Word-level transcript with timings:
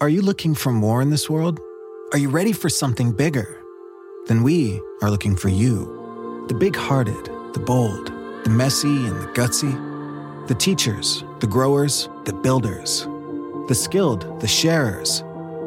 Are 0.00 0.08
you 0.08 0.22
looking 0.22 0.54
for 0.54 0.70
more 0.70 1.02
in 1.02 1.10
this 1.10 1.28
world? 1.28 1.58
Are 2.12 2.18
you 2.18 2.28
ready 2.28 2.52
for 2.52 2.68
something 2.68 3.10
bigger? 3.10 3.60
Then 4.28 4.44
we 4.44 4.80
are 5.02 5.10
looking 5.10 5.34
for 5.34 5.48
you. 5.48 6.44
The 6.46 6.54
big 6.54 6.76
hearted, 6.76 7.24
the 7.52 7.58
bold, 7.58 8.06
the 8.44 8.50
messy 8.50 8.86
and 8.86 9.20
the 9.20 9.26
gutsy. 9.34 10.46
The 10.46 10.54
teachers, 10.54 11.24
the 11.40 11.48
growers, 11.48 12.08
the 12.26 12.32
builders. 12.32 13.08
The 13.66 13.74
skilled, 13.74 14.40
the 14.40 14.46
sharers, 14.46 15.24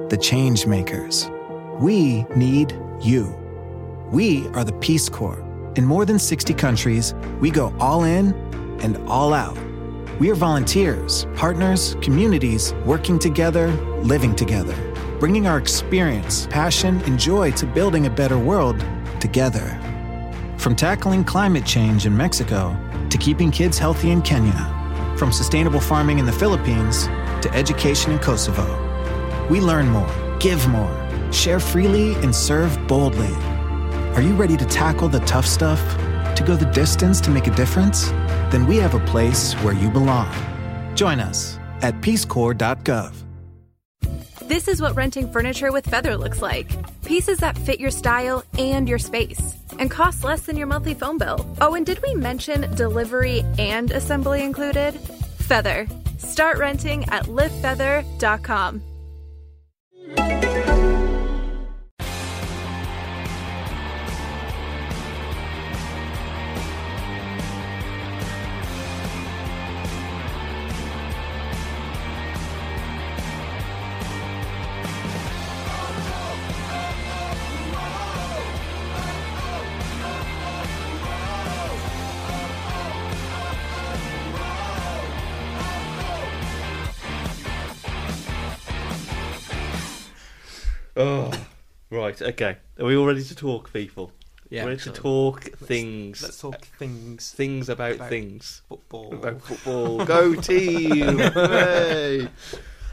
the 0.07 0.17
change 0.17 0.65
makers. 0.65 1.29
We 1.81 2.23
need 2.33 2.73
you. 3.01 3.35
We 4.11 4.47
are 4.53 4.63
the 4.63 4.79
Peace 4.79 5.09
Corps. 5.09 5.43
In 5.75 5.83
more 5.83 6.05
than 6.05 6.17
60 6.17 6.53
countries, 6.53 7.13
we 7.41 7.51
go 7.51 7.75
all 7.81 8.05
in 8.05 8.33
and 8.79 8.95
all 9.09 9.33
out. 9.33 9.57
We 10.21 10.31
are 10.31 10.35
volunteers, 10.35 11.25
partners, 11.35 11.97
communities 12.01 12.73
working 12.85 13.19
together, 13.19 13.67
living 14.03 14.35
together, 14.35 14.75
bringing 15.19 15.47
our 15.47 15.57
experience, 15.57 16.47
passion, 16.47 17.01
and 17.01 17.19
joy 17.19 17.51
to 17.51 17.65
building 17.65 18.05
a 18.05 18.09
better 18.09 18.37
world 18.37 18.83
together. 19.19 19.79
From 20.57 20.75
tackling 20.75 21.23
climate 21.23 21.65
change 21.65 22.05
in 22.05 22.15
Mexico 22.15 22.77
to 23.09 23.17
keeping 23.17 23.51
kids 23.51 23.77
healthy 23.77 24.11
in 24.11 24.21
Kenya, 24.21 25.15
from 25.17 25.31
sustainable 25.31 25.79
farming 25.79 26.19
in 26.19 26.25
the 26.25 26.31
Philippines 26.31 27.05
to 27.41 27.51
education 27.53 28.11
in 28.11 28.19
Kosovo. 28.19 28.67
We 29.49 29.59
learn 29.59 29.87
more, 29.87 30.37
give 30.39 30.67
more, 30.67 30.91
share 31.31 31.59
freely, 31.59 32.13
and 32.15 32.35
serve 32.35 32.77
boldly. 32.87 33.33
Are 34.15 34.21
you 34.21 34.33
ready 34.33 34.57
to 34.57 34.65
tackle 34.65 35.09
the 35.09 35.19
tough 35.21 35.45
stuff? 35.45 35.79
To 36.35 36.43
go 36.43 36.55
the 36.55 36.65
distance 36.65 37.21
to 37.21 37.29
make 37.29 37.47
a 37.47 37.55
difference? 37.55 38.09
Then 38.51 38.65
we 38.67 38.77
have 38.77 38.93
a 38.93 39.05
place 39.05 39.53
where 39.55 39.73
you 39.73 39.89
belong. 39.89 40.33
Join 40.95 41.19
us 41.19 41.59
at 41.81 42.01
peacecorps.gov. 42.01 43.30
This 44.51 44.67
is 44.67 44.81
what 44.81 44.97
renting 44.97 45.31
furniture 45.31 45.71
with 45.71 45.85
Feather 45.85 46.17
looks 46.17 46.41
like 46.41 46.67
pieces 47.05 47.37
that 47.37 47.57
fit 47.57 47.79
your 47.79 47.89
style 47.89 48.43
and 48.59 48.89
your 48.89 48.99
space 48.99 49.55
and 49.79 49.89
cost 49.89 50.25
less 50.25 50.41
than 50.41 50.57
your 50.57 50.67
monthly 50.67 50.93
phone 50.93 51.17
bill. 51.17 51.55
Oh, 51.61 51.73
and 51.73 51.85
did 51.85 52.01
we 52.05 52.15
mention 52.15 52.69
delivery 52.75 53.45
and 53.57 53.91
assembly 53.91 54.43
included? 54.43 54.91
Feather. 55.47 55.87
Start 56.17 56.57
renting 56.57 57.05
at 57.05 57.27
livefeather.com. 57.27 58.81
right. 92.01 92.21
Okay. 92.21 92.57
Are 92.79 92.85
we 92.85 92.95
all 92.97 93.05
ready 93.05 93.23
to 93.23 93.35
talk, 93.35 93.71
people? 93.71 94.11
Yeah. 94.49 94.65
Ready 94.65 94.79
to 94.81 94.91
talk 94.91 95.43
things. 95.43 96.23
Let's 96.23 96.39
talk 96.39 96.65
things. 96.65 97.31
things 97.31 97.69
about, 97.69 97.95
about 97.95 98.09
things. 98.09 98.63
Football. 98.67 99.13
About 99.13 99.41
football. 99.41 100.03
Go 100.03 100.33
team! 100.33 101.19
Hooray! 101.19 102.27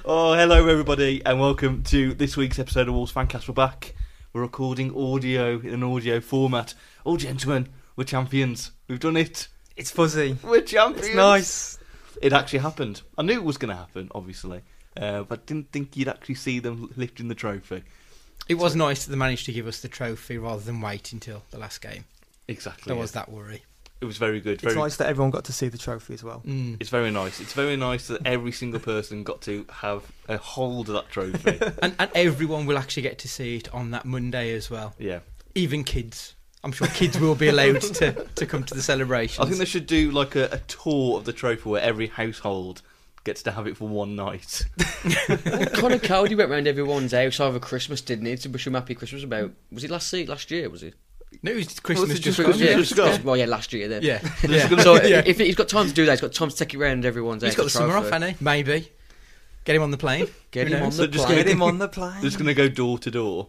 Oh, 0.04 0.34
hello 0.34 0.68
everybody, 0.68 1.22
and 1.24 1.40
welcome 1.40 1.82
to 1.84 2.12
this 2.14 2.36
week's 2.36 2.58
episode 2.58 2.88
of 2.88 2.94
Wolves 2.94 3.12
Fancast. 3.12 3.48
We're 3.48 3.54
back. 3.54 3.94
We're 4.34 4.42
recording 4.42 4.94
audio 4.94 5.58
in 5.58 5.72
an 5.72 5.82
audio 5.82 6.20
format. 6.20 6.74
Oh, 7.06 7.16
gentlemen, 7.16 7.68
we're 7.96 8.04
champions. 8.04 8.72
We've 8.88 9.00
done 9.00 9.16
it. 9.16 9.48
It's 9.74 9.90
fuzzy. 9.90 10.36
We're 10.44 10.60
champions. 10.60 11.08
It's 11.08 11.16
nice. 11.16 11.78
It 12.20 12.34
actually 12.34 12.58
happened. 12.60 13.00
I 13.16 13.22
knew 13.22 13.34
it 13.34 13.44
was 13.44 13.56
going 13.56 13.70
to 13.70 13.76
happen, 13.76 14.10
obviously, 14.14 14.60
uh, 14.98 15.22
but 15.22 15.46
didn't 15.46 15.72
think 15.72 15.96
you'd 15.96 16.08
actually 16.08 16.34
see 16.34 16.58
them 16.58 16.92
lifting 16.96 17.28
the 17.28 17.34
trophy. 17.34 17.84
It 18.48 18.56
was 18.56 18.74
nice 18.74 19.04
that 19.04 19.10
they 19.10 19.16
managed 19.16 19.46
to 19.46 19.52
give 19.52 19.66
us 19.66 19.80
the 19.80 19.88
trophy 19.88 20.38
rather 20.38 20.62
than 20.62 20.80
wait 20.80 21.12
until 21.12 21.42
the 21.50 21.58
last 21.58 21.80
game. 21.80 22.04
Exactly. 22.48 22.84
There 22.86 22.96
yeah. 22.96 23.02
was 23.02 23.12
that 23.12 23.30
worry. 23.30 23.62
It 24.00 24.04
was 24.04 24.16
very 24.16 24.40
good. 24.40 24.54
It's 24.54 24.62
Very 24.62 24.76
nice 24.76 24.96
that 24.96 25.08
everyone 25.08 25.30
got 25.30 25.44
to 25.46 25.52
see 25.52 25.68
the 25.68 25.78
trophy 25.78 26.14
as 26.14 26.22
well. 26.22 26.42
Mm. 26.46 26.76
It's 26.78 26.88
very 26.88 27.10
nice. 27.10 27.40
It's 27.40 27.52
very 27.52 27.76
nice 27.76 28.06
that 28.06 28.24
every 28.24 28.52
single 28.52 28.78
person 28.78 29.24
got 29.24 29.40
to 29.42 29.66
have 29.70 30.04
a 30.28 30.38
hold 30.38 30.88
of 30.88 30.94
that 30.94 31.10
trophy. 31.10 31.58
And, 31.82 31.94
and 31.98 32.10
everyone 32.14 32.66
will 32.66 32.78
actually 32.78 33.02
get 33.02 33.18
to 33.20 33.28
see 33.28 33.56
it 33.56 33.72
on 33.74 33.90
that 33.90 34.04
Monday 34.04 34.54
as 34.54 34.70
well. 34.70 34.94
yeah. 34.98 35.20
Even 35.54 35.82
kids. 35.82 36.34
I'm 36.62 36.72
sure 36.72 36.86
kids 36.88 37.18
will 37.18 37.34
be 37.34 37.48
allowed 37.48 37.80
to, 37.80 38.26
to 38.34 38.46
come 38.46 38.62
to 38.64 38.74
the 38.74 38.82
celebration. 38.82 39.42
I 39.42 39.46
think 39.46 39.58
they 39.58 39.64
should 39.64 39.86
do 39.86 40.10
like 40.10 40.36
a, 40.36 40.48
a 40.52 40.58
tour 40.58 41.18
of 41.18 41.24
the 41.24 41.32
trophy 41.32 41.68
where 41.68 41.82
every 41.82 42.08
household 42.08 42.82
gets 43.28 43.42
to 43.42 43.50
have 43.52 43.66
it 43.66 43.76
for 43.76 43.86
one 43.86 44.16
night. 44.16 44.64
Conor 45.74 45.98
Coady 45.98 46.34
went 46.34 46.50
round 46.50 46.66
everyone's 46.66 47.12
house 47.12 47.40
over 47.40 47.58
Christmas, 47.60 48.00
didn't 48.00 48.24
he? 48.26 48.36
To 48.36 48.48
wish 48.48 48.64
them 48.64 48.74
happy 48.74 48.94
Christmas. 48.94 49.22
About 49.22 49.52
was 49.70 49.84
it 49.84 49.90
last 49.90 50.08
se- 50.08 50.26
last 50.26 50.50
year? 50.50 50.70
Was 50.70 50.82
it? 50.82 50.94
No, 51.42 51.52
it 51.52 51.56
was 51.56 51.78
Christmas 51.80 52.08
oh, 52.08 52.12
Was 52.12 52.18
it 52.18 52.22
just 52.22 52.24
just 52.24 52.38
gone. 52.38 52.46
Christmas? 52.46 52.70
Yeah. 52.70 52.76
just 52.78 52.96
gone? 52.96 53.22
Well, 53.22 53.36
yeah, 53.36 53.44
last 53.44 53.72
year. 53.74 53.86
Then. 53.88 54.02
Yeah. 54.02 54.20
Yeah. 54.48 54.68
So 54.80 55.02
Yeah. 55.02 55.22
if 55.26 55.38
he's 55.38 55.54
got 55.56 55.68
time 55.68 55.86
to 55.86 55.92
do 55.92 56.06
that, 56.06 56.12
he's 56.12 56.20
got 56.22 56.32
time 56.32 56.48
to 56.48 56.56
take 56.56 56.72
it 56.72 56.78
round 56.78 57.04
everyone's 57.04 57.42
house. 57.42 57.50
He's 57.52 57.56
got 57.56 57.64
the 57.64 57.70
summer 57.70 57.96
off, 57.96 58.10
hasn't 58.10 58.36
he? 58.38 58.44
Maybe. 58.44 58.90
Get 59.64 59.76
him 59.76 59.82
on 59.82 59.90
the 59.90 59.98
plane. 59.98 60.26
Get 60.50 60.68
Who 60.68 60.74
him 60.74 60.82
on 60.82 60.88
knows? 60.88 60.96
So 60.96 61.02
the 61.02 61.08
just 61.08 61.26
plane. 61.26 61.38
Get 61.38 61.48
him 61.48 61.62
on 61.62 61.78
the 61.78 61.88
plane. 61.98 62.22
Just 62.22 62.38
going 62.38 62.46
to 62.46 62.54
go 62.54 62.68
door 62.68 62.98
to 63.00 63.10
door. 63.10 63.48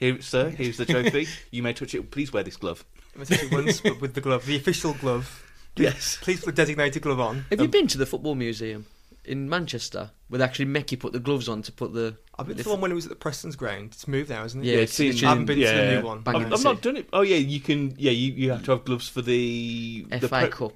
Here, 0.00 0.20
sir, 0.20 0.48
here's 0.50 0.78
the 0.78 0.86
trophy. 0.86 1.28
You 1.50 1.62
may 1.62 1.72
touch 1.74 1.94
it. 1.94 2.10
Please 2.10 2.32
wear 2.32 2.42
this 2.42 2.56
glove. 2.56 2.84
I'm 3.14 3.22
gonna 3.22 3.36
take 3.36 3.52
it 3.52 3.52
once, 3.52 3.80
but 3.82 4.00
with 4.00 4.14
the 4.14 4.20
glove, 4.22 4.46
the 4.46 4.56
official 4.56 4.94
glove. 4.94 5.44
Yes. 5.76 6.18
Please 6.22 6.40
put 6.40 6.46
the 6.56 6.62
designated 6.62 7.02
glove 7.02 7.20
on. 7.20 7.44
Have 7.50 7.60
you 7.60 7.68
been 7.68 7.86
to 7.88 7.98
the 7.98 8.06
football 8.06 8.34
museum 8.34 8.86
in 9.24 9.48
Manchester 9.48 10.10
where 10.28 10.38
they 10.38 10.44
actually 10.44 10.64
make 10.66 10.90
you 10.92 10.98
put 10.98 11.12
the 11.12 11.20
gloves 11.20 11.48
on 11.48 11.62
to 11.62 11.72
put 11.72 11.92
the? 11.92 12.16
I've 12.38 12.46
been 12.46 12.56
to 12.56 12.62
the 12.62 12.68
the 12.68 12.70
one 12.70 12.80
when 12.80 12.90
it 12.90 12.94
was 12.94 13.06
at 13.06 13.10
the 13.10 13.16
Preston's 13.16 13.56
ground. 13.56 13.90
It's 13.92 14.08
moved 14.08 14.30
now, 14.30 14.44
isn't 14.44 14.60
it? 14.62 14.66
Yeah, 14.66 14.76
Yeah, 14.76 14.80
it's, 14.82 14.98
it's 15.00 15.20
in- 15.20 15.26
I 15.26 15.28
haven't 15.30 15.42
in 15.42 15.46
been 15.46 15.58
to 15.58 15.64
the 15.66 16.00
new 16.00 16.06
one. 16.06 16.22
I've, 16.26 16.52
I've 16.52 16.64
not 16.64 16.82
done 16.82 16.96
it. 16.96 17.08
Oh 17.12 17.20
yeah, 17.22 17.36
you 17.36 17.60
can. 17.60 17.94
Yeah, 17.98 18.10
you, 18.12 18.32
you 18.32 18.50
have 18.50 18.64
to 18.64 18.70
have 18.72 18.84
gloves 18.84 19.08
for 19.08 19.22
the 19.22 20.06
the 20.10 20.28
FA 20.28 20.40
pre- 20.40 20.48
Cup. 20.48 20.72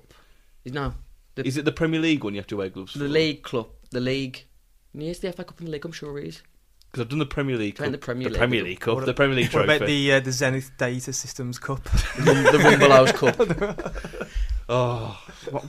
No, 0.67 0.95
the, 1.35 1.47
Is 1.47 1.57
it 1.57 1.65
the 1.67 1.73
Premier 1.73 2.01
League 2.01 2.25
one 2.25 2.35
you 2.35 2.41
have 2.41 2.47
to 2.49 2.57
wear 2.57 2.69
gloves 2.71 2.93
for? 2.93 2.99
the 2.99 3.09
League 3.09 3.43
Club, 3.43 3.69
the 3.91 4.01
League. 4.01 4.45
Yes, 4.95 5.19
the 5.19 5.33
FA 5.33 5.45
Cup 5.45 5.59
and 5.59 5.69
the 5.69 5.73
League. 5.73 5.85
I'm 5.85 5.93
sure 5.93 6.19
it 6.19 6.27
is. 6.29 6.43
Because 6.91 7.03
I've 7.07 7.09
done 7.11 7.19
the 7.19 7.27
Premier 7.27 7.57
League. 7.57 7.75
Playing 7.75 7.93
Cup, 7.93 8.01
the 8.01 8.05
Premier 8.05 8.29
League. 8.29 8.39
Premier 8.39 8.63
League 8.63 8.81
Cup, 8.81 8.95
What 8.95 9.05
the 9.07 9.13
Premier 9.15 9.35
League 9.37 9.47
What 9.53 9.65
trophy. 9.65 9.77
about 9.77 9.87
the 9.89 10.13
uh, 10.13 10.21
the 10.21 10.31
Zenith 10.33 10.71
Data 10.79 11.13
Systems 11.13 11.59
Cup? 11.59 11.83
The, 11.83 12.49
the 12.53 12.59
Rumbelows 12.59 13.15
Cup. 13.15 14.29
Oh, 14.69 15.21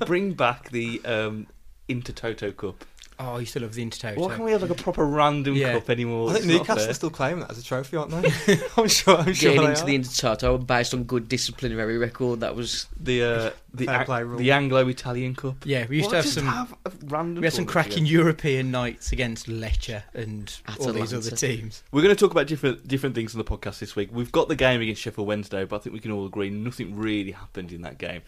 bring 0.06 0.33
back 0.33 0.69
the 0.69 1.01
um, 1.06 1.47
Intertoto 1.89 2.56
Cup. 2.56 2.85
Oh, 3.17 3.37
you 3.37 3.45
still 3.45 3.61
love 3.61 3.73
the 3.73 3.85
Intertoto. 3.85 4.17
Why 4.17 4.27
can't 4.29 4.43
we 4.43 4.51
have 4.51 4.61
like 4.61 4.71
a 4.71 4.75
proper 4.75 5.05
random 5.05 5.55
Yeah. 5.55 5.73
cup 5.73 5.89
anymore? 5.89 6.29
I 6.29 6.33
think 6.33 6.45
It's 6.45 6.53
not 6.53 6.59
Newcastle 6.59 6.81
fair. 6.81 6.89
are 6.89 6.93
still 6.93 7.09
claiming 7.09 7.39
that 7.41 7.51
as 7.51 7.57
a 7.59 7.63
trophy, 7.63 7.95
aren't 7.95 8.11
they? 8.11 8.29
I'm 8.77 8.89
sure. 8.89 9.15
I'm 9.17 9.33
sure 9.33 9.53
Getting 9.53 9.61
they 9.61 9.69
into 9.69 9.81
are. 9.83 9.85
the 9.85 9.99
Intertoto 9.99 10.67
based 10.67 10.93
on 10.93 11.03
good 11.05 11.29
disciplinary 11.29 11.97
record. 11.97 12.41
That 12.41 12.55
was 12.57 12.87
the 12.99 13.23
uh, 13.23 13.49
the, 13.73 13.85
Fair 13.85 14.03
play 14.05 14.23
rule. 14.23 14.37
the 14.37 14.51
Anglo-Italian 14.51 15.35
Cup. 15.35 15.55
Yeah, 15.65 15.85
we 15.89 15.97
used 15.97 16.07
Why 16.07 16.11
to 16.11 16.15
have 16.17 16.23
just 16.25 16.35
some. 16.35 16.45
have 16.47 16.73
a 16.85 16.91
random. 17.05 17.41
we 17.41 17.45
had 17.45 17.53
some 17.53 17.65
tournament 17.65 17.69
cracking 17.69 18.03
together? 18.05 18.11
European 18.23 18.71
nights 18.71 19.11
against 19.13 19.47
Lecce 19.47 20.03
and 20.13 20.53
all 20.67 20.75
these 20.93 21.13
Atalanta. 21.13 21.17
other 21.27 21.35
teams. 21.37 21.83
We're 21.93 22.01
going 22.01 22.15
to 22.15 22.19
talk 22.19 22.31
about 22.31 22.47
different 22.47 22.85
different 22.87 23.15
things 23.15 23.33
on 23.33 23.37
the 23.37 23.45
podcast 23.45 23.79
this 23.79 23.95
week. 23.95 24.09
We've 24.11 24.31
got 24.31 24.49
the 24.49 24.55
game 24.57 24.81
against 24.81 25.01
Sheffield 25.01 25.25
Wednesday, 25.27 25.63
but 25.63 25.77
I 25.77 25.79
think 25.79 25.93
we 25.93 25.99
can 26.01 26.11
all 26.11 26.25
agree 26.25 26.49
nothing 26.49 26.97
really 26.97 27.31
happened 27.31 27.71
in 27.71 27.81
that 27.83 27.97
game. 27.97 28.21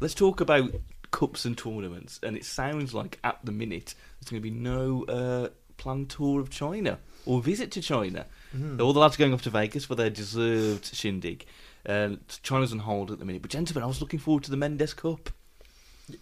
Let's 0.00 0.14
talk 0.14 0.40
about 0.40 0.70
cups 1.12 1.44
and 1.44 1.56
tournaments, 1.56 2.18
and 2.24 2.36
it 2.36 2.44
sounds 2.44 2.92
like 2.92 3.18
at 3.22 3.38
the 3.44 3.52
minute 3.52 3.94
there's 4.18 4.28
going 4.30 4.42
to 4.42 4.50
be 4.50 4.50
no 4.50 5.04
uh, 5.04 5.48
planned 5.76 6.10
tour 6.10 6.40
of 6.40 6.50
China 6.50 6.98
or 7.26 7.40
visit 7.40 7.70
to 7.72 7.80
China. 7.80 8.26
Mhm. 8.56 8.80
All 8.80 8.92
the 8.92 8.98
lads 9.00 9.14
are 9.14 9.18
going 9.18 9.32
off 9.32 9.42
to 9.42 9.50
Vegas 9.50 9.84
for 9.84 9.94
their 9.94 10.10
deserved 10.10 10.86
shindig. 10.94 11.46
Uh, 11.86 12.16
China's 12.42 12.72
on 12.72 12.80
hold 12.80 13.10
at 13.12 13.18
the 13.20 13.24
minute, 13.24 13.42
but 13.42 13.50
gentlemen, 13.50 13.84
I 13.84 13.86
was 13.86 14.00
looking 14.00 14.18
forward 14.18 14.42
to 14.44 14.50
the 14.50 14.56
Mendes 14.56 14.94
Cup 14.94 15.30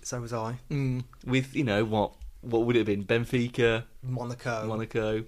So 0.03 0.21
was 0.21 0.33
I. 0.33 0.59
Mm. 0.71 1.05
with 1.25 1.55
you 1.57 1.65
know 1.65 1.85
what 1.85 2.13
what 2.43 2.63
would 2.65 2.77
it 2.77 2.81
have 2.81 2.87
been 2.87 3.05
Benfica, 3.05 3.85
Monaco. 4.03 4.67
Monaco, 4.67 5.25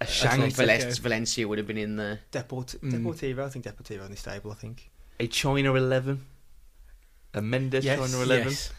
a 0.00 0.06
Shanghai, 0.06 0.50
Valencia, 0.50 1.02
Valencia 1.02 1.48
would 1.48 1.58
have 1.58 1.66
been 1.66 1.78
in 1.78 1.96
there. 1.96 2.20
Deport- 2.30 2.76
Mm. 2.80 2.92
Deportivo. 2.92 3.44
I 3.44 3.48
think 3.48 3.64
Deportivo 3.64 4.04
on 4.04 4.10
the 4.12 4.16
table. 4.16 4.50
I 4.52 4.54
think. 4.54 4.90
a 5.20 5.26
China 5.26 5.74
eleven, 5.74 6.24
a 7.34 7.42
Mendes 7.42 7.84
Yes, 7.84 7.98
China 7.98 8.22
eleven. 8.22 8.48
Yes. 8.48 8.72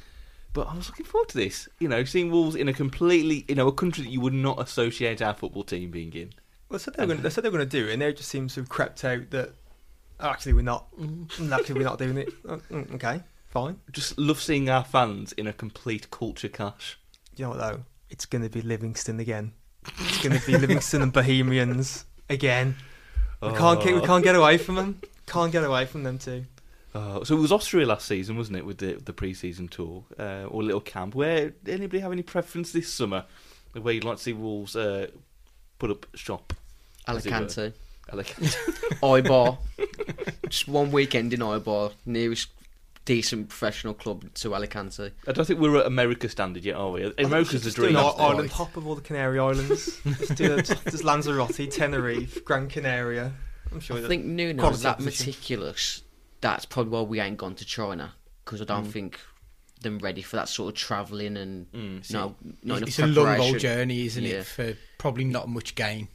But 0.54 0.68
I 0.68 0.76
was 0.76 0.88
looking 0.90 1.06
forward 1.06 1.30
to 1.30 1.38
this. 1.38 1.70
You 1.80 1.88
know, 1.88 2.04
seeing 2.04 2.32
Wolves 2.32 2.56
in 2.56 2.68
a 2.68 2.74
completely, 2.74 3.46
you 3.48 3.56
know, 3.56 3.68
a 3.68 3.72
country 3.74 4.04
that 4.04 4.10
you 4.10 4.20
would 4.22 4.34
not 4.34 4.60
associate 4.62 5.22
our 5.22 5.34
football 5.34 5.64
team 5.64 5.92
being 5.92 6.12
in. 6.14 6.32
Well, 6.70 6.78
they 6.80 6.84
said 6.84 6.96
they 6.96 7.04
were 7.04 7.08
going. 7.08 7.22
They 7.22 7.30
said 7.30 7.44
they 7.44 7.50
were 7.50 7.58
going 7.58 7.70
to 7.70 7.78
do 7.80 7.88
it, 7.88 7.94
and 7.94 8.02
they 8.02 8.14
just 8.14 8.30
seems 8.30 8.54
to 8.56 8.62
have 8.62 8.70
crept 8.70 9.04
out 9.06 9.30
that. 9.32 9.54
oh, 10.20 10.28
actually, 10.30 10.54
we're 10.54 10.62
not. 10.64 10.88
Mm. 11.00 11.52
Actually, 11.52 11.76
we're 11.76 11.86
not 11.86 12.00
doing 12.00 12.18
it. 12.18 12.34
Oh, 12.48 12.58
mm, 12.72 12.94
Okay, 12.96 13.22
fine. 13.48 13.80
Just 13.92 14.18
love 14.18 14.42
seeing 14.42 14.70
our 14.70 14.84
fans 14.84 15.32
in 15.34 15.48
a 15.48 15.54
complete 15.54 16.10
culture 16.12 16.50
clash. 16.50 16.98
You 17.36 17.46
know 17.46 17.50
what 17.52 17.60
though? 17.60 17.84
It's 18.10 18.26
going 18.26 18.42
to 18.44 18.50
be 18.50 18.62
Livingston 18.62 19.20
again. 19.20 19.54
It's 20.00 20.22
going 20.24 20.38
to 20.40 20.46
be 20.46 20.58
Livingston 20.58 21.02
and 21.04 21.14
Bohemians 21.14 22.06
again. 22.30 22.76
We 23.42 23.54
can't 23.54 23.82
get, 23.82 23.94
we 23.94 24.02
Oh. 24.02 24.06
can't 24.06 24.24
get 24.24 24.36
away 24.36 24.58
from 24.58 24.76
them. 24.76 25.02
Can't 25.28 25.52
get 25.52 25.64
away 25.64 25.86
from 25.86 26.04
them 26.04 26.18
too. 26.18 26.46
Oh, 26.96 27.24
so 27.24 27.38
it 27.38 27.40
was 27.40 27.52
Austria 27.52 27.86
last 27.86 28.08
season, 28.08 28.36
wasn't 28.38 28.58
it, 28.58 28.66
with 28.66 28.80
the 28.80 28.94
the 28.94 29.14
pre-season 29.14 29.68
tour 29.68 30.04
uh, 30.18 30.46
or 30.50 30.64
little 30.64 30.82
camp? 30.82 31.14
Where 31.16 31.54
anybody 31.68 32.00
have 32.00 32.12
any 32.12 32.24
preference 32.24 32.72
this 32.72 32.92
summer? 32.92 33.26
Where 33.74 33.94
you'd 33.94 34.04
like 34.04 34.18
to 34.18 34.24
see 34.24 34.34
Wolves 34.34 34.76
uh, 34.76 35.08
put 35.78 35.92
up 35.92 36.06
shop? 36.16 36.54
as? 37.08 37.26
Alicante. 37.28 37.74
Alicante. 38.12 38.48
Ibar. 39.04 39.58
Just 40.50 40.68
one 40.68 40.92
weekend 40.92 41.32
in 41.34 41.42
Ibar, 41.42 41.94
nearest 42.08 42.50
decent 43.06 43.50
professional 43.50 43.94
club 43.94 44.26
to 44.36 44.56
Alicante. 44.56 45.12
I 45.28 45.32
don't 45.32 45.46
think 45.46 45.60
we're 45.60 45.78
at 45.78 45.86
America 45.86 46.28
standard 46.30 46.64
yet, 46.66 46.76
are 46.76 46.90
we? 46.92 47.04
America's 47.20 47.62
the 47.62 47.68
Just 47.70 47.78
do 47.78 47.86
an 47.86 47.94
dream. 47.94 47.98
i- 47.98 48.08
isn't 48.10 48.20
it? 48.20 48.24
island 48.24 48.50
hop 48.52 48.76
of 48.78 48.88
all 48.88 48.96
the 48.96 49.02
Canary 49.02 49.38
Islands. 49.40 50.00
just 50.18 50.36
do 50.36 50.56
a, 50.56 50.62
just 50.64 51.04
Lanzarote, 51.04 51.70
Tenerife, 51.72 52.44
Gran 52.46 52.68
Canaria. 52.68 53.32
I'm 53.72 53.80
sure. 53.80 53.98
I 53.98 54.08
think 54.08 54.26
Nuno's 54.26 54.60
quality 54.60 54.84
that 54.84 54.94
opposition. 54.96 55.26
meticulous. 55.28 56.02
That's 56.42 56.66
probably 56.66 56.92
why 56.92 57.02
we 57.02 57.20
ain't 57.20 57.38
gone 57.38 57.56
to 57.56 57.66
China 57.66 58.14
because 58.46 58.62
I 58.62 58.66
don't 58.66 58.88
Mm. 58.88 58.92
think 58.92 59.20
them 59.82 60.00
ready 60.00 60.22
for 60.22 60.36
that 60.36 60.50
sort 60.50 60.70
of 60.74 60.76
travelling 60.80 61.38
and 61.38 61.72
Mm. 61.72 62.12
no, 62.12 62.36
not 62.64 62.78
enough 62.80 62.90
it's 62.90 63.00
a 63.00 63.08
long 63.08 63.40
old 63.40 63.60
journey, 63.60 64.06
isn't 64.06 64.24
Yeah. 64.24 64.40
it? 64.40 64.46
For 64.46 64.76
probably 64.98 65.24
not 65.26 65.48
much 65.50 65.76
gain. 65.76 66.08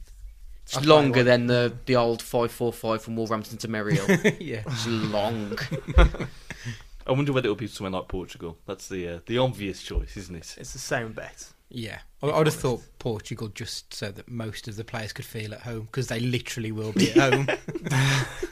It's 0.63 0.75
I 0.75 0.79
quite 0.79 0.87
longer 0.87 1.23
than 1.23 1.47
the 1.47 1.73
the 1.85 1.95
old 1.95 2.21
five 2.21 2.51
four 2.51 2.73
five 2.73 3.01
from 3.03 3.15
Wolverhampton 3.15 3.57
to 3.59 3.67
Merry 3.67 3.95
Hill. 3.95 4.07
yeah. 4.39 4.63
it's 4.65 4.87
long. 4.87 5.57
I 7.07 7.11
wonder 7.11 7.31
whether 7.33 7.45
it'll 7.47 7.55
be 7.55 7.67
somewhere 7.67 7.91
like 7.91 8.07
Portugal. 8.07 8.57
That's 8.65 8.87
the 8.87 9.07
uh, 9.07 9.19
the 9.27 9.37
obvious 9.37 9.81
choice, 9.83 10.17
isn't 10.17 10.35
it? 10.35 10.55
it's 10.59 10.73
the 10.73 10.79
same 10.79 11.13
bet. 11.13 11.51
Yeah, 11.69 11.99
I, 12.21 12.27
I 12.27 12.37
would 12.37 12.47
have 12.47 12.55
thought 12.55 12.83
Portugal 12.99 13.47
just 13.49 13.93
so 13.93 14.11
that 14.11 14.29
most 14.29 14.67
of 14.67 14.75
the 14.75 14.83
players 14.83 15.11
could 15.13 15.25
feel 15.25 15.53
at 15.53 15.61
home 15.61 15.81
because 15.85 16.07
they 16.07 16.19
literally 16.19 16.71
will 16.71 16.91
be 16.93 17.11
at 17.11 17.33
home. 17.33 17.47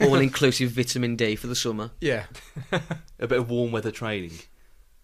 All 0.00 0.16
inclusive 0.16 0.70
vitamin 0.72 1.16
D 1.16 1.36
for 1.36 1.46
the 1.46 1.54
summer. 1.54 1.90
yeah, 2.00 2.24
A 2.72 3.26
bit 3.26 3.38
of 3.38 3.48
warm 3.50 3.72
weather 3.72 3.90
training. 3.92 4.32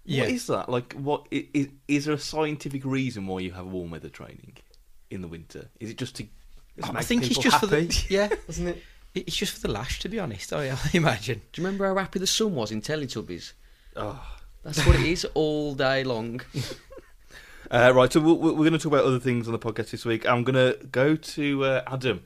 yeah. 0.04 0.22
What 0.24 0.30
is 0.32 0.46
that? 0.48 0.68
Like, 0.68 0.92
what 0.94 1.26
is, 1.30 1.68
is 1.88 2.04
there 2.06 2.14
a 2.14 2.18
scientific 2.18 2.84
reason 2.84 3.26
why 3.26 3.40
you 3.40 3.52
have 3.52 3.66
warm 3.66 3.90
weather 3.92 4.08
training 4.08 4.56
in 5.10 5.22
the 5.22 5.28
winter? 5.28 5.68
Is 5.78 5.90
it 5.90 5.96
just 5.98 6.16
to? 6.16 6.26
Just 6.80 6.94
I 6.94 7.02
think 7.02 7.22
it's 7.22 7.28
people 7.38 7.42
just 7.44 7.60
for 7.60 7.66
the 7.66 8.04
yeah. 8.08 8.28
isn't 8.48 8.66
it? 8.68 8.76
it- 9.14 9.24
It's 9.28 9.36
just 9.36 9.54
for 9.54 9.60
the 9.60 9.72
lash, 9.72 10.00
to 10.00 10.08
be 10.08 10.18
honest. 10.18 10.52
I, 10.52 10.70
I 10.70 10.78
imagine. 10.94 11.42
Do 11.52 11.60
you 11.62 11.66
remember 11.66 11.86
how 11.86 11.96
happy 11.96 12.18
the 12.18 12.26
sun 12.26 12.54
was 12.54 12.70
in 12.72 12.80
Teletubbies? 12.82 13.52
Oh. 13.96 14.20
That's 14.62 14.84
what 14.86 14.94
it 14.94 15.06
is 15.06 15.24
all 15.34 15.74
day 15.74 16.04
long. 16.04 16.40
Uh, 17.70 17.92
right, 17.94 18.12
so 18.12 18.18
we'll, 18.20 18.36
we're 18.36 18.52
going 18.54 18.72
to 18.72 18.78
talk 18.78 18.92
about 18.92 19.04
other 19.04 19.20
things 19.20 19.46
on 19.46 19.52
the 19.52 19.58
podcast 19.58 19.90
this 19.90 20.04
week. 20.04 20.26
I'm 20.28 20.42
going 20.42 20.54
to 20.56 20.84
go 20.86 21.14
to 21.14 21.64
uh, 21.64 21.82
Adam 21.86 22.22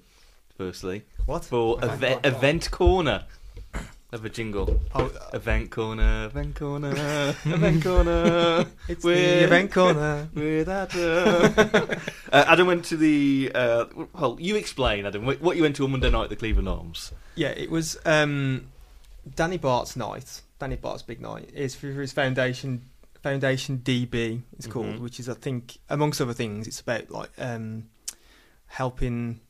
firstly 0.57 1.03
What? 1.27 1.45
for 1.45 1.79
Event 1.85 2.25
event, 2.25 2.71
corner. 2.71 3.25
event 3.25 3.31
corner. 3.73 3.85
Have 4.13 4.25
a 4.25 4.29
jingle. 4.31 4.81
Oh, 4.95 5.11
Event 5.33 5.71
corner, 5.73 6.27
event 6.31 6.55
corner, 6.55 7.35
event 7.45 7.83
corner. 7.83 8.65
it's 8.89 9.05
We're- 9.05 9.21
the 9.41 9.45
event 9.45 9.73
corner. 9.73 10.29
With 10.33 10.69
Adam. 10.69 11.99
uh, 12.33 12.45
Adam 12.47 12.67
went 12.69 12.85
to 12.87 12.97
the. 12.97 13.51
Uh, 13.55 13.85
well, 14.15 14.37
you 14.41 14.55
explain, 14.55 15.05
Adam, 15.05 15.25
what 15.27 15.57
you 15.57 15.63
went 15.63 15.75
to 15.77 15.85
on 15.85 15.91
Monday 15.91 16.11
night 16.11 16.25
at 16.25 16.31
the 16.31 16.37
Cleveland 16.37 16.69
Arms. 16.69 17.11
Yeah, 17.35 17.49
it 17.49 17.71
was 17.73 17.99
um, 18.07 18.69
Danny 19.35 19.59
Batth's 19.59 19.97
night. 19.97 20.43
Danny 20.61 20.77
Batth's 20.77 21.03
big 21.03 21.21
night 21.21 21.51
is 21.53 21.75
for 21.75 21.89
his 21.89 22.13
foundation. 22.13 22.83
Foundation 23.25 23.79
DB 23.79 24.43
it's 24.57 24.67
called, 24.67 24.87
Mhm. 24.97 25.01
which 25.01 25.19
is 25.19 25.29
I 25.29 25.35
think 25.35 25.79
amongst 25.89 26.21
other 26.21 26.35
things, 26.35 26.67
it's 26.69 26.81
about 26.81 27.11
like 27.11 27.31
um, 27.39 27.89
helping 28.67 29.41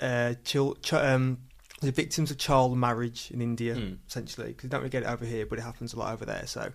uh, 0.00 0.34
chil- 0.44 0.74
ch- 0.76 0.92
um, 0.92 1.38
the 1.80 1.90
victims 1.92 2.30
of 2.30 2.38
child 2.38 2.76
marriage 2.76 3.30
in 3.32 3.40
India, 3.40 3.74
Mm. 3.74 3.98
essentially, 4.08 4.48
because 4.48 4.64
you 4.64 4.70
don't 4.70 4.80
really 4.80 4.90
get 4.90 5.02
it 5.02 5.08
over 5.08 5.24
here, 5.24 5.46
but 5.46 5.58
it 5.58 5.62
happens 5.62 5.92
a 5.94 5.98
lot 5.98 6.12
over 6.12 6.24
there. 6.24 6.46
So 6.46 6.72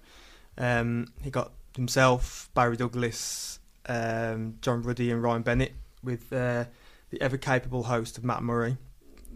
um, 0.57 1.07
he 1.21 1.29
got 1.31 1.51
himself, 1.75 2.50
Barry 2.53 2.75
Douglas, 2.77 3.59
um, 3.85 4.57
John 4.62 4.81
Ruddy, 4.83 5.09
and 5.12 5.21
Ryan 5.23 5.41
Bennett 5.44 5.73
with 6.03 6.31
uh, 6.33 6.65
the 7.12 7.21
ever 7.21 7.38
capable 7.38 7.83
host 7.83 8.18
of 8.18 8.23
Matt 8.23 8.44
Murray 8.44 8.77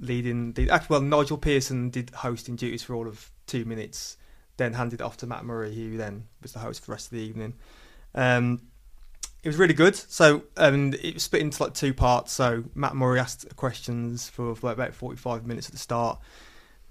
leading 0.01 0.51
the 0.53 0.69
actually 0.69 0.93
well 0.95 1.01
Nigel 1.01 1.37
Pearson 1.37 1.89
did 1.89 2.09
hosting 2.09 2.57
duties 2.57 2.83
for 2.83 2.93
all 2.95 3.07
of 3.07 3.31
two 3.47 3.63
minutes, 3.63 4.17
then 4.57 4.73
handed 4.73 5.01
it 5.01 5.03
off 5.03 5.17
to 5.17 5.27
Matt 5.27 5.45
Murray, 5.45 5.73
who 5.73 5.97
then 5.97 6.25
was 6.41 6.53
the 6.53 6.59
host 6.59 6.81
for 6.81 6.87
the 6.87 6.91
rest 6.93 7.07
of 7.07 7.11
the 7.11 7.23
evening. 7.23 7.53
Um, 8.13 8.61
it 9.43 9.49
was 9.49 9.57
really 9.57 9.73
good. 9.73 9.95
So 9.95 10.43
um, 10.57 10.93
it 10.93 11.13
was 11.15 11.23
split 11.23 11.41
into 11.41 11.61
like 11.61 11.73
two 11.73 11.93
parts. 11.93 12.31
So 12.31 12.63
Matt 12.73 12.95
Murray 12.95 13.19
asked 13.19 13.55
questions 13.55 14.27
for, 14.29 14.55
for 14.55 14.71
about 14.71 14.93
forty 14.93 15.17
five 15.17 15.45
minutes 15.45 15.67
at 15.67 15.73
the 15.73 15.77
start, 15.79 16.19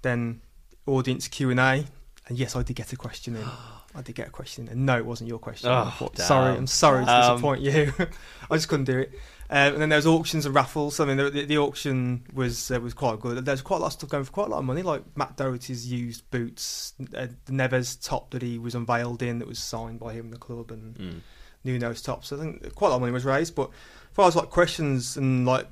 then 0.03 0.41
audience 0.85 1.27
Q 1.27 1.49
and 1.49 1.59
A. 1.59 1.85
And 2.27 2.37
yes, 2.39 2.55
I 2.55 2.63
did 2.63 2.75
get 2.75 2.93
a 2.93 2.95
question 2.95 3.35
in. 3.35 3.45
I 3.97 4.01
did 4.01 4.15
get 4.15 4.27
a 4.27 4.31
question 4.31 4.67
in. 4.67 4.73
And 4.73 4.85
no, 4.85 4.97
it 4.97 5.05
wasn't 5.05 5.29
your 5.29 5.39
question. 5.39 5.69
Oh, 5.71 6.09
sorry, 6.15 6.57
I'm 6.57 6.67
sorry 6.67 7.05
to 7.05 7.11
Um, 7.11 7.33
disappoint 7.35 7.61
you. 7.61 7.93
I 8.51 8.55
just 8.55 8.67
couldn't 8.67 8.85
do 8.85 8.99
it. 8.99 9.11
Um, 9.47 9.73
and 9.73 9.81
then 9.81 9.89
there 9.89 9.97
was 9.97 10.07
auctions 10.07 10.45
and 10.47 10.55
raffles. 10.55 10.99
I 10.99 11.05
mean, 11.05 11.17
the, 11.17 11.29
the, 11.29 11.45
the 11.45 11.57
auction 11.59 12.25
was 12.33 12.71
uh, 12.71 12.79
was 12.79 12.93
quite 12.95 13.19
good. 13.19 13.45
There's 13.45 13.61
quite 13.61 13.77
a 13.77 13.79
lot 13.81 13.87
of 13.87 13.93
stuff 13.93 14.09
going 14.09 14.23
for 14.23 14.31
quite 14.31 14.47
a 14.47 14.49
lot 14.49 14.57
of 14.59 14.65
money, 14.65 14.81
like 14.81 15.03
Matt 15.15 15.37
Doherty's 15.37 15.91
used 15.91 16.29
boots, 16.31 16.93
uh, 17.15 17.27
Neves 17.47 18.03
top 18.03 18.31
that 18.31 18.41
he 18.41 18.57
was 18.57 18.73
unveiled 18.73 19.21
in 19.21 19.37
that 19.39 19.47
was 19.47 19.59
signed 19.59 19.99
by 19.99 20.13
him 20.13 20.25
in 20.25 20.31
the 20.31 20.37
club, 20.37 20.71
and 20.71 20.95
Mm. 20.97 21.19
Nuno's 21.63 22.01
top. 22.01 22.25
So 22.25 22.37
I 22.37 22.39
think 22.39 22.73
quite 22.75 22.87
a 22.87 22.91
lot 22.91 22.95
of 22.97 23.01
money 23.01 23.13
was 23.13 23.25
raised. 23.25 23.53
But 23.55 23.69
as 23.69 24.13
far 24.15 24.27
as 24.27 24.35
like 24.35 24.49
questions 24.49 25.15
and 25.17 25.45
like 25.45 25.67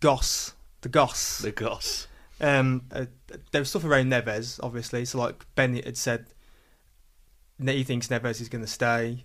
goss, 0.00 0.54
the 0.80 0.88
goss, 0.88 1.38
The 1.38 1.52
goss. 1.52 2.06
um, 2.40 2.82
uh, 2.92 3.06
there 3.50 3.60
was 3.60 3.68
stuff 3.70 3.84
around 3.84 4.10
Neves, 4.10 4.58
obviously. 4.62 5.04
So 5.04 5.18
like 5.18 5.44
Bennett 5.54 5.84
had 5.84 5.96
said, 5.96 6.26
he 7.64 7.84
thinks 7.84 8.08
Neves 8.08 8.40
is 8.40 8.48
going 8.48 8.64
to 8.64 8.70
stay. 8.70 9.24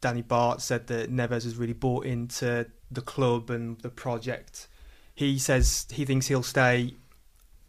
Danny 0.00 0.22
Batth 0.22 0.60
said 0.60 0.86
that 0.88 1.10
Neves 1.10 1.44
has 1.44 1.56
really 1.56 1.72
bought 1.72 2.04
into 2.06 2.66
the 2.90 3.00
club 3.02 3.50
and 3.50 3.78
the 3.80 3.88
project. 3.90 4.68
He 5.14 5.38
says 5.38 5.86
he 5.90 6.04
thinks 6.04 6.26
he'll 6.28 6.42
stay 6.42 6.94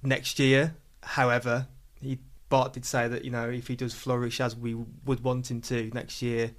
next 0.04 0.40
year. 0.40 0.76
However, 1.04 1.68
he 2.02 2.20
Batth 2.50 2.74
did 2.74 2.86
say 2.86 3.08
that 3.08 3.26
you 3.26 3.32
know 3.32 3.50
if 3.50 3.68
he 3.68 3.76
does 3.76 3.94
flourish 3.94 4.40
as 4.40 4.56
we 4.56 4.76
would 5.06 5.24
want 5.24 5.50
him 5.52 5.62
to 5.62 5.90
next 5.94 6.22
year, 6.22 6.52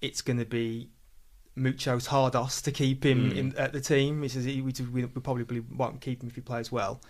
it's 0.00 0.22
going 0.22 0.38
to 0.38 0.44
be 0.44 0.88
Mucho's 1.56 2.06
hard 2.06 2.32
hardos 2.34 2.62
to 2.62 2.72
keep 2.72 3.04
him 3.04 3.30
Mm. 3.30 3.36
in 3.36 3.56
at 3.56 3.72
the 3.72 3.80
team. 3.80 4.22
He 4.22 4.28
says 4.28 4.44
he, 4.44 4.60
we, 4.62 4.72
we 4.92 5.06
probably 5.06 5.60
won't 5.60 6.00
keep 6.00 6.22
him 6.22 6.28
if 6.28 6.34
he 6.34 6.40
plays 6.40 6.70
well. 6.72 7.00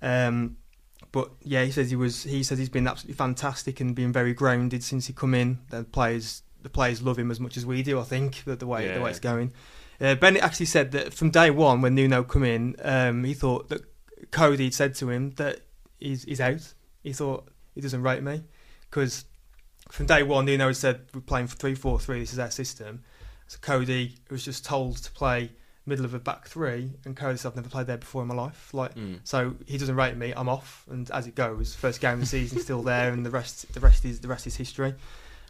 Um, 0.00 0.56
but 1.12 1.30
yeah, 1.42 1.64
he 1.64 1.70
says 1.70 1.90
he 1.90 1.96
was. 1.96 2.22
He 2.24 2.42
says 2.42 2.58
he's 2.58 2.68
been 2.68 2.86
absolutely 2.86 3.16
fantastic 3.16 3.80
and 3.80 3.94
been 3.94 4.12
very 4.12 4.32
grounded 4.32 4.82
since 4.82 5.06
he 5.06 5.12
come 5.12 5.34
in. 5.34 5.58
The 5.70 5.84
players, 5.84 6.42
the 6.62 6.68
players 6.68 7.02
love 7.02 7.18
him 7.18 7.30
as 7.30 7.40
much 7.40 7.56
as 7.56 7.66
we 7.66 7.82
do. 7.82 8.00
I 8.00 8.04
think 8.04 8.42
the, 8.44 8.56
the 8.56 8.66
way 8.66 8.92
the 8.92 9.00
way 9.00 9.10
it's 9.10 9.20
going. 9.20 9.52
Uh, 10.04 10.14
Bennett 10.14 10.42
actually 10.42 10.66
said 10.66 10.92
that 10.92 11.14
from 11.14 11.30
day 11.30 11.50
one 11.50 11.80
when 11.80 11.94
Nuno 11.94 12.22
come 12.22 12.44
in, 12.44 12.76
um, 12.82 13.24
he 13.24 13.34
thought 13.34 13.68
that 13.70 13.82
Coady 14.30 14.70
said 14.70 14.94
to 14.96 15.10
him 15.10 15.30
that 15.36 15.60
he's, 15.98 16.24
he's 16.24 16.40
out. 16.40 16.74
He 17.02 17.12
thought 17.12 17.48
he 17.74 17.80
doesn't 17.80 18.02
rate 18.02 18.22
me 18.22 18.42
because 18.90 19.24
from 19.90 20.06
day 20.06 20.22
one 20.22 20.44
Nuno 20.46 20.66
had 20.68 20.76
said 20.76 21.02
we're 21.14 21.20
playing 21.20 21.46
for 21.46 21.56
three 21.56 21.74
four 21.74 21.98
three. 21.98 22.20
This 22.20 22.32
is 22.32 22.38
our 22.38 22.50
system. 22.50 23.02
So 23.46 23.58
Coady 23.60 24.16
was 24.30 24.44
just 24.44 24.64
told 24.64 24.96
to 24.98 25.12
play 25.12 25.50
middle 25.86 26.06
of 26.06 26.14
a 26.14 26.18
back 26.18 26.48
three, 26.48 26.90
and 27.04 27.14
Coady 27.14 27.36
said 27.36 27.48
I've 27.50 27.56
never 27.56 27.68
played 27.68 27.86
there 27.86 27.98
before 27.98 28.22
in 28.22 28.28
my 28.28 28.34
life. 28.34 28.72
Like 28.72 28.94
Mm. 28.94 29.20
so 29.24 29.54
he 29.66 29.76
doesn't 29.76 29.96
rate 29.96 30.16
me. 30.16 30.32
I'm 30.34 30.48
off, 30.48 30.84
and 30.90 31.10
as 31.10 31.26
it 31.26 31.34
goes, 31.34 31.74
first 31.74 32.00
game 32.00 32.14
of 32.14 32.20
the 32.20 32.26
season 32.26 32.58
still 32.60 32.82
there, 32.82 33.12
and 33.12 33.24
the 33.24 33.30
rest 33.30 33.72
the 33.74 33.80
rest 33.80 34.04
is 34.06 34.20
the 34.20 34.28
rest 34.28 34.46
is 34.46 34.56
history. 34.56 34.94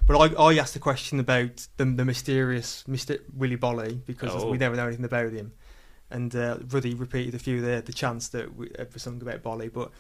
But 0.07 0.37
I, 0.37 0.43
I 0.43 0.59
asked 0.59 0.75
the 0.75 0.81
question 0.81 1.19
about 1.19 1.67
the, 1.79 1.85
the 1.87 2.05
mysterious 2.05 2.85
Mr. 2.89 3.21
Willy 3.35 3.57
Boly 3.57 4.05
because 4.05 4.31
Oh. 4.35 4.51
we 4.51 4.59
never 4.59 4.77
know 4.77 4.87
anything 4.87 5.05
about 5.07 5.33
him, 5.33 5.53
and 6.11 6.35
uh, 6.37 6.59
Ruddy 6.69 6.95
repeated 6.95 7.35
a 7.35 7.39
few 7.39 7.61
there 7.63 7.81
the 7.81 7.93
chants 7.93 8.29
that 8.29 8.55
we, 8.55 8.71
uh, 8.79 8.85
for 8.85 8.99
something 8.99 9.27
about 9.27 9.43
Boly, 9.43 9.73
but. 9.73 9.91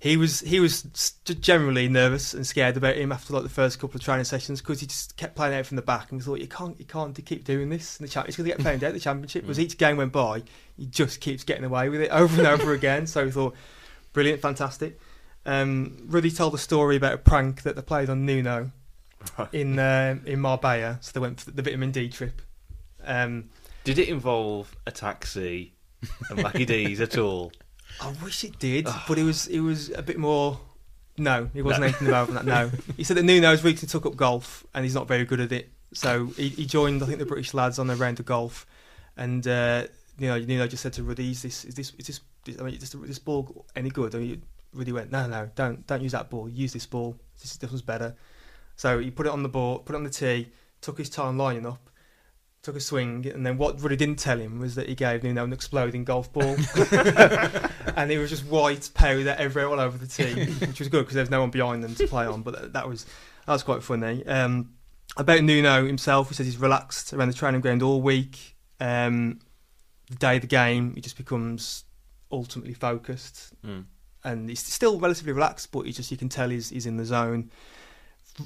He 0.00 0.18
was 0.18 0.40
he 0.40 0.60
was 0.60 0.82
generally 1.40 1.88
nervous 1.88 2.34
and 2.34 2.46
scared 2.46 2.76
about 2.76 2.96
him 2.96 3.10
after 3.10 3.32
like 3.32 3.44
the 3.44 3.48
first 3.48 3.78
couple 3.78 3.96
of 3.96 4.02
training 4.02 4.24
sessions 4.24 4.60
because 4.60 4.80
he 4.80 4.86
just 4.86 5.16
kept 5.16 5.34
playing 5.34 5.54
out 5.54 5.64
from 5.64 5.76
the 5.76 5.82
back 5.82 6.10
and 6.10 6.20
we 6.20 6.24
thought 6.24 6.40
you 6.40 6.48
can't 6.48 6.78
you 6.78 6.84
can't 6.84 7.18
keep 7.24 7.44
doing 7.44 7.70
this 7.70 7.98
in 7.98 8.04
the 8.04 8.10
cha- 8.10 8.24
He's 8.24 8.36
going 8.36 8.50
to 8.50 8.54
get 8.56 8.62
found 8.62 8.84
out 8.84 8.92
the 8.92 9.00
championship. 9.00 9.42
Because 9.44 9.58
each 9.58 9.78
game 9.78 9.96
went 9.96 10.12
by, 10.12 10.42
he 10.76 10.84
just 10.86 11.20
keeps 11.20 11.42
getting 11.42 11.64
away 11.64 11.88
with 11.88 12.02
it 12.02 12.10
over 12.10 12.36
and 12.36 12.46
over 12.46 12.74
again. 12.74 13.06
So 13.06 13.24
we 13.24 13.30
thought 13.30 13.54
brilliant, 14.12 14.42
fantastic. 14.42 14.98
Um, 15.46 15.96
Ruddy 16.06 16.30
told 16.30 16.54
a 16.54 16.58
story 16.58 16.96
about 16.96 17.14
a 17.14 17.18
prank 17.18 17.62
that 17.62 17.74
they 17.76 17.80
played 17.82 18.10
on 18.10 18.26
Nuno 18.26 18.72
Right. 19.38 19.48
in 19.52 19.78
uh, 19.78 20.16
in 20.26 20.40
Marbella. 20.40 20.98
So 21.00 21.12
they 21.14 21.20
went 21.20 21.40
for 21.40 21.50
the 21.50 21.62
vitamin 21.62 21.90
D 21.90 22.08
trip. 22.08 22.40
Um, 23.04 23.50
Did 23.84 23.98
it 23.98 24.08
involve 24.08 24.74
a 24.86 24.90
taxi 24.90 25.74
and 26.30 26.42
Mackie 26.42 26.64
D's 26.72 27.00
at 27.00 27.18
all? 27.18 27.52
I 28.00 28.12
wish 28.22 28.44
it 28.44 28.58
did, 28.58 28.86
but 29.08 29.18
it 29.18 29.22
was 29.24 29.46
it 29.48 29.60
was 29.60 29.90
a 29.90 30.02
bit 30.02 30.18
more. 30.18 30.58
No, 31.16 31.48
it 31.54 31.62
wasn't 31.62 31.82
No. 31.82 31.86
anything 31.86 32.08
about 32.08 32.28
that. 32.34 32.44
No, 32.44 32.70
he 32.96 33.04
said 33.04 33.16
that 33.16 33.22
Nuno's 33.24 33.62
recently 33.62 33.88
took 33.88 34.04
up 34.06 34.16
golf 34.16 34.64
and 34.74 34.84
he's 34.84 34.94
not 34.94 35.06
very 35.06 35.24
good 35.24 35.38
at 35.40 35.52
it. 35.52 35.70
So 35.92 36.26
he, 36.36 36.48
he 36.48 36.66
joined, 36.66 37.02
I 37.04 37.06
think, 37.06 37.20
the 37.20 37.24
British 37.26 37.54
lads 37.54 37.78
on 37.78 37.86
their 37.86 37.96
round 37.96 38.18
of 38.18 38.26
golf, 38.26 38.66
and 39.16 39.46
uh, 39.46 39.84
you 40.18 40.26
know, 40.28 40.38
Nuno 40.40 40.66
just 40.66 40.82
said 40.82 40.92
to 40.94 41.04
Ruddy, 41.04 41.30
"Is 41.30 41.42
this 41.42 41.64
is 41.64 41.74
this 41.76 41.92
is 41.98 42.20
this, 42.44 42.60
I 42.60 42.64
mean, 42.64 42.74
is 42.74 42.80
this, 42.90 43.00
this 43.00 43.18
ball 43.20 43.64
any 43.76 43.90
good?" 43.90 44.12
I 44.14 44.18
mean, 44.18 44.42
Ruddy 44.72 44.90
went, 44.90 45.12
"No, 45.12 45.28
no, 45.28 45.48
don't 45.54 45.86
don't 45.86 46.02
use 46.02 46.12
that 46.12 46.30
ball. 46.30 46.48
Use 46.48 46.72
this 46.72 46.86
ball. 46.86 47.16
This 47.40 47.56
this 47.58 47.70
one's 47.70 47.82
better." 47.82 48.16
So 48.76 48.98
he 48.98 49.10
put 49.10 49.26
it 49.26 49.32
on 49.32 49.42
the 49.42 49.48
board, 49.48 49.84
put 49.84 49.94
it 49.94 49.96
on 49.98 50.04
the 50.04 50.10
tee, 50.10 50.48
took 50.80 50.98
his 50.98 51.08
time 51.08 51.38
lining 51.38 51.64
up, 51.66 51.90
took 52.62 52.76
a 52.76 52.80
swing, 52.80 53.26
and 53.26 53.44
then 53.46 53.56
what 53.58 53.80
Ruddy 53.82 53.96
didn't 53.96 54.18
tell 54.18 54.38
him 54.38 54.58
was 54.58 54.74
that 54.74 54.88
he 54.88 54.94
gave 54.94 55.22
Nuno 55.22 55.44
an 55.44 55.52
exploding 55.52 56.04
golf 56.04 56.32
ball, 56.32 56.56
and 57.96 58.10
it 58.10 58.18
was 58.18 58.30
just 58.30 58.44
white 58.46 58.90
powder 58.94 59.34
everywhere 59.38 59.70
all 59.70 59.80
over 59.80 59.96
the 59.98 60.06
tee, 60.06 60.46
which 60.66 60.78
was 60.80 60.88
good 60.88 61.02
because 61.02 61.14
there 61.14 61.22
was 61.22 61.30
no 61.30 61.40
one 61.40 61.50
behind 61.50 61.82
them 61.84 61.94
to 61.94 62.06
play 62.06 62.26
on. 62.26 62.42
But 62.42 62.54
that, 62.60 62.72
that 62.72 62.88
was 62.88 63.04
that 63.46 63.52
was 63.52 63.62
quite 63.62 63.82
funny. 63.82 64.26
Um, 64.26 64.74
about 65.16 65.42
Nuno 65.42 65.86
himself, 65.86 66.28
he 66.28 66.34
says 66.34 66.46
he's 66.46 66.58
relaxed 66.58 67.12
around 67.12 67.28
the 67.28 67.34
training 67.34 67.60
ground 67.60 67.82
all 67.82 68.00
week. 68.02 68.56
Um, 68.80 69.38
the 70.10 70.16
day 70.16 70.36
of 70.36 70.40
the 70.42 70.48
game, 70.48 70.94
he 70.94 71.00
just 71.00 71.16
becomes 71.16 71.84
ultimately 72.32 72.74
focused, 72.74 73.52
Mm. 73.64 73.84
and 74.24 74.48
he's 74.48 74.60
still 74.60 74.98
relatively 74.98 75.32
relaxed, 75.32 75.70
but 75.70 75.82
he 75.86 75.92
just 75.92 76.10
you 76.10 76.16
can 76.16 76.28
tell 76.28 76.48
he's 76.50 76.70
he's 76.70 76.86
in 76.86 76.96
the 76.96 77.04
zone. 77.04 77.50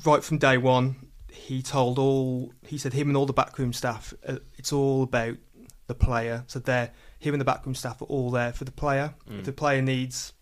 Right 0.05 0.23
from 0.23 0.39
day 0.39 0.59
one, 0.59 0.97
he 1.31 1.63
told 1.63 1.99
all 1.99 2.53
he 2.67 2.79
said 2.79 2.93
him 2.93 3.09
and 3.09 3.17
all 3.17 3.27
the 3.27 3.33
backroom 3.33 3.73
staff, 3.73 4.13
uh, 4.27 4.37
it's 4.59 4.73
all 4.73 5.03
about 5.05 5.37
the 5.87 5.95
player. 5.95 6.45
So 6.47 6.59
they're 6.59 6.91
him 7.19 7.35
and 7.35 7.41
the 7.41 7.45
backroom 7.47 7.75
staff 7.75 8.01
are 8.03 8.07
all 8.07 8.31
there 8.31 8.53
for 8.53 8.65
the 8.65 8.71
player. 8.73 9.15
Mm. 9.29 9.39
If 9.41 9.45
the 9.47 9.53
player 9.53 9.81
needs 9.83 10.33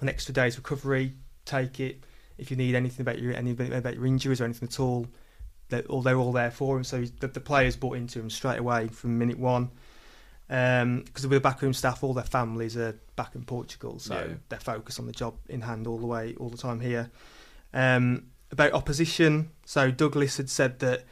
an 0.00 0.08
extra 0.08 0.34
day's 0.34 0.56
recovery, 0.56 1.14
take 1.44 1.78
it. 1.80 2.02
If 2.36 2.50
you 2.50 2.56
need 2.56 2.74
anything 2.74 3.02
about 3.02 3.18
your 3.20 3.32
anything 3.34 3.72
about 3.72 3.94
your 3.94 4.06
injuries 4.06 4.40
or 4.40 4.44
anything 4.44 4.68
at 4.68 4.80
all, 4.80 5.06
they're 5.68 5.82
all 5.82 6.02
they're 6.02 6.16
all 6.18 6.32
there 6.32 6.50
for 6.50 6.76
him. 6.76 6.84
So 6.84 6.98
he's- 6.98 7.12
the, 7.20 7.28
the 7.28 7.40
players 7.40 7.76
bought 7.76 7.96
into 7.96 8.18
him 8.18 8.28
straight 8.30 8.58
away 8.58 8.88
from 8.88 9.18
minute 9.18 9.38
one. 9.38 9.70
Um, 10.48 11.02
because 11.02 11.24
with 11.28 11.36
the 11.36 11.40
backroom 11.40 11.72
staff, 11.72 12.02
all 12.02 12.12
their 12.12 12.24
families 12.24 12.76
are 12.76 12.98
back 13.14 13.36
in 13.36 13.44
Portugal, 13.44 14.00
so 14.00 14.14
Yeah. 14.18 14.34
they're 14.48 14.58
focused 14.58 14.98
on 14.98 15.06
the 15.06 15.12
job 15.12 15.36
in 15.48 15.60
hand 15.60 15.86
all 15.86 15.98
the 15.98 16.06
way, 16.06 16.34
all 16.40 16.48
the 16.50 16.56
time 16.56 16.80
here. 16.80 17.08
Um, 17.72 18.24
about 18.52 18.72
opposition, 18.72 19.50
so 19.64 19.90
Douglas 19.90 20.36
had 20.36 20.50
said 20.50 20.78
that 20.80 21.04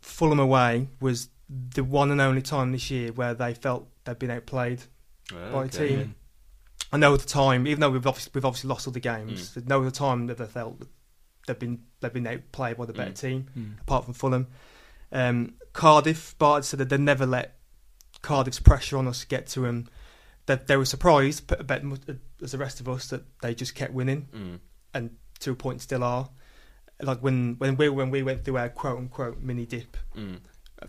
Fulham 0.00 0.38
away 0.40 0.88
was 1.00 1.28
the 1.74 1.84
one 1.84 2.10
and 2.10 2.20
only 2.20 2.42
time 2.42 2.72
this 2.72 2.90
year 2.90 3.12
where 3.12 3.34
they 3.34 3.54
felt 3.54 3.88
they'd 4.04 4.18
been 4.18 4.30
outplayed 4.30 4.82
by 5.52 5.64
a 5.64 5.68
team. 5.68 6.14
I 6.92 6.96
know 6.96 7.12
at 7.14 7.20
the 7.20 7.26
time, 7.26 7.66
even 7.66 7.80
though 7.80 7.90
we've 7.90 8.06
obviously, 8.06 8.30
we've 8.34 8.44
obviously 8.44 8.68
lost 8.68 8.86
all 8.86 8.92
the 8.92 9.00
games, 9.00 9.54
there's 9.54 9.66
no 9.66 9.80
other 9.80 9.90
time 9.90 10.26
that 10.28 10.38
they 10.38 10.46
felt 10.46 10.82
they've 11.46 11.58
been 11.58 11.82
they've 12.00 12.12
been 12.12 12.26
outplayed 12.26 12.76
by 12.78 12.86
the 12.86 12.92
better 12.92 13.10
Mm. 13.12 13.20
team, 13.20 13.46
Mm. 13.58 13.80
apart 13.82 14.04
from 14.04 14.14
Fulham. 14.14 14.46
Um, 15.12 15.54
Cardiff, 15.72 16.36
Batth 16.38 16.64
said 16.64 16.78
that 16.80 16.88
they 16.88 16.96
never 16.98 17.26
let 17.26 17.58
Cardiff's 18.22 18.60
pressure 18.60 18.96
on 18.98 19.06
us 19.08 19.24
get 19.24 19.46
to 19.48 19.60
them. 19.60 19.88
That 20.46 20.66
they 20.66 20.76
were 20.78 20.84
surprised, 20.86 21.46
but 21.46 21.60
as 22.42 22.52
the 22.52 22.58
rest 22.58 22.80
of 22.80 22.88
us, 22.88 23.08
that 23.08 23.22
they 23.42 23.54
just 23.54 23.74
kept 23.74 23.92
winning 23.92 24.28
Mm. 24.34 24.60
and 24.94 25.16
to 25.40 25.50
a 25.52 25.54
point 25.54 25.82
still 25.82 26.02
are. 26.02 26.30
Like 27.00 27.20
when 27.20 27.54
when 27.58 27.76
we 27.76 27.88
when 27.88 28.10
we 28.10 28.22
went 28.22 28.44
through 28.44 28.56
our 28.58 28.68
quote 28.68 28.98
unquote 28.98 29.40
mini 29.40 29.66
dip, 29.66 29.96
Mm. 30.16 30.38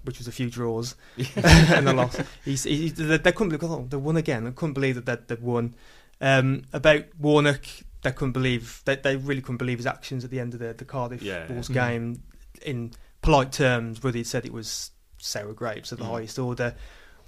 which 0.04 0.18
was 0.18 0.28
a 0.28 0.32
few 0.32 0.50
draws 0.50 0.96
and 1.36 1.88
a 1.88 1.94
loss. 1.94 2.20
He's, 2.46 2.64
he, 2.64 2.90
they, 2.90 3.18
they 3.18 3.32
couldn't 3.32 3.50
believe 3.58 3.64
oh, 3.72 3.86
they 3.90 3.98
won 3.98 4.18
again. 4.18 4.44
They 4.46 4.52
couldn't 4.52 4.74
believe 4.74 4.96
that 4.96 5.06
they'd, 5.06 5.28
they'd 5.28 5.42
won. 5.44 5.76
Um, 6.22 6.64
about 6.74 7.06
Warnock, 7.20 7.64
they 8.02 8.12
couldn't 8.12 8.32
believe 8.34 8.82
they, 8.86 8.96
they 8.96 9.16
really 9.18 9.42
couldn't 9.42 9.58
believe 9.58 9.78
his 9.78 9.86
actions 9.88 10.24
at 10.26 10.32
the 10.32 10.40
end 10.40 10.54
of 10.54 10.60
the, 10.60 10.74
the 10.74 10.86
Cardiff 10.86 11.22
Yeah, 11.22 11.46
Bulls 11.46 11.70
yeah. 11.70 11.90
game. 11.90 12.24
In 12.66 12.92
polite 13.22 13.52
terms, 13.52 14.04
Ruddy 14.04 14.24
said 14.24 14.46
it 14.46 14.52
was 14.54 14.92
sour 15.20 15.54
grapes 15.54 15.92
of 15.92 16.00
the 16.00 16.06
Mm. 16.06 16.10
highest 16.12 16.40
order, 16.40 16.76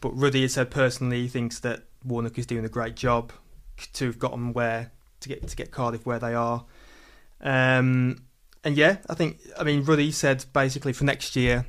but 0.01 0.09
Ruddy 0.11 0.41
had 0.41 0.51
said 0.51 0.71
personally 0.71 1.21
he 1.21 1.27
thinks 1.27 1.59
that 1.59 1.83
Warnock 2.03 2.37
is 2.39 2.45
doing 2.47 2.65
a 2.65 2.69
great 2.69 2.95
job 2.95 3.31
to 3.93 4.05
have 4.07 4.17
gotten 4.19 4.53
where 4.53 4.91
to 5.21 5.29
get 5.29 5.47
to 5.47 5.55
get 5.55 5.71
Cardiff 5.71 6.05
where 6.05 6.19
they 6.19 6.33
are. 6.33 6.65
Um, 7.41 8.23
and 8.63 8.77
yeah, 8.77 8.97
I 9.09 9.13
think 9.15 9.39
I 9.57 9.63
mean 9.63 9.83
Ruddy 9.83 10.11
said 10.11 10.45
basically 10.53 10.93
for 10.93 11.03
next 11.03 11.35
year 11.35 11.65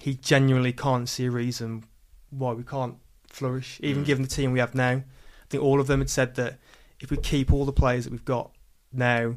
he 0.00 0.14
genuinely 0.14 0.72
can't 0.72 1.08
see 1.08 1.26
a 1.26 1.30
reason 1.30 1.84
why 2.30 2.52
we 2.52 2.62
can't 2.64 2.96
flourish, 3.28 3.78
even 3.82 4.02
Mm. 4.02 4.06
given 4.06 4.22
the 4.22 4.28
team 4.28 4.52
we 4.52 4.58
have 4.58 4.74
now. 4.74 4.90
I 5.02 5.04
think 5.50 5.62
all 5.62 5.80
of 5.80 5.86
them 5.86 6.00
had 6.00 6.08
said 6.10 6.34
that 6.36 6.58
if 7.00 7.10
we 7.10 7.16
keep 7.18 7.52
all 7.52 7.64
the 7.66 7.72
players 7.72 8.04
that 8.04 8.10
we've 8.10 8.24
got 8.24 8.52
now 8.92 9.36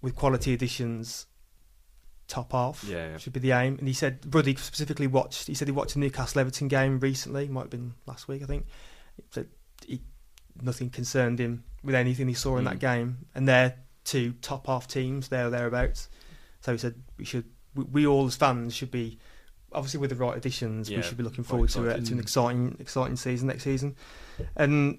with 0.00 0.14
quality 0.14 0.52
additions, 0.54 1.26
top 2.28 2.52
half 2.52 2.84
Yeah, 2.84 3.10
yeah. 3.12 3.16
should 3.18 3.32
be 3.32 3.40
the 3.40 3.52
aim. 3.52 3.76
And 3.78 3.88
he 3.88 3.94
said 3.94 4.20
Ruddy 4.32 4.54
specifically 4.56 5.06
watched. 5.06 5.46
He 5.46 5.54
said 5.54 5.66
he 5.68 5.72
watched 5.72 5.96
a 5.96 5.98
Newcastle 5.98 6.40
Everton 6.40 6.68
game 6.68 7.00
recently. 7.00 7.48
Might 7.48 7.62
have 7.62 7.70
been 7.70 7.94
last 8.06 8.28
week, 8.28 8.42
I 8.42 8.46
think. 8.46 8.66
He 9.16 9.22
said 9.30 9.48
he, 9.86 10.00
nothing 10.62 10.90
concerned 10.90 11.40
him 11.40 11.64
with 11.82 11.94
anything 11.94 12.28
he 12.28 12.34
saw 12.34 12.56
in 12.58 12.64
that 12.64 12.76
Mm. 12.76 12.80
game, 12.80 13.18
and 13.34 13.48
they're 13.48 13.76
two 14.04 14.34
top 14.42 14.66
half 14.66 14.86
teams 14.86 15.28
there 15.28 15.46
or 15.46 15.50
thereabouts. 15.50 16.08
So 16.68 16.72
he 16.72 16.78
said 16.78 16.96
we 17.16 17.24
should, 17.24 17.46
we, 17.74 17.84
we 17.84 18.06
all 18.06 18.26
as 18.26 18.36
fans 18.36 18.74
should 18.74 18.90
be, 18.90 19.18
obviously 19.72 20.00
with 20.00 20.10
the 20.10 20.16
right 20.16 20.36
additions, 20.36 20.90
Yeah, 20.90 20.98
we 20.98 21.02
should 21.02 21.16
be 21.16 21.24
looking 21.24 21.44
forward 21.44 21.70
to, 21.70 21.86
it, 21.88 22.04
to 22.04 22.12
an 22.12 22.20
exciting, 22.20 22.76
exciting 22.78 23.16
season 23.16 23.48
next 23.48 23.62
season. 23.64 23.96
And 24.54 24.98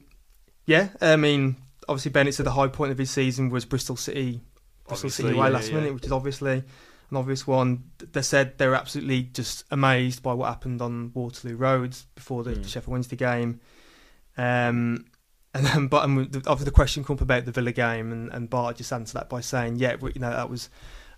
yeah, 0.65 0.89
I 0.99 1.15
mean, 1.15 1.57
obviously 1.88 2.09
Bennett 2.09 2.33
said 2.33 2.47
the 2.47 2.51
high 2.53 2.69
point 2.69 2.91
of 2.91 2.97
his 2.97 3.11
season 3.11 3.51
was 3.51 3.65
Bristol 3.65 3.95
City, 3.97 4.41
Bristol 4.88 5.07
Obviously, 5.09 5.23
City 5.25 5.38
away 5.38 5.47
yeah, 5.49 5.53
last 5.53 5.69
yeah. 5.69 5.75
minute, 5.75 5.93
which 5.93 6.05
is 6.05 6.11
obviously 6.11 6.63
an 7.11 7.17
obvious 7.17 7.45
one. 7.45 7.83
They 7.99 8.23
said 8.23 8.57
they 8.57 8.67
were 8.67 8.73
absolutely 8.75 9.21
just 9.21 9.65
amazed 9.69 10.23
by 10.23 10.33
what 10.33 10.47
happened 10.47 10.81
on 10.81 11.11
Waterloo 11.13 11.55
Road 11.55 11.95
before 12.15 12.43
the 12.43 12.53
Mm. 12.55 12.67
Sheffield 12.67 12.93
Wednesday 12.93 13.15
game. 13.15 13.59
Um, 14.38 15.05
and 15.53 15.65
then, 15.65 15.88
but 15.88 16.03
and 16.05 16.31
the- 16.31 16.39
obviously 16.47 16.65
the 16.65 16.71
question 16.71 17.03
come 17.03 17.15
up 17.15 17.21
about 17.21 17.45
the 17.45 17.51
Villa 17.51 17.71
game, 17.71 18.11
and, 18.11 18.31
and 18.31 18.49
Batth 18.49 18.77
just 18.77 18.93
answered 18.93 19.15
that 19.19 19.29
by 19.29 19.41
saying, 19.41 19.77
"Yeah, 19.77 19.95
you 19.99 20.19
know 20.21 20.29
that 20.29 20.49
was 20.49 20.69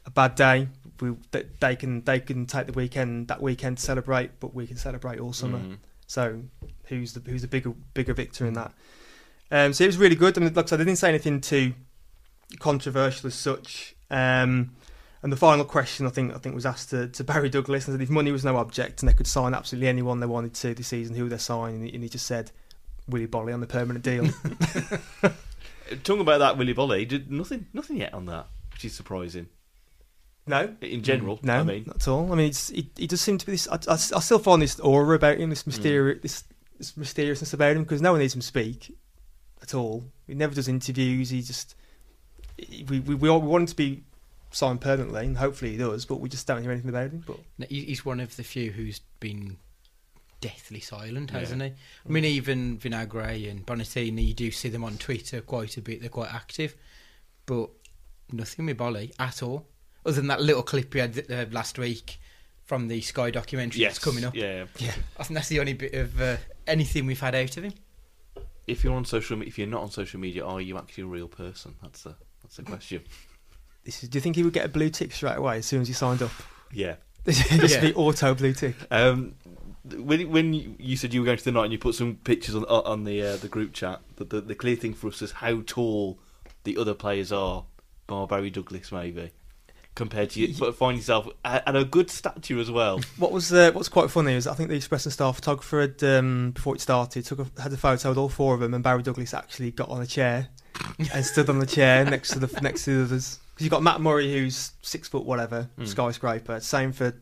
a 0.05 0.11
bad 0.11 0.35
day. 0.35 0.67
We 0.99 1.15
they 1.59 1.75
can 1.75 2.03
they 2.03 2.19
can 2.19 2.45
take 2.45 2.67
the 2.67 2.73
weekend 2.73 3.27
that 3.27 3.41
weekend 3.41 3.77
to 3.77 3.83
celebrate, 3.83 4.39
but 4.39 4.53
we 4.53 4.67
can 4.67 4.77
celebrate 4.77 5.19
all 5.19 5.33
summer. 5.33 5.59
Mm. 5.59 5.77
So 6.07 6.43
who's 6.85 7.13
the 7.13 7.29
who's 7.29 7.41
the 7.41 7.47
bigger 7.47 7.73
bigger 7.93 8.13
victor 8.13 8.45
in 8.45 8.53
that? 8.53 8.73
Um, 9.49 9.73
so 9.73 9.83
it 9.83 9.87
was 9.87 9.97
really 9.97 10.15
good. 10.15 10.37
I 10.37 10.41
mean, 10.41 10.53
like 10.53 10.65
I 10.65 10.69
said, 10.69 10.79
they 10.79 10.85
didn't 10.85 10.99
say 10.99 11.09
anything 11.09 11.41
too 11.41 11.73
controversial 12.59 13.27
as 13.27 13.35
such. 13.35 13.95
Um, 14.09 14.75
and 15.23 15.31
the 15.31 15.37
final 15.37 15.65
question 15.65 16.05
I 16.05 16.09
think 16.09 16.33
I 16.33 16.37
think 16.37 16.55
was 16.55 16.65
asked 16.65 16.89
to, 16.91 17.07
to 17.07 17.23
Barry 17.23 17.49
Douglas 17.49 17.87
and 17.87 17.93
said 17.93 18.01
if 18.01 18.09
money 18.09 18.31
was 18.31 18.43
no 18.43 18.57
object 18.57 19.01
and 19.01 19.09
they 19.09 19.13
could 19.13 19.27
sign 19.27 19.53
absolutely 19.53 19.87
anyone 19.87 20.19
they 20.19 20.25
wanted 20.25 20.53
to 20.55 20.73
this 20.73 20.87
season, 20.87 21.15
who 21.15 21.23
would 21.23 21.31
they 21.31 21.37
sign? 21.37 21.75
And 21.75 21.83
he, 21.85 21.93
and 21.93 22.03
he 22.03 22.09
just 22.09 22.25
said 22.25 22.51
Willy 23.07 23.27
Boly 23.27 23.53
on 23.53 23.59
the 23.59 23.67
permanent 23.67 24.03
deal. 24.03 24.23
Talking 26.03 26.21
about 26.21 26.39
that, 26.39 26.57
Willy 26.57 26.73
Boly 26.73 27.07
did 27.07 27.31
nothing, 27.31 27.67
nothing 27.73 27.97
yet 27.97 28.13
on 28.13 28.25
that, 28.25 28.47
which 28.71 28.85
is 28.85 28.93
surprising 28.93 29.47
no, 30.47 30.75
in 30.81 31.03
general. 31.03 31.39
no, 31.43 31.59
I 31.59 31.63
mean, 31.63 31.83
not 31.85 31.97
at 31.97 32.07
all. 32.07 32.31
I 32.31 32.35
mean, 32.35 32.47
it's, 32.47 32.69
he, 32.69 32.89
he 32.97 33.07
does 33.07 33.21
seem 33.21 33.37
to 33.37 33.45
be 33.45 33.53
this. 33.53 33.67
I, 33.67 33.75
I, 33.87 33.93
I 33.93 33.95
still 33.95 34.39
find 34.39 34.61
this 34.61 34.79
aura 34.79 35.15
about 35.15 35.37
him, 35.37 35.49
this 35.49 35.63
mm. 35.63 35.67
mysterious, 35.67 36.21
this, 36.21 36.43
this 36.77 36.97
mysteriousness 36.97 37.53
about 37.53 37.75
him, 37.75 37.83
because 37.83 38.01
no 38.01 38.11
one 38.11 38.21
needs 38.21 38.33
him 38.33 38.41
to 38.41 38.47
speak 38.47 38.95
at 39.61 39.73
all. 39.73 40.03
He 40.27 40.33
never 40.33 40.55
does 40.55 40.67
interviews. 40.67 41.29
He 41.29 41.41
just 41.41 41.75
he- 42.57 42.85
we 42.89 42.99
we 42.99 43.15
we, 43.15 43.29
all, 43.29 43.41
we 43.41 43.47
want 43.47 43.63
him 43.63 43.67
to 43.67 43.75
be 43.75 44.03
signed 44.51 44.81
permanently, 44.81 45.25
and 45.25 45.37
hopefully 45.37 45.71
he 45.71 45.77
does, 45.77 46.05
but 46.05 46.19
we 46.19 46.29
just 46.29 46.47
don't 46.47 46.61
hear 46.61 46.71
anything 46.71 46.89
about 46.89 47.11
him. 47.11 47.23
But 47.25 47.37
No, 47.57 47.65
He's 47.69 48.05
one 48.05 48.19
of 48.19 48.35
the 48.35 48.43
few 48.43 48.71
who's 48.71 48.99
been 49.19 49.57
deathly 50.41 50.79
silent, 50.79 51.31
hasn't 51.31 51.61
he? 51.61 51.67
I 51.67 51.71
mm. 51.71 52.09
mean, 52.09 52.25
even 52.25 52.77
Vinagre 52.77 53.49
and 53.49 53.65
Bonatini, 53.65 54.27
you 54.27 54.33
do 54.33 54.51
see 54.51 54.69
them 54.69 54.83
on 54.83 54.97
Twitter 54.97 55.41
quite 55.41 55.77
a 55.77 55.81
bit. 55.81 56.01
They're 56.01 56.09
quite 56.09 56.33
active, 56.33 56.75
but 57.45 57.69
nothing 58.31 58.65
with 58.65 58.77
Boly 58.77 59.13
at 59.19 59.43
all. 59.43 59.67
Other 60.05 60.15
than 60.15 60.27
that 60.27 60.41
little 60.41 60.63
clip 60.63 60.93
we 60.93 60.99
had 60.99 61.25
uh, 61.31 61.45
last 61.51 61.77
week 61.77 62.19
from 62.63 62.87
the 62.87 63.01
Sky 63.01 63.31
documentary 63.31 63.81
yes, 63.81 63.93
that's 63.93 64.03
coming 64.05 64.23
up. 64.23 64.35
Yeah, 64.35 64.65
yeah, 64.79 64.93
I 65.17 65.23
think 65.23 65.35
that's 65.35 65.49
the 65.49 65.59
only 65.59 65.73
bit 65.73 65.93
of 65.93 66.19
uh, 66.21 66.37
anything 66.67 67.05
we've 67.05 67.19
had 67.19 67.35
out 67.35 67.57
of 67.57 67.63
him. 67.63 67.73
if 68.67 68.83
you're 68.83 68.93
on 68.95 69.05
social, 69.05 69.41
if 69.41 69.57
you're 69.57 69.67
not 69.67 69.81
on 69.83 69.91
social 69.91 70.19
media, 70.19 70.45
are 70.45 70.61
you 70.61 70.77
actually 70.77 71.03
a 71.03 71.07
real 71.07 71.27
person? 71.27 71.75
That's 71.81 72.03
the 72.03 72.15
that's 72.41 72.57
the 72.57 72.63
question. 72.63 73.03
this 73.83 74.03
is, 74.03 74.09
do 74.09 74.17
you 74.17 74.21
think 74.21 74.35
he 74.35 74.43
would 74.43 74.53
get 74.53 74.65
a 74.65 74.69
blue 74.69 74.89
tick 74.89 75.11
straight 75.11 75.37
away 75.37 75.57
as 75.57 75.65
soon 75.65 75.81
as 75.81 75.87
he 75.87 75.93
signed 75.93 76.21
up? 76.21 76.31
Yeah. 76.71 76.95
just 77.27 77.75
Yeah. 77.75 77.81
be 77.81 77.93
auto 77.93 78.33
blue 78.33 78.53
tick. 78.53 78.75
Um, 78.89 79.35
when 79.83 80.29
when 80.31 80.53
you 80.53 80.75
you 80.79 80.95
said 80.97 81.13
you 81.13 81.21
were 81.21 81.25
going 81.25 81.37
to 81.37 81.43
the 81.43 81.51
night 81.51 81.65
and 81.65 81.73
you 81.73 81.79
put 81.79 81.95
some 81.95 82.15
pictures 82.23 82.55
on 82.55 82.63
on 82.65 83.03
the 83.03 83.21
uh, 83.21 83.35
the 83.37 83.47
group 83.47 83.73
chat, 83.73 83.99
the, 84.15 84.23
the 84.23 84.41
the 84.41 84.55
clear 84.55 84.75
thing 84.75 84.93
for 84.93 85.07
us 85.07 85.21
is 85.21 85.31
how 85.33 85.61
tall 85.65 86.19
the 86.63 86.77
other 86.77 86.93
players 86.93 87.31
are, 87.31 87.65
bar 88.07 88.27
Barry 88.27 88.49
Douglas 88.51 88.91
maybe, 88.91 89.31
compared 89.95 90.29
to 90.31 90.39
you, 90.39 90.53
but 90.57 90.75
find 90.75 90.97
yourself 90.97 91.27
at, 91.43 91.63
a 91.75 91.83
good 91.83 92.09
stature 92.09 92.59
as 92.59 92.71
well. 92.71 93.01
What 93.17 93.31
was 93.31 93.51
uh, 93.51 93.71
what's 93.73 93.89
quite 93.89 94.09
funny 94.09 94.33
is 94.33 94.47
I 94.47 94.53
think 94.53 94.69
the 94.69 94.75
Express 94.75 95.05
and 95.05 95.13
Star 95.13 95.33
photographer 95.33 95.81
had 95.81 96.03
um, 96.03 96.51
before 96.51 96.75
it 96.75 96.81
started 96.81 97.25
took 97.25 97.39
a, 97.39 97.61
had 97.61 97.73
a 97.73 97.77
photo 97.77 98.09
with 98.09 98.17
all 98.17 98.29
four 98.29 98.53
of 98.53 98.59
them, 98.61 98.73
and 98.73 98.83
Barry 98.83 99.03
Douglas 99.03 99.33
actually 99.33 99.71
got 99.71 99.89
on 99.89 100.01
a 100.01 100.07
chair 100.07 100.49
and 101.13 101.25
stood 101.25 101.49
on 101.49 101.59
the 101.59 101.65
chair 101.65 102.05
next 102.05 102.29
to 102.31 102.39
the 102.39 102.61
next 102.61 102.85
to 102.85 102.97
the 102.97 103.03
others. 103.03 103.39
Because 103.53 103.65
you've 103.65 103.71
got 103.71 103.83
Matt 103.83 103.99
Murray 104.01 104.31
who's 104.31 104.71
six 104.81 105.07
foot 105.07 105.25
whatever 105.25 105.69
Mm. 105.77 105.87
skyscraper. 105.87 106.59
Same 106.61 106.91
for 106.93 107.13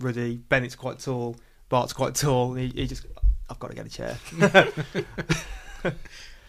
Ruddy. 0.00 0.36
Bennett's 0.36 0.76
quite 0.76 0.98
tall. 0.98 1.36
Batth's 1.70 1.92
quite 1.92 2.14
tall. 2.14 2.54
He, 2.54 2.68
he 2.68 2.86
just 2.86 3.06
I've 3.50 3.58
got 3.58 3.70
to 3.70 3.74
get 3.76 3.86
a 3.86 3.88
chair. 3.88 4.16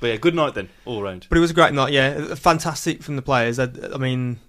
But 0.02 0.08
yeah, 0.08 0.16
good 0.16 0.34
night 0.34 0.54
then, 0.54 0.70
all 0.86 1.02
round. 1.04 1.28
But 1.28 1.38
it 1.38 1.42
was 1.42 1.52
a 1.52 1.54
great 1.54 1.74
night, 1.74 1.92
yeah. 1.92 2.34
Fantastic 2.36 3.04
from 3.04 3.18
the 3.18 3.22
players. 3.22 3.60
I, 3.60 3.68
I 3.94 3.98
mean, 3.98 4.40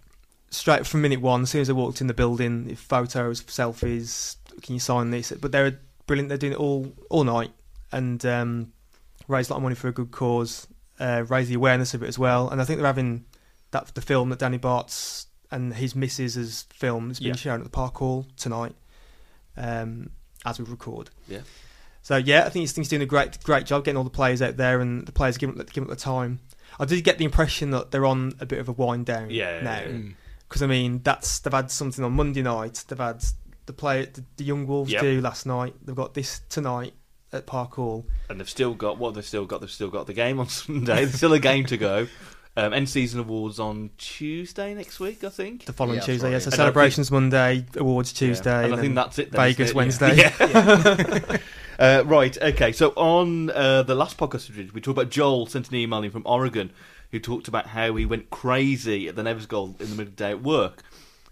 straight 0.51 0.87
from 0.87 1.03
minute 1.03 1.21
one, 1.21 1.43
as 1.43 1.51
soon 1.51 1.61
as 1.63 1.67
they 1.69 1.73
walked 1.73 2.01
in 2.01 2.07
the 2.07 2.15
building, 2.15 2.75
photos, 2.77 3.43
selfies, 3.43 4.37
can 4.63 4.75
you 4.75 4.81
sign 4.81 5.11
this? 5.11 5.33
But 5.33 5.53
they're 5.53 5.79
brilliant. 6.07 6.29
They're 6.29 6.39
doing 6.39 6.53
it 6.53 6.59
all 6.59 6.93
all 7.09 7.25
night 7.25 7.53
and 7.93 8.25
um, 8.27 8.73
raised 9.29 9.51
a 9.51 9.53
lot 9.55 9.59
of 9.59 9.63
money 9.63 9.75
for 9.75 9.89
a 9.89 9.93
good 9.93 10.11
cause, 10.11 10.67
uh, 10.99 11.25
raise 11.29 11.49
the 11.49 11.55
awareness 11.55 11.95
of 11.95 12.03
it 12.03 12.09
as 12.09 12.19
well. 12.19 12.49
And 12.49 12.61
I 12.61 12.65
think 12.65 12.79
they're 12.79 12.87
having 12.87 13.25
that 13.71 13.95
the 13.95 14.01
film 14.03 14.31
that 14.31 14.39
Danny 14.41 14.59
Batth's 14.59 15.27
and 15.53 15.75
his 15.75 15.95
missus 15.97 16.35
has 16.37 16.63
filmed. 16.73 17.11
It's 17.13 17.21
been 17.21 17.29
Yeah. 17.31 17.35
shown 17.37 17.61
at 17.61 17.65
the 17.65 17.71
Park 17.71 17.97
Hall 17.97 18.27
tonight 18.37 18.75
um, 19.57 20.11
as 20.45 20.59
we 20.59 20.65
record. 20.65 21.11
Yeah. 21.29 21.41
So 22.03 22.17
yeah, 22.17 22.41
I 22.47 22.49
think 22.49 22.63
he's, 22.63 22.73
think 22.73 22.85
he's 22.85 22.89
doing 22.89 23.03
a 23.03 23.07
great 23.07 23.43
great 23.45 23.67
job 23.67 23.85
getting 23.85 23.99
all 23.99 24.05
the 24.05 24.11
players 24.11 24.41
out 24.43 24.57
there 24.57 24.81
and 24.81 25.07
the 25.07 25.13
players 25.13 25.37
giving 25.39 25.59
it, 25.59 25.73
giving 25.73 25.89
it 25.89 25.91
the 25.95 26.01
time. 26.01 26.41
I 26.79 26.85
did 26.85 27.03
get 27.05 27.19
the 27.19 27.25
impression 27.25 27.71
that 27.73 27.91
they're 27.91 28.07
on 28.07 28.33
a 28.41 28.47
bit 28.47 28.59
of 28.59 28.69
a 28.69 28.73
wind 28.73 29.07
down 29.07 29.31
Yeah, 29.31 29.61
now 29.61 29.81
yeah. 29.81 29.87
Mm. 29.89 30.15
Because 30.51 30.61
I 30.63 30.67
mean 30.67 31.01
that's 31.03 31.39
they've 31.39 31.53
had 31.53 31.71
something 31.71 32.05
on 32.05 32.13
Monday 32.13 32.43
night. 32.43 32.85
They've 32.89 32.99
had 32.99 33.25
the 33.67 33.73
play 33.73 34.05
the, 34.07 34.23
the 34.37 34.45
young 34.45 34.67
Wolves 34.67 34.91
Yep. 34.93 35.01
do 35.03 35.21
last 35.23 35.47
night. 35.47 35.75
They've 35.85 35.97
got 35.97 36.13
this 36.15 36.41
tonight 36.51 36.93
at 37.33 37.47
Park 37.47 37.75
Hall. 37.77 38.05
And 38.29 38.39
they've 38.41 38.51
still 38.51 38.75
got 38.75 38.99
what 38.99 39.15
they've 39.15 39.25
still 39.25 39.47
got. 39.47 39.61
They've 39.61 39.71
still 39.71 39.89
got 39.91 40.07
the 40.09 40.13
game 40.13 40.39
on 40.41 40.49
Sunday. 40.51 41.05
There's 41.05 41.15
still 41.15 41.33
a 41.33 41.39
game 41.39 41.65
to 41.67 41.77
go. 41.77 42.09
Um, 42.57 42.75
end 42.75 42.89
season 42.89 43.21
awards 43.21 43.61
on 43.61 43.91
Tuesday 43.97 44.75
next 44.75 44.99
week, 44.99 45.23
I 45.23 45.29
think. 45.29 45.67
The 45.67 45.73
following 45.73 45.99
Yeah, 46.01 46.05
Tuesday, 46.05 46.27
right. 46.27 46.33
yeah. 46.33 46.39
So 46.41 46.47
And 46.47 46.55
I 46.55 46.57
celebrations 46.57 47.11
Monday, 47.13 47.65
awards 47.77 48.13
Tuesday, 48.13 48.51
Yeah. 48.51 48.65
and 48.65 48.75
I 48.75 48.81
think 48.81 48.97
that's 48.97 49.21
it. 49.21 49.31
then, 49.31 49.41
Vegas 49.41 49.71
it? 49.71 49.77
Wednesday. 49.77 50.17
Yeah. 50.17 51.37
uh, 51.79 52.03
right. 52.07 52.37
Okay. 52.43 52.73
So 52.73 52.89
on 52.97 53.51
uh, 53.51 53.85
the 53.85 53.95
last 53.95 54.19
podcast 54.19 54.51
we 54.51 54.57
did, 54.57 54.73
we 54.73 54.81
talked 54.81 54.99
about 54.99 55.11
Joel 55.11 55.47
sent 55.47 55.69
an 55.69 55.77
email 55.77 56.03
in 56.03 56.11
from 56.11 56.23
Oregon, 56.27 56.73
who 57.13 57.19
talked 57.19 57.49
about 57.49 57.69
how 57.69 57.95
he 57.97 58.07
went 58.07 58.31
crazy 58.31 59.09
at 59.09 59.17
the 59.17 59.23
Neves 59.23 59.49
goal 59.49 59.77
in 59.81 59.91
the 59.91 59.97
middle 59.97 60.03
of 60.03 60.17
the 60.17 60.25
day 60.25 60.31
at 60.31 60.43
work. 60.43 60.83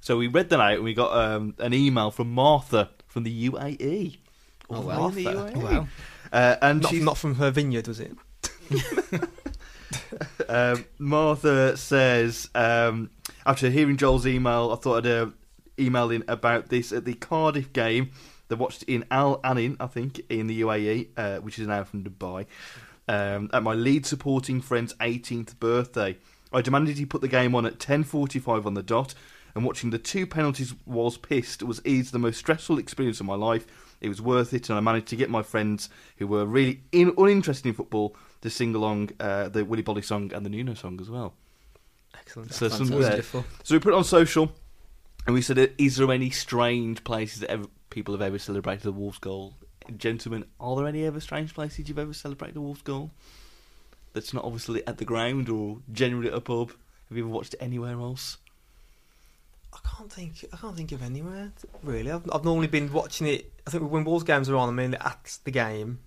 So 0.00 0.16
we 0.16 0.26
read 0.26 0.49
that 0.50 0.61
out, 0.61 0.75
and 0.75 0.85
we 0.85 0.94
got 0.94 1.12
um, 1.16 1.54
an 1.58 1.75
email 1.75 2.11
from 2.11 2.32
Martha 2.32 2.90
from 3.06 3.25
the 3.25 3.50
UAE. 3.50 4.18
Oh, 4.70 4.76
All 4.76 4.82
wow. 4.82 5.08
the 5.08 5.25
way 5.25 5.30
in 5.30 5.37
Martha. 5.37 5.56
UAE. 5.56 5.62
Wow. 5.62 5.88
Uh, 6.32 6.56
and 6.62 6.82
not, 6.82 6.90
she's 6.90 7.02
not 7.02 7.16
from 7.18 7.35
her 7.37 7.50
vineyard, 7.50 7.88
was 7.88 8.00
it? 8.00 8.12
Um, 10.49 10.85
Martha 10.99 11.76
says, 11.76 12.49
um, 12.54 13.11
after 13.44 13.68
hearing 13.70 13.97
Joel's 13.97 14.26
email, 14.26 14.70
I 14.73 14.76
thought 14.76 15.04
I'd 15.04 15.11
uh, 15.11 15.26
email 15.78 16.11
in 16.11 16.25
about 16.28 16.68
this 16.68 16.92
at 16.92 17.04
the 17.04 17.14
Cardiff 17.14 17.73
game. 17.73 18.11
They 18.49 18.54
watched 18.54 18.82
in 18.85 19.04
Al 19.11 19.40
Ain, 19.44 19.76
I 19.78 19.87
think, 19.87 20.20
in 20.30 20.47
the 20.47 20.62
UAE, 20.62 21.08
uh, 21.16 21.38
which 21.40 21.58
is 21.58 21.66
now 21.66 21.85
from 21.85 22.04
Dubai, 22.04 22.47
um, 23.08 23.50
at 23.52 23.62
my 23.62 23.74
lead 23.74 24.06
supporting 24.06 24.60
friend's 24.60 24.94
18th 24.94 25.58
birthday. 25.58 26.16
I 26.52 26.62
demanded 26.62 26.98
he 26.98 27.06
put 27.06 27.20
the 27.20 27.28
game 27.28 27.54
on 27.54 27.66
at 27.66 27.78
10.45 27.78 28.66
on 28.66 28.74
the 28.74 28.82
dot, 28.82 29.14
and 29.54 29.64
watching 29.64 29.90
the 29.90 29.98
two 29.98 30.26
penalties 30.26 30.74
was 30.86 31.18
pissed 31.18 31.62
It 31.62 31.64
was 31.64 31.80
is 31.80 32.10
the 32.10 32.18
most 32.18 32.38
stressful 32.38 32.78
experience 32.78 33.20
of 33.20 33.26
my 33.26 33.34
life. 33.34 33.66
It 34.00 34.08
was 34.08 34.22
worth 34.22 34.54
it, 34.54 34.68
and 34.68 34.78
I 34.78 34.80
managed 34.80 35.08
to 35.08 35.16
get 35.16 35.30
my 35.30 35.42
friends 35.42 35.88
who 36.18 36.26
were 36.26 36.46
really 36.46 36.82
in, 36.92 37.12
uninterested 37.18 37.66
in 37.66 37.74
football 37.74 38.14
to 38.42 38.50
sing 38.50 38.74
along 38.74 39.10
uh, 39.18 39.48
the 39.48 39.64
Willy 39.64 39.82
Boly 39.82 40.04
song 40.04 40.32
and 40.32 40.46
the 40.46 40.50
Nuno 40.50 40.74
song 40.74 41.00
as 41.00 41.10
well. 41.10 41.34
Excellent. 42.14 42.52
So, 42.52 42.68
some, 42.68 42.92
uh, 42.92 43.20
so 43.20 43.74
we 43.74 43.78
put 43.78 43.92
it 43.92 43.96
on 43.96 44.04
social, 44.04 44.52
and 45.26 45.34
we 45.34 45.42
said, 45.42 45.72
"Is 45.78 45.96
there 45.96 46.10
any 46.12 46.30
strange 46.30 47.02
places 47.04 47.40
that 47.40 47.50
ever, 47.50 47.64
people 47.90 48.14
have 48.14 48.22
ever 48.22 48.38
celebrated 48.38 48.86
a 48.86 48.92
Wolves 48.92 49.18
goal?" 49.18 49.54
Gentlemen, 49.97 50.45
are 50.61 50.76
there 50.76 50.87
any 50.87 51.07
other 51.07 51.21
strange 51.21 51.54
places 51.54 51.88
you've 51.88 51.99
ever 51.99 52.12
celebrated 52.12 52.57
a 52.57 52.61
Wolves 52.61 52.83
goal? 52.83 53.11
That's 54.12 54.35
not 54.35 54.45
obviously 54.45 54.87
at 54.87 54.99
the 54.99 55.04
ground 55.04 55.49
or 55.49 55.78
generally 55.92 56.29
at 56.29 56.35
a 56.35 56.40
pub. 56.40 56.70
Have 57.09 57.16
you 57.16 57.24
ever 57.24 57.33
watched 57.33 57.55
it 57.55 57.62
anywhere 57.62 57.92
else? 58.01 58.38
I 59.72 59.79
can't 59.96 60.12
think. 60.12 60.44
I 60.53 60.57
can't 60.57 60.77
think 60.77 60.92
of 60.92 61.03
anywhere 61.03 61.53
really. 61.83 62.11
I've, 62.11 62.29
I've 62.33 62.44
normally 62.44 62.66
been 62.68 62.92
watching 62.92 63.27
it. 63.27 63.53
I 63.66 63.70
think 63.70 63.90
when 63.90 64.05
Wolves 64.05 64.24
games 64.24 64.48
are 64.48 64.57
on, 64.57 64.68
I'm 64.68 64.79
in 64.79 64.94
at 64.94 65.38
the 65.44 65.51
game, 65.51 66.01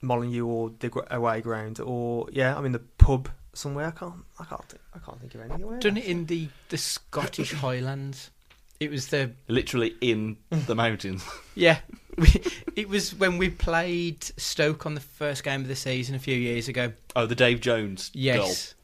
Molyneux 0.00 0.44
or 0.46 0.70
the 0.78 0.88
gr- 0.88 1.00
away 1.10 1.40
ground, 1.40 1.80
or 1.80 2.28
yeah, 2.32 2.56
I'm 2.56 2.64
in 2.66 2.72
the 2.72 2.80
pub 2.80 3.28
somewhere. 3.54 3.86
I 3.86 3.90
can't. 3.92 4.24
I 4.40 4.44
can't. 4.44 4.64
Think, 4.68 4.82
I 4.94 4.98
can't 4.98 5.20
think 5.20 5.34
of 5.36 5.50
anywhere. 5.52 5.78
Done 5.78 5.96
it 5.96 6.04
in 6.04 6.26
the, 6.26 6.48
the 6.68 6.76
Scottish 6.78 7.52
Highlands. 7.60 8.30
It 8.80 8.90
was 8.90 9.06
the 9.08 9.32
Literally 9.46 9.94
in 10.00 10.36
the 10.50 10.74
mountains. 10.74 11.24
yeah. 11.54 11.78
We, 12.18 12.42
it 12.76 12.88
was 12.88 13.14
when 13.14 13.38
we 13.38 13.48
played 13.48 14.22
Stoke 14.22 14.84
on 14.84 14.94
the 14.94 15.00
first 15.00 15.44
game 15.44 15.62
of 15.62 15.68
the 15.68 15.76
season 15.76 16.14
a 16.14 16.18
few 16.18 16.36
years 16.36 16.68
ago. 16.68 16.92
Oh, 17.16 17.24
the 17.26 17.34
Dave 17.34 17.60
Jones 17.60 18.10
Yes, 18.12 18.74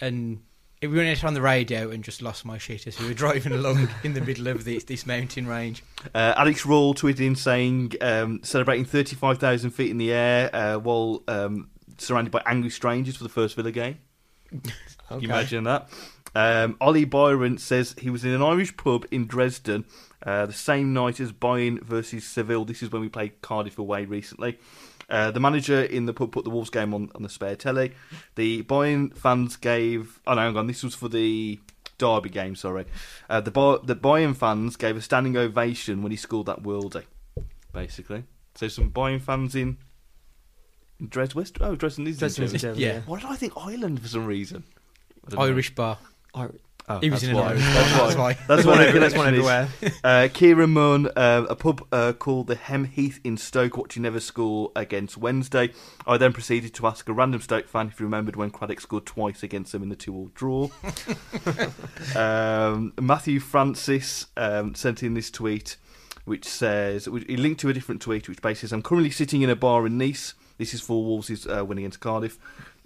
and 0.00 0.40
it, 0.80 0.88
we 0.88 0.96
went 0.96 1.08
it 1.08 1.24
on 1.24 1.32
the 1.32 1.40
radio 1.40 1.90
and 1.90 2.02
just 2.02 2.20
lost 2.20 2.44
my 2.44 2.58
shit 2.58 2.88
as 2.88 2.98
we 2.98 3.06
were 3.06 3.14
driving 3.14 3.52
along 3.52 3.88
in 4.02 4.14
the 4.14 4.20
middle 4.20 4.48
of 4.48 4.64
this 4.64 4.84
this 4.84 5.06
mountain 5.06 5.46
range. 5.46 5.82
Uh, 6.12 6.34
Alex 6.36 6.64
Rawl 6.64 6.94
tweeted 6.94 7.20
in 7.20 7.36
saying, 7.36 7.92
um, 8.00 8.40
celebrating 8.42 8.84
35,000 8.84 9.70
feet 9.70 9.90
in 9.90 9.98
the 9.98 10.12
air 10.12 10.50
uh, 10.54 10.78
while 10.78 11.22
um, 11.28 11.70
surrounded 11.98 12.32
by 12.32 12.42
angry 12.46 12.70
strangers 12.70 13.16
for 13.16 13.22
the 13.22 13.30
first 13.30 13.54
Villa 13.54 13.70
game. 13.70 13.98
Can 15.08 15.20
you 15.20 15.28
imagine 15.28 15.64
that? 15.64 15.88
Um, 16.34 16.76
Ollie 16.80 17.04
Byron 17.04 17.58
says 17.58 17.94
he 17.98 18.10
was 18.10 18.24
in 18.24 18.32
an 18.32 18.42
Irish 18.42 18.76
pub 18.76 19.06
in 19.10 19.26
Dresden 19.26 19.84
uh, 20.24 20.46
the 20.46 20.52
same 20.52 20.92
night 20.92 21.20
as 21.20 21.32
Bayern 21.32 21.82
versus 21.82 22.24
Seville. 22.26 22.64
This 22.64 22.82
is 22.82 22.90
when 22.92 23.02
we 23.02 23.08
played 23.08 23.40
Cardiff 23.42 23.78
away 23.78 24.04
recently. 24.04 24.58
Uh, 25.10 25.30
the 25.30 25.40
manager 25.40 25.82
in 25.82 26.06
the 26.06 26.12
pub 26.14 26.32
put 26.32 26.44
the 26.44 26.50
Wolves 26.50 26.70
game 26.70 26.94
on, 26.94 27.10
on 27.14 27.22
the 27.22 27.28
spare 27.28 27.56
telly. 27.56 27.92
The 28.36 28.62
Bayern 28.62 29.14
fans 29.16 29.56
gave. 29.56 30.20
Oh, 30.26 30.34
no, 30.34 30.40
hang 30.42 30.56
on. 30.56 30.66
This 30.68 30.82
was 30.82 30.94
for 30.94 31.08
the 31.08 31.58
Derby 31.98 32.30
game, 32.30 32.56
sorry. 32.56 32.86
Uh, 33.28 33.40
the, 33.40 33.50
Bay- 33.50 33.78
the 33.84 33.96
Bayern 33.96 34.34
fans 34.34 34.76
gave 34.76 34.96
a 34.96 35.02
standing 35.02 35.36
ovation 35.36 36.02
when 36.02 36.12
he 36.12 36.16
scored 36.16 36.46
that 36.46 36.62
worldie, 36.62 37.04
basically. 37.72 38.24
So 38.54 38.68
some 38.68 38.90
Bayern 38.90 39.20
fans 39.20 39.54
in. 39.54 39.76
in 41.00 41.08
Dres- 41.08 41.34
West, 41.34 41.58
oh, 41.60 41.74
Dresden 41.74 42.06
is 42.06 42.18
Dresden 42.18 42.44
is 42.44 42.54
in 42.54 42.58
Germany. 42.60 42.80
Germany, 42.80 42.84
Yeah. 42.86 43.00
yeah. 43.00 43.02
Why 43.06 43.20
did 43.20 43.28
I 43.28 43.36
think 43.36 43.52
Ireland 43.56 44.00
for 44.00 44.08
some 44.08 44.24
reason? 44.26 44.64
I 45.26 45.30
don't 45.30 45.38
know. 45.40 45.44
Irish 45.46 45.74
bar. 45.74 45.98
Irish. 46.34 46.60
Oh, 46.88 46.98
He 46.98 47.10
was 47.10 47.20
that's 47.20 47.30
in 47.30 47.36
why. 47.36 47.50
Irish 47.50 47.62
That's 47.62 47.92
why. 47.92 48.06
That's 48.06 48.16
why. 48.16 48.32
That's 48.48 48.64
why 48.64 48.70
one, 48.72 48.80
the 48.80 48.88
every, 48.88 49.00
one 49.00 49.10
connection 49.10 49.34
everywhere. 49.34 49.68
Uh, 50.04 50.28
Kieran 50.32 50.70
Munn, 50.70 51.06
uh, 51.14 51.46
a 51.48 51.54
pub 51.54 51.86
uh, 51.92 52.12
called 52.12 52.48
the 52.48 52.56
Hem 52.56 52.84
Heath 52.84 53.20
in 53.22 53.36
Stoke, 53.36 53.76
watching 53.76 54.02
Neves 54.02 54.22
score 54.22 54.72
against 54.74 55.16
Wednesday. 55.16 55.70
I 56.06 56.16
then 56.16 56.32
proceeded 56.32 56.74
to 56.74 56.86
ask 56.86 57.08
a 57.08 57.12
random 57.12 57.40
Stoke 57.40 57.68
fan 57.68 57.86
if 57.88 57.98
he 57.98 58.04
remembered 58.04 58.34
when 58.36 58.50
Craddock 58.50 58.80
scored 58.80 59.06
twice 59.06 59.42
against 59.42 59.72
them 59.72 59.82
in 59.82 59.90
the 59.90 59.96
two-all 59.96 60.30
draw. 60.34 60.68
um, 62.16 62.92
Matthew 63.00 63.38
Francis 63.38 64.26
um, 64.36 64.74
sent 64.74 65.02
in 65.02 65.14
this 65.14 65.30
tweet, 65.30 65.76
which 66.24 66.44
says 66.44 67.08
he 67.26 67.36
linked 67.36 67.60
to 67.60 67.68
a 67.68 67.72
different 67.72 68.02
tweet, 68.02 68.28
which 68.28 68.42
basically 68.42 68.68
says, 68.68 68.72
"I'm 68.72 68.82
currently 68.82 69.10
sitting 69.10 69.42
in 69.42 69.50
a 69.50 69.56
bar 69.56 69.86
in 69.86 69.98
Nice. 69.98 70.34
This 70.58 70.74
is 70.74 70.80
for 70.80 71.02
Wolves' 71.04 71.46
uh, 71.46 71.64
win 71.64 71.78
against 71.78 72.00
Cardiff." 72.00 72.38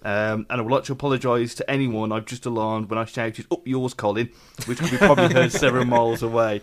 Um, 0.03 0.45
and 0.49 0.59
I 0.59 0.61
would 0.61 0.71
like 0.71 0.83
to 0.85 0.93
apologise 0.93 1.55
to 1.55 1.69
anyone 1.69 2.11
I've 2.11 2.25
just 2.25 2.45
alarmed 2.45 2.89
when 2.89 2.99
I 2.99 3.05
shouted 3.05 3.47
"Up 3.51 3.67
yours, 3.67 3.93
Colin," 3.93 4.29
which 4.65 4.77
could 4.77 4.91
be 4.91 4.97
probably 4.97 5.33
heard 5.33 5.51
several 5.51 5.85
miles 5.95 6.21
away. 6.21 6.61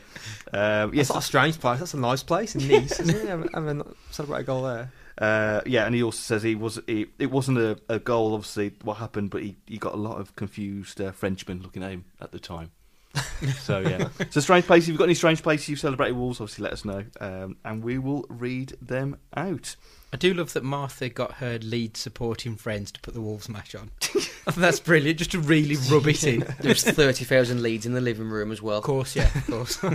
Um, 0.53 0.95
yes, 0.95 1.09
That's 1.09 1.11
not 1.11 1.19
a 1.19 1.27
strange 1.27 1.61
place. 1.61 1.81
That's 1.81 1.95
a 1.95 1.99
nice 1.99 2.23
place 2.23 2.55
in 2.55 2.69
Nice, 2.69 3.01
isn't 3.01 3.15
it? 3.15 3.27
Have, 3.27 3.53
have 3.53 3.87
celebrate 4.11 4.41
a 4.41 4.45
goal 4.45 4.63
there. 4.63 4.93
Uh, 5.19 5.61
yeah, 5.67 5.87
and 5.87 5.95
he 5.95 6.03
also 6.03 6.19
says 6.19 6.43
he 6.43 6.55
was 6.55 6.81
he, 6.87 7.07
it 7.19 7.31
wasn't 7.31 7.59
a, 7.59 7.79
a 7.89 7.99
goal, 7.99 8.35
obviously, 8.35 8.73
what 8.83 8.97
happened, 8.97 9.31
but 9.31 9.43
he, 9.43 9.57
he 9.67 9.79
got 9.79 9.95
a 9.95 9.99
lot 9.99 10.21
of 10.21 10.35
confused 10.37 11.01
uh, 11.01 11.13
Frenchmen 11.13 11.63
looking 11.63 11.83
at 11.83 11.91
him 11.91 12.05
at 12.21 12.33
the 12.33 12.39
time. 12.39 12.71
so 13.61 13.79
yeah, 13.79 14.09
so 14.31 14.41
strange 14.41 14.67
places. 14.67 14.89
If 14.89 14.93
you've 14.93 14.99
got 14.99 15.05
any 15.05 15.15
strange 15.15 15.43
places 15.43 15.69
you've 15.69 15.79
celebrated 15.79 16.17
Wolves, 16.17 16.41
obviously 16.41 16.65
let 16.65 16.73
us 16.73 16.85
know, 16.85 17.05
um, 17.21 17.57
and 17.65 17.85
we 17.85 17.99
will 17.99 18.25
read 18.29 18.75
them 18.83 19.19
out. 19.37 19.77
I 20.15 20.17
do 20.17 20.33
love 20.33 20.53
that 20.53 20.63
Martha 20.63 21.09
got 21.09 21.33
her 21.33 21.59
lead 21.59 21.97
supporting 21.97 22.55
friends 22.55 22.93
to 22.93 23.01
put 23.01 23.15
the 23.15 23.21
Wolves 23.21 23.49
match 23.49 23.75
on. 23.75 23.91
That's 24.57 24.79
brilliant, 24.79 25.19
just 25.19 25.33
to 25.33 25.41
really 25.41 25.75
rub 25.91 26.07
it 26.07 26.23
in. 26.23 26.47
There's 26.61 26.85
30,000 26.85 27.61
leads 27.61 27.85
in 27.85 27.95
the 27.95 28.01
living 28.01 28.29
room 28.29 28.53
as 28.53 28.63
well. 28.63 28.79
Of 28.79 28.85
course, 28.85 29.17
yeah, 29.17 29.29
of 29.35 29.47
course. 29.49 29.85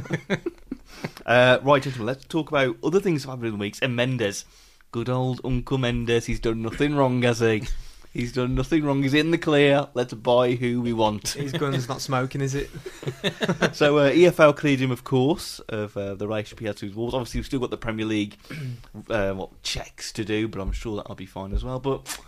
Uh, 1.25 1.59
right, 1.63 1.83
gentlemen, 1.83 2.07
let's 2.07 2.25
talk 2.25 2.49
about 2.49 2.75
other 2.83 2.99
things 2.99 3.21
that 3.23 3.29
happened 3.29 3.45
in 3.45 3.53
the 3.53 3.59
weeks. 3.59 3.79
And 3.79 3.95
Mendes, 3.95 4.43
good 4.91 5.07
old 5.07 5.39
Uncle 5.45 5.77
Mendes, 5.77 6.25
he's 6.25 6.39
done 6.39 6.63
nothing 6.63 6.95
wrong, 6.95 7.21
has 7.21 7.39
he? 7.39 7.63
He's 8.11 8.33
done 8.33 8.55
nothing 8.55 8.83
wrong. 8.83 9.03
He's 9.03 9.13
in 9.13 9.29
the 9.29 9.37
clear. 9.37 9.87
Let's 9.93 10.13
buy 10.13 10.53
who 10.53 10.81
we 10.81 10.93
want. 10.93 11.29
His 11.29 11.51
gun's 11.51 11.87
not 11.89 12.01
smoking, 12.01 12.41
is 12.41 12.55
it? 12.55 12.69
so 13.73 13.99
uh, 13.99 14.11
EFL 14.11 14.55
cleared 14.55 14.79
him, 14.79 14.89
of 14.89 15.03
course, 15.03 15.59
of 15.69 15.95
uh, 15.95 16.15
the 16.15 16.27
relationship 16.27 16.59
he 16.59 16.65
had 16.65 16.77
to 16.77 16.87
his 16.87 16.95
Wolves. 16.95 17.13
Obviously, 17.13 17.39
we've 17.39 17.45
still 17.45 17.59
got 17.59 17.69
the 17.69 17.77
Premier 17.77 18.05
League 18.05 18.37
uh, 19.09 19.33
what 19.33 19.61
checks 19.61 20.11
to 20.13 20.25
do, 20.25 20.47
but 20.47 20.59
I'm 20.59 20.71
sure 20.71 20.97
that'll 20.97 21.13
be 21.13 21.27
fine 21.27 21.53
as 21.53 21.63
well. 21.63 21.79
But 21.79 22.19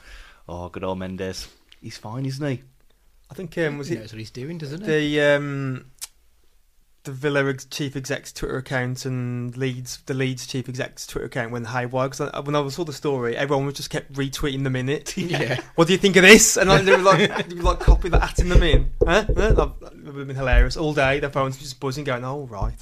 oh, 0.48 0.70
good 0.70 0.84
old 0.84 1.00
Mendes, 1.00 1.48
he's 1.82 1.98
fine, 1.98 2.28
isn't 2.28 2.48
he? 2.48 2.62
I 3.32 3.34
think 3.34 3.58
um, 3.58 3.80
was 3.80 3.88
he 3.88 3.96
it 3.96 4.00
knows 4.02 4.12
what 4.12 4.20
he's 4.20 4.30
doing, 4.30 4.60
doesn't 4.60 4.82
he? 4.82 4.88
the 4.88 5.22
um, 5.22 5.86
the 7.03 7.11
Villa 7.11 7.49
ex- 7.49 7.65
chief 7.65 7.95
exec's 7.95 8.31
Twitter 8.31 8.57
account 8.57 9.05
and 9.05 9.55
Leeds 9.57 9.99
the 10.05 10.13
Leeds 10.13 10.45
chief 10.45 10.69
exec's 10.69 11.07
Twitter 11.07 11.25
account 11.25 11.51
went 11.51 11.67
haywire 11.67 12.09
because 12.09 12.31
when 12.45 12.55
I 12.55 12.67
saw 12.69 12.83
the 12.83 12.93
story, 12.93 13.35
everyone 13.35 13.65
was 13.65 13.75
just 13.75 13.89
kept 13.89 14.13
retweeting 14.13 14.63
them 14.63 14.75
in 14.75 14.89
it. 14.89 15.17
Yeah. 15.21 15.61
What 15.75 15.87
do 15.87 15.93
you 15.93 15.99
think 15.99 16.15
of 16.17 16.23
this? 16.23 16.57
And 16.57 16.69
like, 16.69 16.83
they 16.83 16.91
were 16.91 16.97
like, 16.97 17.47
they 17.47 17.55
were 17.55 17.61
like 17.61 17.79
copying 17.81 18.11
that, 18.11 18.21
atting 18.21 18.49
them 18.49 18.63
in. 18.63 18.91
Huh? 19.05 19.25
Huh? 19.27 19.51
That 19.53 19.81
would 19.81 20.05
have 20.05 20.27
been 20.27 20.35
hilarious 20.35 20.75
all 20.77 20.93
day. 20.93 21.19
Their 21.19 21.29
phones 21.29 21.57
were 21.57 21.61
just 21.61 21.79
buzzing, 21.79 22.03
going, 22.03 22.25
"Oh 22.25 22.47
right, 22.47 22.75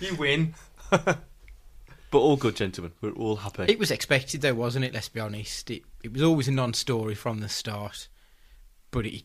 you 0.00 0.14
win." 0.16 0.54
But 0.90 2.20
all 2.20 2.36
good, 2.36 2.56
gentlemen. 2.56 2.92
We're 3.00 3.10
all 3.10 3.36
happy. 3.36 3.64
It 3.68 3.78
was 3.78 3.90
expected 3.90 4.40
though, 4.40 4.54
wasn't 4.54 4.84
it? 4.84 4.94
Let's 4.94 5.08
be 5.08 5.20
honest. 5.20 5.70
It 5.70 5.82
it 6.02 6.12
was 6.12 6.22
always 6.22 6.48
a 6.48 6.52
non-story 6.52 7.14
from 7.14 7.40
the 7.40 7.48
start, 7.48 8.08
but 8.90 9.04
it 9.04 9.24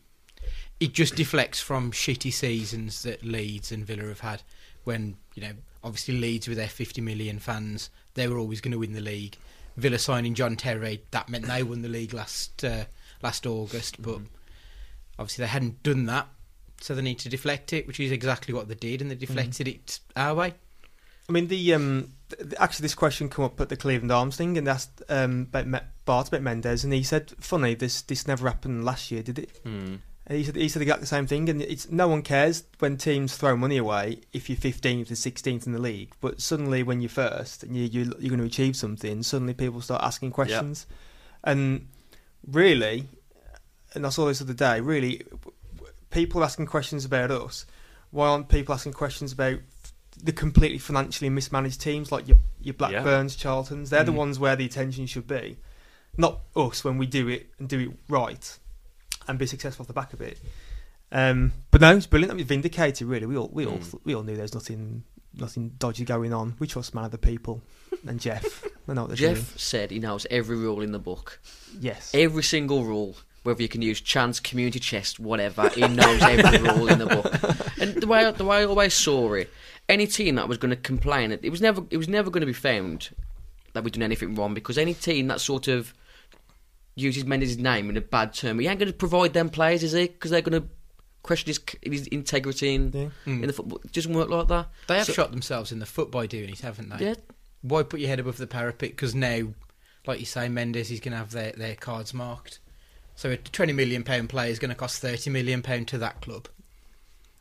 it 0.80 0.92
just 0.94 1.14
deflects 1.14 1.60
from 1.60 1.92
shitty 1.92 2.32
seasons 2.32 3.02
that 3.02 3.22
Leeds 3.22 3.70
and 3.70 3.84
Villa 3.86 4.04
have 4.04 4.20
had. 4.20 4.42
When 4.84 5.16
you 5.34 5.42
know, 5.42 5.52
obviously 5.84 6.18
Leeds 6.18 6.48
with 6.48 6.56
their 6.56 6.68
50 6.68 7.00
million 7.02 7.38
fans, 7.38 7.90
they 8.14 8.26
were 8.26 8.38
always 8.38 8.60
going 8.60 8.72
to 8.72 8.78
win 8.78 8.94
the 8.94 9.00
league. 9.00 9.36
Villa 9.76 9.98
signing 9.98 10.34
John 10.34 10.56
Terry, 10.56 11.02
that 11.10 11.28
meant 11.28 11.46
they 11.46 11.62
won 11.62 11.82
the 11.82 11.88
league 11.88 12.12
last 12.12 12.64
uh, 12.64 12.84
last 13.22 13.46
August, 13.46 14.00
but 14.00 14.18
obviously 15.18 15.44
they 15.44 15.48
hadn't 15.48 15.82
done 15.82 16.06
that, 16.06 16.28
so 16.80 16.94
they 16.94 17.02
need 17.02 17.18
to 17.20 17.28
deflect 17.28 17.72
it, 17.72 17.86
which 17.86 18.00
is 18.00 18.10
exactly 18.10 18.54
what 18.54 18.68
they 18.68 18.74
did, 18.74 19.02
and 19.02 19.10
they 19.10 19.14
deflected 19.14 19.68
it 19.68 20.00
our 20.16 20.34
way. 20.34 20.54
I 21.28 21.32
mean, 21.32 21.46
the 21.46 21.74
um, 21.74 22.12
th- 22.30 22.54
actually 22.58 22.82
this 22.82 22.94
question 22.94 23.28
came 23.28 23.44
up 23.44 23.60
at 23.60 23.68
the 23.68 23.76
Cleveland 23.76 24.10
Arms 24.10 24.36
thing, 24.36 24.58
and 24.58 24.66
asked 24.66 25.02
um, 25.08 25.42
about 25.42 25.66
Me- 25.66 25.78
Batth 26.04 26.28
about 26.28 26.42
Mendes, 26.42 26.82
and 26.84 26.92
he 26.92 27.02
said, 27.02 27.32
"Funny, 27.38 27.74
this 27.74 28.02
this 28.02 28.26
never 28.26 28.48
happened 28.48 28.84
last 28.84 29.10
year, 29.12 29.22
did 29.22 29.38
it?" 29.38 29.60
Hmm. 29.62 29.96
He 30.30 30.44
said 30.44 30.54
he 30.54 30.68
said 30.68 30.82
exactly 30.82 31.00
the 31.02 31.06
same 31.08 31.26
thing, 31.26 31.48
and 31.48 31.60
it's 31.60 31.90
no 31.90 32.06
one 32.06 32.22
cares 32.22 32.62
when 32.78 32.96
teams 32.96 33.36
throw 33.36 33.56
money 33.56 33.76
away 33.76 34.20
if 34.32 34.48
you're 34.48 34.56
15th 34.56 35.08
and 35.08 35.16
16th 35.16 35.66
in 35.66 35.72
the 35.72 35.80
league, 35.80 36.12
but 36.20 36.40
suddenly 36.40 36.84
when 36.84 37.00
you're 37.00 37.08
first 37.10 37.64
and 37.64 37.76
you, 37.76 37.82
you 37.84 38.14
you're 38.20 38.30
going 38.30 38.38
to 38.38 38.44
achieve 38.46 38.76
something, 38.76 39.24
suddenly 39.24 39.54
people 39.54 39.80
start 39.80 40.02
asking 40.04 40.30
questions, 40.30 40.86
and 41.42 41.88
really, 42.46 43.08
and 43.94 44.06
I 44.06 44.10
saw 44.10 44.26
this 44.26 44.38
the 44.38 44.44
other 44.44 44.54
day. 44.54 44.80
Really, 44.80 45.22
people 46.10 46.42
are 46.42 46.44
asking 46.44 46.66
questions 46.66 47.04
about 47.04 47.32
us. 47.32 47.66
Why 48.12 48.28
aren't 48.28 48.48
people 48.48 48.72
asking 48.74 48.92
questions 48.92 49.32
about 49.32 49.58
the 50.22 50.32
completely 50.32 50.78
financially 50.78 51.28
mismanaged 51.28 51.80
teams 51.80 52.12
like 52.12 52.28
your 52.28 52.36
your 52.60 52.74
Blackburns, 52.74 53.36
Charltons? 53.36 53.88
They're 53.88 54.04
the 54.04 54.12
Mm. 54.12 54.16
ones 54.16 54.38
where 54.38 54.54
the 54.54 54.64
attention 54.66 55.06
should 55.06 55.26
be, 55.26 55.56
not 56.16 56.40
us 56.54 56.84
when 56.84 56.98
we 56.98 57.06
do 57.06 57.26
it 57.26 57.50
and 57.58 57.68
do 57.68 57.80
it 57.80 57.90
right 58.08 58.58
and 59.30 59.38
be 59.38 59.46
successful 59.46 59.84
off 59.84 59.86
the 59.86 59.94
back 59.94 60.12
of 60.12 60.20
it. 60.20 60.38
Um, 61.12 61.52
but 61.70 61.80
no, 61.80 61.96
it's 61.96 62.06
brilliant. 62.06 62.32
I 62.32 62.36
mean, 62.36 62.46
vindicated. 62.46 63.06
Really, 63.06 63.26
we 63.26 63.36
all 63.36 63.48
we 63.52 63.66
all 63.66 63.78
Mm. 63.78 64.00
we 64.04 64.14
all 64.14 64.22
knew 64.22 64.36
there's 64.36 64.54
nothing 64.54 65.04
nothing 65.34 65.70
dodgy 65.78 66.04
going 66.04 66.32
on. 66.32 66.54
We 66.58 66.66
trust 66.66 66.94
man 66.94 67.04
of 67.04 67.10
the 67.10 67.18
people 67.18 67.62
and 68.06 68.20
Jeff. 68.20 68.64
They 68.86 68.94
know 68.94 69.02
what 69.02 69.08
they're 69.10 69.16
doing. 69.18 69.34
Jeff 69.36 69.56
said 69.56 69.92
he 69.92 70.00
knows 70.00 70.26
every 70.32 70.56
rule 70.56 70.80
in 70.80 70.90
the 70.90 70.98
book. 70.98 71.38
Yes. 71.78 72.10
Every 72.12 72.42
single 72.42 72.82
rule, 72.84 73.14
whether 73.44 73.62
you 73.62 73.68
can 73.68 73.82
use 73.82 74.00
chance, 74.00 74.40
community 74.40 74.80
chest, 74.80 75.20
whatever, 75.20 75.68
he 75.68 75.86
knows 75.86 76.20
every 76.22 76.58
rule 76.68 76.88
in 76.88 76.98
the 76.98 77.06
book. 77.06 77.78
And 77.80 77.94
the 78.02 78.08
way 78.08 78.28
the 78.32 78.44
way 78.44 78.56
I 78.62 78.64
always 78.64 78.94
saw 78.94 79.34
it, 79.34 79.48
any 79.88 80.08
team 80.08 80.34
that 80.36 80.48
was 80.48 80.58
going 80.58 80.70
to 80.70 80.76
complain, 80.76 81.30
it 81.30 81.50
was 81.50 81.60
never 81.60 81.82
it 81.90 81.98
was 81.98 82.08
never 82.08 82.30
going 82.30 82.40
to 82.40 82.46
be 82.46 82.52
found 82.52 83.10
that 83.74 83.84
we'd 83.84 83.92
done 83.94 84.02
anything 84.02 84.34
wrong 84.34 84.54
because 84.54 84.76
any 84.76 84.94
team 84.94 85.28
that 85.28 85.40
sort 85.40 85.68
of 85.68 85.94
uses 86.94 87.24
Mendes' 87.24 87.58
name 87.58 87.90
in 87.90 87.96
a 87.96 88.00
bad 88.00 88.34
term, 88.34 88.58
he 88.58 88.66
ain't 88.66 88.78
going 88.78 88.90
to 88.90 88.96
provide 88.96 89.32
them 89.32 89.48
players, 89.48 89.82
is 89.82 89.92
he? 89.92 90.06
Because 90.06 90.30
they're 90.30 90.42
going 90.42 90.62
to 90.62 90.68
question 91.22 91.48
his, 91.48 91.60
his 91.82 92.06
integrity 92.08 92.74
in, 92.74 92.92
Yeah. 92.92 93.00
in 93.26 93.40
hmm. 93.40 93.46
the 93.46 93.52
football. 93.52 93.80
It 93.84 93.92
doesn't 93.92 94.14
work 94.14 94.30
like 94.30 94.48
that. 94.48 94.68
They 94.86 94.98
have 94.98 95.06
So- 95.06 95.12
shot 95.12 95.30
themselves 95.30 95.72
in 95.72 95.78
the 95.78 95.86
foot 95.86 96.10
by 96.10 96.26
doing 96.26 96.50
it, 96.50 96.60
haven't 96.60 96.88
they? 96.90 97.04
Yeah, 97.06 97.14
Why 97.62 97.82
put 97.82 98.00
your 98.00 98.08
head 98.08 98.20
above 98.20 98.38
the 98.38 98.46
parapet? 98.46 98.90
Because 98.90 99.14
now, 99.14 99.48
like 100.06 100.20
you 100.20 100.26
say, 100.26 100.48
Mendes 100.48 100.90
is 100.90 101.00
going 101.00 101.12
to 101.12 101.18
have 101.18 101.32
their, 101.32 101.52
their 101.52 101.76
cards 101.76 102.14
marked. 102.14 102.58
So 103.16 103.30
a 103.30 103.36
twenty 103.36 103.74
million 103.74 104.02
pound 104.02 104.30
player 104.30 104.50
is 104.50 104.58
going 104.58 104.70
to 104.70 104.74
cost 104.74 105.02
thirty 105.02 105.28
million 105.28 105.60
pound 105.60 105.88
to 105.88 105.98
that 105.98 106.22
club, 106.22 106.48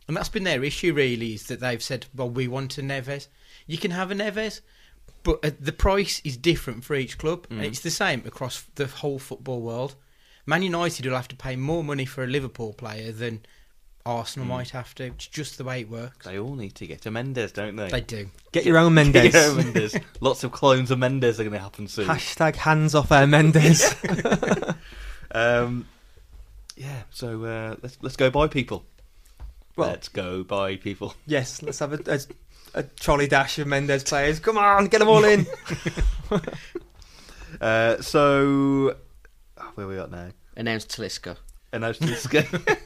and 0.09 0.17
that's 0.17 0.27
been 0.27 0.43
their 0.43 0.61
issue. 0.61 0.93
Really, 0.93 1.35
is 1.35 1.47
that 1.47 1.61
they've 1.61 1.81
said, 1.81 2.05
"Well, 2.13 2.29
we 2.29 2.49
want 2.49 2.77
a 2.77 2.81
Neves. 2.81 3.27
You 3.65 3.77
can 3.77 3.91
have 3.91 4.11
a 4.11 4.13
Neves, 4.13 4.59
but 5.23 5.43
uh, 5.43 5.51
the 5.59 5.71
price 5.73 6.21
is 6.23 6.37
different 6.37 6.83
for 6.83 6.95
each 6.95 7.17
club, 7.17 7.45
and 7.49 7.61
Mm. 7.61 7.65
it's 7.65 7.79
the 7.81 7.91
same 7.91 8.23
across 8.25 8.63
the 8.75 8.87
whole 8.87 9.19
football 9.19 9.61
world." 9.61 9.95
Man 10.45 10.63
United 10.63 11.05
will 11.05 11.15
have 11.15 11.27
to 11.27 11.35
pay 11.35 11.55
more 11.55 11.83
money 11.83 12.05
for 12.05 12.23
a 12.23 12.27
Liverpool 12.27 12.73
player 12.73 13.11
than 13.11 13.41
Arsenal 14.05 14.45
Mm. 14.47 14.49
might 14.49 14.69
have 14.71 14.95
to. 14.95 15.03
It's 15.03 15.27
just 15.27 15.57
the 15.59 15.63
way 15.63 15.81
it 15.81 15.89
works. 15.89 16.25
They 16.25 16.39
all 16.39 16.55
need 16.55 16.73
to 16.75 16.87
get 16.87 17.05
a 17.05 17.11
Mendes, 17.11 17.51
don't 17.51 17.75
they? 17.75 17.89
They 17.89 18.01
do. 18.01 18.31
Get 18.51 18.65
your 18.65 18.77
own 18.79 18.95
Mendes. 18.95 19.33
Yeah, 19.33 19.53
Mendes. 19.53 19.95
Lots 20.21 20.43
of 20.43 20.51
clones 20.51 20.89
of 20.89 20.97
Mendes 20.97 21.39
are 21.39 21.43
going 21.43 21.53
to 21.53 21.59
happen 21.59 21.87
soon. 21.87 22.07
Hashtag 22.07 22.55
hands 22.55 22.95
off 22.95 23.11
our 23.11 23.27
Mendes. 23.27 23.93
Um, 25.31 25.85
yeah, 26.75 27.03
so 27.11 27.43
uh, 27.43 27.75
let's 27.83 27.97
let's 28.01 28.15
go 28.15 28.31
buy 28.31 28.47
people. 28.47 28.83
Well- 29.75 29.89
let's 29.89 30.07
go 30.07 30.43
buy 30.43 30.75
people. 30.77 31.13
yes, 31.27 31.61
let's 31.61 31.77
have 31.79 31.93
a, 31.93 31.99
a, 32.11 32.19
a 32.73 32.83
trolley 32.83 33.27
dash 33.27 33.59
of 33.59 33.67
Mendes 33.67 34.03
players. 34.03 34.39
Come 34.39 34.57
on, 34.57 34.87
get 34.87 34.99
them 34.99 35.09
all 35.09 35.23
in. 35.23 35.45
Uh, 37.61 37.99
so 38.01 38.95
oh, 39.57 39.71
where 39.75 39.85
are 39.85 39.89
we 39.89 39.99
at 39.99 40.11
now? 40.11 40.29
announced 40.55 40.89
Talisca. 40.89 41.37
And 41.73 41.81
now 41.81 41.91
to 41.91 42.05
this. 42.05 42.27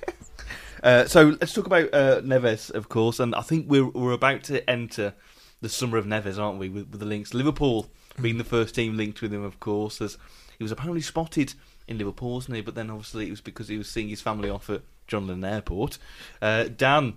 Uh, 0.83 1.05
so 1.05 1.37
let's 1.39 1.53
talk 1.53 1.65
about 1.65 1.93
uh, 1.93 2.19
Neves, 2.19 2.69
of 2.69 2.89
course, 2.89 3.21
and 3.21 3.33
I 3.35 3.41
think 3.41 3.69
we're 3.69 3.87
we're 3.87 4.11
about 4.11 4.43
to 4.43 4.69
enter 4.69 5.13
the 5.61 5.69
summer 5.69 5.97
of 5.97 6.05
Neves, 6.05 6.37
aren't 6.37 6.59
we? 6.59 6.67
With, 6.67 6.89
with 6.89 6.99
the 6.99 7.05
links, 7.05 7.33
Liverpool 7.33 7.87
being 8.21 8.37
the 8.37 8.43
first 8.43 8.75
team 8.75 8.97
linked 8.97 9.21
with 9.21 9.33
him, 9.33 9.45
of 9.45 9.61
course, 9.61 10.01
as 10.01 10.17
he 10.57 10.63
was 10.63 10.73
apparently 10.73 10.99
spotted 10.99 11.53
in 11.87 11.97
Liverpool, 11.97 12.33
wasn't 12.33 12.57
he? 12.57 12.61
But 12.61 12.75
then 12.75 12.89
obviously 12.89 13.27
it 13.27 13.31
was 13.31 13.39
because 13.39 13.69
he 13.69 13.77
was 13.77 13.89
seeing 13.89 14.09
his 14.09 14.19
family 14.19 14.49
off 14.49 14.69
at 14.69 14.81
John 15.07 15.25
Lennon 15.25 15.45
Airport. 15.45 15.99
Uh, 16.41 16.65
Dan, 16.65 17.13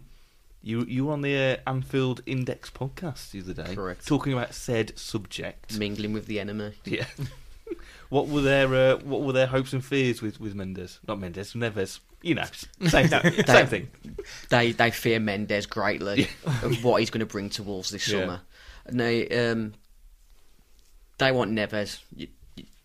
you 0.66 0.84
you 0.86 1.06
were 1.06 1.12
on 1.12 1.20
the 1.22 1.36
uh, 1.36 1.70
Anfield 1.70 2.22
Index 2.26 2.70
podcast 2.70 3.30
the 3.30 3.40
other 3.40 3.54
day, 3.62 3.74
Correct. 3.74 4.04
talking 4.06 4.32
about 4.32 4.52
said 4.52 4.98
subject. 4.98 5.78
Mingling 5.78 6.12
with 6.12 6.26
the 6.26 6.40
enemy. 6.40 6.72
Yeah. 6.84 7.06
what 8.08 8.26
were 8.26 8.40
their 8.40 8.74
uh, 8.74 8.96
what 8.98 9.22
were 9.22 9.32
their 9.32 9.46
hopes 9.46 9.72
and 9.72 9.84
fears 9.84 10.20
with, 10.20 10.40
with 10.40 10.54
Mendes? 10.56 10.98
Not 11.06 11.20
Mendes, 11.20 11.52
Neves. 11.54 12.00
You 12.20 12.34
know, 12.34 12.44
same 12.88 13.08
same 13.08 13.66
thing. 13.68 13.88
They 14.48 14.72
they 14.72 14.90
fear 14.90 15.20
Mendes 15.20 15.66
greatly 15.66 16.28
of 16.44 16.82
what 16.82 16.98
he's 16.98 17.10
going 17.10 17.20
to 17.20 17.26
bring 17.26 17.48
to 17.50 17.62
Wolves 17.62 17.90
this 17.90 18.08
Yeah. 18.08 18.20
summer. 18.20 18.40
And 18.86 18.98
they 18.98 19.28
um 19.28 19.74
they 21.18 21.30
want 21.30 21.52
Neves. 21.52 22.00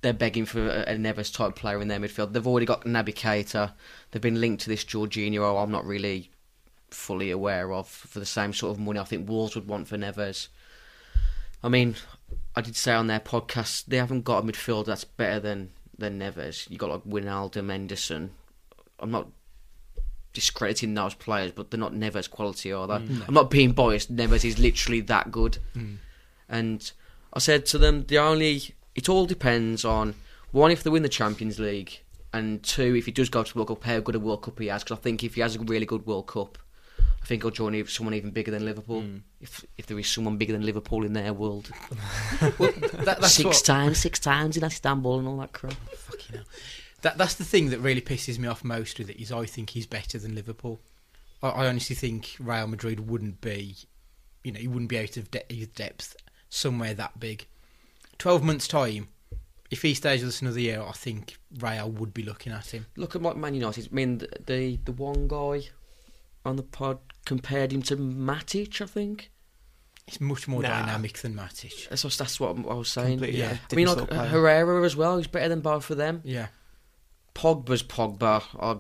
They're 0.02 0.14
begging 0.14 0.46
for 0.46 0.68
a, 0.68 0.96
Neves 0.96 1.32
type 1.34 1.56
player 1.56 1.80
in 1.80 1.88
their 1.88 2.00
midfield. 2.00 2.34
They've 2.34 2.48
already 2.48 2.66
got 2.66 2.86
Naby 2.86 3.14
Keita. 3.14 3.74
They've 4.10 4.22
been 4.22 4.42
linked 4.42 4.64
to 4.64 4.70
this 4.70 4.84
Jorginho. 4.84 5.36
who 5.36 5.58
I'm 5.58 5.70
not 5.70 5.86
really 5.86 6.31
fully 6.92 7.32
aware 7.32 7.74
of 7.74 7.88
for 7.88 8.20
the 8.20 8.26
same 8.26 8.54
sort 8.54 8.72
of 8.72 8.80
money 8.80 9.00
I 9.00 9.04
think 9.04 9.28
Wolves 9.28 9.56
would 9.56 9.68
want 9.68 9.88
for 9.88 9.98
Neves. 9.98 10.48
I 11.64 11.70
mean, 11.70 11.96
I 12.56 12.62
did 12.62 12.76
say 12.76 12.94
on 12.94 13.08
their 13.08 13.20
podcast 13.20 13.86
they 13.86 13.98
haven't 13.98 14.24
got 14.24 14.44
a 14.44 14.48
midfield 14.48 14.86
that's 14.86 15.04
better 15.04 15.40
than 15.40 15.72
than 15.98 16.20
Neves. 16.20 16.70
You 16.70 16.78
got 16.78 16.90
like 16.90 17.04
Wijnaldum, 17.04 17.70
Henderson. 17.70 18.32
I'm 19.00 19.12
not 19.12 19.28
discrediting 20.34 20.94
those 20.94 21.14
players, 21.14 21.52
but 21.52 21.72
they're 21.72 21.80
not 21.80 21.94
Neves 21.94 22.30
quality, 22.30 22.72
are 22.72 22.88
they? 22.88 22.96
Mm. 22.96 23.28
I'm 23.28 23.34
not 23.34 23.50
being 23.50 23.72
biased. 23.74 24.16
Neves 24.16 24.46
is 24.46 24.60
literally 24.60 25.02
that 25.02 25.32
good. 25.32 25.58
And 26.50 26.92
I 27.34 27.40
said 27.40 27.66
to 27.68 27.78
them, 27.78 28.06
the 28.08 28.18
only 28.18 28.76
it 28.96 29.08
all 29.08 29.26
depends 29.26 29.86
on 29.86 30.16
one 30.52 30.72
if 30.72 30.84
they 30.84 30.90
win 30.90 31.04
the 31.04 31.10
Champions 31.10 31.60
League, 31.60 32.02
and 32.34 32.62
two 32.62 32.96
if 32.96 33.06
he 33.06 33.12
does 33.12 33.30
go 33.30 33.44
to 33.44 33.54
the 33.54 33.58
World 33.58 33.70
Cup, 33.70 33.84
how 33.84 34.00
good 34.00 34.16
a 34.16 34.20
World 34.20 34.44
Cup 34.44 34.60
he 34.60 34.68
has. 34.68 34.84
Because 34.84 34.98
I 34.98 35.02
think 35.02 35.24
if 35.24 35.36
he 35.36 35.42
has 35.42 35.56
a 35.56 35.60
really 35.60 35.86
good 35.86 36.06
World 36.06 36.28
Cup, 36.28 36.58
think 37.32 37.44
he'll 37.44 37.52
join 37.52 37.88
someone 37.88 38.14
even 38.14 38.32
bigger 38.32 38.52
than 38.52 38.66
Liverpool. 38.66 39.04
Mm. 39.04 39.22
If 39.40 39.66
if 39.78 39.86
there 39.86 39.98
is 39.98 40.08
someone 40.08 40.38
bigger 40.38 40.52
than 40.52 40.66
Liverpool 40.66 41.06
in 41.06 41.14
their 41.14 41.34
world, 41.34 41.72
Well, 42.42 42.72
that, 42.72 43.18
that's 43.22 43.34
six 43.34 43.46
what, 43.46 43.64
times, 43.64 44.00
six 44.00 44.20
times 44.20 44.58
in 44.58 44.64
Istanbul 44.66 45.20
and 45.20 45.28
all 45.28 45.38
that 45.38 45.54
crap. 45.54 45.74
Fucking 45.74 46.36
hell. 46.36 46.46
That 47.04 47.18
that's 47.18 47.36
the 47.36 47.46
thing 47.46 47.70
that 47.70 47.80
really 47.80 48.02
pisses 48.02 48.38
me 48.38 48.50
off 48.50 48.66
most 48.66 49.00
with 49.00 49.10
it 49.10 49.22
is 49.22 49.32
I 49.32 49.46
think 49.46 49.70
he's 49.70 49.88
better 49.88 50.20
than 50.20 50.36
Liverpool. 50.36 50.82
I, 51.42 51.50
I 51.50 51.68
honestly 51.68 51.96
think 51.96 52.36
Real 52.38 52.68
Madrid 52.68 53.10
wouldn't 53.10 53.40
be, 53.40 53.78
you 54.44 54.52
know, 54.52 54.60
he 54.60 54.68
wouldn't 54.68 54.90
be 54.90 55.00
out 55.00 55.16
of 55.16 55.32
de- 55.32 55.46
his 55.50 55.68
depth 55.68 56.18
somewhere 56.50 56.94
that 56.94 57.18
big. 57.18 57.46
Twelve 58.18 58.44
months 58.44 58.68
time, 58.68 59.08
if 59.70 59.84
he 59.84 59.94
stays 59.94 60.22
with 60.22 60.30
us 60.30 60.42
another 60.42 60.60
year, 60.60 60.84
I 60.86 60.92
think 60.92 61.38
Real 61.60 61.90
would 61.90 62.14
be 62.14 62.24
looking 62.24 62.52
at 62.52 62.74
him. 62.74 62.88
Look 62.98 63.16
at 63.16 63.22
Man 63.22 63.56
United. 63.56 63.88
I 63.90 63.96
mean, 63.96 64.18
the 64.18 64.28
the, 64.46 64.80
the 64.84 64.92
one 64.92 65.30
guy 65.30 65.70
on 66.46 66.56
the 66.56 66.64
pod 66.64 67.00
compared 67.26 67.72
him 67.72 67.82
to 67.84 67.96
Matic. 67.98 68.82
I 68.82 68.86
think 68.86 69.32
He's 70.08 70.20
much 70.20 70.48
more 70.48 70.62
Nah. 70.62 70.70
dynamic 70.82 71.20
than 71.20 71.36
Matic. 71.36 71.88
that's 71.90 72.04
what, 72.04 72.14
that's 72.14 72.40
what 72.40 72.58
I 72.58 72.74
was 72.74 72.90
saying. 72.90 73.20
Completely 73.20 73.40
Yeah. 73.40 73.58
I 73.72 73.76
mean, 73.76 73.88
like 73.88 74.08
player. 74.10 74.26
Herrera 74.28 74.84
as 74.86 74.96
well. 74.96 75.18
He's 75.18 75.28
better 75.28 75.48
than 75.50 75.62
both 75.62 75.90
of 75.90 75.98
them. 75.98 76.22
Yeah, 76.26 76.48
Pogba's 77.36 77.84
Pogba. 77.84 78.44
I 78.60 78.78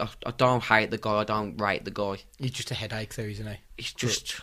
I, 0.00 0.08
I 0.26 0.30
don't 0.36 0.62
hate 0.62 0.90
the 0.92 0.98
guy. 0.98 1.14
I 1.14 1.24
don't 1.24 1.56
rate 1.60 1.84
the 1.84 1.90
guy. 1.90 2.18
He's 2.38 2.52
just 2.52 2.70
a 2.70 2.74
headache, 2.74 3.14
though, 3.14 3.24
isn't 3.24 3.46
he? 3.46 3.56
He's 3.78 3.92
just 3.92 4.40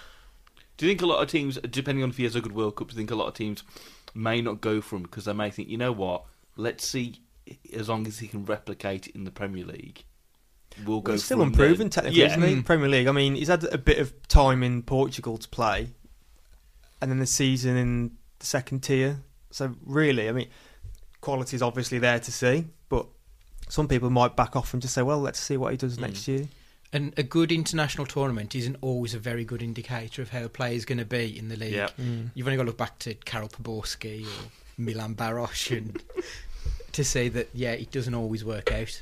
Do 0.78 0.86
you 0.86 0.92
think 0.92 1.02
a 1.02 1.06
lot 1.06 1.22
of 1.24 1.30
teams, 1.30 1.58
depending 1.70 2.04
on 2.04 2.10
if 2.10 2.18
he 2.18 2.24
has 2.24 2.36
a 2.36 2.42
good 2.42 2.52
World 2.52 2.76
Cup, 2.76 2.90
do 2.90 2.94
you 2.94 2.98
think 2.98 3.12
a 3.12 3.16
lot 3.16 3.28
of 3.28 3.34
teams 3.36 3.64
may 4.14 4.42
not 4.42 4.60
go 4.60 4.82
for 4.82 4.98
him 4.98 5.04
because 5.04 5.24
they 5.26 5.34
may 5.34 5.50
think, 5.50 5.70
you 5.70 5.78
know 5.78 5.94
what, 5.94 6.26
let's 6.58 6.86
see, 6.86 7.22
as 7.74 7.88
long 7.88 8.06
as 8.08 8.20
he 8.20 8.28
can 8.28 8.44
replicate 8.44 9.08
it 9.08 9.16
in 9.16 9.24
the 9.24 9.32
Premier 9.32 9.64
League, 9.64 10.04
we'll 10.86 11.02
go. 11.02 11.14
He's 11.14 11.24
still 11.24 11.42
him 11.42 11.50
unproven 11.50 11.78
then. 11.88 11.90
technically, 11.90 12.20
yeah. 12.20 12.28
isn't 12.28 12.42
he? 12.42 12.56
Mm. 12.56 12.66
Premier 12.66 12.90
League. 12.90 13.08
I 13.08 13.12
mean, 13.12 13.36
he's 13.36 13.48
had 13.48 13.64
a 13.66 13.78
bit 13.78 14.00
of 14.00 14.14
time 14.28 14.64
in 14.64 14.82
Portugal 14.84 15.38
to 15.38 15.48
play, 15.50 15.90
and 17.02 17.10
then 17.12 17.20
the 17.20 17.26
season 17.26 17.78
in 17.78 18.12
the 18.40 18.46
second 18.46 18.82
tier. 18.84 19.22
So 19.52 19.76
really, 19.86 20.30
I 20.30 20.32
mean, 20.32 20.48
quality 21.20 21.56
is 21.56 21.62
obviously 21.62 22.00
there 22.00 22.20
to 22.20 22.32
see, 22.32 22.66
but 22.90 23.06
some 23.70 23.88
people 23.88 24.10
might 24.10 24.36
back 24.36 24.56
off 24.56 24.74
and 24.74 24.82
just 24.82 24.94
say, 24.94 25.02
"Well, 25.02 25.20
let's 25.20 25.40
see 25.40 25.58
what 25.58 25.72
he 25.72 25.78
does 25.78 25.98
Mm. 25.98 26.02
next 26.02 26.28
year." 26.28 26.48
And 26.94 27.14
a 27.16 27.24
good 27.24 27.54
international 27.54 28.06
tournament 28.06 28.54
isn't 28.54 28.76
always 28.82 29.14
a 29.14 29.20
very 29.20 29.46
good 29.46 29.64
indicator 29.64 30.22
of 30.22 30.30
how 30.32 30.44
a 30.44 30.50
player 30.50 30.74
is 30.74 30.84
going 30.84 30.98
to 30.98 31.06
be 31.06 31.38
in 31.38 31.48
the 31.48 31.56
league. 31.56 31.72
Yeah. 31.74 31.88
You've 32.34 32.46
only 32.48 32.58
got 32.58 32.64
to 32.64 32.68
look 32.68 32.78
back 32.78 33.00
to 33.00 33.14
Karel 33.14 33.48
Poborsky 33.48 34.26
or 34.26 34.52
Milan 34.78 35.16
Baros 35.16 35.72
and 35.78 36.04
to 36.92 37.04
say 37.06 37.30
that, 37.30 37.48
yeah, 37.54 37.72
it 37.72 37.92
doesn't 37.92 38.14
always 38.14 38.44
work 38.44 38.74
out. 38.74 39.02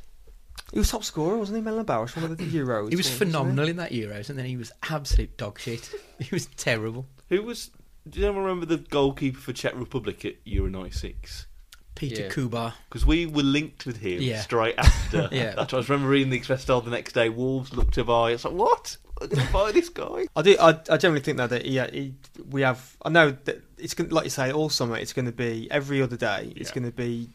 He 0.73 0.79
was 0.79 0.89
top 0.91 1.03
scorer, 1.03 1.38
wasn't 1.38 1.58
he? 1.58 1.62
Milan 1.63 1.86
Baros, 1.86 2.15
one 2.15 2.32
of 2.32 2.38
the 2.38 2.45
Euros. 2.45 2.89
He 2.89 2.95
was 2.95 3.08
wasn't 3.10 3.17
phenomenal 3.32 3.67
in 3.67 3.77
that 3.77 3.91
Euros, 3.91 4.29
and 4.29 4.38
then 4.38 4.45
he 4.45 4.58
was 4.58 4.71
absolute 4.89 5.36
dog 5.38 5.60
shit. 5.60 5.89
He 6.19 6.29
was 6.32 6.47
terrible. 6.58 7.05
Who 7.29 7.41
was? 7.43 7.71
Do 8.10 8.19
you 8.19 8.27
ever 8.27 8.41
remember 8.41 8.65
the 8.65 8.77
goalkeeper 8.77 9.39
for 9.39 9.53
Czech 9.53 9.73
Republic 9.75 10.25
at 10.25 10.36
Euro 10.45 10.69
'96? 10.69 11.47
Peter 11.95 12.23
Yeah. 12.23 12.29
Kouba. 12.29 12.73
Because 12.88 13.05
we 13.05 13.25
were 13.25 13.43
linked 13.43 13.86
with 13.86 13.97
him 13.97 14.21
Yeah. 14.21 14.39
straight 14.41 14.75
after. 14.77 15.27
Yeah. 15.34 15.53
That's 15.55 15.58
what 15.58 15.73
I 15.73 15.77
was 15.77 15.89
remember 15.89 16.10
reading 16.10 16.29
the 16.29 16.38
Express 16.38 16.62
Star 16.62 16.82
the 16.82 16.89
next 16.91 17.13
day. 17.13 17.27
Wolves 17.29 17.73
looked 17.73 17.95
to 17.95 18.03
buy. 18.05 18.32
It's 18.32 18.45
like, 18.45 18.53
what? 18.53 18.95
To 19.21 19.47
buy 19.51 19.73
this 19.73 19.89
guy? 19.89 20.27
I 20.34 20.41
do. 20.41 20.55
I, 20.62 20.79
I 20.89 20.95
generally 20.97 21.19
think 21.21 21.38
though 21.38 21.47
that 21.47 21.65
he, 21.65 21.77
he, 21.91 22.13
we 22.49 22.62
have. 22.62 22.95
I 23.03 23.10
know 23.10 23.32
that 23.43 23.62
it's 23.77 23.93
going 23.93 24.12
like 24.12 24.23
you 24.23 24.29
say 24.29 24.49
all 24.51 24.69
summer. 24.69 24.95
It's 24.95 25.12
going 25.12 25.25
to 25.25 25.34
be 25.34 25.67
every 25.69 26.01
other 26.01 26.15
day. 26.15 26.53
It's 26.55 26.69
Yeah. 26.69 26.75
going 26.75 26.86
to 26.91 26.95
be 26.95 27.29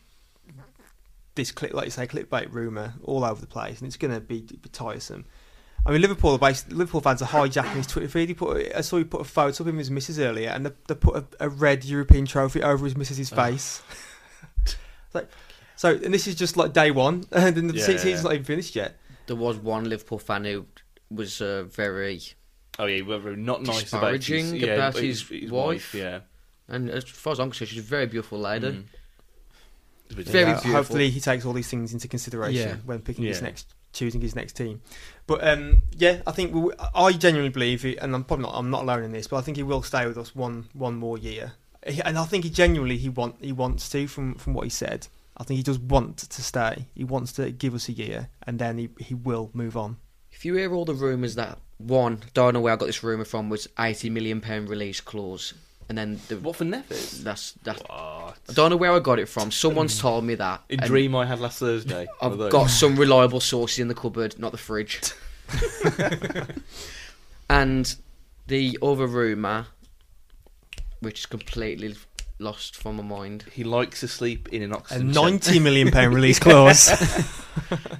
this 1.34 1.50
clip, 1.52 1.72
like 1.74 1.86
you 1.86 1.90
say, 1.90 2.06
clickbait 2.06 2.52
rumor 2.52 2.94
all 3.02 3.24
over 3.24 3.40
the 3.40 3.46
place, 3.46 3.78
and 3.80 3.86
it's 3.86 3.96
going 3.96 4.14
to 4.14 4.20
be, 4.20 4.40
be 4.42 4.68
tiresome. 4.70 5.24
I 5.86 5.92
mean, 5.92 6.00
Liverpool 6.00 6.32
are 6.32 6.38
based, 6.38 6.72
Liverpool 6.72 7.00
fans 7.02 7.20
are 7.20 7.28
hijacking 7.28 7.74
his 7.74 7.86
Twitter 7.86 8.08
feed. 8.08 8.28
He 8.28 8.34
put, 8.34 8.74
I 8.74 8.80
saw 8.80 8.96
he 8.98 9.04
put 9.04 9.20
a 9.20 9.24
photo 9.24 9.62
of 9.62 9.68
him 9.68 9.74
and 9.74 9.78
his 9.80 9.90
missus 9.90 10.18
earlier, 10.18 10.48
and 10.50 10.64
they, 10.66 10.70
they 10.88 10.94
put 10.94 11.16
a, 11.16 11.24
a 11.40 11.48
red 11.48 11.84
European 11.84 12.24
trophy 12.24 12.62
over 12.62 12.84
his 12.84 12.96
missus's 12.96 13.32
Oh. 13.32 13.36
face. 13.36 13.82
It's 14.64 14.76
like, 15.14 15.28
so, 15.76 15.90
and 15.94 16.14
this 16.14 16.26
is 16.26 16.36
just 16.36 16.56
like 16.56 16.72
day 16.72 16.90
one, 16.90 17.24
and 17.32 17.54
then 17.56 17.66
the 17.66 17.74
Yeah, 17.74 17.84
season's 17.84 18.18
yeah. 18.18 18.22
not 18.22 18.32
even 18.32 18.44
finished 18.44 18.74
yet. 18.76 18.96
there 19.26 19.36
was 19.36 19.58
one 19.58 19.88
Liverpool 19.88 20.18
fan 20.18 20.44
who 20.44 20.66
was 21.10 21.40
uh, 21.40 21.64
very 21.64 22.20
Oh 22.78 22.86
yeah, 22.86 23.02
we 23.02 23.16
were 23.18 23.36
not 23.36 23.62
nice 23.62 23.92
about 23.92 24.14
his, 24.14 24.26
Disparaging 24.26 24.56
yeah, 24.60 24.74
about 24.74 24.94
his, 24.96 25.20
his 25.28 25.42
his 25.42 25.50
wife. 25.50 25.94
Yeah, 25.94 26.20
and 26.68 26.88
as 26.90 27.04
far 27.04 27.32
as 27.32 27.40
I'm 27.40 27.50
concerned, 27.50 27.68
she's 27.68 27.78
a 27.78 27.82
very 27.82 28.06
beautiful 28.06 28.38
lady. 28.38 28.68
Mm. 28.72 28.84
It's 30.18 30.30
Very 30.30 30.44
Yeah, 30.44 30.52
beautiful. 30.54 30.72
Hopefully, 30.72 31.10
he 31.10 31.20
takes 31.20 31.44
all 31.44 31.52
these 31.52 31.68
things 31.68 31.92
into 31.92 32.08
consideration 32.08 32.68
Yeah. 32.68 32.76
when 32.84 33.00
picking 33.00 33.24
his 33.24 33.42
next, 33.42 33.74
choosing 33.92 34.20
his 34.20 34.34
next 34.34 34.54
team. 34.54 34.80
But 35.26 35.46
um, 35.46 35.82
yeah, 35.96 36.22
I 36.26 36.32
think 36.32 36.54
we, 36.54 36.72
I 36.94 37.12
genuinely 37.12 37.50
believe, 37.50 37.82
he, 37.82 37.96
and 37.98 38.14
I'm 38.14 38.24
probably 38.24 38.44
not, 38.46 38.54
I'm 38.54 38.70
not 38.70 38.82
alone 38.82 39.02
in 39.04 39.12
this, 39.12 39.26
but 39.28 39.36
I 39.36 39.40
think 39.42 39.56
he 39.56 39.62
will 39.62 39.82
stay 39.82 40.06
with 40.06 40.18
us 40.18 40.34
one 40.34 40.66
one 40.72 40.96
more 40.96 41.18
year. 41.18 41.52
He- 41.86 42.02
And 42.02 42.18
I 42.18 42.24
think 42.24 42.44
he 42.44 42.50
genuinely 42.50 42.96
he 42.98 43.08
want 43.08 43.36
he 43.40 43.52
wants 43.52 43.88
to 43.90 44.06
from 44.06 44.34
from 44.34 44.54
what 44.54 44.64
he 44.64 44.70
said. 44.70 45.06
I 45.36 45.42
think 45.44 45.56
he 45.58 45.62
does 45.64 45.78
want 45.80 46.18
to 46.18 46.42
stay. 46.42 46.86
He 46.94 47.02
wants 47.04 47.32
to 47.32 47.50
give 47.50 47.74
us 47.74 47.88
a 47.88 47.92
year, 47.92 48.28
and 48.46 48.58
then 48.58 48.78
he 48.78 48.88
he 48.98 49.14
will 49.14 49.50
move 49.52 49.76
on. 49.76 49.96
If 50.32 50.44
you 50.44 50.54
hear 50.54 50.72
all 50.74 50.84
the 50.84 50.94
rumours 50.94 51.34
that 51.36 51.58
one, 51.78 52.22
don't 52.34 52.54
know 52.54 52.60
where 52.60 52.72
I 52.72 52.76
got 52.76 52.86
this 52.86 53.02
rumour 53.02 53.24
from, 53.24 53.48
was 53.48 53.68
eighty 53.78 54.10
million 54.10 54.40
pound 54.40 54.68
release 54.68 55.00
clause, 55.00 55.54
and 55.88 55.98
then 55.98 56.20
the 56.28 56.36
What 56.38 56.56
for 56.56 56.64
Neves? 56.64 57.22
that's 57.22 57.52
that. 57.64 57.78
What? 57.88 58.36
I 58.48 58.52
don't 58.52 58.70
know 58.70 58.76
where 58.76 58.92
I 58.92 59.00
got 59.00 59.18
it 59.18 59.28
from. 59.28 59.50
Someone's 59.50 59.98
um, 59.98 60.02
told 60.02 60.24
me 60.24 60.34
that. 60.36 60.62
A 60.70 60.72
and 60.74 60.82
dream 60.82 61.14
I 61.14 61.26
had 61.26 61.40
last 61.40 61.58
Thursday. 61.58 62.06
one 62.18 62.32
I've 62.32 62.38
those. 62.38 62.52
got 62.52 62.70
some 62.70 62.96
reliable 62.96 63.40
sources 63.40 63.78
in 63.80 63.88
the 63.88 63.94
cupboard, 63.94 64.38
not 64.38 64.52
the 64.52 64.58
fridge. 64.58 65.00
and 67.50 67.96
the 68.46 68.78
other 68.82 69.06
rumour, 69.06 69.66
which 71.00 71.20
is 71.20 71.26
completely 71.26 71.94
lost 72.38 72.76
from 72.76 72.96
my 72.96 73.02
mind. 73.02 73.44
He 73.52 73.64
likes 73.64 74.00
to 74.00 74.08
sleep 74.08 74.48
in 74.52 74.62
an 74.62 74.72
A 74.72 74.76
oxygen. 74.76 75.12
ninety 75.12 75.58
million 75.60 75.90
pound 75.90 76.14
release 76.20 76.38
clause. 76.38 76.90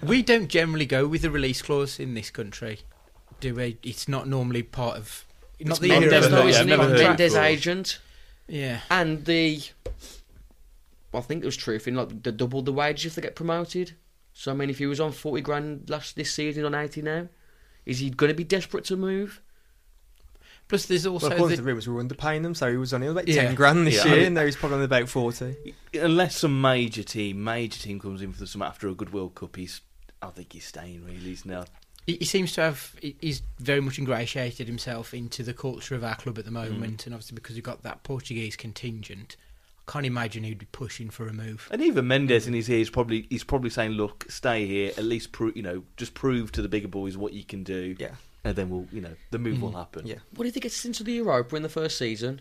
We 0.05 0.23
don't 0.23 0.49
generally 0.49 0.85
go 0.85 1.07
with 1.07 1.23
the 1.23 1.31
release 1.31 1.62
clause 1.62 1.99
in 2.01 2.14
this 2.14 2.29
country, 2.31 2.81
do 3.40 3.55
we? 3.55 3.79
It's 3.83 4.09
not 4.09 4.27
normally 4.29 4.62
part 4.62 4.97
of. 4.99 5.25
Not 5.64 5.81
the 5.81 5.88
not- 5.88 6.03
era 6.03 6.11
Mendes, 6.12 6.12
never 6.12 6.27
of 6.27 6.31
heard- 6.33 6.38
no, 6.38 6.44
yeah, 6.44 6.48
isn't 6.61 6.72
I've 6.72 6.90
it? 6.92 7.03
Mendes 7.03 7.35
agent. 7.35 7.98
Yeah. 8.46 8.81
And 8.90 9.24
the, 9.24 9.62
well, 11.11 11.22
I 11.22 11.27
think 11.27 11.40
there 11.40 11.48
was 11.48 11.57
truth 11.57 11.88
in 11.88 11.94
like 11.94 12.22
the 12.22 12.33
double 12.33 12.62
the 12.62 12.72
wage 12.72 13.07
if 13.07 13.14
they 13.14 13.22
get 13.22 13.35
promoted. 13.35 13.92
So 14.33 14.50
I 14.53 14.55
mean, 14.55 14.68
if 14.70 14.79
he 14.79 14.87
was 14.87 15.00
on 15.00 15.12
forty 15.12 15.40
grand 15.42 15.88
last 15.88 16.16
this 16.16 16.33
season 16.35 16.64
on 16.64 16.74
eighty 16.74 17.00
now, 17.03 17.29
is 17.87 18.00
he 18.00 18.11
going 18.11 18.29
to 18.31 18.35
be 18.35 18.44
desperate 18.44 18.85
to 18.87 18.96
move? 18.96 19.40
Plus, 20.66 20.87
there's 20.87 21.07
also 21.07 21.27
well, 21.29 21.37
according 21.37 21.50
the, 21.50 21.57
to 21.57 21.62
the 21.62 21.66
rumours, 21.66 21.87
we 21.87 21.94
were 21.94 22.03
underpaying 22.03 22.42
them, 22.42 22.55
so 22.55 22.70
he 22.70 22.77
was 22.79 22.94
only 22.94 23.07
about 23.07 23.29
Yeah. 23.29 23.42
ten 23.44 23.55
grand 23.55 23.87
this 23.87 23.96
Yeah, 23.96 24.03
I 24.03 24.07
year, 24.07 24.16
mean- 24.16 24.24
and 24.27 24.35
now 24.35 24.44
he's 24.46 24.57
probably 24.57 24.79
on 24.79 24.83
about 24.85 25.09
forty. 25.09 25.74
Unless 25.92 26.38
some 26.38 26.61
major 26.61 27.03
team, 27.03 27.44
major 27.44 27.79
team 27.81 28.00
comes 28.00 28.22
in 28.22 28.33
for 28.33 28.46
some 28.46 28.62
after 28.62 28.88
a 28.88 28.94
good 28.94 29.12
World 29.12 29.35
Cup, 29.35 29.57
he's. 29.57 29.81
I 30.22 30.29
think 30.29 30.53
he's 30.55 30.64
staying. 30.64 31.05
Really, 31.05 31.18
he's 31.18 31.44
now. 31.44 31.64
He, 32.07 32.17
he 32.17 32.25
seems 32.25 32.53
to 32.55 32.61
have. 32.62 32.95
he- 33.01 33.17
He's 33.21 33.43
very 33.59 33.81
much 33.81 33.99
ingratiated 33.99 34.67
himself 34.67 35.14
into 35.14 35.43
the 35.43 35.55
culture 35.55 35.95
of 35.95 36.05
our 36.05 36.14
club 36.17 36.37
Mm. 36.37 36.38
at 36.38 36.45
the 36.45 36.51
moment, 36.51 37.07
and 37.07 37.14
obviously 37.14 37.35
because 37.35 37.55
we've 37.55 37.64
got 37.64 37.83
that 37.83 38.03
Portuguese 38.03 38.57
contingent, 38.57 39.37
I 39.87 39.93
can't 39.93 40.07
imagine 40.07 40.45
he'd 40.45 40.59
be 40.59 40.67
pushing 40.73 41.11
for 41.11 41.27
a 41.29 41.33
move. 41.33 41.69
And 41.71 41.83
even 41.83 42.07
Mendes 42.07 42.47
in 42.47 42.55
his 42.55 42.69
ear 42.71 42.81
is 42.81 42.90
probably 42.90 43.27
he's 43.31 43.45
probably 43.45 43.71
saying, 43.71 43.93
"Look, 43.93 44.27
stay 44.31 44.67
here. 44.67 44.93
At 44.97 45.05
least 45.05 45.33
prove, 45.33 45.57
you 45.57 45.62
know, 45.62 45.83
just 45.97 46.14
prove 46.14 46.53
to 46.53 46.62
the 46.62 46.69
bigger 46.69 46.88
boys 46.88 47.17
what 47.17 47.33
you 47.33 47.45
can 47.45 47.62
do, 47.64 47.95
Yeah, 47.99 48.14
and 48.45 48.57
then 48.57 48.71
we'll, 48.71 48.87
you 48.93 49.01
know, 49.01 49.14
the 49.31 49.38
move 49.38 49.61
will 49.62 49.73
Mm. 49.73 49.77
happen." 49.77 50.07
yeah. 50.07 50.19
What 50.35 50.47
if 50.47 50.55
he 50.55 50.61
gets 50.61 50.85
into 50.85 51.05
the 51.05 51.12
Europa 51.12 51.55
in 51.57 51.62
the 51.62 51.69
first 51.69 51.99
season? 51.99 52.40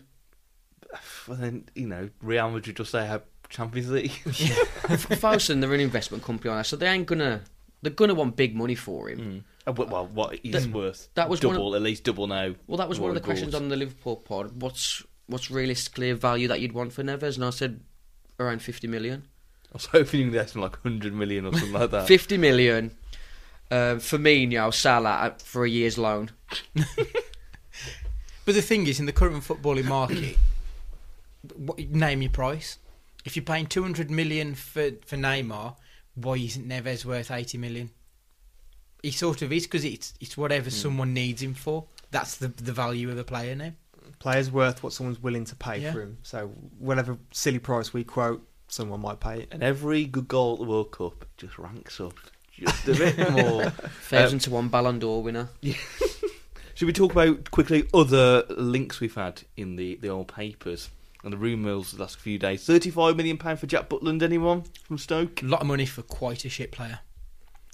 And 1.28 1.42
then 1.42 1.68
you 1.74 1.86
know, 1.88 2.10
Real 2.22 2.50
Madrid 2.50 2.76
just 2.76 2.90
say 2.92 3.06
have 3.06 3.22
Champions 3.48 3.90
League. 3.90 4.10
Fosun, 4.84 5.60
they're 5.60 5.74
an 5.74 5.80
investment 5.80 6.22
company 6.22 6.50
on 6.50 6.56
that, 6.58 6.66
so 6.66 6.76
they 6.76 6.86
ain't 6.88 7.06
gonna. 7.06 7.42
They're 7.82 7.92
gonna 7.92 8.14
want 8.14 8.36
big 8.36 8.54
money 8.56 8.74
for 8.74 9.10
him. 9.10 9.18
Mm. 9.18 9.42
Uh, 9.66 9.72
well, 9.72 9.88
well, 9.88 10.06
what 10.06 10.38
he's 10.42 10.52
That- 10.52 10.72
worth? 10.72 11.08
that 11.14 11.28
was 11.28 11.40
one 11.42 11.54
of- 11.54 11.58
double, 11.58 11.74
at 11.76 11.82
least 11.82 12.04
double 12.04 12.26
now. 12.26 12.54
Well, 12.66 12.76
that 12.78 12.88
was 12.88 13.00
one 13.00 13.10
of 13.10 13.14
the 13.14 13.20
Roy 13.22 13.24
questions 13.26 13.54
on 13.54 13.68
the 13.68 13.76
Liverpool 13.76 14.16
pod. 14.16 14.60
What's 14.60 15.02
what's 15.26 15.50
realistically 15.50 16.10
a 16.10 16.14
value 16.14 16.48
that 16.48 16.60
you'd 16.60 16.72
want 16.72 16.92
for 16.92 17.02
Neves? 17.02 17.36
And 17.36 17.44
I 17.44 17.50
said 17.50 17.80
around 18.38 18.60
fifty 18.62 18.86
million. 18.86 19.26
I 19.70 19.74
was 19.74 19.86
hoping 19.92 20.20
you'd 20.20 20.32
get 20.32 20.54
like 20.54 20.80
hundred 20.82 21.14
million 21.14 21.46
or 21.46 21.52
something 21.52 21.72
like 21.72 21.90
that. 21.92 22.06
Fifty 22.08 22.36
million. 22.36 22.90
Uh, 23.70 23.96
Firmino, 23.96 24.72
Salah 24.72 25.10
uh, 25.10 25.30
for 25.38 25.64
a 25.64 25.68
year's 25.70 25.96
loan. 25.98 26.30
But 28.44 28.54
the 28.54 28.62
thing 28.62 28.86
is, 28.86 29.00
in 29.00 29.06
the 29.06 29.12
current 29.12 29.42
footballing 29.42 29.86
market, 29.86 30.36
what, 31.56 31.78
name 31.78 32.20
your 32.20 32.30
price. 32.30 32.78
If 33.24 33.36
you're 33.36 33.44
paying 33.44 33.66
200 33.66 34.10
million 34.10 34.54
for, 34.54 34.90
for 35.06 35.16
Neymar, 35.16 35.76
why 36.14 36.34
isn't 36.34 36.68
Neves 36.68 37.06
worth 37.06 37.30
80 37.30 37.56
million? 37.56 37.90
He 39.04 39.10
sort 39.10 39.42
of 39.42 39.52
is 39.52 39.64
because 39.64 39.84
it's 39.84 40.14
it's 40.18 40.34
whatever 40.34 40.70
hmm. 40.70 40.74
someone 40.74 41.12
needs 41.12 41.42
him 41.42 41.52
for. 41.52 41.84
That's 42.10 42.38
the 42.38 42.48
the 42.48 42.72
value 42.72 43.10
of 43.10 43.18
a 43.18 43.24
player 43.24 43.54
now. 43.54 43.72
Player's 44.18 44.50
worth 44.50 44.82
what 44.82 44.94
someone's 44.94 45.22
willing 45.22 45.44
to 45.44 45.54
pay 45.54 45.80
Yeah. 45.80 45.92
for 45.92 46.00
him. 46.00 46.16
So 46.22 46.46
whatever 46.78 47.18
silly 47.30 47.58
price 47.58 47.92
we 47.92 48.02
quote, 48.02 48.48
someone 48.68 49.02
might 49.02 49.20
pay 49.20 49.40
it. 49.40 49.48
And 49.50 49.62
every 49.62 50.06
good 50.06 50.26
goal 50.26 50.54
at 50.54 50.60
the 50.60 50.64
World 50.64 50.90
Cup 50.90 51.26
just 51.36 51.58
ranks 51.58 52.00
up 52.00 52.14
just 52.50 52.88
a 52.88 52.94
bit 52.94 53.18
more. 53.32 53.68
Thousand 54.08 54.36
um, 54.36 54.40
to 54.40 54.50
one 54.50 54.68
Ballon 54.68 54.98
d'Or 54.98 55.22
winner. 55.22 55.50
Should 56.74 56.86
we 56.86 56.94
talk 56.94 57.12
about 57.12 57.50
quickly 57.50 57.86
other 57.92 58.44
links 58.48 59.00
we've 59.00 59.14
had 59.14 59.42
in 59.54 59.76
the, 59.76 59.96
the 59.96 60.08
old 60.08 60.28
papers 60.28 60.88
and 61.22 61.30
the 61.30 61.36
rumours 61.36 61.92
the 61.92 62.00
last 62.00 62.18
few 62.18 62.38
days? 62.38 62.64
Thirty-five 62.64 63.16
million 63.16 63.36
pound 63.36 63.58
for 63.58 63.66
Jack 63.66 63.90
Butland. 63.90 64.22
Anyone 64.22 64.64
from 64.82 64.96
Stoke? 64.96 65.42
A 65.42 65.44
lot 65.46 65.60
of 65.60 65.66
money 65.66 65.84
for 65.84 66.00
quite 66.00 66.46
a 66.46 66.48
shit 66.48 66.72
player. 66.72 67.00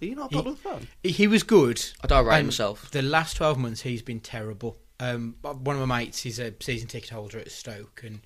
Are 0.00 0.04
you 0.06 0.14
not 0.14 0.34
a 0.34 0.42
He- 0.42 0.54
fan? 0.54 0.88
He, 1.02 1.26
was 1.26 1.42
good. 1.42 1.82
I 2.02 2.06
don't 2.06 2.26
rate 2.26 2.38
And 2.38 2.46
myself. 2.48 2.90
The 2.90 3.02
last 3.02 3.36
12 3.36 3.58
months, 3.58 3.80
he's 3.82 4.02
been 4.02 4.20
terrible. 4.20 4.78
Um, 4.98 5.36
one 5.42 5.80
of 5.80 5.86
my 5.88 5.98
mates 6.00 6.24
is 6.26 6.38
a 6.38 6.52
season 6.60 6.88
ticket 6.88 7.10
holder 7.10 7.38
at 7.38 7.50
Stoke, 7.50 8.02
and 8.04 8.20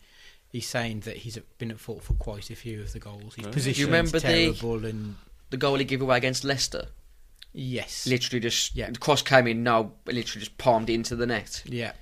he's 0.49 0.67
saying 0.67 1.01
that 1.01 1.19
he's 1.19 1.39
been 1.59 1.71
at 1.71 1.79
fault 1.79 2.03
for 2.03 2.15
quite 2.15 2.51
a 2.51 2.57
few 2.57 2.81
of 2.81 2.93
the 2.93 2.99
goals. 3.01 3.35
His 3.37 3.47
Oh. 3.47 3.51
position 3.51 3.81
You 3.81 3.87
remember 3.87 4.13
the- 4.13 4.21
terrible, 4.21 4.85
and 4.85 5.17
The 5.51 5.57
goal 5.57 5.77
he 5.77 5.85
gave 5.85 6.03
away 6.03 6.17
against 6.17 6.43
Leicester, 6.45 6.89
yes, 7.53 8.07
literally 8.07 8.41
just 8.41 8.75
Yeah. 8.75 8.91
the 8.91 8.99
cross 8.99 9.23
came 9.23 9.47
in. 9.47 9.63
No, 9.63 9.93
literally 10.07 10.41
just 10.41 10.59
palmed 10.59 10.91
it 10.91 10.95
into 10.95 11.17
the 11.17 11.27
net. 11.27 11.63
yeah. 11.65 11.93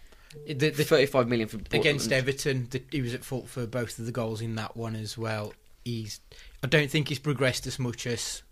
The, 0.46 0.70
the, 0.70 0.84
Thirty-five 0.84 1.28
million 1.28 1.46
for 1.48 1.58
against 1.72 2.10
Everton, 2.10 2.66
the, 2.70 2.82
he 2.90 3.02
was 3.02 3.12
at 3.12 3.22
fault 3.22 3.48
for 3.50 3.66
both 3.66 3.98
of 3.98 4.06
the 4.06 4.12
goals 4.12 4.40
in 4.40 4.54
that 4.54 4.74
one 4.74 4.96
as 4.96 5.18
well. 5.18 5.52
He's, 5.84 6.20
I 6.62 6.68
don't 6.68 6.90
think 6.90 7.08
he's 7.08 7.18
progressed 7.18 7.66
as 7.66 7.78
much 7.78 8.06
as 8.06 8.42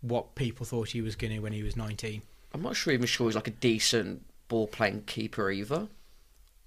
what 0.00 0.34
people 0.34 0.64
thought 0.66 0.88
he 0.90 1.00
was 1.00 1.16
going 1.16 1.32
to 1.32 1.38
when 1.40 1.52
he 1.52 1.62
was 1.62 1.76
19. 1.76 2.22
I'm 2.52 2.62
not 2.62 2.76
sure 2.76 2.92
even 2.92 3.06
sure 3.06 3.26
he's 3.28 3.34
like 3.34 3.48
a 3.48 3.52
decent 3.52 4.24
ball 4.48 4.66
playing 4.66 5.02
keeper 5.02 5.50
either. 5.50 5.88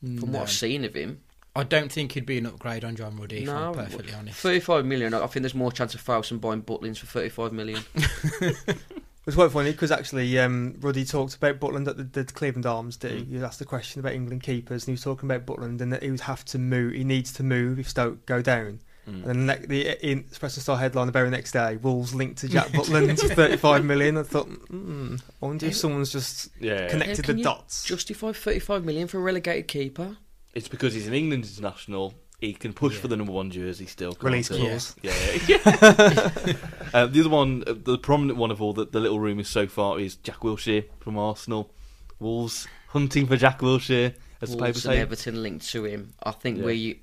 From 0.02 0.16
No. 0.16 0.40
what 0.40 0.42
I've 0.44 0.52
seen 0.52 0.84
of 0.84 0.94
him, 0.96 1.22
I 1.56 1.64
don't 1.64 1.92
think 1.92 2.14
he'd 2.14 2.26
be 2.26 2.38
an 2.38 2.46
upgrade 2.46 2.84
on 2.84 2.96
John 2.96 3.18
Ruddy, 3.18 3.40
if 3.40 3.46
no, 3.46 3.70
I'm 3.70 3.74
perfectly 3.74 4.14
honest. 4.14 4.38
35 4.40 4.86
million. 4.86 5.14
I 5.14 5.20
think 5.28 5.44
there's 5.44 5.56
more 5.56 5.72
chance 5.72 5.94
of 5.94 6.04
Farrelson 6.04 6.40
buying 6.40 6.62
Butlins 6.64 6.98
for 6.98 7.06
35 7.08 7.52
million. 7.54 7.84
It's 9.22 9.26
was 9.28 9.36
quite 9.36 9.52
funny 9.52 9.72
because 9.72 9.92
actually 9.92 10.40
um, 10.40 10.78
Ruddy 10.80 11.06
talked 11.06 11.36
about 11.36 11.60
Butland 11.60 11.88
at 11.88 11.96
the, 11.96 12.04
the 12.06 12.24
Cleveland 12.24 12.66
Arms 12.66 12.98
do. 12.98 13.08
Mm. 13.08 13.28
He 13.28 13.36
was 13.36 13.44
asked 13.44 13.60
the 13.60 13.66
question 13.66 14.00
about 14.00 14.14
England 14.14 14.42
keepers 14.42 14.82
and 14.82 14.88
he 14.88 14.92
was 14.94 15.04
talking 15.04 15.30
about 15.30 15.46
Butland 15.46 15.80
and 15.80 15.94
that 15.94 16.02
he 16.02 16.10
would 16.10 16.22
have 16.22 16.44
to 16.46 16.58
move. 16.58 16.94
He 16.94 17.04
needs 17.04 17.32
to 17.34 17.44
move 17.44 17.78
if 17.78 17.88
Stoke 17.88 18.26
go 18.26 18.42
down. 18.42 18.80
Mm. 19.08 19.26
And 19.26 19.50
then 19.50 19.62
the, 19.62 19.68
the 19.68 20.06
in 20.08 20.20
Express 20.20 20.62
Star 20.62 20.78
headline 20.78 21.08
the 21.08 21.12
very 21.12 21.30
next 21.30 21.52
day, 21.54 21.78
Wolves 21.78 22.14
linked 22.14 22.38
to 22.42 22.48
Jack 22.48 22.68
Butland 22.72 23.20
for 23.20 23.34
35 23.34 23.84
million. 23.84 24.18
I 24.18 24.24
thought, 24.24 24.48
mm, 24.50 25.20
I 25.42 25.46
wonder 25.46 25.66
if 25.66 25.76
someone's 25.76 26.12
just 26.12 26.50
Yeah, 26.60 26.88
connected 26.88 27.18
How 27.18 27.24
can 27.24 27.36
the 27.36 27.40
you 27.40 27.44
dots. 27.44 27.84
Justify 27.84 28.32
35 28.34 28.86
million 28.86 29.08
for 29.08 29.18
a 29.18 29.22
relegated 29.22 29.68
keeper? 29.68 30.18
it's 30.54 30.68
because 30.68 30.94
he's 30.94 31.08
an 31.08 31.14
England 31.14 31.46
international. 31.46 32.14
He 32.40 32.54
can 32.54 32.74
push 32.74 32.96
Yeah. 32.96 33.02
for 33.02 33.08
the 33.08 33.16
number 33.18 33.32
one 33.32 33.52
jersey 33.52 33.86
still. 33.86 34.12
can't 34.14 34.24
Release 34.24 34.50
he? 34.50 34.58
clause. 34.60 34.96
Yeah, 35.02 35.14
yeah. 35.48 35.58
uh, 36.94 37.06
the 37.08 37.20
other 37.22 37.30
one, 37.30 37.64
uh, 37.68 37.74
the 37.76 37.98
prominent 37.98 38.38
one 38.38 38.52
of 38.52 38.62
all, 38.62 38.74
the, 38.74 38.86
the 38.86 39.00
little 39.00 39.20
rumours 39.20 39.48
so 39.48 39.68
far 39.68 40.00
is 40.00 40.16
Jack 40.16 40.40
Wilshere 40.42 40.86
from 41.00 41.18
Arsenal. 41.18 41.72
Wolves 42.20 42.68
hunting 42.90 43.28
for 43.28 43.38
Jack 43.38 43.60
Wilshere, 43.62 44.14
as 44.42 44.50
the 44.52 44.56
paper 44.58 44.66
Wolves 44.66 44.86
and 44.86 44.94
say. 44.96 45.00
Everton 45.00 45.42
linked 45.44 45.70
to 45.72 45.86
him. 45.86 46.14
I 46.22 46.32
think 46.32 46.60
Yeah. 46.60 46.66
we 46.66 47.02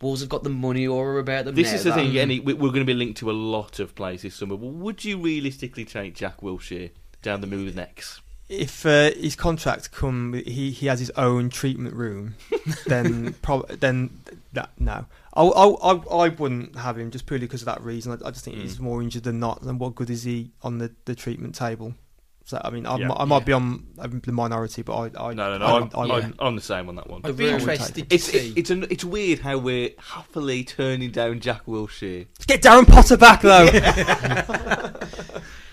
Wolves 0.00 0.20
have 0.20 0.28
got 0.28 0.42
the 0.42 0.50
money 0.50 0.86
aura 0.86 1.20
about 1.20 1.46
them. 1.46 1.54
This 1.54 1.68
now, 1.70 1.74
is 1.76 1.84
the 1.84 1.92
thing, 1.94 2.16
Any, 2.18 2.38
we- 2.40 2.52
we're 2.54 2.68
going 2.68 2.80
to 2.80 2.84
be 2.84 2.94
linked 2.94 3.18
to 3.20 3.30
a 3.30 3.32
lot 3.32 3.78
of 3.80 3.94
players 3.94 4.22
this 4.22 4.34
summer. 4.34 4.54
Would 4.54 5.04
you 5.04 5.16
realistically 5.18 5.84
take 5.86 6.14
Jack 6.14 6.40
Wilshere 6.42 6.90
down 7.22 7.40
the 7.40 7.46
middle 7.46 7.74
next? 7.74 8.20
If 8.48 8.86
uh, 8.86 9.10
his 9.12 9.34
contract 9.34 9.90
come, 9.90 10.32
he 10.46 10.70
he 10.70 10.86
has 10.86 11.00
his 11.00 11.10
own 11.16 11.50
treatment 11.50 11.94
room, 11.96 12.36
then 12.86 13.32
prob- 13.42 13.68
then 13.80 14.20
that 14.52 14.70
no, 14.78 15.06
I, 15.34 15.42
I 15.42 15.66
I 15.66 15.92
I 16.26 16.28
wouldn't 16.28 16.76
have 16.76 16.96
him 16.96 17.10
just 17.10 17.26
purely 17.26 17.46
because 17.46 17.62
of 17.62 17.66
that 17.66 17.82
reason. 17.82 18.12
I, 18.12 18.28
I 18.28 18.30
just 18.30 18.44
think 18.44 18.58
he's 18.58 18.76
Mm. 18.76 18.80
more 18.82 19.02
injured 19.02 19.24
than 19.24 19.40
not. 19.40 19.62
And 19.62 19.80
what 19.80 19.96
good 19.96 20.10
is 20.10 20.22
he 20.22 20.50
on 20.62 20.78
the, 20.78 20.92
the 21.06 21.16
treatment 21.16 21.56
table? 21.56 21.94
So 22.48 22.60
I 22.64 22.70
mean, 22.70 22.86
I, 22.86 22.96
Yeah. 22.96 23.10
I 23.12 23.24
might 23.24 23.38
Yeah. 23.40 23.44
be 23.44 23.52
on 23.54 23.86
the 23.98 24.32
minority, 24.32 24.82
but 24.82 24.96
I, 24.96 25.04
I 25.30 25.34
No, 25.34 25.50
no, 25.50 25.58
no. 25.58 25.66
I, 25.66 25.76
I'm, 25.78 25.90
I 25.94 26.00
I'm, 26.02 26.08
wouldn't. 26.08 26.36
I'm 26.38 26.54
the 26.56 26.62
same 26.62 26.88
on 26.88 26.94
that 26.94 27.10
one. 27.10 27.20
I'd 27.24 27.36
be 27.36 27.44
really 27.46 27.56
interested 27.56 28.08
to 28.08 28.14
It's 28.14 28.24
see. 28.24 28.50
it, 28.50 28.58
it's 28.58 28.70
an, 28.70 28.86
it's 28.88 29.04
weird 29.04 29.40
how 29.40 29.58
we're 29.58 29.90
happily 29.98 30.62
turning 30.62 31.10
down 31.10 31.40
Jack 31.40 31.66
Wilshere. 31.66 32.26
Let's 32.38 32.46
get 32.46 32.62
Darren 32.62 32.86
Potter 32.86 33.16
back 33.16 33.42
though. 33.42 33.66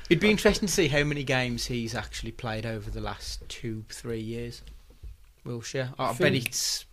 It'd 0.09 0.19
be 0.19 0.31
interesting 0.31 0.67
to 0.67 0.73
see 0.73 0.87
how 0.89 1.03
many 1.03 1.23
games 1.23 1.65
he's 1.67 1.95
actually 1.95 2.31
played 2.31 2.65
over 2.65 2.89
the 2.91 2.99
last 3.01 3.47
two, 3.47 3.85
three 3.89 4.19
years. 4.19 4.61
Wilshere. 5.45 5.93
I, 5.97 6.05
I 6.05 6.07
bet 6.09 6.17
think- 6.17 6.47
it's. 6.47 6.85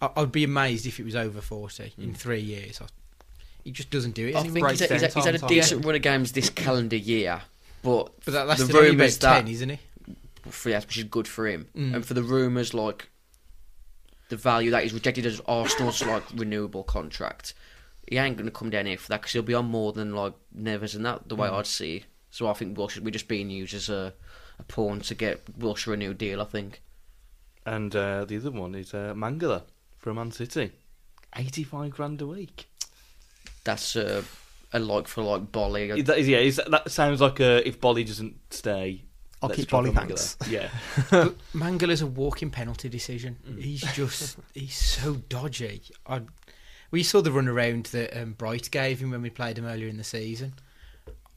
I, 0.00 0.10
I'd 0.16 0.32
be 0.32 0.44
amazed 0.44 0.86
if 0.86 1.00
it 1.00 1.04
was 1.04 1.16
over 1.16 1.40
40 1.40 1.94
in 1.98 2.10
Mm. 2.10 2.16
three 2.16 2.40
years. 2.40 2.80
I, 2.82 2.86
he 3.64 3.72
just 3.72 3.90
doesn't 3.90 4.14
do 4.14 4.28
it. 4.28 4.36
I 4.36 4.42
think 4.42 4.54
he's, 4.54 4.62
breaks 4.62 4.80
he's, 4.80 4.88
down 4.90 5.10
he's 5.10 5.24
had 5.24 5.34
a 5.34 5.38
decent 5.48 5.84
run 5.84 5.96
of 5.96 6.02
games 6.02 6.32
this 6.32 6.50
calendar 6.50 6.96
year, 6.96 7.42
but 7.82 8.10
But 8.24 8.32
that, 8.34 8.46
that's 8.46 8.66
the 8.66 8.76
only 8.76 8.88
about 8.88 8.92
rumours 8.98 9.18
that 9.18 9.36
10, 9.44 9.48
isn't 9.48 9.70
it? 9.70 9.80
for 10.48 10.68
yes, 10.70 10.86
which 10.86 10.98
is 10.98 11.04
good 11.04 11.26
for 11.26 11.46
him. 11.46 11.68
Mm. 11.76 11.94
And 11.94 12.06
for 12.06 12.14
the 12.14 12.22
rumours 12.22 12.72
like 12.72 13.08
the 14.28 14.36
value 14.36 14.70
that 14.70 14.82
he's 14.84 14.92
rejected 14.92 15.26
as 15.26 15.40
Arsenal's 15.46 16.04
like 16.04 16.22
renewable 16.34 16.82
contract, 16.84 17.54
he 18.08 18.16
ain't 18.18 18.36
going 18.36 18.46
to 18.46 18.52
come 18.52 18.70
down 18.70 18.86
here 18.86 18.96
for 18.96 19.08
that 19.08 19.20
because 19.22 19.32
he'll 19.32 19.42
be 19.42 19.54
on 19.54 19.66
more 19.66 19.92
than 19.92 20.14
like 20.14 20.34
Neves 20.56 20.94
and 20.94 21.04
that. 21.04 21.28
The 21.28 21.36
way 21.36 21.48
Mm. 21.48 21.54
I'd 21.54 21.66
see. 21.66 22.04
So 22.30 22.48
I 22.48 22.52
think 22.52 22.76
Wilshere 22.76 23.00
we're 23.00 23.10
just 23.10 23.28
being 23.28 23.50
used 23.50 23.74
as 23.74 23.88
a, 23.88 24.12
a 24.58 24.62
pawn 24.64 25.00
to 25.00 25.14
get 25.14 25.44
Wilshere 25.58 25.94
a 25.94 25.96
new 25.96 26.14
deal. 26.14 26.40
I 26.40 26.44
think. 26.44 26.82
And 27.64 27.94
uh, 27.96 28.24
the 28.24 28.36
other 28.36 28.52
one 28.52 28.74
is 28.76 28.94
uh, 28.94 29.12
Mangala 29.16 29.62
from 29.98 30.16
Man 30.16 30.30
City. 30.30 30.70
85 31.34 31.90
grand 31.90 32.22
a 32.22 32.26
week. 32.26 32.68
That's 33.64 33.96
a, 33.96 34.22
a 34.76 34.80
like 34.80 35.08
for 35.08 35.22
like 35.22 35.52
Boly. 35.52 36.04
That 36.04 36.18
is, 36.18 36.28
yeah, 36.28 36.38
is, 36.38 36.60
that 36.68 36.90
sounds 36.90 37.20
like 37.20 37.40
a, 37.40 37.66
if 37.66 37.80
Boly 37.80 38.06
doesn't 38.06 38.36
stay. 38.50 39.02
I'll 39.42 39.48
let's 39.48 39.60
keep 39.60 39.68
drop 39.68 39.84
Boly, 39.84 39.92
Mangala. 39.92 40.18
thanks. 40.18 40.36
Yeah. 40.48 40.68
But 41.10 41.36
Mangala's 41.52 42.02
a 42.02 42.06
walking 42.06 42.50
penalty 42.50 42.88
decision. 42.88 43.36
Mm. 43.48 43.62
He's 43.62 43.82
just 43.94 44.38
he's 44.54 44.76
so 44.76 45.14
dodgy. 45.28 45.82
I, 46.06 46.22
we 46.90 47.02
saw 47.02 47.20
the 47.20 47.32
run 47.32 47.48
around 47.48 47.86
that 47.86 48.20
um, 48.20 48.32
Bright 48.32 48.70
gave 48.70 49.00
him 49.00 49.10
when 49.10 49.22
we 49.22 49.30
played 49.30 49.58
him 49.58 49.66
earlier 49.66 49.88
in 49.88 49.96
the 49.96 50.04
season. 50.04 50.54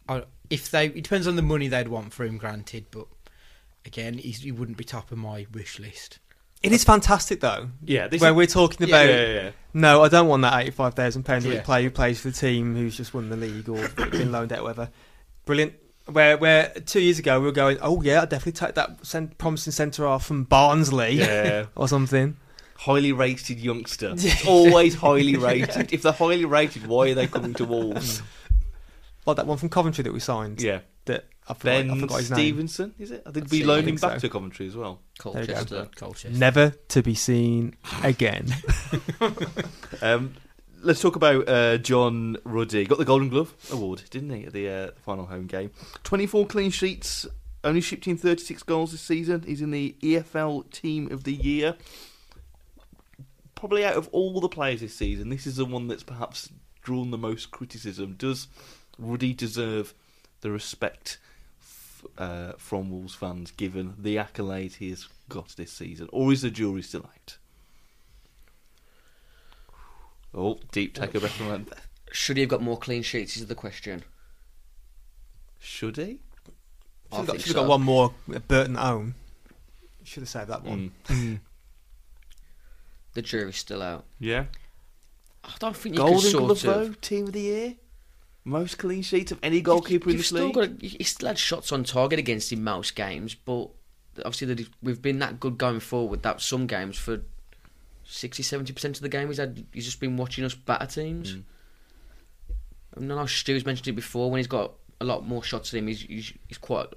I, 0.08 0.24
if 0.50 0.72
they, 0.72 0.86
it 0.88 1.04
depends 1.04 1.28
on 1.28 1.36
the 1.36 1.42
money 1.42 1.68
they'd 1.68 1.88
want 1.88 2.14
for 2.14 2.26
him, 2.26 2.38
granted. 2.38 2.86
But 2.92 3.08
again, 3.86 4.18
he's, 4.18 4.42
he 4.42 4.52
wouldn't 4.52 4.78
be 4.78 4.84
top 4.84 5.12
of 5.12 5.18
my 5.18 5.46
wish 5.52 5.80
list. 5.80 6.20
It 6.64 6.72
is 6.72 6.84
fantastic 6.84 7.40
though. 7.42 7.70
Yeah, 7.84 8.08
this 8.08 8.22
When 8.22 8.32
is, 8.32 8.36
we're 8.38 8.48
talking 8.48 8.88
about 8.90 9.08
yeah, 9.08 9.26
yeah. 9.34 9.52
No, 9.74 10.04
I 10.04 10.10
don't 10.10 10.28
want 10.28 10.42
that 10.44 10.60
eighty-five 10.62 10.94
thousand 10.94 11.24
pounds 11.24 11.46
a 11.46 11.54
Yeah. 11.54 11.62
player 11.62 11.84
who 11.84 11.92
plays 11.92 12.20
for 12.22 12.30
the 12.30 12.36
team 12.36 12.76
who's 12.76 12.98
just 12.98 13.14
won 13.14 13.30
the 13.30 13.38
league 13.38 13.70
or 13.70 13.88
been 14.10 14.32
loaned 14.32 14.52
out, 14.54 14.64
whatever. 14.64 14.90
Brilliant. 15.46 15.74
Where 16.06 16.38
where 16.38 16.70
two 16.86 17.02
years 17.02 17.20
ago 17.20 17.40
we 17.40 17.46
were 17.46 17.52
going, 17.52 17.78
oh 17.82 18.02
yeah, 18.02 18.22
I'd 18.24 18.30
definitely 18.30 18.54
take 18.66 18.76
that 18.76 19.06
cent- 19.06 19.38
promising 19.38 19.72
centre 19.72 20.06
half 20.08 20.26
from 20.26 20.44
Barnsley 20.46 21.14
Yeah. 21.14 21.68
or 21.76 21.88
something. 21.88 22.36
highly 22.78 23.12
rated 23.12 23.60
youngster. 23.60 24.12
It's 24.18 24.46
always 24.48 24.96
highly 24.96 25.36
rated. 25.38 25.94
If 25.94 26.02
they're 26.02 26.12
highly 26.14 26.46
rated, 26.46 26.88
why 26.88 27.10
are 27.12 27.14
they 27.14 27.28
coming 27.28 27.54
to 27.56 27.66
Wolves? 27.74 28.24
Like 29.26 29.38
that 29.38 29.46
one 29.46 29.58
from 29.60 29.70
Coventry 29.70 30.04
that 30.04 30.14
we 30.14 30.20
signed. 30.20 30.62
yeah. 30.62 30.80
That 31.10 31.26
I 31.48 31.56
forgot, 31.56 31.74
I 31.74 31.82
Ben 31.82 32.00
forgot 32.02 32.20
his 32.20 32.30
name. 32.30 32.38
Stevenson, 32.38 32.94
is 33.00 33.10
it? 33.10 33.24
I 33.26 33.32
think 33.32 33.50
we 33.50 33.62
it, 33.62 33.66
loaned 33.66 33.88
him 33.88 33.96
back 33.96 34.14
so. 34.14 34.20
to 34.20 34.30
Coventry 34.30 34.68
as 34.68 34.76
well. 34.76 35.00
There 35.24 35.42
you. 35.42 35.48
Colchester. 35.48 35.90
Colchester. 35.96 36.38
Never 36.38 36.70
to 36.90 37.02
be 37.02 37.16
seen 37.16 37.76
again. 38.04 38.54
Um, 40.02 40.36
let's 40.82 41.02
talk 41.02 41.16
about 41.16 41.50
uh, 41.50 41.78
John 41.78 42.38
Ruddy. 42.44 42.86
Got 42.86 43.00
the 43.00 43.06
Golden 43.06 43.28
Glove 43.28 43.54
award, 43.72 44.04
didn't 44.12 44.30
he, 44.30 44.46
at 44.46 44.54
the, 44.54 44.70
uh, 44.70 44.86
the 44.88 45.02
final 45.02 45.26
home 45.26 45.48
game? 45.48 45.72
24 46.04 46.46
clean 46.46 46.72
sheets, 46.72 47.28
only 47.64 47.82
shipped 47.82 48.08
in 48.08 48.18
36 48.18 48.64
goals 48.64 48.92
this 48.92 49.02
season. 49.02 49.44
He's 49.46 49.62
in 49.62 49.72
the 49.72 49.96
EFL 50.02 50.72
Team 50.72 51.12
of 51.12 51.24
the 51.24 51.34
Year. 51.34 51.76
Probably 53.56 53.84
out 53.84 53.96
of 53.96 54.08
all 54.14 54.40
the 54.40 54.48
players 54.48 54.80
this 54.80 54.96
season, 54.96 55.30
this 55.30 55.46
is 55.46 55.58
the 55.58 55.66
one 55.66 55.88
that's 55.88 56.04
perhaps 56.04 56.50
drawn 56.82 57.12
the 57.12 57.18
most 57.18 57.52
criticism. 57.52 58.16
Does 58.18 58.48
Ruddy 58.98 59.34
deserve 59.34 59.94
the 60.42 60.52
respect 60.52 61.18
f- 61.62 62.06
uh, 62.18 62.52
from 62.58 62.90
Wolves 62.90 63.16
fans 63.16 63.52
given 63.52 63.96
the 63.98 64.18
accolade 64.18 64.74
he 64.74 64.90
has 64.90 65.08
got 65.28 65.50
this 65.58 65.72
season? 65.72 66.10
Or 66.12 66.32
is 66.32 66.42
the 66.42 66.50
jury 66.50 66.82
still 66.82 67.06
out? 67.06 67.38
Oh, 70.34 70.60
deep 70.72 70.94
take 70.94 71.16
a 71.16 71.20
breath 71.20 71.32
from 71.34 71.48
that. 71.66 71.80
Should 72.12 72.38
he 72.38 72.42
have 72.42 72.50
got 72.50 72.62
more 72.62 72.78
clean 72.78 73.02
sheets? 73.04 73.38
Is 73.38 73.48
the 73.48 73.56
question. 73.56 74.04
Should 75.60 75.98
he? 75.98 76.04
I 77.12 77.16
Should 77.16 77.18
have 77.18 77.26
got, 77.26 77.28
think 77.34 77.40
should've 77.42 77.56
got 77.56 77.68
one 77.68 77.82
more 77.82 78.14
at 78.34 78.48
Burton 78.48 78.78
Own. 78.78 79.16
Should 80.04 80.22
have 80.22 80.30
saved 80.30 80.50
that 80.50 80.64
one. 80.64 80.92
Mm. 81.08 81.40
The 83.14 83.22
jury's 83.24 83.58
still 83.58 83.82
out. 83.82 84.06
Yeah. 84.20 84.46
I 85.44 85.52
don't 85.60 85.76
think 85.76 85.96
you 85.96 86.02
Golden 86.02 86.20
can 86.22 86.30
sort 86.30 86.44
Glove, 86.44 86.52
of. 86.52 86.62
though, 86.64 86.94
Team 87.02 87.26
of 87.28 87.34
the 87.34 87.42
Year. 87.42 87.74
Most 88.46 88.78
clean 88.78 89.02
sheets 89.02 89.32
of 89.32 89.40
any 89.44 89.62
goalkeeper 89.62 90.10
in 90.10 90.16
you've 90.16 90.22
this 90.22 90.28
still 90.28 90.46
league. 90.48 90.56
Got 90.56 90.84
you 90.84 91.06
still 91.06 91.28
had 91.28 91.38
shots 91.38 91.72
on 91.72 91.84
target 91.84 92.20
against 92.20 92.52
him 92.52 92.64
most 92.64 92.96
games, 92.96 93.36
but 93.36 93.70
obviously 94.26 94.68
we've 94.82 95.02
been 95.02 95.20
that 95.20 95.40
good 95.40 95.58
going 95.58 95.80
forward. 95.80 96.24
That 96.24 96.42
some 96.42 96.66
games 96.68 96.98
for 96.98 97.22
60 98.06 98.42
70 98.42 98.74
percent 98.74 98.98
of 98.98 99.02
the 99.02 99.10
game 99.10 99.28
he's 99.28 99.38
had, 99.38 99.66
he's 99.74 99.86
just 99.86 100.00
been 100.00 100.18
watching 100.18 100.46
us 100.46 100.56
batter 100.56 100.88
teams. 100.88 101.36
Mm. 101.36 101.44
I 102.98 103.02
know 103.02 103.26
Stu's 103.26 103.66
mentioned 103.66 103.88
it 103.90 103.94
before. 103.94 104.32
When 104.32 104.40
he's 104.40 104.48
got 104.48 104.74
a 105.00 105.06
lot 105.06 105.28
more 105.28 105.44
shots 105.44 105.74
at 105.74 105.78
him, 105.78 105.88
he's 105.88 106.02
he's, 106.02 106.34
he's 106.48 106.58
quite 106.58 106.88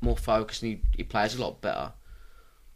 more 0.00 0.16
focused 0.16 0.62
and 0.62 0.72
he, 0.72 0.82
he 0.96 1.02
plays 1.02 1.34
a 1.34 1.40
lot 1.40 1.60
better. 1.60 1.92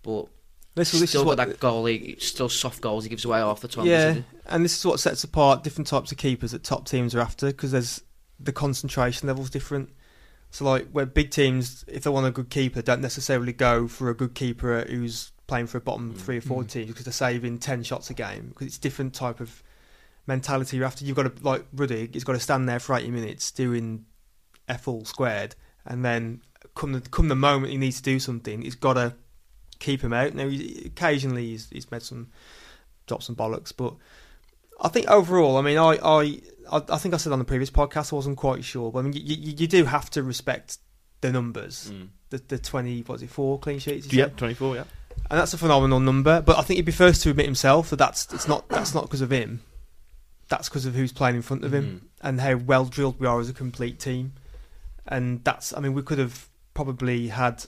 But 0.02 0.26
This, 0.74 0.88
still 0.88 1.00
this 1.00 1.14
is 1.14 1.20
got 1.20 1.26
what 1.26 1.36
that 1.38 1.58
goal. 1.60 1.84
He, 1.86 2.16
still 2.20 2.48
soft 2.48 2.80
goals 2.80 3.04
he 3.04 3.10
gives 3.10 3.24
away 3.24 3.38
half 3.38 3.60
the 3.60 3.68
time. 3.68 3.86
Yeah, 3.86 4.18
and 4.46 4.64
this 4.64 4.78
is 4.78 4.86
what 4.86 5.00
sets 5.00 5.24
apart 5.24 5.64
different 5.64 5.88
types 5.88 6.12
of 6.12 6.18
keepers 6.18 6.52
that 6.52 6.62
top 6.62 6.86
teams 6.86 7.14
are 7.14 7.20
after 7.20 7.46
because 7.48 7.72
there's 7.72 8.02
the 8.38 8.52
concentration 8.52 9.26
levels 9.28 9.50
different. 9.50 9.90
So 10.50 10.64
like 10.64 10.88
where 10.90 11.06
big 11.06 11.30
teams, 11.30 11.84
if 11.88 12.04
they 12.04 12.10
want 12.10 12.26
a 12.26 12.30
good 12.30 12.50
keeper, 12.50 12.82
don't 12.82 13.00
necessarily 13.00 13.52
go 13.52 13.88
for 13.88 14.10
a 14.10 14.14
good 14.14 14.34
keeper 14.34 14.84
who's 14.88 15.32
playing 15.46 15.66
for 15.66 15.78
a 15.78 15.80
bottom 15.80 16.14
Mm. 16.14 16.16
three 16.18 16.38
or 16.38 16.40
four 16.40 16.62
Mm. 16.62 16.68
teams 16.70 16.86
because 16.88 17.04
they're 17.04 17.12
saving 17.12 17.58
ten 17.58 17.82
shots 17.82 18.08
a 18.10 18.14
game 18.14 18.48
because 18.50 18.68
it's 18.68 18.78
different 18.78 19.12
type 19.12 19.40
of 19.40 19.62
mentality 20.26 20.76
you're 20.76 20.86
after. 20.86 21.04
You've 21.04 21.16
got 21.16 21.36
to 21.36 21.44
like 21.44 21.66
Ruddy, 21.72 22.08
he's 22.12 22.24
got 22.24 22.34
to 22.34 22.40
stand 22.40 22.68
there 22.68 22.78
for 22.78 22.94
eighty 22.96 23.10
minutes 23.10 23.50
doing 23.50 24.04
f 24.68 24.86
all 24.86 25.04
squared, 25.04 25.56
and 25.84 26.04
then 26.04 26.42
come 26.76 26.92
the 26.92 27.00
come 27.00 27.28
the 27.28 27.34
moment 27.34 27.72
he 27.72 27.78
needs 27.78 27.96
to 27.96 28.02
do 28.02 28.20
something, 28.20 28.62
he's 28.62 28.76
got 28.76 28.94
to 28.94 29.14
keep 29.80 30.02
him 30.02 30.12
out. 30.12 30.34
Now 30.34 30.48
he, 30.48 30.84
occasionally 30.86 31.46
he's 31.48 31.68
he's 31.70 31.90
made 31.90 32.02
some 32.02 32.28
dropped 33.06 33.24
some 33.24 33.34
bollocks, 33.34 33.72
but 33.76 33.94
I 34.80 34.88
think 34.88 35.10
overall, 35.10 35.56
I 35.56 35.62
mean, 35.62 35.76
I, 35.76 35.98
I, 36.02 36.40
I 36.70 36.98
think 36.98 37.12
I 37.12 37.18
said 37.18 37.32
on 37.32 37.38
the 37.38 37.44
previous 37.44 37.70
podcast, 37.70 38.12
I 38.12 38.16
wasn't 38.16 38.38
quite 38.38 38.64
sure, 38.64 38.90
but 38.90 39.00
I 39.00 39.02
mean, 39.02 39.12
you, 39.12 39.22
you, 39.22 39.54
you 39.58 39.66
do 39.66 39.84
have 39.84 40.08
to 40.10 40.22
respect 40.22 40.78
the 41.20 41.30
numbers. 41.30 41.90
Mm. 41.92 42.08
The, 42.30 42.38
the 42.48 42.58
20, 42.58 43.00
what 43.00 43.08
was 43.14 43.22
it, 43.22 43.30
four 43.30 43.58
clean 43.58 43.78
sheets? 43.78 44.10
Yep, 44.12 44.36
24, 44.36 44.76
yeah. 44.76 44.84
and 45.30 45.38
that's 45.38 45.52
a 45.52 45.58
phenomenal 45.58 46.00
number. 46.00 46.40
But 46.40 46.58
I 46.58 46.62
think 46.62 46.76
he'd 46.76 46.86
be 46.86 46.92
first 46.92 47.22
to 47.22 47.30
admit 47.30 47.46
himself 47.46 47.90
that 47.90 47.96
that's 47.96 48.32
it's 48.32 48.48
not 48.48 48.68
that's 48.68 48.94
not 48.94 49.04
because 49.04 49.20
of 49.20 49.30
him. 49.30 49.62
That's 50.48 50.68
because 50.68 50.86
of 50.86 50.94
who's 50.94 51.12
playing 51.12 51.36
in 51.36 51.42
front 51.42 51.64
of 51.64 51.72
him 51.74 52.08
and 52.20 52.40
how 52.40 52.56
well 52.56 52.84
drilled 52.84 53.20
we 53.20 53.26
are 53.26 53.40
as 53.40 53.48
a 53.48 53.52
complete 53.52 54.00
team. 54.00 54.32
And 55.06 55.44
that's 55.44 55.76
I 55.76 55.80
mean 55.80 55.92
we 55.92 56.02
could 56.02 56.18
have 56.18 56.48
probably 56.74 57.28
had 57.28 57.64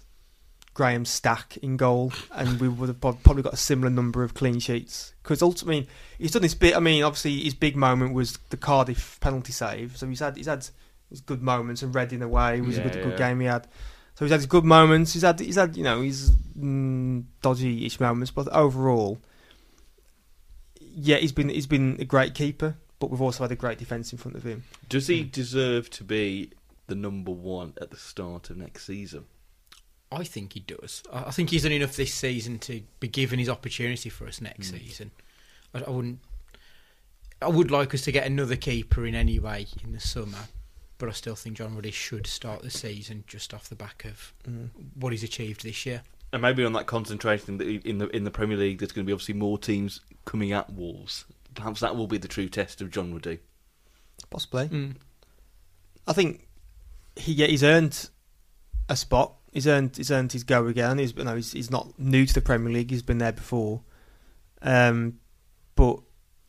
Graham 0.74 1.04
Stack 1.04 1.58
in 1.58 1.76
goal, 1.76 2.12
and 2.32 2.60
we 2.60 2.68
would 2.68 2.88
have 2.88 3.00
probably 3.00 3.42
got 3.42 3.52
a 3.52 3.58
similar 3.58 3.90
number 3.90 4.22
of 4.22 4.34
clean 4.34 4.58
sheets. 4.58 5.12
Because 5.22 5.42
ultimately 5.42 5.88
he's 6.18 6.30
done 6.30 6.42
this 6.42 6.54
bit. 6.54 6.74
I 6.76 6.80
mean, 6.80 7.02
obviously 7.02 7.40
his 7.40 7.54
big 7.54 7.76
moment 7.76 8.14
was 8.14 8.38
the 8.50 8.56
Cardiff 8.56 9.20
penalty 9.20 9.52
save. 9.52 9.96
So 9.96 10.06
he's 10.08 10.20
had 10.20 10.36
he's 10.36 10.46
had 10.46 10.66
his 11.10 11.20
good 11.20 11.42
moments, 11.42 11.82
and 11.82 11.94
Reading 11.94 12.22
away 12.22 12.60
was 12.60 12.78
a 12.78 12.80
Yeah, 12.80 12.88
good, 12.88 12.96
yeah. 12.96 13.02
good 13.04 13.18
game 13.18 13.40
he 13.40 13.46
had. 13.46 13.68
So 14.14 14.24
he's 14.24 14.30
had 14.30 14.40
his 14.40 14.46
good 14.46 14.64
moments. 14.64 15.12
He's 15.12 15.22
had 15.22 15.38
he's 15.40 15.56
had 15.56 15.76
you 15.76 15.84
know 15.84 16.00
his 16.00 16.30
mm, 16.58 17.24
dodgy-ish 17.42 18.00
moments, 18.00 18.30
but 18.30 18.48
overall, 18.48 19.18
yeah, 20.80 21.16
he's 21.16 21.32
been 21.32 21.48
he's 21.48 21.66
been 21.66 21.96
a 22.00 22.04
great 22.04 22.34
keeper. 22.34 22.76
But 22.98 23.10
we've 23.10 23.20
also 23.20 23.42
had 23.44 23.50
a 23.50 23.56
great 23.56 23.78
defence 23.78 24.12
in 24.12 24.18
front 24.18 24.36
of 24.36 24.44
him. 24.44 24.62
Does 24.88 25.08
he 25.08 25.24
deserve 25.24 25.90
to 25.90 26.04
be 26.04 26.52
the 26.86 26.94
number 26.94 27.32
one 27.32 27.74
at 27.80 27.90
the 27.90 27.96
start 27.96 28.48
of 28.48 28.56
next 28.56 28.86
season? 28.86 29.24
I 30.12 30.24
think 30.24 30.52
he 30.52 30.60
does. 30.60 31.02
I 31.12 31.24
I 31.24 31.30
think 31.30 31.50
he's 31.50 31.62
done 31.62 31.72
enough 31.72 31.96
this 31.96 32.12
season 32.12 32.58
to 32.60 32.82
be 33.00 33.08
given 33.08 33.38
his 33.38 33.48
opportunity 33.48 34.08
for 34.08 34.26
us 34.26 34.40
next 34.40 34.70
season. 34.70 35.10
I, 35.74 35.82
I 35.82 35.90
wouldn't. 35.90 36.18
I 37.40 37.48
would 37.48 37.70
like 37.70 37.92
us 37.94 38.02
to 38.02 38.12
get 38.12 38.26
another 38.26 38.54
keeper 38.56 39.04
in 39.04 39.14
any 39.16 39.38
way 39.40 39.66
in 39.82 39.92
the 39.92 39.98
summer, 40.00 40.38
but 40.98 41.08
I 41.08 41.12
still 41.12 41.34
think 41.34 41.56
John 41.56 41.74
Ruddy 41.74 41.90
should 41.90 42.26
start 42.26 42.62
the 42.62 42.70
season 42.70 43.24
just 43.26 43.52
off 43.52 43.68
the 43.68 43.74
back 43.74 44.04
of 44.04 44.32
what 44.94 45.12
he's 45.12 45.24
achieved 45.24 45.64
this 45.64 45.84
year. 45.84 46.02
And 46.32 46.40
maybe 46.40 46.64
on 46.64 46.72
that 46.74 46.86
concentration 46.86 47.60
in 47.60 47.98
the 47.98 48.06
in 48.16 48.24
the 48.24 48.30
Premier 48.30 48.56
League, 48.56 48.78
there's 48.78 48.92
going 48.92 49.04
to 49.04 49.08
be 49.08 49.12
obviously 49.12 49.34
more 49.34 49.58
teams 49.58 50.00
coming 50.24 50.52
at 50.52 50.72
Wolves. 50.72 51.24
Perhaps 51.54 51.80
that 51.80 51.96
will 51.96 52.06
be 52.06 52.16
the 52.18 52.28
true 52.28 52.48
test 52.48 52.80
of 52.80 52.90
John 52.90 53.12
Ruddy. 53.12 53.40
Possibly, 54.30 54.68
Mm. 54.68 54.94
I 56.06 56.12
think 56.12 56.46
he 57.16 57.32
yeah, 57.32 57.46
he's 57.48 57.62
earned 57.64 58.08
a 58.88 58.96
spot. 58.96 59.34
He's 59.52 59.66
earned 59.66 59.96
he's 59.96 60.10
earned 60.10 60.32
his 60.32 60.44
go 60.44 60.66
again. 60.66 60.98
He's 60.98 61.14
you 61.16 61.24
know, 61.24 61.36
he's, 61.36 61.52
he's 61.52 61.70
not 61.70 61.98
new 61.98 62.26
to 62.26 62.34
the 62.34 62.40
Premier 62.40 62.72
League. 62.72 62.90
He's 62.90 63.02
been 63.02 63.18
there 63.18 63.32
before. 63.32 63.82
Um, 64.62 65.18
but 65.74 66.00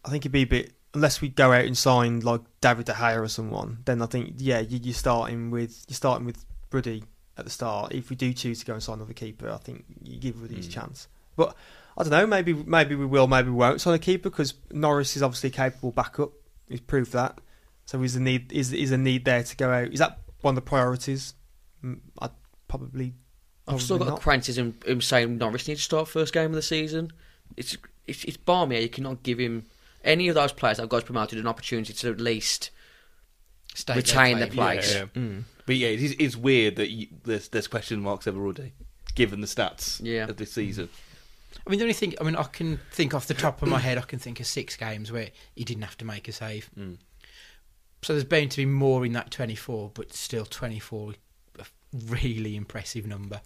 I 0.06 0.10
think 0.10 0.22
it'd 0.24 0.32
be 0.32 0.42
a 0.44 0.46
bit 0.46 0.74
unless 0.94 1.22
we 1.22 1.30
go 1.30 1.52
out 1.52 1.66
and 1.66 1.78
sign 1.78 2.20
like 2.20 2.42
David 2.62 2.86
De 2.86 2.94
Gea 2.94 3.20
or 3.22 3.28
someone. 3.28 3.80
Then 3.86 4.02
I 4.02 4.06
think 4.06 4.36
yeah, 4.38 4.60
you, 4.60 4.80
you're 4.82 4.94
starting 4.94 5.52
with 5.52 5.84
you're 5.88 5.96
starting 5.96 6.26
with 6.26 6.46
Ruddy 6.72 7.04
at 7.38 7.46
the 7.46 7.52
start. 7.52 7.94
If 7.94 8.10
we 8.10 8.16
do 8.16 8.32
choose 8.34 8.60
to 8.60 8.66
go 8.66 8.74
and 8.74 8.84
sign 8.84 8.96
another 8.96 9.14
keeper, 9.14 9.50
I 9.50 9.58
think 9.58 9.86
you 10.04 10.20
give 10.20 10.42
Ruddy 10.42 10.56
his 10.56 10.68
Mm. 10.68 10.74
chance. 10.74 11.08
But 11.36 11.56
I 11.98 12.04
don't 12.04 12.12
know. 12.12 12.28
Maybe 12.28 12.54
maybe 12.54 12.96
we 12.96 13.06
will. 13.06 13.28
Maybe 13.28 13.50
we 13.50 13.56
won't 13.56 13.82
sign 13.82 13.96
a 13.96 14.00
keeper 14.00 14.30
because 14.30 14.54
Norris 14.72 15.16
is 15.16 15.24
obviously 15.24 15.50
a 15.50 15.54
capable 15.54 15.92
backup. 15.92 16.32
He's 16.70 16.82
proved 16.82 17.12
that. 17.14 17.40
So 17.86 18.02
is 18.02 18.14
the 18.14 18.20
need 18.20 18.52
is 18.54 18.72
is 18.72 18.92
a 18.92 18.98
need 18.98 19.26
there 19.26 19.44
to 19.44 19.56
go 19.56 19.72
out? 19.72 19.90
Is 19.92 20.00
that 20.00 20.20
one 20.42 20.54
of 20.54 20.56
the 20.56 20.62
priorities? 20.70 21.34
Mm, 21.84 22.00
I'd 22.20 22.32
probably. 22.68 23.14
I've 23.68 23.82
still 23.82 23.98
got 23.98 24.06
probably 24.06 24.20
a 24.20 24.24
criticism 24.24 24.78
him 24.86 25.02
saying 25.02 25.38
Norris 25.38 25.68
needs 25.68 25.80
to 25.82 25.86
start 25.86 26.08
first 26.10 26.34
game 26.34 26.48
of 26.48 26.54
the 26.56 26.62
season. 26.62 27.12
It's 27.56 27.78
it's, 28.06 28.24
it's 28.26 28.38
balmy. 28.38 28.82
You 28.82 28.90
cannot 28.90 29.24
give 29.24 29.40
him 29.40 29.66
any 30.04 30.28
of 30.28 30.36
those 30.36 30.52
players 30.52 30.78
that 30.78 30.90
got 30.90 31.06
promoted 31.06 31.40
an 31.40 31.48
opportunity 31.48 31.94
to 31.94 32.12
at 32.12 32.20
least 32.20 32.72
Stay 33.74 33.96
retain 33.96 34.38
there, 34.38 34.48
their 34.48 34.54
place. 34.54 34.94
Yeah. 34.94 35.06
Mm. 35.16 35.44
But 35.66 35.76
yeah, 35.78 35.90
it 35.90 36.02
is, 36.02 36.16
it's 36.20 36.36
weird 36.36 36.76
that 36.76 36.90
you, 36.90 37.08
there's 37.24 37.48
there's 37.50 37.68
question 37.68 38.02
marks 38.02 38.28
over 38.28 38.40
Ruddy, 38.40 38.74
given 39.16 39.42
the 39.42 39.48
stats 39.48 40.00
Yeah. 40.04 40.28
of 40.28 40.38
this 40.38 40.52
season. 40.52 40.90
I 41.66 41.70
mean, 41.70 41.80
the 41.80 41.86
only 41.86 41.94
thing 41.94 42.16
I 42.20 42.24
mean, 42.24 42.36
I 42.36 42.44
can 42.44 42.80
think 42.92 43.14
off 43.14 43.28
the 43.28 43.34
top 43.34 43.62
of 43.62 43.70
my 43.70 43.80
head, 43.80 43.98
I 43.98 44.02
can 44.02 44.20
think 44.20 44.40
of 44.42 44.48
six 44.48 44.76
games 44.76 45.12
where 45.12 45.30
he 45.56 45.64
didn't 45.64 45.84
have 45.84 45.98
to 46.00 46.06
make 46.06 46.28
a 46.28 46.34
save. 46.34 46.70
Mm. 46.78 46.98
So 48.02 48.12
there's 48.14 48.26
bound 48.26 48.52
to 48.52 48.58
be 48.58 48.66
more 48.66 49.06
in 49.06 49.14
that 49.14 49.32
24, 49.32 49.92
but 49.94 50.12
still 50.14 50.46
24, 50.46 51.12
a 51.12 51.16
really 52.08 52.56
impressive 52.56 53.06
number. 53.06 53.42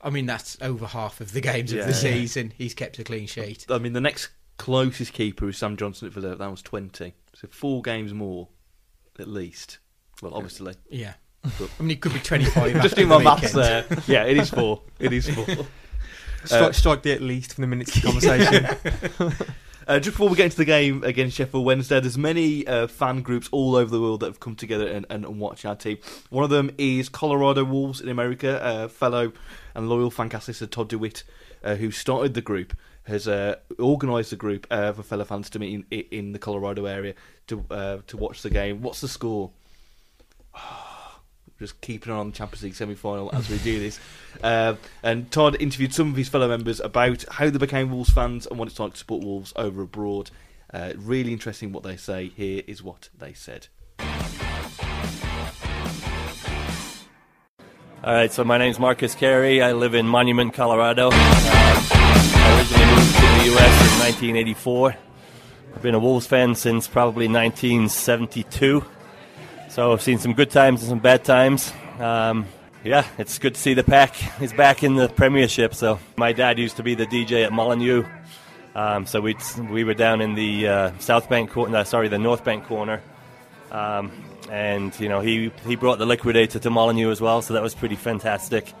I 0.00 0.10
mean, 0.10 0.26
that's 0.26 0.56
over 0.60 0.86
half 0.86 1.20
of 1.20 1.32
the 1.32 1.40
games 1.40 1.72
Yeah. 1.72 1.80
of 1.82 1.88
the 1.88 1.94
season. 1.94 2.52
He's 2.56 2.74
kept 2.74 2.98
a 2.98 3.04
clean 3.04 3.26
sheet. 3.26 3.66
I 3.68 3.78
mean, 3.78 3.94
the 3.94 4.00
next 4.00 4.28
closest 4.56 5.12
keeper 5.12 5.48
is 5.48 5.58
Sam 5.58 5.76
Johnstone 5.76 6.08
at 6.08 6.12
Villa. 6.14 6.36
That 6.36 6.50
was 6.50 6.62
20. 6.62 7.14
So 7.34 7.48
four 7.50 7.82
games 7.82 8.12
more, 8.14 8.48
at 9.18 9.26
least. 9.28 9.78
Well, 10.22 10.34
obviously. 10.34 10.74
Yeah. 10.90 11.14
But- 11.42 11.70
I 11.78 11.82
mean, 11.82 11.92
it 11.92 12.00
could 12.00 12.12
be 12.12 12.20
25. 12.20 12.72
Just 12.74 12.84
after 12.84 12.96
doing 12.96 13.08
the 13.08 13.18
my 13.18 13.24
maths 13.24 13.52
there. 13.52 13.84
Yeah, 14.06 14.24
it 14.24 14.36
is 14.36 14.50
four. 14.50 14.82
It 15.00 15.12
is 15.12 15.28
four. 15.28 15.44
Strike, 16.44 16.62
Uh, 16.62 16.72
strike 16.72 17.02
the 17.02 17.12
at 17.12 17.20
least 17.20 17.54
from 17.54 17.62
the 17.62 17.66
minutes 17.68 17.96
of 17.96 18.02
conversation. 18.04 18.64
Uh, 19.88 19.98
just 19.98 20.14
before 20.14 20.28
we 20.28 20.36
get 20.36 20.44
into 20.44 20.58
the 20.58 20.66
game 20.66 21.02
against 21.02 21.38
Sheffield 21.38 21.64
Wednesday, 21.64 21.98
there's 21.98 22.18
many 22.18 22.66
uh, 22.66 22.86
fan 22.86 23.22
groups 23.22 23.48
all 23.50 23.74
over 23.74 23.90
the 23.90 23.98
world 23.98 24.20
that 24.20 24.26
have 24.26 24.38
come 24.38 24.54
together 24.54 24.86
and, 24.86 25.06
and, 25.08 25.24
and 25.24 25.40
watch 25.40 25.64
our 25.64 25.74
team. 25.74 25.96
One 26.28 26.44
of 26.44 26.50
them 26.50 26.70
is 26.76 27.08
Colorado 27.08 27.64
Wolves 27.64 28.02
in 28.02 28.10
America. 28.10 28.62
Uh, 28.62 28.88
fellow 28.88 29.32
and 29.74 29.88
loyal 29.88 30.10
Fancastlist 30.10 30.68
Todd 30.70 30.90
DeWitt, 30.90 31.24
uh, 31.64 31.76
who 31.76 31.90
started 31.90 32.34
the 32.34 32.42
group, 32.42 32.76
has 33.04 33.26
uh, 33.26 33.56
organised 33.80 34.28
the 34.28 34.36
group 34.36 34.66
for 34.68 35.02
fellow 35.02 35.24
fans 35.24 35.48
to 35.48 35.58
meet 35.58 35.86
in, 35.90 36.00
in 36.10 36.32
the 36.32 36.38
Colorado 36.38 36.84
area 36.84 37.14
to 37.46 37.64
to 38.06 38.16
watch 38.18 38.42
the 38.42 38.50
game. 38.50 38.82
What's 38.82 39.00
the 39.00 39.08
score? 39.08 39.52
Just 41.58 41.80
keeping 41.80 42.12
on 42.12 42.30
the 42.30 42.36
Champions 42.36 42.62
League 42.62 42.74
semi-final 42.74 43.30
as 43.34 43.50
we 43.50 43.58
do 43.58 43.80
this. 43.80 43.98
Uh, 44.42 44.76
and 45.02 45.30
Todd 45.32 45.56
interviewed 45.60 45.92
some 45.92 46.10
of 46.10 46.16
his 46.16 46.28
fellow 46.28 46.48
members 46.48 46.78
about 46.78 47.24
how 47.32 47.50
they 47.50 47.58
became 47.58 47.90
Wolves 47.90 48.10
fans 48.10 48.46
and 48.46 48.58
what 48.58 48.68
it's 48.68 48.78
like 48.78 48.92
to 48.92 48.98
support 48.98 49.24
Wolves 49.24 49.52
over 49.56 49.82
abroad. 49.82 50.30
Uh, 50.72 50.92
really 50.96 51.32
interesting 51.32 51.72
what 51.72 51.82
they 51.82 51.96
say. 51.96 52.28
Here 52.28 52.62
is 52.66 52.82
what 52.82 53.08
they 53.18 53.32
said. 53.32 53.66
All 58.04 58.14
right, 58.14 58.32
so 58.32 58.44
my 58.44 58.58
name's 58.58 58.78
Marcus 58.78 59.16
Carey. 59.16 59.60
I 59.60 59.72
live 59.72 59.94
in 59.94 60.06
Monument, 60.06 60.54
Colorado. 60.54 61.08
Um, 61.08 61.12
I 61.14 62.56
originally 62.56 62.94
moved 62.94 63.14
to 63.16 63.20
the 63.20 63.44
U.S. 63.50 63.94
in 63.94 63.98
1984. 64.00 64.96
I've 65.74 65.82
been 65.82 65.96
a 65.96 65.98
Wolves 65.98 66.26
fan 66.26 66.54
since 66.54 66.86
probably 66.86 67.26
1972. 67.26 68.84
So 69.78 69.92
I've 69.92 70.02
seen 70.02 70.18
some 70.18 70.32
good 70.32 70.50
times 70.50 70.80
and 70.82 70.88
some 70.88 70.98
bad 70.98 71.22
times. 71.22 71.72
Um, 72.00 72.46
yeah, 72.82 73.06
it's 73.16 73.38
good 73.38 73.54
to 73.54 73.60
see 73.60 73.74
the 73.74 73.84
pack 73.84 74.16
is 74.42 74.52
back 74.52 74.82
in 74.82 74.96
the 74.96 75.08
Premiership. 75.08 75.72
So 75.72 76.00
my 76.16 76.32
dad 76.32 76.58
used 76.58 76.78
to 76.78 76.82
be 76.82 76.96
the 76.96 77.06
DJ 77.06 77.44
at 77.44 77.52
Molineux. 77.52 78.04
Um, 78.74 79.06
so 79.06 79.20
we 79.20 79.36
we 79.70 79.84
were 79.84 79.94
down 79.94 80.20
in 80.20 80.34
the 80.34 80.66
uh, 80.66 80.98
South 80.98 81.28
Bank 81.28 81.52
corner, 81.52 81.70
no, 81.70 81.84
sorry, 81.84 82.08
the 82.08 82.18
North 82.18 82.42
Bank 82.42 82.66
corner. 82.66 83.00
Um, 83.70 84.10
and 84.50 84.98
you 84.98 85.08
know 85.08 85.20
he 85.20 85.52
he 85.64 85.76
brought 85.76 86.00
the 86.00 86.06
liquidator 86.06 86.58
to 86.58 86.70
Molineux 86.70 87.12
as 87.12 87.20
well, 87.20 87.40
so 87.40 87.54
that 87.54 87.62
was 87.62 87.76
pretty 87.76 87.94
fantastic. 87.94 88.72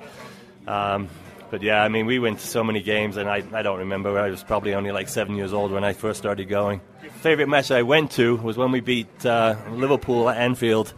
Um, 0.66 1.08
but 1.50 1.62
yeah, 1.62 1.82
I 1.82 1.88
mean 1.88 2.06
we 2.06 2.18
went 2.18 2.40
to 2.40 2.46
so 2.46 2.62
many 2.62 2.82
games, 2.82 3.16
and 3.16 3.28
I, 3.28 3.42
I 3.52 3.62
don't 3.62 3.78
remember. 3.78 4.18
I 4.18 4.30
was 4.30 4.42
probably 4.42 4.74
only 4.74 4.92
like 4.92 5.08
seven 5.08 5.36
years 5.36 5.52
old 5.52 5.70
when 5.70 5.84
I 5.84 5.92
first 5.92 6.18
started 6.18 6.48
going. 6.48 6.80
Favorite 7.20 7.48
match 7.48 7.70
I 7.70 7.82
went 7.82 8.12
to 8.12 8.36
was 8.36 8.56
when 8.56 8.72
we 8.72 8.80
beat 8.80 9.26
uh, 9.26 9.56
Liverpool 9.70 10.28
at 10.28 10.36
Anfield. 10.36 10.94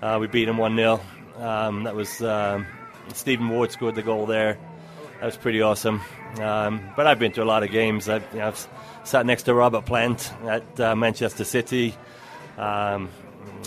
Uh, 0.00 0.18
we 0.20 0.26
beat 0.28 0.44
them 0.44 0.58
one 0.58 0.76
0 0.76 1.00
um, 1.38 1.84
That 1.84 1.94
was 1.94 2.22
um, 2.22 2.66
Stephen 3.14 3.48
Ward 3.48 3.72
scored 3.72 3.94
the 3.94 4.02
goal 4.02 4.26
there. 4.26 4.58
That 5.20 5.26
was 5.26 5.36
pretty 5.36 5.60
awesome. 5.60 6.00
Um, 6.40 6.80
but 6.96 7.06
I've 7.06 7.18
been 7.18 7.32
to 7.32 7.42
a 7.42 7.44
lot 7.44 7.62
of 7.62 7.70
games. 7.70 8.08
I've, 8.08 8.24
you 8.32 8.38
know, 8.38 8.48
I've 8.48 8.68
sat 9.04 9.26
next 9.26 9.44
to 9.44 9.54
Robert 9.54 9.86
Plant 9.86 10.32
at 10.44 10.80
uh, 10.80 10.94
Manchester 10.94 11.44
City. 11.44 11.94
Um, 12.56 13.08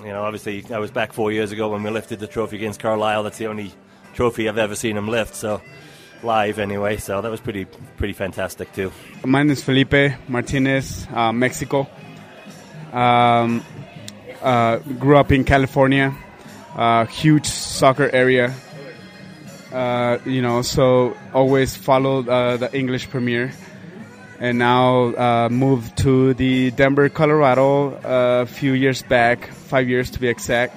you 0.01 0.09
know, 0.09 0.23
obviously, 0.23 0.65
I 0.73 0.79
was 0.79 0.91
back 0.91 1.13
four 1.13 1.31
years 1.31 1.51
ago 1.51 1.69
when 1.69 1.83
we 1.83 1.89
lifted 1.89 2.19
the 2.19 2.27
trophy 2.27 2.55
against 2.57 2.79
Carlisle. 2.79 3.23
That's 3.23 3.37
the 3.37 3.47
only 3.47 3.73
trophy 4.13 4.47
I've 4.47 4.57
ever 4.57 4.75
seen 4.75 4.95
him 4.95 5.07
lift. 5.07 5.35
So, 5.35 5.61
live 6.23 6.59
anyway. 6.59 6.97
So 6.97 7.21
that 7.21 7.29
was 7.29 7.41
pretty 7.41 7.65
pretty 7.97 8.13
fantastic 8.13 8.71
too. 8.73 8.91
My 9.25 9.43
name 9.43 9.51
is 9.51 9.63
Felipe 9.63 10.13
Martinez, 10.27 11.07
uh, 11.13 11.31
Mexico. 11.31 11.87
Um, 12.91 13.63
uh, 14.41 14.77
grew 14.77 15.17
up 15.17 15.31
in 15.31 15.43
California, 15.43 16.15
uh, 16.75 17.05
huge 17.05 17.45
soccer 17.45 18.09
area. 18.11 18.53
Uh, 19.71 20.17
you 20.25 20.41
know, 20.41 20.61
so 20.61 21.15
always 21.33 21.75
followed 21.77 22.27
uh, 22.27 22.57
the 22.57 22.75
English 22.77 23.09
Premier, 23.09 23.53
and 24.39 24.57
now 24.57 25.15
uh, 25.15 25.49
moved 25.49 25.97
to 25.99 26.33
the 26.33 26.71
Denver, 26.71 27.07
Colorado, 27.07 27.97
a 28.03 28.45
few 28.45 28.73
years 28.73 29.01
back, 29.03 29.47
five 29.47 29.87
years 29.87 30.11
to 30.11 30.19
be 30.19 30.27
exact, 30.27 30.75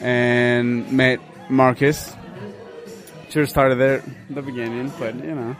and 0.00 0.92
met 0.92 1.20
Marcus. 1.48 2.14
Sure 3.32 3.46
started 3.46 3.76
there 3.76 4.04
the 4.28 4.42
beginning, 4.42 4.92
but 4.98 5.14
you 5.14 5.34
know. 5.34 5.56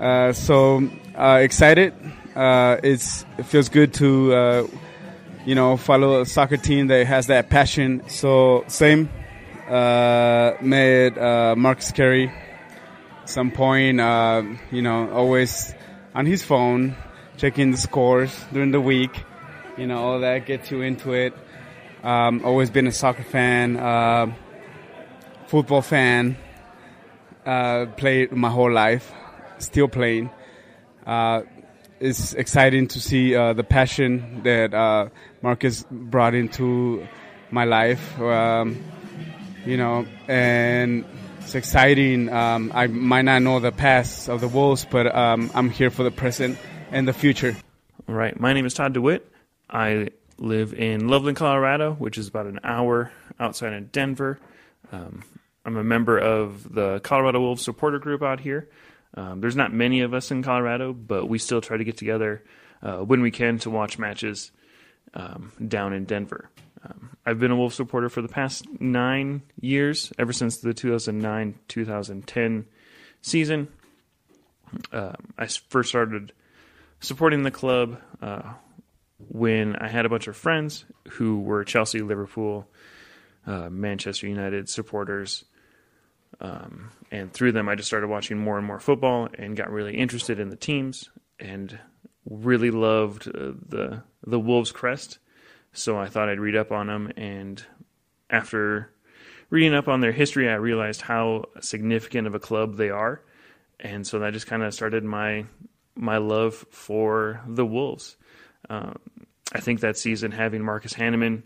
Uh, 0.00 0.32
so 0.32 0.90
uh, 1.14 1.38
excited. 1.40 1.94
Uh, 2.34 2.78
it's 2.82 3.24
it 3.38 3.46
feels 3.46 3.68
good 3.68 3.94
to 3.94 4.34
uh, 4.34 4.66
you 5.46 5.54
know 5.54 5.76
follow 5.76 6.22
a 6.22 6.26
soccer 6.26 6.56
team 6.56 6.88
that 6.88 7.06
has 7.06 7.28
that 7.28 7.50
passion. 7.50 8.02
So 8.08 8.64
same 8.66 9.10
uh, 9.68 10.54
met 10.60 11.16
uh, 11.16 11.54
Marcus 11.56 11.92
Carey. 11.92 12.32
Some 13.26 13.52
point, 13.52 13.98
you 14.72 14.82
know, 14.82 15.08
always 15.12 15.72
on 16.16 16.26
his 16.26 16.42
phone 16.42 16.96
checking 17.36 17.70
the 17.70 17.76
scores 17.76 18.36
during 18.52 18.72
the 18.72 18.80
week. 18.80 19.22
You 19.76 19.86
know, 19.86 20.02
all 20.02 20.18
that 20.18 20.46
gets 20.46 20.72
you 20.72 20.80
into 20.80 21.12
it. 21.12 21.32
Um, 22.02 22.44
always 22.44 22.70
been 22.70 22.88
a 22.88 22.92
soccer 22.92 23.22
fan, 23.22 24.34
football 25.46 25.82
fan. 25.82 26.36
Uh, 27.44 27.86
played 27.96 28.32
my 28.32 28.50
whole 28.50 28.70
life, 28.70 29.12
still 29.58 29.88
playing. 29.88 30.30
Uh, 31.06 31.42
it's 32.00 32.34
exciting 32.34 32.88
to 32.88 33.00
see 33.00 33.34
uh, 33.34 33.54
the 33.54 33.64
passion 33.64 34.42
that 34.42 34.74
uh, 34.74 35.08
Marcus 35.42 35.84
brought 35.90 36.34
into 36.34 37.06
my 37.50 37.64
life. 37.64 38.20
Um, 38.20 38.84
you 39.64 39.76
know, 39.76 40.06
and 40.28 41.04
it's 41.40 41.54
exciting. 41.54 42.28
Um, 42.30 42.72
I 42.74 42.86
might 42.86 43.22
not 43.22 43.42
know 43.42 43.60
the 43.60 43.72
past 43.72 44.28
of 44.28 44.40
the 44.40 44.48
Wolves, 44.48 44.86
but 44.88 45.14
um, 45.14 45.50
I'm 45.54 45.70
here 45.70 45.90
for 45.90 46.02
the 46.02 46.10
present 46.10 46.58
and 46.90 47.08
the 47.08 47.12
future. 47.12 47.56
All 48.08 48.14
right. 48.14 48.38
My 48.38 48.52
name 48.52 48.66
is 48.66 48.74
Todd 48.74 48.92
DeWitt. 48.92 49.30
I 49.68 50.10
live 50.38 50.72
in 50.72 51.08
Loveland, 51.08 51.36
Colorado, 51.36 51.94
which 51.94 52.18
is 52.18 52.28
about 52.28 52.46
an 52.46 52.60
hour 52.62 53.10
outside 53.40 53.72
of 53.72 53.92
Denver. 53.92 54.38
Um, 54.92 55.24
I'm 55.68 55.76
a 55.76 55.84
member 55.84 56.18
of 56.18 56.72
the 56.72 56.98
Colorado 57.00 57.40
Wolves 57.40 57.62
supporter 57.62 57.98
group 57.98 58.22
out 58.22 58.40
here. 58.40 58.70
Um, 59.12 59.42
there's 59.42 59.54
not 59.54 59.70
many 59.70 60.00
of 60.00 60.14
us 60.14 60.30
in 60.30 60.42
Colorado, 60.42 60.94
but 60.94 61.28
we 61.28 61.38
still 61.38 61.60
try 61.60 61.76
to 61.76 61.84
get 61.84 61.98
together 61.98 62.42
uh, 62.82 63.00
when 63.00 63.20
we 63.20 63.30
can 63.30 63.58
to 63.58 63.68
watch 63.68 63.98
matches 63.98 64.50
um, 65.12 65.52
down 65.68 65.92
in 65.92 66.06
Denver. 66.06 66.48
Um, 66.82 67.10
I've 67.26 67.38
been 67.38 67.50
a 67.50 67.56
Wolves 67.56 67.74
supporter 67.74 68.08
for 68.08 68.22
the 68.22 68.28
past 68.28 68.64
nine 68.80 69.42
years, 69.60 70.10
ever 70.18 70.32
since 70.32 70.56
the 70.56 70.72
2009 70.72 71.58
2010 71.68 72.64
season. 73.20 73.68
Uh, 74.90 75.12
I 75.36 75.48
first 75.48 75.90
started 75.90 76.32
supporting 77.00 77.42
the 77.42 77.50
club 77.50 78.00
uh, 78.22 78.54
when 79.18 79.76
I 79.76 79.88
had 79.88 80.06
a 80.06 80.08
bunch 80.08 80.28
of 80.28 80.36
friends 80.36 80.86
who 81.10 81.40
were 81.40 81.62
Chelsea, 81.62 82.00
Liverpool, 82.00 82.66
uh, 83.46 83.68
Manchester 83.68 84.28
United 84.28 84.70
supporters. 84.70 85.44
Um, 86.40 86.90
and 87.10 87.32
through 87.32 87.52
them, 87.52 87.68
I 87.68 87.74
just 87.74 87.88
started 87.88 88.08
watching 88.08 88.38
more 88.38 88.58
and 88.58 88.66
more 88.66 88.80
football 88.80 89.28
and 89.38 89.56
got 89.56 89.70
really 89.70 89.96
interested 89.96 90.38
in 90.38 90.50
the 90.50 90.56
teams 90.56 91.10
and 91.38 91.78
really 92.28 92.70
loved 92.70 93.28
uh, 93.28 93.52
the 93.66 94.02
the 94.26 94.38
Wolves 94.38 94.72
crest. 94.72 95.18
So 95.72 95.98
I 95.98 96.06
thought 96.06 96.28
I'd 96.28 96.40
read 96.40 96.56
up 96.56 96.72
on 96.72 96.88
them. 96.88 97.12
And 97.16 97.62
after 98.30 98.92
reading 99.50 99.74
up 99.74 99.88
on 99.88 100.00
their 100.00 100.12
history, 100.12 100.48
I 100.48 100.54
realized 100.54 101.02
how 101.02 101.46
significant 101.60 102.26
of 102.26 102.34
a 102.34 102.40
club 102.40 102.76
they 102.76 102.90
are. 102.90 103.22
And 103.80 104.06
so 104.06 104.18
that 104.18 104.32
just 104.32 104.46
kind 104.46 104.62
of 104.62 104.74
started 104.74 105.04
my 105.04 105.46
my 105.94 106.18
love 106.18 106.54
for 106.70 107.40
the 107.46 107.66
Wolves. 107.66 108.16
Um, 108.70 108.98
I 109.52 109.60
think 109.60 109.80
that 109.80 109.96
season 109.96 110.30
having 110.30 110.62
Marcus 110.62 110.94
Hahnemann 110.94 111.44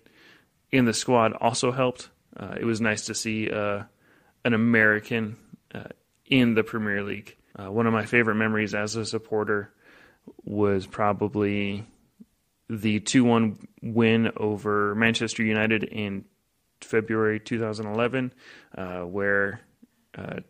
in 0.71 0.85
the 0.85 0.93
squad 0.93 1.33
also 1.35 1.71
helped. 1.71 2.09
Uh, 2.37 2.57
it 2.59 2.65
was 2.65 2.81
nice 2.81 3.07
to 3.07 3.15
see 3.15 3.51
uh, 3.51 3.85
an 4.45 4.55
American 4.55 5.37
uh, 5.75 5.85
in 6.27 6.55
the 6.55 6.63
Premier 6.63 7.03
League. 7.03 7.37
Uh, 7.59 7.71
one 7.71 7.87
of 7.87 7.93
my 7.93 8.07
favorite 8.07 8.37
memories 8.37 8.75
as 8.75 8.97
a 8.97 9.05
supporter 9.05 9.73
was 10.45 10.87
probably 10.87 11.85
the 12.69 13.01
2 13.01 13.25
1 13.25 13.69
win 13.83 14.33
over 14.37 14.95
Manchester 14.95 15.43
United 15.43 15.85
in 15.85 16.25
February 16.81 17.39
2011, 17.41 18.33
uh, 18.77 19.01
where 19.01 19.61
uh, 20.17 20.41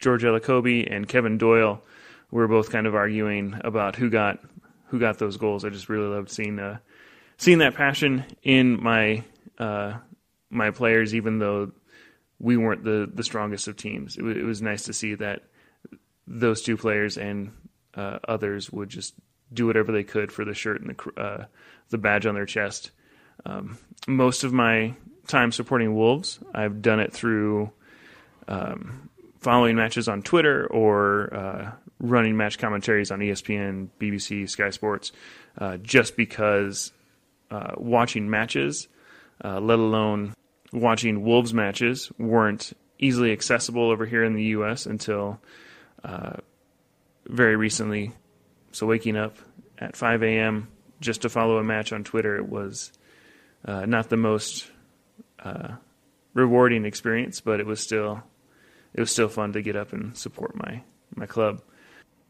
George 0.00 0.22
Elokobi 0.22 0.86
and 0.90 1.08
Kevin 1.08 1.38
Doyle 1.38 1.82
were 2.30 2.48
both 2.48 2.70
kind 2.70 2.86
of 2.86 2.94
arguing 2.94 3.58
about 3.64 3.96
who 3.96 4.10
got 4.10 4.40
who 4.88 4.98
got 4.98 5.18
those 5.18 5.36
goals. 5.36 5.64
I 5.64 5.68
just 5.68 5.88
really 5.88 6.08
loved 6.08 6.30
seeing 6.30 6.58
uh, 6.58 6.78
seeing 7.36 7.58
that 7.58 7.74
passion 7.74 8.24
in 8.42 8.82
my 8.82 9.22
uh, 9.58 9.94
my 10.50 10.70
players, 10.70 11.14
even 11.14 11.38
though 11.38 11.72
we 12.40 12.56
weren't 12.56 12.84
the 12.84 13.10
the 13.12 13.24
strongest 13.24 13.68
of 13.68 13.76
teams. 13.76 14.16
It, 14.16 14.20
w- 14.20 14.38
it 14.38 14.44
was 14.44 14.62
nice 14.62 14.84
to 14.84 14.92
see 14.92 15.14
that 15.16 15.42
those 16.26 16.62
two 16.62 16.76
players 16.76 17.16
and 17.16 17.52
uh, 17.94 18.18
others 18.26 18.70
would 18.70 18.88
just 18.88 19.14
do 19.52 19.66
whatever 19.66 19.92
they 19.92 20.04
could 20.04 20.30
for 20.30 20.44
the 20.44 20.54
shirt 20.54 20.80
and 20.80 20.96
the 20.96 21.20
uh, 21.20 21.44
the 21.90 21.98
badge 21.98 22.26
on 22.26 22.34
their 22.34 22.46
chest. 22.46 22.90
Um, 23.46 23.78
most 24.06 24.44
of 24.44 24.52
my 24.52 24.94
time 25.26 25.52
supporting 25.52 25.94
Wolves, 25.94 26.38
I've 26.54 26.82
done 26.82 27.00
it 27.00 27.12
through 27.12 27.70
um, 28.46 29.10
following 29.40 29.76
matches 29.76 30.08
on 30.08 30.22
Twitter 30.22 30.66
or 30.66 31.34
uh, 31.34 31.72
running 32.00 32.36
match 32.36 32.58
commentaries 32.58 33.10
on 33.10 33.20
ESPN, 33.20 33.88
BBC, 34.00 34.48
Sky 34.48 34.70
Sports, 34.70 35.12
uh, 35.58 35.76
just 35.78 36.16
because 36.16 36.92
uh, 37.50 37.72
watching 37.76 38.28
matches, 38.28 38.88
uh, 39.44 39.60
let 39.60 39.78
alone 39.78 40.34
watching 40.72 41.22
Wolves 41.22 41.54
matches, 41.54 42.10
weren't 42.18 42.72
easily 42.98 43.32
accessible 43.32 43.90
over 43.90 44.06
here 44.06 44.24
in 44.24 44.34
the 44.34 44.44
U.S. 44.44 44.86
until 44.86 45.40
uh, 46.04 46.36
very 47.26 47.56
recently. 47.56 48.12
So 48.72 48.86
waking 48.86 49.16
up 49.16 49.36
at 49.78 49.96
5 49.96 50.22
a.m. 50.22 50.68
just 51.00 51.22
to 51.22 51.28
follow 51.28 51.58
a 51.58 51.64
match 51.64 51.92
on 51.92 52.04
Twitter, 52.04 52.36
it 52.36 52.48
was 52.48 52.92
uh, 53.64 53.86
not 53.86 54.08
the 54.08 54.16
most 54.16 54.70
uh, 55.38 55.74
rewarding 56.34 56.84
experience, 56.84 57.40
but 57.40 57.60
it 57.60 57.66
was 57.66 57.80
still 57.80 58.22
it 58.94 59.00
was 59.00 59.10
still 59.10 59.28
fun 59.28 59.52
to 59.52 59.62
get 59.62 59.76
up 59.76 59.92
and 59.92 60.16
support 60.16 60.56
my 60.56 60.82
my 61.14 61.26
club. 61.26 61.62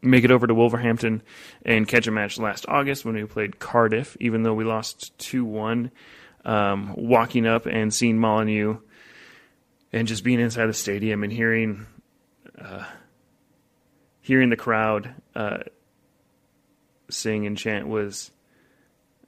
Make 0.01 0.23
it 0.23 0.31
over 0.31 0.47
to 0.47 0.53
Wolverhampton 0.53 1.21
and 1.65 1.87
catch 1.87 2.07
a 2.07 2.11
match 2.11 2.39
last 2.39 2.65
August 2.69 3.03
when 3.03 3.15
we 3.15 3.25
played 3.25 3.59
Cardiff, 3.59 4.15
even 4.19 4.43
though 4.43 4.53
we 4.53 4.63
lost 4.63 5.17
two 5.17 5.43
one. 5.43 5.91
Um, 6.45 6.93
walking 6.95 7.45
up 7.45 7.65
and 7.65 7.93
seeing 7.93 8.17
Molineux 8.17 8.77
and 9.91 10.07
just 10.07 10.23
being 10.23 10.39
inside 10.39 10.67
the 10.67 10.73
stadium 10.73 11.23
and 11.23 11.33
hearing 11.33 11.85
uh, 12.59 12.85
hearing 14.21 14.49
the 14.49 14.55
crowd 14.55 15.13
uh, 15.35 15.59
sing 17.09 17.45
and 17.45 17.57
chant 17.57 17.87
was 17.87 18.31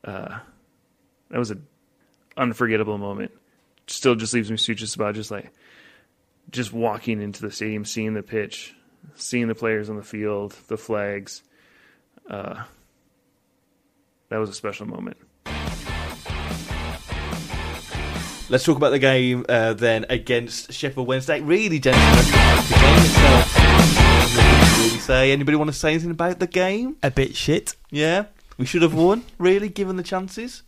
uh, 0.03 0.39
that 1.29 1.37
was 1.37 1.51
an 1.51 1.65
unforgettable 2.37 2.97
moment. 2.97 3.31
Still, 3.87 4.15
just 4.15 4.33
leaves 4.33 4.49
me 4.49 4.57
speechless 4.57 4.95
about 4.95 5.15
just 5.15 5.31
like 5.31 5.51
just 6.49 6.73
walking 6.73 7.21
into 7.21 7.41
the 7.41 7.51
stadium, 7.51 7.85
seeing 7.85 8.13
the 8.13 8.23
pitch, 8.23 8.75
seeing 9.15 9.47
the 9.47 9.55
players 9.55 9.89
on 9.89 9.95
the 9.95 10.03
field, 10.03 10.55
the 10.67 10.77
flags. 10.77 11.43
Uh, 12.29 12.63
that 14.29 14.37
was 14.37 14.49
a 14.49 14.53
special 14.53 14.85
moment. 14.85 15.17
Let's 18.51 18.65
talk 18.65 18.75
about 18.75 18.89
the 18.89 18.99
game 18.99 19.45
uh, 19.47 19.71
then 19.73 20.05
against 20.09 20.73
Sheffield 20.73 21.07
Wednesday. 21.07 21.39
Really, 21.39 21.79
gentlemen, 21.79 22.15
the 22.15 22.77
game 22.77 22.97
itself. 22.99 23.57
nothing 24.35 24.75
to 24.75 24.81
Really 24.83 24.99
say 24.99 25.31
anybody 25.31 25.55
want 25.55 25.69
to 25.69 25.73
say 25.73 25.91
anything 25.91 26.11
about 26.11 26.39
the 26.39 26.47
game? 26.47 26.97
A 27.01 27.09
bit 27.09 27.33
shit, 27.37 27.75
Yeah, 27.91 28.25
we 28.57 28.65
should 28.65 28.81
have 28.81 28.93
won. 28.93 29.23
Really, 29.37 29.69
given 29.69 29.95
the 29.95 30.03
chances. 30.03 30.63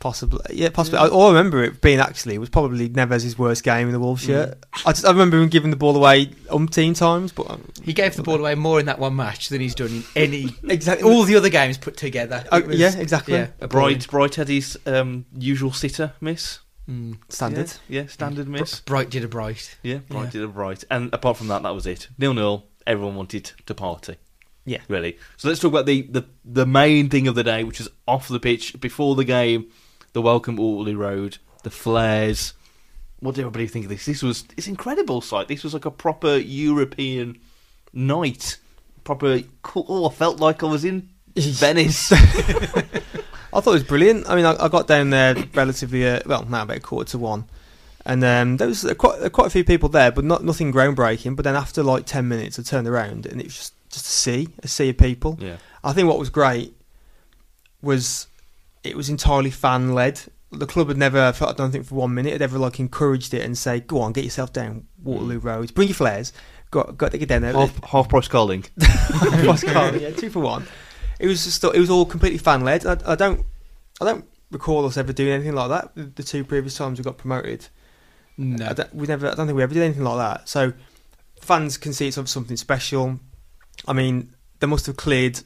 possibly. 0.00 0.40
Yeah, 0.50 0.70
possibly. 0.70 0.98
I, 0.98 1.06
all 1.06 1.26
I 1.26 1.28
remember 1.28 1.62
it 1.62 1.80
being 1.80 2.00
actually 2.00 2.34
it 2.34 2.38
was 2.38 2.48
probably 2.48 2.88
Neves' 2.88 3.38
worst 3.38 3.62
game 3.62 3.86
in 3.86 3.92
the 3.92 4.00
Wolves 4.00 4.24
shirt. 4.24 4.58
I, 4.84 4.90
just, 4.90 5.04
I 5.06 5.10
remember 5.10 5.38
him 5.40 5.48
giving 5.50 5.70
the 5.70 5.76
ball 5.76 5.94
away 5.96 6.26
umpteen 6.50 6.96
times, 6.98 7.30
but 7.30 7.48
um, 7.48 7.62
He 7.84 7.92
gave 7.92 8.16
the 8.16 8.24
ball 8.24 8.40
away 8.40 8.56
more 8.56 8.80
in 8.80 8.86
that 8.86 8.98
one 8.98 9.14
match 9.14 9.50
than 9.50 9.60
he's 9.60 9.76
done 9.76 9.88
in 9.88 10.04
any 10.16 10.48
exactly 10.68 11.08
all 11.08 11.22
the 11.22 11.36
other 11.36 11.48
games 11.48 11.78
put 11.78 11.96
together. 11.96 12.44
Oh, 12.50 12.58
It 12.58 12.66
was- 12.66 12.80
yeah, 12.80 12.96
exactly. 12.98 13.34
Yeah, 13.34 13.48
appalling. 13.60 13.98
Bright, 13.98 14.08
Bright 14.10 14.38
Eddie's 14.40 14.76
um, 14.84 15.26
usual 15.38 15.72
sitter 15.72 16.12
miss. 16.20 16.58
Mm. 16.88 17.18
standard. 17.28 17.72
Yeah, 17.88 18.02
yeah 18.02 18.06
standard 18.06 18.48
miss. 18.48 18.80
Bright 18.80 19.10
did 19.10 19.22
a 19.24 19.28
bright. 19.28 19.76
Yeah, 19.82 19.98
Bright 20.08 20.24
Yeah. 20.26 20.30
did 20.30 20.42
a 20.44 20.48
bright. 20.48 20.84
And 20.90 21.12
apart 21.12 21.36
from 21.36 21.48
that, 21.48 21.62
that 21.62 21.74
was 21.74 21.86
it. 21.86 22.08
Nil 22.18 22.34
nil. 22.34 22.64
Everyone 22.86 23.14
wanted 23.16 23.52
to 23.66 23.74
party. 23.74 24.16
Yeah. 24.64 24.78
Really. 24.88 25.18
So 25.36 25.48
let's 25.48 25.60
talk 25.60 25.70
about 25.72 25.86
the, 25.86 26.02
the, 26.02 26.24
the 26.44 26.66
main 26.66 27.08
thing 27.10 27.26
of 27.28 27.34
the 27.34 27.44
day, 27.44 27.64
which 27.64 27.80
is 27.80 27.88
off 28.06 28.28
the 28.28 28.40
pitch 28.40 28.78
before 28.80 29.14
the 29.16 29.24
game, 29.24 29.70
the 30.14 30.22
welcome 30.22 30.56
to 30.56 30.62
Audley 30.62 30.94
Road, 30.94 31.38
the 31.62 31.70
flares. 31.70 32.54
What 33.20 33.34
did 33.34 33.42
everybody 33.42 33.66
think 33.66 33.84
of 33.86 33.90
this? 33.90 34.06
This 34.06 34.22
was 34.22 34.44
it's 34.56 34.68
incredible 34.68 35.20
sight. 35.20 35.48
This 35.48 35.64
was 35.64 35.74
like 35.74 35.84
a 35.84 35.90
proper 35.90 36.36
European 36.36 37.38
night. 37.92 38.58
Proper 39.04 39.40
cool. 39.62 39.86
Oh, 39.88 40.08
I 40.08 40.12
felt 40.12 40.38
like 40.40 40.62
I 40.62 40.66
was 40.66 40.84
in 40.84 41.08
Venice. 41.36 42.12
I 43.52 43.60
thought 43.60 43.70
it 43.70 43.74
was 43.74 43.84
brilliant. 43.84 44.28
I 44.28 44.36
mean, 44.36 44.44
I, 44.44 44.64
I 44.64 44.68
got 44.68 44.86
down 44.86 45.10
there 45.10 45.34
relatively 45.54 46.06
uh, 46.08 46.20
well, 46.26 46.44
now 46.44 46.62
about 46.62 46.76
a 46.76 46.80
quarter 46.80 47.10
to 47.12 47.18
one, 47.18 47.44
and 48.04 48.22
um, 48.24 48.56
there 48.56 48.68
was 48.68 48.84
uh, 48.84 48.94
quite 48.94 49.20
uh, 49.22 49.28
quite 49.28 49.46
a 49.46 49.50
few 49.50 49.64
people 49.64 49.88
there, 49.88 50.10
but 50.10 50.24
not 50.24 50.44
nothing 50.44 50.72
groundbreaking. 50.72 51.36
But 51.36 51.44
then 51.44 51.56
after 51.56 51.82
like 51.82 52.06
ten 52.06 52.28
minutes, 52.28 52.58
I 52.58 52.62
turned 52.62 52.86
around 52.88 53.26
and 53.26 53.40
it 53.40 53.44
was 53.44 53.56
just 53.56 53.74
just 53.90 54.06
a 54.06 54.10
sea, 54.10 54.48
a 54.62 54.68
sea 54.68 54.90
of 54.90 54.98
people. 54.98 55.38
yeah. 55.40 55.56
I 55.82 55.92
think 55.92 56.08
what 56.08 56.18
was 56.18 56.28
great 56.28 56.74
was 57.82 58.26
it 58.84 58.96
was 58.96 59.08
entirely 59.08 59.50
fan 59.50 59.94
led. 59.94 60.20
The 60.50 60.66
club 60.66 60.88
had 60.88 60.96
never, 60.96 61.18
I 61.40 61.52
don't 61.52 61.70
think 61.70 61.86
for 61.86 61.94
one 61.94 62.14
minute, 62.14 62.32
had 62.32 62.42
ever 62.42 62.58
like 62.58 62.80
encouraged 62.80 63.34
it 63.34 63.42
and 63.42 63.56
say, 63.56 63.80
"Go 63.80 64.00
on, 64.00 64.12
get 64.12 64.24
yourself 64.24 64.52
down 64.52 64.86
Waterloo 65.02 65.38
Road, 65.38 65.74
bring 65.74 65.88
your 65.88 65.94
flares, 65.94 66.32
got 66.70 66.96
got 66.96 67.12
to 67.12 67.18
get 67.18 67.28
down 67.28 67.42
there." 67.42 67.52
Half, 67.52 67.84
half 67.84 68.08
price 68.08 68.28
calling. 68.28 68.64
Pascal, 68.80 69.96
yeah, 69.96 70.10
two 70.10 70.30
for 70.30 70.40
one. 70.40 70.66
It 71.18 71.26
was 71.26 71.44
just 71.44 71.62
it 71.64 71.78
was 71.78 71.90
all 71.90 72.06
completely 72.06 72.38
fan 72.38 72.64
led. 72.64 72.86
I, 72.86 72.96
I 73.06 73.14
don't 73.14 73.44
I 74.00 74.04
don't 74.04 74.24
recall 74.50 74.86
us 74.86 74.96
ever 74.96 75.12
doing 75.12 75.32
anything 75.32 75.54
like 75.54 75.68
that. 75.68 75.94
The, 75.94 76.04
the 76.04 76.22
two 76.22 76.44
previous 76.44 76.76
times 76.76 76.98
we 76.98 77.04
got 77.04 77.18
promoted, 77.18 77.68
No. 78.36 78.66
I 78.66 78.84
we 78.92 79.06
never. 79.06 79.26
I 79.28 79.34
don't 79.34 79.46
think 79.46 79.56
we 79.56 79.62
ever 79.62 79.74
did 79.74 79.82
anything 79.82 80.04
like 80.04 80.18
that. 80.18 80.48
So 80.48 80.72
fans 81.40 81.76
can 81.76 81.92
see 81.92 82.08
it's 82.08 82.30
something 82.30 82.56
special. 82.56 83.20
I 83.86 83.92
mean, 83.92 84.34
they 84.60 84.66
must 84.66 84.86
have 84.86 84.96
cleared 84.96 85.40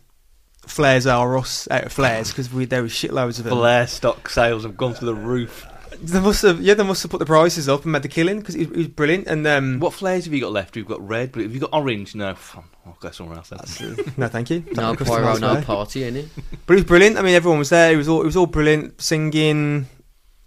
flares 0.67 1.07
are 1.07 1.37
us 1.37 1.67
uh, 1.71 1.75
out 1.75 1.85
of 1.85 1.93
flares 1.93 2.31
because 2.31 2.53
we 2.53 2.65
there 2.65 2.83
was 2.83 2.93
shitloads 2.93 3.39
of 3.39 3.45
them. 3.45 3.55
Flare 3.55 3.87
stock 3.87 4.29
sales 4.29 4.63
have 4.65 4.77
gone 4.77 4.95
to 4.95 5.05
the 5.05 5.15
roof. 5.15 5.67
They 6.05 6.21
must 6.21 6.43
have 6.43 6.61
yeah, 6.61 6.75
they 6.75 6.83
must 6.83 7.03
have 7.03 7.11
put 7.11 7.19
the 7.21 7.27
prices 7.27 7.69
up 7.69 7.85
and 7.85 7.93
made 7.93 8.03
the 8.03 8.09
killing 8.09 8.41
because 8.41 8.55
it, 8.57 8.63
it 8.71 8.77
was 8.77 8.89
brilliant. 8.89 9.27
And 9.29 9.47
um, 9.47 9.79
What 9.81 9.93
flares 9.95 10.25
have 10.25 10.35
you 10.35 10.41
got 10.41 10.53
left? 10.53 10.75
We've 10.75 10.87
got 10.87 11.07
red, 11.07 11.33
but 11.33 11.43
have 11.43 11.55
you 11.55 11.61
got 11.61 11.71
orange? 11.73 12.15
No, 12.15 12.35
fun. 12.35 12.65
I'll 12.85 12.97
go 13.01 13.11
somewhere 13.11 13.37
else. 13.39 13.51
Then. 13.51 13.59
That's, 13.61 14.19
no, 14.19 14.27
thank 14.29 14.51
you. 14.51 14.65
No 14.73 14.95
Customer 14.97 15.19
pyro, 15.21 15.37
no 15.39 15.47
elsewhere. 15.49 15.63
party, 15.63 16.01
innit? 16.01 16.29
But 16.67 16.73
it 16.75 16.77
was 16.77 16.85
brilliant. 16.85 17.17
I 17.17 17.23
mean, 17.23 17.35
everyone 17.35 17.59
was 17.61 17.69
there. 17.71 17.93
It 17.93 17.97
was 17.97 18.09
all 18.09 18.21
it 18.23 18.27
was 18.27 18.37
all 18.37 18.47
brilliant. 18.47 19.01
Singing, 19.01 19.87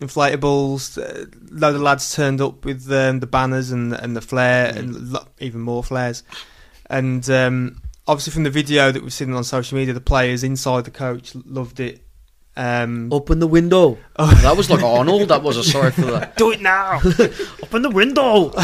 inflatables. 0.01 0.97
Uh, 0.97 1.25
load 1.51 1.75
of 1.75 1.81
lads 1.81 2.13
turned 2.15 2.41
up 2.41 2.65
with 2.65 2.91
um, 2.91 3.19
the 3.19 3.27
banners 3.27 3.71
and 3.71 3.93
and 3.93 4.15
the 4.15 4.21
flare 4.21 4.73
and 4.75 5.11
lo- 5.11 5.27
even 5.39 5.61
more 5.61 5.83
flares. 5.83 6.23
And 6.89 7.27
um, 7.29 7.81
obviously, 8.07 8.31
from 8.33 8.43
the 8.43 8.49
video 8.49 8.91
that 8.91 9.01
we've 9.01 9.13
seen 9.13 9.33
on 9.33 9.43
social 9.43 9.77
media, 9.77 9.93
the 9.93 10.01
players 10.01 10.43
inside 10.43 10.85
the 10.85 10.91
coach 10.91 11.33
loved 11.35 11.79
it. 11.79 12.04
Um, 12.57 13.09
Open 13.11 13.39
the 13.39 13.47
window. 13.47 13.97
Oh. 14.15 14.33
That 14.41 14.55
was 14.55 14.69
like 14.69 14.81
Arnold. 14.83 15.27
That 15.29 15.43
was 15.43 15.57
a 15.57 15.63
sorry 15.63 15.91
for 15.91 16.01
that. 16.03 16.37
do 16.37 16.51
it 16.51 16.61
now! 16.61 16.99
Open 17.63 17.81
the 17.81 17.89
window. 17.91 18.53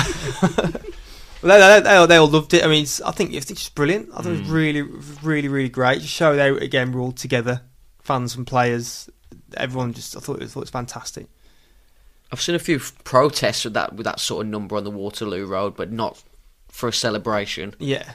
They, 1.43 1.47
they, 1.59 1.79
they, 1.81 1.95
all- 1.95 2.05
they 2.05 2.17
all 2.17 2.27
loved 2.27 2.53
it. 2.53 2.63
I 2.63 2.67
mean, 2.67 2.85
I 3.03 3.09
think 3.09 3.33
it's 3.33 3.47
just 3.47 3.73
brilliant. 3.73 4.09
I 4.13 4.17
thought 4.17 4.27
it 4.27 4.41
was 4.41 4.41
Mm. 4.41 4.51
really, 4.51 4.81
really, 5.23 5.47
really 5.47 5.69
great. 5.69 6.01
Just 6.01 6.13
showed 6.13 6.37
out 6.37 6.61
again. 6.61 6.91
We're 6.91 7.01
all 7.01 7.11
together, 7.11 7.61
fans 8.03 8.35
and 8.35 8.45
players. 8.45 9.09
Everyone 9.57 9.91
just, 9.91 10.15
I 10.15 10.19
thought 10.19 10.35
it 10.35 10.43
was, 10.43 10.53
thought 10.53 10.59
it 10.59 10.63
was 10.65 10.69
fantastic. 10.69 11.25
I've 12.31 12.39
seen 12.41 12.53
a 12.53 12.59
few 12.59 12.79
protests 13.05 13.63
with 13.63 13.73
that 13.73 13.93
with 13.95 14.03
that 14.03 14.19
sort 14.19 14.45
of 14.45 14.51
number 14.51 14.75
on 14.75 14.83
the 14.83 14.91
Waterloo 14.91 15.47
Road, 15.47 15.75
but 15.75 15.91
not 15.91 16.21
for 16.67 16.87
a 16.89 16.93
celebration. 16.93 17.73
Yeah, 17.79 18.11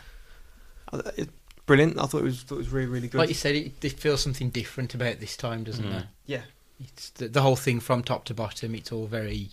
I- 0.93 1.01
it, 1.17 1.31
brilliant. 1.67 1.99
I 2.01 2.07
thought 2.07 2.19
it 2.19 2.25
was, 2.25 2.43
thought 2.43 2.57
it 2.57 2.59
was 2.59 2.69
really, 2.71 2.87
really 2.89 3.09
good. 3.09 3.19
Like 3.19 3.29
you 3.29 3.35
said, 3.35 3.55
it, 3.55 3.73
it 3.85 3.93
feels 3.99 4.23
something 4.23 4.51
different 4.51 4.95
about 4.95 5.21
this 5.21 5.37
time, 5.37 5.65
doesn't 5.65 5.85
Mm. 5.85 5.91
there? 5.91 6.09
yeah, 6.27 6.43
It's 6.81 7.11
the, 7.11 7.29
the 7.29 7.43
whole 7.43 7.57
thing 7.57 7.81
from 7.81 8.03
top 8.03 8.25
to 8.27 8.35
bottom. 8.35 8.75
It's 8.75 8.93
all 8.93 9.07
very, 9.07 9.51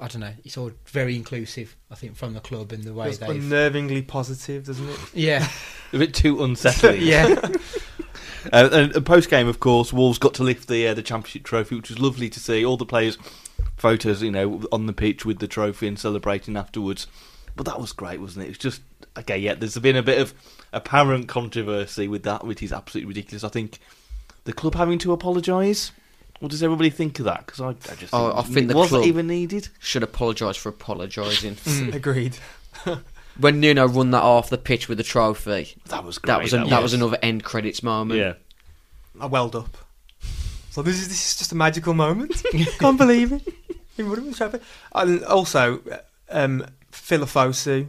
I 0.00 0.08
don't 0.08 0.20
know. 0.20 0.32
It's 0.44 0.56
all 0.58 0.72
very 0.86 1.16
inclusive. 1.16 1.74
I 1.90 1.94
think 1.94 2.16
from 2.16 2.34
the 2.34 2.40
club 2.40 2.72
and 2.72 2.84
the 2.84 2.92
way 2.92 3.06
Feels 3.06 3.18
they've. 3.18 3.42
unnervingly 3.42 4.06
positive, 4.06 4.66
doesn't 4.66 4.88
it? 4.88 4.98
yeah, 5.14 5.48
A 5.92 5.98
bit 5.98 6.14
too 6.14 6.42
unsettling. 6.42 7.02
yeah, 7.02 7.34
Uh, 8.52 8.68
and, 8.72 8.94
and 8.94 9.04
post 9.04 9.28
game, 9.28 9.48
of 9.48 9.58
course, 9.58 9.92
Wolves 9.92 10.18
got 10.20 10.32
to 10.34 10.44
lift 10.44 10.68
the 10.68 10.86
uh, 10.86 10.94
the 10.94 11.02
championship 11.02 11.42
trophy, 11.42 11.74
which 11.74 11.88
was 11.90 11.98
lovely 11.98 12.28
to 12.30 12.38
see. 12.38 12.64
All 12.64 12.76
the 12.76 12.86
players, 12.86 13.18
photos, 13.76 14.22
you 14.22 14.30
know, 14.30 14.62
on 14.70 14.86
the 14.86 14.92
pitch 14.92 15.24
with 15.26 15.40
the 15.40 15.48
trophy 15.48 15.88
and 15.88 15.98
celebrating 15.98 16.56
afterwards. 16.56 17.08
But 17.56 17.66
that 17.66 17.80
was 17.80 17.90
great, 17.90 18.20
wasn't 18.20 18.44
it? 18.44 18.46
It 18.46 18.50
was 18.50 18.58
just 18.58 18.82
okay. 19.18 19.38
Yeah, 19.38 19.54
there's 19.54 19.76
been 19.78 19.96
a 19.96 20.02
bit 20.02 20.20
of 20.20 20.34
apparent 20.72 21.28
controversy 21.28 22.08
with 22.08 22.22
that, 22.24 22.44
which 22.44 22.62
is 22.62 22.72
absolutely 22.72 23.08
ridiculous. 23.08 23.44
I 23.44 23.48
think 23.48 23.78
the 24.44 24.52
club 24.52 24.74
having 24.74 24.98
to 25.00 25.12
apologise. 25.12 25.92
What 26.40 26.50
does 26.50 26.62
everybody 26.62 26.90
think 26.90 27.18
of 27.18 27.24
that? 27.24 27.46
Because 27.46 27.60
I, 27.62 27.68
I 27.70 27.94
just 27.96 28.12
Oh, 28.12 28.36
I 28.36 28.42
think 28.42 28.64
it 28.64 28.68
the 28.68 28.76
wasn't 28.76 29.00
club- 29.04 29.08
even 29.08 29.26
needed. 29.26 29.68
Should 29.80 30.02
apologise 30.02 30.56
for 30.58 30.68
apologising. 30.68 31.56
agreed. 31.94 32.36
when 33.38 33.58
Nuno 33.60 33.88
run 33.88 34.10
that 34.10 34.22
off 34.22 34.50
the 34.50 34.58
pitch 34.58 34.86
with 34.86 34.98
the 34.98 35.04
trophy, 35.04 35.76
That 35.86 36.04
was 36.04 36.18
great. 36.18 36.32
that 36.34 36.42
was 36.42 36.52
an, 36.52 36.68
that 36.68 36.82
was 36.82 36.92
another 36.92 37.16
end 37.22 37.42
credits 37.42 37.82
moment. 37.82 38.20
yeah. 38.20 38.34
I 39.18 39.24
welled 39.26 39.56
up. 39.56 39.78
So 40.70 40.82
this 40.82 40.96
is 41.00 41.08
this 41.08 41.26
is 41.32 41.38
just 41.38 41.52
a 41.52 41.54
magical 41.54 41.94
moment. 41.94 42.42
Can't 42.78 42.98
believe 42.98 43.32
it. 43.32 43.42
He 43.96 44.02
would 44.02 44.18
have 44.18 44.26
been 44.26 44.34
happy. 44.34 44.58
And 44.94 45.24
also, 45.24 45.80
uh, 45.90 45.96
um, 46.28 46.66
Philofosu, 46.92 47.86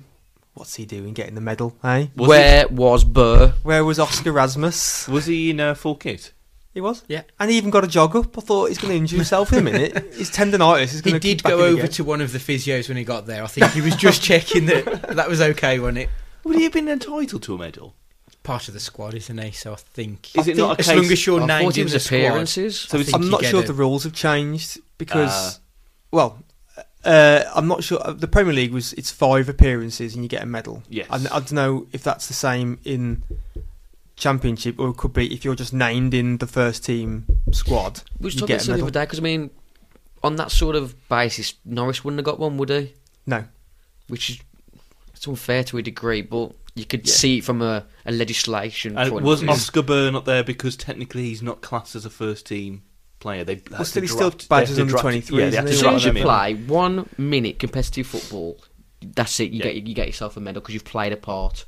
what's 0.58 0.76
he 0.76 0.86
doing 0.86 1.14
getting 1.14 1.36
the 1.36 1.42
medal? 1.42 1.76
Eh? 1.84 2.08
Was 2.16 2.28
Where 2.30 2.68
was 2.68 3.04
Buur? 3.04 3.54
Where 3.64 3.86
was 3.86 4.00
Oscar 4.00 4.32
Rasmus? 4.32 5.08
Was 5.08 5.26
he 5.26 5.52
in 5.52 5.60
uh, 5.60 5.74
full 5.76 5.96
kit? 5.96 6.34
He 6.74 6.82
was. 6.82 7.04
Yeah. 7.08 7.24
And 7.40 7.50
he 7.50 7.58
even 7.58 7.70
got 7.72 7.84
a 7.84 7.88
jog 7.88 8.16
up. 8.16 8.38
I 8.38 8.42
thought 8.42 8.68
he's 8.68 8.78
going 8.78 8.92
to 8.92 8.98
injure 8.98 9.16
himself 9.16 9.52
in 9.52 9.60
a 9.60 9.62
minute. 9.64 9.94
His 10.14 10.30
tendonitis 10.30 10.84
is 10.84 10.92
he 11.02 11.10
going 11.10 11.14
to. 11.16 11.20
did 11.20 11.42
go 11.44 11.60
over 11.62 11.88
to 11.88 12.04
one 12.04 12.22
of 12.22 12.32
the 12.32 12.38
physios 12.38 12.88
when 12.88 12.98
he 12.98 13.04
got 13.04 13.26
there. 13.26 13.44
I 13.44 13.48
think 13.48 13.72
he 13.72 13.82
was 13.82 13.96
just 13.96 14.22
checking 14.30 14.68
that 14.68 15.16
that 15.16 15.28
was 15.28 15.42
okay, 15.42 15.80
wasn't 15.80 15.98
it? 16.00 16.10
Would 16.44 16.56
he 16.58 16.64
have 16.64 16.74
been 16.74 16.88
entitled 16.88 17.42
to 17.44 17.56
a 17.56 17.58
medal? 17.58 17.96
Part 18.44 18.68
of 18.68 18.76
the 18.76 18.80
squad, 18.80 19.16
isn't 19.16 19.38
he? 19.40 19.52
So 19.52 19.74
I 19.74 19.76
think. 19.76 20.36
Is 20.38 20.48
it 20.48 20.56
not 20.56 20.78
a 20.78 20.80
as 20.80 20.86
case- 20.88 20.96
long 20.96 21.06
as 21.06 21.26
you're 21.26 21.42
I 21.42 21.46
named 21.48 21.64
thought 21.66 21.78
it 21.78 21.82
in 21.82 21.86
was 21.86 21.94
the 21.94 22.00
squad, 22.00 22.18
appearances. 22.18 22.80
So 22.82 22.98
I 22.98 23.02
it's- 23.02 23.12
think 23.12 23.16
I'm 23.18 23.24
you 23.24 23.32
not 23.32 23.42
get 23.42 23.50
sure 23.50 23.60
a- 23.60 23.62
if 23.64 23.68
the 23.68 23.74
rules 23.74 24.04
have 24.04 24.14
changed 24.14 24.80
because, 25.00 25.32
Ah. 25.32 25.60
well, 26.12 26.44
uh, 27.08 27.44
I'm 27.56 27.68
not 27.68 27.84
sure. 27.84 28.00
The 28.00 28.28
Premier 28.28 28.54
League 28.54 28.72
was 28.74 28.94
it's 28.94 29.10
five 29.12 29.48
appearances 29.50 30.14
and 30.14 30.24
you 30.24 30.30
get 30.30 30.44
a 30.44 30.46
medal. 30.46 30.84
Yes. 30.90 31.08
And 31.10 31.28
I 31.30 31.40
don't 31.40 31.54
know 31.54 31.88
if 31.94 32.04
that's 32.04 32.28
the 32.28 32.34
same 32.34 32.80
in 32.84 33.24
Championship 34.16 34.80
or 34.80 34.90
it 34.90 34.98
could 34.98 35.14
be 35.14 35.34
if 35.34 35.46
you're 35.46 35.56
just 35.56 35.74
named 35.74 36.14
in 36.14 36.38
the 36.38 36.48
first 36.48 36.84
team 36.84 37.26
squad. 37.52 38.02
We 38.20 38.26
was 38.26 38.34
you 38.36 38.42
talking 38.42 38.56
get 38.58 38.66
about 38.66 38.74
a 38.74 38.78
the 38.78 38.84
other 38.84 38.92
day 38.92 39.04
because 39.06 39.20
I 39.20 39.22
mean, 39.22 39.50
on 40.24 40.36
that 40.38 40.52
sort 40.52 40.76
of 40.76 40.96
basis, 41.08 41.54
Norris 41.66 42.04
wouldn't 42.04 42.20
have 42.20 42.26
got 42.26 42.40
one, 42.40 42.58
would 42.58 42.70
he? 42.70 42.94
No. 43.26 43.46
Which 44.08 44.30
is 44.32 44.40
it's 45.14 45.28
unfair 45.28 45.64
to 45.66 45.78
a 45.78 45.82
degree, 45.82 46.22
but 46.22 46.52
you 46.76 46.86
could 46.86 47.08
Yeah. 47.08 47.14
see 47.14 47.38
it 47.40 47.44
from 47.44 47.62
a, 47.62 47.86
a 48.06 48.12
legislation 48.12 48.98
And 48.98 49.12
point. 49.12 49.26
was 49.26 49.42
of. 49.44 49.50
Oskar 49.50 49.82
Buur 49.82 50.16
up 50.16 50.26
there 50.26 50.44
because 50.44 50.76
technically 50.76 51.24
he's 51.30 51.42
not 51.42 51.62
classed 51.62 51.96
as 51.96 52.06
a 52.06 52.10
first 52.10 52.46
team 52.46 52.84
player? 53.20 53.44
They 53.44 53.62
Well, 53.72 53.84
still, 53.86 54.02
he's 54.02 54.12
still 54.12 54.34
badges 54.50 54.80
under 54.80 54.94
23, 54.98 55.38
Yeah, 55.38 55.42
they 55.44 55.48
isn't 55.50 55.58
had 55.60 55.66
as 55.66 55.72
to 55.72 55.78
soon 55.78 55.84
draft 55.90 55.96
as 55.98 56.06
you 56.06 56.12
in. 56.12 56.24
play 56.24 56.54
one 56.56 57.10
minute 57.18 57.60
competitive 57.60 58.08
football, 58.08 58.60
that's 59.02 59.40
it. 59.40 59.52
You 59.52 59.60
Yeah. 59.60 59.72
get 59.72 59.88
you 59.88 59.94
get 59.96 60.08
yourself 60.08 60.38
a 60.38 60.40
medal 60.40 60.62
because 60.62 60.74
you've 60.74 60.86
played 60.86 61.14
a 61.14 61.18
part. 61.18 61.66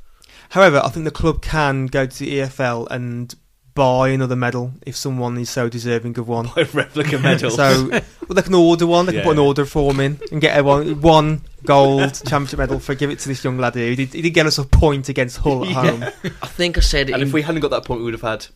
However, 0.50 0.82
I 0.84 0.90
think 0.90 1.06
the 1.06 1.12
club 1.12 1.42
can 1.42 1.86
go 1.88 2.06
to 2.06 2.20
the 2.20 2.40
EFL 2.40 2.88
and 2.90 3.36
buy 3.76 4.10
another 4.10 4.36
medal 4.36 4.74
if 4.86 4.96
someone 4.96 5.38
is 5.38 5.50
so 5.50 5.70
deserving 5.70 6.18
of 6.18 6.28
one. 6.28 6.48
Buy 6.56 6.64
replica 6.74 7.18
medal. 7.20 7.50
So 7.52 7.88
well, 7.90 8.02
they 8.30 8.42
can 8.42 8.54
order 8.56 8.86
one. 8.88 9.06
They 9.06 9.12
can 9.14 9.20
Yeah. 9.20 9.26
put 9.26 9.34
an 9.34 9.40
order 9.40 9.64
form 9.66 10.00
in 10.02 10.20
and 10.32 10.42
get 10.42 10.58
a 10.58 10.64
one, 10.64 11.00
one 11.02 11.42
gold 11.66 12.14
championship 12.26 12.60
medal 12.60 12.80
for 12.80 12.94
give 12.96 13.10
it 13.10 13.20
to 13.20 13.30
this 13.30 13.42
young 13.44 13.58
lad 13.58 13.76
here. 13.76 13.90
He 13.92 13.96
did, 13.96 14.14
he 14.14 14.22
did 14.24 14.32
get 14.32 14.48
us 14.48 14.58
a 14.58 14.64
point 14.66 15.08
against 15.08 15.38
Hull 15.38 15.64
at 15.64 15.70
Yeah. 15.86 15.92
home. 15.92 16.04
I 16.42 16.48
think 16.48 16.78
I 16.78 16.82
said 16.82 17.10
and 17.10 17.22
in, 17.22 17.28
if 17.30 17.34
we 17.34 17.42
hadn't 17.44 17.62
got 17.62 17.72
that 17.72 17.86
point, 17.86 18.00
we 18.00 18.06
would 18.06 18.16
have 18.16 18.22
had 18.22 18.48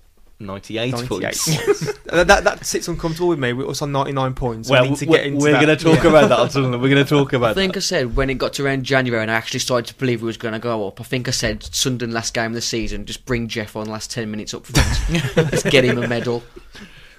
98, 0.46 0.91
98 0.91 1.10
points. 1.10 1.56
points. 1.66 2.00
that, 2.04 2.28
that 2.28 2.44
that 2.44 2.66
sits 2.66 2.88
uncomfortable 2.88 3.30
with 3.30 3.39
me. 3.39 3.54
We're 3.54 3.66
also 3.66 3.86
on 3.86 3.91
99 3.91 4.34
points. 4.34 4.70
Well, 4.70 4.84
we 4.84 4.89
need 4.89 4.98
to 5.00 5.06
we're, 5.06 5.18
get 5.18 5.26
into 5.28 5.39
we're 5.39 5.54
going 5.54 5.68
to 5.68 5.76
talk 5.76 6.04
Yeah. 6.04 6.10
about 6.10 6.30
that. 6.30 6.39
on 6.39 6.50
Sunderland. 6.50 6.82
We're 6.82 6.89
going 6.89 7.04
to 7.04 7.10
talk 7.10 7.34
about 7.34 7.52
I 7.52 7.54
think 7.54 7.74
that. 7.74 7.80
I 7.80 7.82
said 7.82 8.16
when 8.16 8.30
it 8.30 8.36
got 8.36 8.54
to 8.54 8.66
around 8.66 8.84
January 8.84 9.22
and 9.22 9.32
I 9.32 9.36
actually 9.36 9.60
started 9.60 9.88
to 9.88 9.96
believe 10.00 10.22
it 10.22 10.26
was 10.26 10.38
going 10.38 10.54
to 10.54 10.60
go 10.60 10.88
up. 10.88 11.02
I 11.02 11.04
think 11.04 11.28
I 11.28 11.32
said 11.32 11.64
Sunderland 11.64 12.14
last 12.14 12.34
game 12.34 12.48
of 12.48 12.54
the 12.54 12.62
season, 12.62 13.06
just 13.06 13.26
bring 13.26 13.48
Jeff 13.48 13.76
on 13.76 13.88
last 13.88 14.12
ten 14.12 14.30
minutes 14.32 14.54
up 14.54 14.66
front, 14.66 15.36
let's 15.38 15.64
get 15.64 15.86
him 15.86 15.98
a 15.98 16.08
medal. 16.08 16.44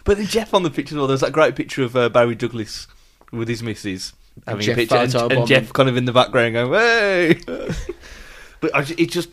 But 0.05 0.19
then 0.19 0.27
Jeff 0.27 0.53
on 0.53 0.63
the 0.63 0.71
picture 0.71 0.95
as 0.95 0.99
well. 0.99 1.07
There's 1.07 1.21
that 1.21 1.33
great 1.33 1.57
picture 1.57 1.83
of 1.83 1.97
uh, 1.97 2.09
Barry 2.09 2.35
Douglas 2.35 2.87
with 3.33 3.49
his 3.49 3.63
missus 3.63 4.13
having 4.47 4.63
Jeff 4.63 4.77
a 4.77 4.81
picture, 4.81 4.97
and, 4.97 5.33
and. 5.33 5.47
Jeff 5.47 5.73
kind 5.73 5.89
of 5.89 5.97
in 5.97 6.05
the 6.05 6.13
background 6.13 6.55
going, 6.55 6.73
"Hey!" 6.73 7.41
but 8.61 8.75
I, 8.75 8.81
it 8.99 9.11
just 9.11 9.31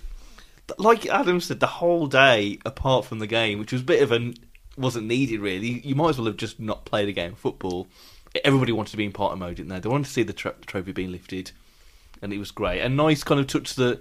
like 0.77 1.05
Adam 1.07 1.41
said, 1.41 1.59
the 1.59 1.67
whole 1.67 2.07
day 2.07 2.59
apart 2.65 3.05
from 3.05 3.19
the 3.19 3.27
game, 3.27 3.59
which 3.59 3.71
was 3.71 3.81
a 3.81 3.85
bit 3.85 4.01
of 4.01 4.11
an 4.11 4.35
wasn't 4.77 5.05
needed 5.07 5.39
really. 5.41 5.79
You 5.81 5.95
might 5.95 6.09
as 6.11 6.17
well 6.17 6.27
have 6.27 6.37
just 6.37 6.59
not 6.59 6.85
played 6.85 7.09
a 7.09 7.11
game 7.11 7.33
of 7.33 7.39
football. 7.39 7.87
Everybody 8.45 8.71
wanted 8.71 8.91
to 8.91 8.97
be 8.97 9.05
in 9.05 9.11
party 9.11 9.37
mode, 9.37 9.55
didn't 9.57 9.69
they? 9.69 9.79
They 9.79 9.89
wanted 9.89 10.05
to 10.05 10.11
see 10.11 10.23
the, 10.23 10.31
tro- 10.33 10.53
the 10.57 10.65
trophy 10.65 10.93
being 10.93 11.11
lifted, 11.11 11.51
and 12.21 12.31
it 12.31 12.37
was 12.37 12.51
great. 12.51 12.79
A 12.81 12.87
nice 12.87 13.23
kind 13.23 13.41
of 13.41 13.47
touch 13.47 13.75
that 13.75 13.99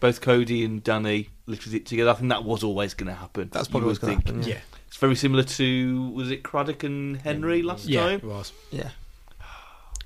both 0.00 0.20
Coady 0.20 0.64
and 0.64 0.82
Danny 0.82 1.28
lifted 1.46 1.74
it 1.74 1.86
together. 1.86 2.10
I 2.10 2.14
think 2.14 2.30
that 2.30 2.42
was 2.44 2.64
always 2.64 2.94
going 2.94 3.06
to 3.08 3.14
happen. 3.14 3.48
That's 3.52 3.68
probably 3.68 3.86
what's 3.88 4.00
would 4.02 4.08
going 4.08 4.20
to 4.20 4.26
happen. 4.26 4.42
Yeah, 4.42 4.58
It's 4.88 4.96
very 4.96 5.14
similar 5.14 5.44
to 5.44 6.10
was 6.10 6.30
it 6.32 6.42
Craddock 6.42 6.82
and 6.82 7.20
Henry 7.22 7.62
last 7.62 7.86
yeah, 7.86 8.00
time? 8.00 8.18
it 8.18 8.24
was. 8.24 8.52
Yeah. 8.72 8.90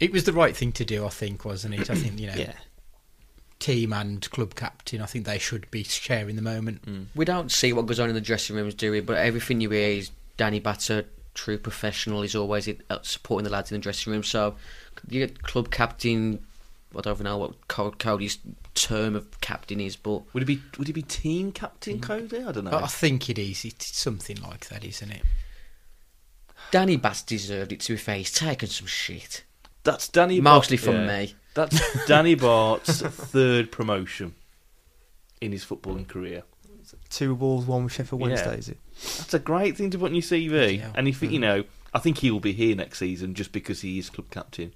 It 0.00 0.12
was 0.12 0.24
the 0.24 0.32
right 0.32 0.54
thing 0.56 0.72
to 0.72 0.84
do, 0.84 1.06
I 1.06 1.10
think, 1.10 1.44
wasn't 1.44 1.74
it? 1.74 1.88
I 1.88 1.94
think 1.94 2.18
you 2.18 2.26
know, 2.26 2.34
Yeah. 2.34 2.52
Team 3.62 3.92
and 3.92 4.28
club 4.30 4.54
captain. 4.56 5.00
I 5.00 5.06
think 5.06 5.24
they 5.24 5.38
should 5.38 5.70
be 5.70 5.84
sharing 5.84 6.34
the 6.36 6.42
moment. 6.42 6.82
We 7.14 7.24
don't 7.24 7.52
see 7.52 7.72
what 7.72 7.86
goes 7.86 8.00
on 8.00 8.08
in 8.08 8.14
the 8.16 8.20
dressing 8.20 8.56
rooms, 8.56 8.74
do 8.74 8.90
we? 8.90 9.00
But 9.00 9.18
everything 9.18 9.60
you 9.60 9.70
hear 9.70 9.88
is 9.98 10.10
Danny 10.36 10.58
Batter, 10.58 11.04
true 11.34 11.58
professional. 11.58 12.22
is 12.22 12.34
always 12.34 12.68
uh, 12.68 12.98
supporting 13.02 13.44
the 13.44 13.50
lads 13.50 13.70
in 13.70 13.76
the 13.78 13.82
dressing 13.82 14.12
room. 14.12 14.24
So 14.24 14.56
you 15.08 15.24
get 15.24 15.42
club 15.42 15.70
captain. 15.70 16.44
I 16.96 17.00
don't 17.02 17.14
even 17.14 17.24
know 17.24 17.38
what 17.38 17.68
Coady's 17.68 18.38
term 18.74 19.14
of 19.14 19.40
captain 19.40 19.80
is, 19.80 19.94
but 19.96 20.22
Would 20.34 20.42
it 20.42 20.46
be 20.46 20.60
would 20.78 20.88
it 20.88 20.92
be 20.94 21.02
team 21.02 21.52
captain 21.52 22.00
Coady? 22.00 22.42
I 22.42 22.50
don't 22.52 22.64
know. 22.64 22.72
I 22.72 22.86
think 22.88 23.30
it 23.30 23.38
is. 23.38 23.64
It's 23.64 23.96
something 23.96 24.38
like 24.42 24.68
that, 24.70 24.84
isn't 24.84 25.10
it? 25.10 25.22
Danny 26.70 26.96
Batth 26.96 27.26
deserved 27.26 27.72
it. 27.72 27.80
To 27.80 27.92
be 27.92 27.96
fair, 27.98 28.16
he's 28.16 28.32
taken 28.32 28.68
some 28.68 28.86
shit, 28.86 29.44
That's 29.84 30.08
Danny. 30.08 30.40
mostly 30.40 30.76
Batth- 30.76 30.84
from 30.84 30.94
yeah. 30.94 31.06
me. 31.06 31.34
That's 31.54 32.06
Danny 32.06 32.34
Batth's 32.34 33.02
third 33.02 33.70
promotion 33.72 34.34
in 35.40 35.52
his 35.52 35.64
footballing 35.64 36.08
career. 36.08 36.44
Two 37.10 37.34
balls, 37.34 37.66
one 37.66 37.84
with 37.84 37.92
Sheffield 37.92 38.20
Yeah. 38.20 38.28
Wednesday, 38.28 38.58
is 38.58 38.68
it? 38.70 38.78
That's 38.94 39.34
a 39.34 39.38
great 39.38 39.76
thing 39.76 39.90
to 39.90 39.98
put 39.98 40.06
on 40.06 40.14
your 40.14 40.22
CV. 40.22 40.78
Yeah. 40.78 40.92
And 40.94 41.08
if 41.08 41.20
you 41.22 41.28
mm-hmm. 41.28 41.40
know, 41.40 41.64
I 41.92 41.98
think 41.98 42.18
he'll 42.18 42.40
be 42.40 42.52
here 42.52 42.74
next 42.74 42.98
season 42.98 43.34
just 43.34 43.52
because 43.52 43.82
he 43.82 43.98
is 43.98 44.08
club 44.08 44.30
captain. 44.30 44.72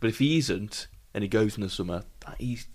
But 0.00 0.10
if 0.10 0.18
he 0.18 0.38
isn't, 0.38 0.86
and 1.12 1.22
he 1.22 1.28
goes 1.28 1.56
in 1.56 1.62
the 1.62 1.70
summer, 1.70 2.04
that 2.26 2.36
he's 2.38 2.66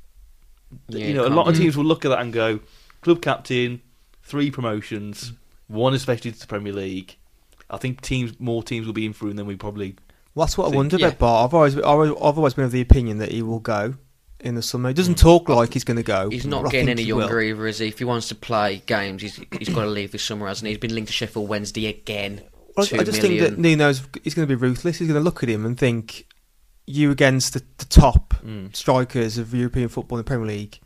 Yeah, 0.88 1.08
you 1.08 1.14
know, 1.14 1.22
a 1.22 1.26
can't 1.26 1.36
lot 1.36 1.48
of 1.48 1.56
teams 1.56 1.78
will 1.78 1.86
look 1.86 2.06
at 2.06 2.10
that 2.10 2.20
and 2.20 2.34
go, 2.34 2.60
club 3.02 3.22
captain, 3.22 3.82
three 4.24 4.52
promotions, 4.52 5.32
mm. 5.32 5.36
one 5.68 5.94
especially 5.94 6.32
to 6.32 6.40
the 6.40 6.48
Premier 6.48 6.74
League. 6.74 7.16
I 7.70 7.78
think 7.78 8.02
teams, 8.02 8.40
more 8.40 8.64
teams 8.64 8.86
will 8.86 8.94
be 8.94 9.06
in 9.06 9.14
for 9.14 9.28
him 9.28 9.36
than 9.36 9.46
we 9.46 9.56
probably. 9.56 9.96
Well, 10.36 10.46
that's 10.46 10.58
what 10.58 10.66
I 10.66 10.68
Think- 10.70 10.78
wonder 10.78 10.98
yeah. 10.98 11.08
about 11.08 11.20
Batth. 11.20 11.46
I've 11.46 11.54
always, 11.54 11.76
I've 11.78 12.38
always- 12.38 12.54
been 12.54 12.66
of 12.66 12.72
the 12.72 12.82
opinion 12.82 13.18
that 13.18 13.32
he 13.32 13.42
will 13.42 13.60
go 13.60 13.96
in 14.40 14.56
the 14.56 14.62
summer. 14.62 14.90
He 14.90 14.94
doesn't 14.94 15.18
talk 15.18 15.50
like 15.50 15.74
he's 15.74 15.84
going 15.84 15.98
to 15.98 16.04
go. 16.04 16.30
He's 16.30 16.46
not 16.46 16.66
I 16.66 16.70
getting 16.70 16.90
any 16.90 17.04
he 17.04 17.12
will. 17.14 17.22
younger 17.22 17.42
either, 17.42 17.68
is 17.68 17.80
he? 17.80 17.88
If 17.88 18.00
he 18.00 18.06
wants 18.06 18.28
to 18.30 18.36
play 18.36 18.82
games, 18.86 19.22
he's 19.22 19.40
he's 19.58 19.70
got 19.70 19.82
to 19.82 19.88
leave 19.90 20.12
this 20.12 20.24
summer, 20.24 20.48
hasn't 20.48 20.68
he? 20.68 20.74
He's 20.74 20.80
been 20.80 20.94
linked 20.96 21.08
to 21.10 21.14
Sheffield 21.14 21.50
Wednesday 21.50 21.88
again. 21.88 22.42
Well, 22.78 22.86
Two 22.86 22.98
I 22.98 23.04
just 23.04 23.22
million. 23.22 23.44
think 23.44 23.56
that 23.58 23.62
Nuno's 23.62 24.02
he's 24.24 24.34
going 24.36 24.48
to 24.48 24.56
be 24.56 24.60
ruthless. 24.60 25.00
He's 25.00 25.08
going 25.08 25.20
to 25.20 25.24
look 25.24 25.44
at 25.44 25.50
him 25.50 25.66
and 25.66 25.78
think, 25.78 26.26
you 26.88 27.12
against 27.12 27.54
the, 27.54 27.64
the 27.78 27.86
top 27.86 28.34
Mm. 28.46 28.74
strikers 28.76 29.38
of 29.38 29.54
European 29.54 29.90
football 29.90 30.18
in 30.18 30.24
the 30.24 30.28
Premier 30.28 30.48
League. 30.48 30.80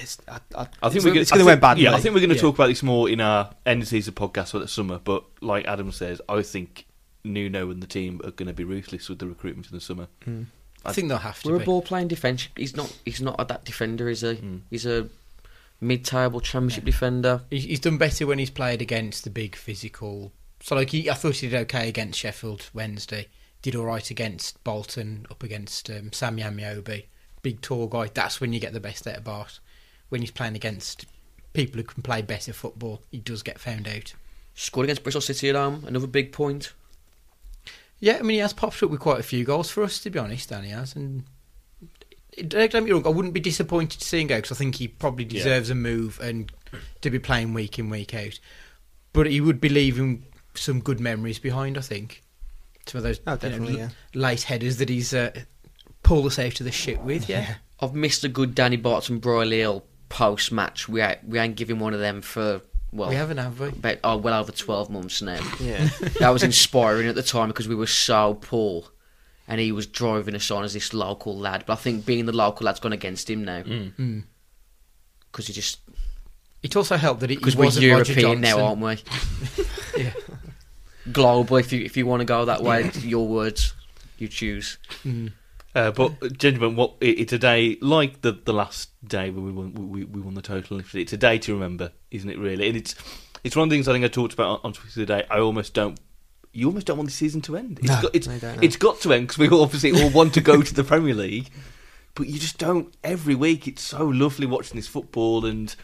It's, 0.00 0.18
I, 0.28 0.38
I, 0.54 0.60
I 0.60 0.64
think 0.88 0.96
it's, 0.96 1.04
we're 1.04 1.10
gonna, 1.10 1.20
it's 1.22 1.30
going 1.30 1.38
to 1.40 1.44
think- 1.44 1.50
end 1.52 1.60
badly. 1.60 1.84
Yeah, 1.84 1.94
I 1.94 2.00
think 2.00 2.14
we're 2.14 2.20
going 2.20 2.30
to 2.30 2.36
Yeah. 2.36 2.40
talk 2.42 2.54
about 2.54 2.68
this 2.68 2.82
more 2.82 3.08
in 3.10 3.20
our 3.20 3.50
end 3.66 3.82
of 3.82 3.88
season 3.88 4.14
podcast 4.14 4.52
for 4.52 4.58
the 4.60 4.68
summer. 4.68 4.98
But 5.02 5.24
like 5.42 5.66
Adam 5.66 5.90
says, 5.92 6.20
I 6.28 6.42
think 6.42 6.85
Nuno 7.26 7.70
and 7.70 7.82
the 7.82 7.86
team 7.86 8.20
are 8.24 8.30
going 8.30 8.48
to 8.48 8.52
be 8.52 8.64
ruthless 8.64 9.08
with 9.08 9.18
the 9.18 9.26
recruitment 9.26 9.68
in 9.70 9.76
the 9.76 9.80
summer. 9.80 10.08
Mm. 10.24 10.46
I 10.84 10.92
think 10.92 11.08
they'll 11.08 11.18
have 11.18 11.42
to 11.42 11.50
We're 11.50 11.62
a 11.62 11.64
ball 11.64 11.82
playing 11.82 12.08
defence. 12.08 12.48
He's 12.56 12.76
not. 12.76 12.96
He's 13.04 13.20
not 13.20 13.36
a 13.38 13.44
that 13.46 13.64
defender, 13.64 14.08
is 14.08 14.20
he? 14.20 14.34
Mm. 14.34 14.60
He's 14.70 14.86
a 14.86 15.08
mid-table 15.80 16.40
championship 16.40 16.84
defender. 16.84 17.42
He's, 17.50 17.64
he's 17.64 17.80
done 17.80 17.98
better 17.98 18.26
when 18.26 18.38
he's 18.38 18.50
played 18.50 18.80
against 18.80 19.24
the 19.24 19.30
big 19.30 19.56
physical. 19.56 20.32
So 20.60 20.74
like 20.74 20.90
he, 20.90 21.10
I 21.10 21.14
thought 21.14 21.36
he 21.36 21.48
did 21.48 21.60
okay 21.62 21.88
against 21.88 22.18
Sheffield 22.18 22.70
Wednesday. 22.72 23.28
Did 23.62 23.74
all 23.74 23.86
right 23.86 24.10
against 24.10 24.62
Bolton, 24.64 25.26
up 25.30 25.42
against 25.42 25.90
um, 25.90 26.12
Sammy 26.12 26.42
Ameobi, 26.42 27.06
big 27.42 27.60
tall 27.60 27.88
guy. 27.88 28.08
That's 28.12 28.40
when 28.40 28.52
you 28.52 28.60
get 28.60 28.72
the 28.72 28.80
best 28.80 29.06
out 29.06 29.16
of 29.16 29.24
Batth. 29.24 29.58
When 30.08 30.20
he's 30.20 30.30
playing 30.30 30.54
against 30.54 31.04
people 31.52 31.78
who 31.78 31.84
can 31.84 32.02
play 32.02 32.22
better 32.22 32.52
football, 32.52 33.02
he 33.10 33.18
does 33.18 33.42
get 33.42 33.58
found 33.58 33.88
out. 33.88 34.14
Scored 34.54 34.84
against 34.84 35.02
Bristol 35.02 35.20
City 35.20 35.48
at 35.48 35.56
home. 35.56 35.84
Another 35.86 36.06
big 36.06 36.32
point. 36.32 36.72
Yeah, 38.00 38.18
I 38.18 38.22
mean 38.22 38.34
he 38.34 38.38
has 38.38 38.52
popped 38.52 38.82
up 38.82 38.90
with 38.90 39.00
quite 39.00 39.20
a 39.20 39.22
few 39.24 39.44
goals 39.44 39.70
for 39.70 39.82
us, 39.82 39.98
to 40.00 40.10
be 40.10 40.18
honest. 40.18 40.50
Danny 40.50 40.68
has, 40.68 40.94
and 40.94 41.24
it- 42.32 42.48
don't 42.50 42.70
get 42.70 42.82
me 42.82 42.90
wrong, 42.92 43.06
I 43.06 43.10
wouldn't 43.10 43.34
be 43.34 43.40
disappointed 43.40 44.00
to 44.00 44.06
see 44.06 44.20
him 44.20 44.26
go 44.26 44.36
because 44.36 44.52
I 44.52 44.56
think 44.56 44.74
he 44.76 44.88
probably 44.88 45.24
Yeah. 45.24 45.32
deserves 45.42 45.70
a 45.70 45.74
move 45.74 46.20
and 46.20 46.52
to 47.00 47.10
be 47.10 47.18
playing 47.18 47.54
week 47.54 47.78
in 47.78 47.88
week 47.88 48.14
out. 48.14 48.38
But 49.12 49.26
he 49.26 49.40
would 49.40 49.60
be 49.60 49.70
leaving 49.70 50.26
some 50.54 50.80
good 50.80 51.00
memories 51.00 51.38
behind. 51.38 51.78
I 51.78 51.82
think 51.82 52.22
some 52.86 52.98
of 52.98 53.04
those 53.04 53.18
Oh, 53.26 53.32
you 53.32 53.36
know, 53.36 53.48
definitely, 53.48 53.78
yeah. 53.78 53.88
late 54.14 54.42
headers 54.42 54.76
that 54.76 54.88
he's 54.90 55.14
uh, 55.14 55.30
pulled 56.02 56.26
us 56.26 56.38
out 56.38 56.60
of 56.60 56.64
the 56.64 56.72
shit 56.72 57.00
with. 57.00 57.28
Yeah, 57.30 57.54
I've 57.80 57.94
missed 57.94 58.24
a 58.24 58.28
good 58.28 58.54
Danny 58.54 58.76
Barton 58.76 59.18
Brierley 59.18 59.58
Hill 59.58 59.84
post 60.10 60.52
match. 60.52 60.86
We 60.88 61.00
ain't, 61.00 61.26
we 61.26 61.38
ain't 61.38 61.56
giving 61.56 61.78
one 61.78 61.94
of 61.94 62.00
them 62.00 62.20
for 62.20 62.60
well, 62.92 63.08
we 63.08 63.14
haven't, 63.16 63.38
have 63.38 63.60
we? 63.60 63.68
about, 63.68 63.98
oh, 64.04 64.16
well 64.16 64.40
over 64.40 64.52
twelve 64.52 64.90
months 64.90 65.20
now. 65.22 65.40
Yeah. 65.60 65.88
that 66.20 66.30
was 66.30 66.42
inspiring 66.42 67.08
at 67.08 67.14
the 67.14 67.22
time 67.22 67.48
because 67.48 67.68
we 67.68 67.74
were 67.74 67.86
so 67.86 68.34
poor, 68.34 68.84
and 69.48 69.60
he 69.60 69.72
was 69.72 69.86
driving 69.86 70.34
us 70.34 70.50
on 70.50 70.64
as 70.64 70.72
this 70.74 70.94
local 70.94 71.36
lad. 71.36 71.64
But 71.66 71.74
I 71.74 71.76
think 71.76 72.06
being 72.06 72.26
the 72.26 72.32
local 72.32 72.64
lad's 72.66 72.80
gone 72.80 72.92
against 72.92 73.28
him 73.28 73.44
now 73.44 73.62
Mm. 73.62 74.24
because 75.30 75.46
he 75.48 75.52
just 75.52 75.80
It 76.62 76.74
also 76.76 76.96
helped 76.96 77.20
that 77.20 77.30
he, 77.30 77.36
he 77.36 77.38
because 77.38 77.56
we're 77.56 77.66
wasn't 77.66 77.90
Roger 77.92 78.12
European 78.12 78.40
now, 78.40 78.60
aren't 78.64 78.80
we? 78.80 78.98
Yeah. 79.96 80.12
Global, 81.10 81.56
if 81.56 81.72
you 81.72 81.84
if 81.84 81.96
you 81.96 82.04
want 82.06 82.20
to 82.20 82.24
go 82.26 82.44
that 82.46 82.62
way, 82.62 82.90
your 83.00 83.26
words, 83.26 83.72
you 84.18 84.28
choose. 84.28 84.76
Mm. 85.04 85.32
Uh, 85.76 85.90
but 85.90 86.38
gentlemen, 86.38 86.74
what 86.74 86.94
it's 87.02 87.34
a 87.34 87.38
day 87.38 87.76
like 87.82 88.22
the 88.22 88.32
the 88.32 88.52
last 88.54 88.88
day 89.06 89.28
when 89.28 89.44
we 89.44 89.52
won 89.52 89.74
we, 89.90 90.04
we 90.04 90.22
won 90.22 90.32
the 90.32 90.40
total. 90.40 90.80
It's 90.94 91.12
a 91.12 91.18
day 91.18 91.36
to 91.40 91.52
remember, 91.52 91.92
isn't 92.10 92.30
it? 92.30 92.38
Really, 92.38 92.66
and 92.66 92.78
it's 92.78 92.94
it's 93.44 93.54
one 93.54 93.64
of 93.64 93.70
the 93.70 93.76
things 93.76 93.86
I 93.86 93.92
think 93.92 94.02
I 94.02 94.08
talked 94.08 94.32
about 94.32 94.48
on, 94.48 94.60
on 94.64 94.72
Twitter 94.72 94.94
today. 94.94 95.24
I 95.30 95.38
almost 95.38 95.74
don't. 95.74 96.00
You 96.54 96.68
almost 96.68 96.86
don't 96.86 96.96
want 96.96 97.10
the 97.10 97.14
season 97.14 97.42
to 97.42 97.58
end. 97.58 97.80
It's 97.80 97.88
No, 97.88 98.00
got, 98.00 98.14
it's, 98.16 98.26
I 98.26 98.38
don't 98.38 98.56
know. 98.56 98.62
it's 98.62 98.76
got 98.76 99.00
to 99.02 99.12
end 99.12 99.28
because 99.28 99.36
we 99.36 99.48
obviously 99.50 99.92
all 100.02 100.08
want 100.08 100.32
to 100.34 100.40
go 100.40 100.62
to 100.62 100.74
the 100.74 100.82
Premier 100.82 101.12
League, 101.12 101.50
but 102.14 102.26
you 102.26 102.38
just 102.38 102.56
don't. 102.56 102.94
Every 103.04 103.34
week, 103.34 103.68
it's 103.68 103.82
so 103.82 104.06
lovely 104.06 104.46
watching 104.46 104.76
this 104.76 104.88
football, 104.88 105.44
and 105.44 105.76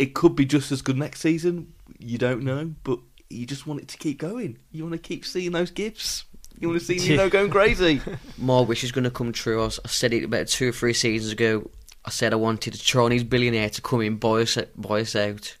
it 0.00 0.14
could 0.14 0.34
be 0.34 0.44
just 0.44 0.72
as 0.72 0.82
good 0.82 0.98
next 0.98 1.20
season. 1.20 1.74
You 2.00 2.18
don't 2.18 2.42
know, 2.42 2.74
but 2.82 2.98
you 3.30 3.46
just 3.46 3.68
want 3.68 3.82
it 3.82 3.86
to 3.88 3.96
keep 3.98 4.18
going. 4.18 4.58
You 4.72 4.82
want 4.82 4.94
to 4.94 4.98
keep 4.98 5.24
seeing 5.24 5.52
those 5.52 5.70
gifts. 5.70 6.24
You 6.58 6.68
want 6.68 6.80
to 6.80 6.86
see 6.86 7.08
Nuno 7.08 7.28
going 7.30 7.50
crazy. 7.50 8.00
My 8.38 8.60
wish 8.60 8.84
is 8.84 8.92
going 8.92 9.04
to 9.04 9.10
come 9.10 9.32
true. 9.32 9.60
I, 9.60 9.64
was, 9.64 9.80
I 9.84 9.88
said 9.88 10.12
it 10.12 10.24
about 10.24 10.48
two 10.48 10.68
or 10.68 10.72
three 10.72 10.94
seasons 10.94 11.32
ago. 11.32 11.70
I 12.04 12.10
said 12.10 12.32
I 12.32 12.36
wanted 12.36 12.74
a 12.74 12.78
Chinese 12.78 13.24
billionaire 13.24 13.70
to 13.70 13.82
come 13.82 14.00
in, 14.00 14.16
buy 14.16 14.42
us, 14.42 14.58
buy 14.76 15.00
us 15.00 15.14
out, 15.14 15.56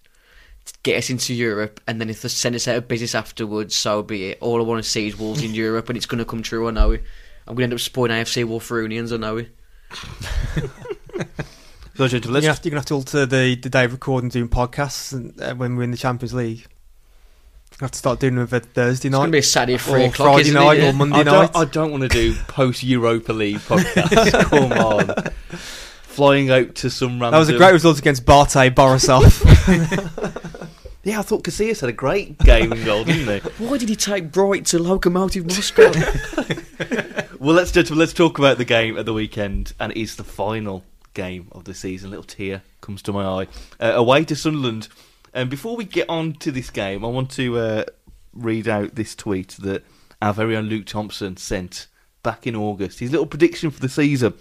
get 0.82 0.98
us 0.98 1.10
into 1.10 1.34
Europe, 1.34 1.80
and 1.86 2.00
then 2.00 2.10
if 2.10 2.22
they 2.22 2.28
send 2.28 2.56
us 2.56 2.66
out 2.66 2.76
of 2.76 2.88
business 2.88 3.14
afterwards, 3.14 3.76
so 3.76 4.02
be 4.02 4.30
it. 4.30 4.38
All 4.40 4.60
I 4.60 4.64
want 4.64 4.82
to 4.82 4.88
see 4.88 5.06
is 5.06 5.16
Wolves 5.16 5.44
in 5.44 5.54
Europe, 5.54 5.88
and 5.88 5.96
it's 5.96 6.06
going 6.06 6.18
to 6.18 6.24
come 6.24 6.42
true. 6.42 6.66
I 6.66 6.72
know 6.72 6.90
it. 6.92 7.04
I'm 7.46 7.54
going 7.54 7.58
to 7.58 7.64
end 7.64 7.72
up 7.74 7.80
supporting 7.80 8.16
AFC 8.16 8.44
Wulfrunians. 8.44 9.12
I 9.12 9.16
know 9.18 9.36
it. 9.38 9.50
So, 11.94 12.08
gentlemen, 12.08 12.42
You're 12.42 12.42
let's 12.42 12.44
gonna, 12.44 12.52
have 12.52 12.62
to, 12.62 12.68
you're 12.68 12.70
gonna 12.70 12.80
have 12.80 12.86
to 12.86 12.94
alter 12.94 13.26
the, 13.26 13.54
the 13.54 13.68
day 13.68 13.84
of 13.84 13.92
recording 13.92 14.30
doing 14.30 14.48
podcasts 14.48 15.12
and, 15.12 15.38
uh, 15.40 15.54
when 15.54 15.76
we're 15.76 15.82
in 15.82 15.90
the 15.90 15.98
Champions 15.98 16.32
League. 16.32 16.66
You 17.82 17.86
have 17.86 17.90
to 17.90 17.98
start 17.98 18.20
doing 18.20 18.36
them 18.36 18.46
for 18.46 18.60
Thursday 18.60 19.08
night. 19.08 19.16
It's 19.16 19.18
going 19.22 19.28
to 19.28 19.32
be 19.32 19.38
a 19.38 19.42
Saturday 19.42 19.76
three 19.76 20.04
or 20.04 20.10
o'clock, 20.10 20.34
Friday 20.34 20.40
isn't 20.50 20.54
night 20.54 20.78
it? 20.78 20.84
or 20.84 20.92
Monday 20.92 21.16
I 21.16 21.22
night. 21.24 21.52
don't, 21.52 21.56
I 21.56 21.64
don't 21.64 21.90
want 21.90 22.04
to 22.04 22.08
do 22.08 22.32
post 22.46 22.84
Europa 22.84 23.32
League 23.32 23.56
podcast. 23.58 24.50
Come 24.50 24.70
on, 24.72 25.32
flying 26.04 26.48
out 26.52 26.76
to 26.76 26.90
some 26.90 27.14
random. 27.20 27.32
that 27.32 27.38
was 27.40 27.48
a 27.48 27.56
great 27.56 27.72
result 27.72 27.98
against 27.98 28.24
BATE 28.24 28.72
Borisov. 28.76 30.68
Yeah, 31.04 31.18
I 31.18 31.22
thought 31.22 31.42
Casillas 31.42 31.80
had 31.80 31.90
a 31.90 31.92
great 31.92 32.38
game 32.38 32.72
in 32.72 32.84
goal, 32.84 33.02
didn't 33.02 33.42
he? 33.42 33.64
Why 33.64 33.76
did 33.76 33.88
he 33.88 33.96
take 33.96 34.30
Bright 34.30 34.66
to 34.66 34.78
Lokomotiv 34.78 35.44
Moscow? 35.46 35.90
Well, 37.40 37.56
let's 37.56 37.72
gentlemen, 37.72 37.98
let's 37.98 38.12
talk 38.12 38.38
about 38.38 38.58
the 38.58 38.64
game 38.64 38.96
at 38.96 39.04
the 39.06 39.12
weekend, 39.12 39.72
and 39.80 39.90
it 39.90 39.98
is 39.98 40.14
the 40.14 40.22
final 40.22 40.84
game 41.14 41.48
of 41.50 41.64
the 41.64 41.74
season. 41.74 42.06
A 42.06 42.10
little 42.10 42.22
tear 42.22 42.62
comes 42.80 43.02
to 43.02 43.12
my 43.12 43.24
eye. 43.24 43.46
Uh, 43.80 43.94
away 43.96 44.24
to 44.26 44.36
Sunderland. 44.36 44.86
And 45.34 45.48
before 45.48 45.76
we 45.76 45.84
get 45.84 46.08
on 46.08 46.34
to 46.34 46.50
this 46.50 46.70
game, 46.70 47.04
I 47.04 47.08
want 47.08 47.30
to 47.32 47.58
uh, 47.58 47.84
read 48.32 48.68
out 48.68 48.94
this 48.94 49.14
tweet 49.14 49.56
that 49.60 49.84
our 50.20 50.34
very 50.34 50.56
own 50.56 50.66
Luke 50.66 50.86
Thompson 50.86 51.36
sent 51.36 51.86
back 52.22 52.46
in 52.46 52.54
August. 52.54 53.00
His 53.00 53.10
little 53.10 53.26
prediction 53.26 53.70
for 53.70 53.80
the 53.80 53.88
season. 53.88 54.34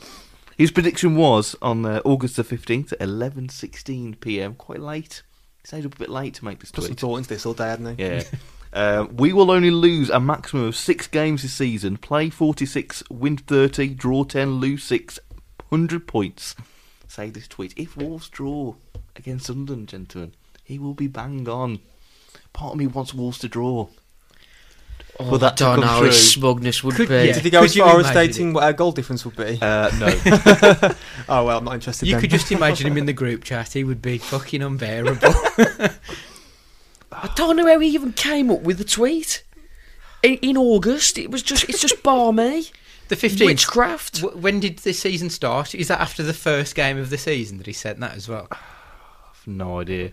His 0.57 0.71
prediction 0.71 1.15
was 1.15 1.55
on 1.61 1.85
uh, 1.85 2.01
August 2.05 2.35
the 2.35 2.43
15th 2.43 2.91
at 2.93 2.99
11.16 2.99 4.19
p.m. 4.19 4.55
Quite 4.55 4.79
late. 4.81 5.23
He 5.61 5.67
stayed 5.67 5.85
up 5.85 5.95
a 5.95 5.97
bit 5.97 6.09
late 6.09 6.35
to 6.35 6.45
make 6.45 6.59
this 6.59 6.71
Put 6.71 6.83
some 6.83 6.91
tweet. 6.91 6.99
thought 6.99 7.17
into 7.17 7.29
this 7.29 7.45
all 7.45 7.53
day, 7.53 7.69
hadn't 7.69 7.97
he? 7.97 8.03
Yeah. 8.03 8.23
Uh, 8.73 9.07
we 9.11 9.33
will 9.33 9.49
only 9.49 9.71
lose 9.71 10.09
a 10.09 10.19
maximum 10.19 10.65
of 10.65 10.75
six 10.75 11.07
games 11.07 11.41
this 11.41 11.53
season. 11.53 11.97
Play 11.97 12.29
46, 12.29 13.03
win 13.09 13.37
30, 13.37 13.89
draw 13.89 14.23
10, 14.23 14.55
lose 14.55 14.83
6. 14.83 15.19
100 15.69 16.05
points. 16.05 16.55
Say 17.07 17.29
this 17.29 17.47
tweet. 17.47 17.73
If 17.77 17.95
Wolves 17.95 18.27
draw 18.29 18.75
against 19.15 19.45
Sunderland, 19.47 19.87
gentlemen, 19.87 20.33
he 20.64 20.80
will 20.80 20.93
be 20.93 21.07
bang 21.07 21.47
on. 21.47 21.80
Part 22.53 22.74
of 22.74 22.78
me 22.80 22.88
wants 22.88 23.14
Wolves 23.14 23.38
to 23.39 23.47
draw. 23.47 23.88
Oh, 25.20 25.30
For 25.30 25.38
that 25.39 25.53
I 25.53 25.55
to 25.55 25.64
don't 25.64 25.80
know. 25.82 26.03
His 26.03 26.32
smugness 26.34 26.84
would 26.84 26.95
Could- 26.95 27.09
be. 27.09 27.16
yeah. 27.16 27.34
Did 27.34 27.43
he 27.43 27.49
go 27.49 27.59
Could 27.59 27.66
as 27.70 27.76
you 27.76 27.84
far 27.84 27.99
as 27.99 28.09
imagine 28.09 28.34
stating 28.34 28.53
what 28.53 28.64
our 28.64 28.74
goal 28.74 28.91
difference 28.91 29.26
would 29.26 29.36
be? 29.36 29.59
Uh, 29.62 29.91
no. 29.99 30.07
oh 31.30 31.45
well, 31.45 31.57
I'm 31.57 31.64
not 31.66 31.74
interested. 31.76 32.07
You 32.07 32.14
then. 32.16 32.22
could 32.22 32.30
just 32.32 32.51
imagine 32.51 32.88
him 32.88 32.97
in 32.97 33.05
the 33.05 33.14
group 33.14 33.43
chat. 33.43 33.74
He 33.74 33.84
would 33.84 34.01
be 34.01 34.18
fucking 34.18 34.62
unbearable. 34.64 35.20
I 37.12 37.30
don't 37.36 37.57
know 37.57 37.68
how 37.68 37.80
he 37.80 37.89
even 37.89 38.14
came 38.14 38.49
up 38.49 38.62
with 38.62 38.78
the 38.78 38.84
tweet. 38.86 39.43
In, 40.24 40.36
in 40.36 40.57
August, 40.57 41.18
it 41.18 41.30
was 41.32 41.41
just 41.43 41.68
it's 41.68 41.82
just 41.82 42.01
barmy 42.03 42.68
The 43.09 43.16
fifteenth. 43.16 43.47
witchcraft. 43.47 44.20
When 44.20 44.59
did 44.59 44.80
the 44.80 44.93
season 44.93 45.30
start? 45.30 45.76
Is 45.76 45.88
that 45.89 45.99
after 45.99 46.24
the 46.24 46.34
first 46.34 46.74
game 46.76 46.97
of 46.97 47.09
the 47.09 47.18
season 47.18 47.57
that 47.57 47.68
he 47.68 47.74
said 47.74 47.99
that 47.99 48.16
as 48.16 48.30
well? 48.30 48.47
no 49.45 49.80
idea. 49.80 50.12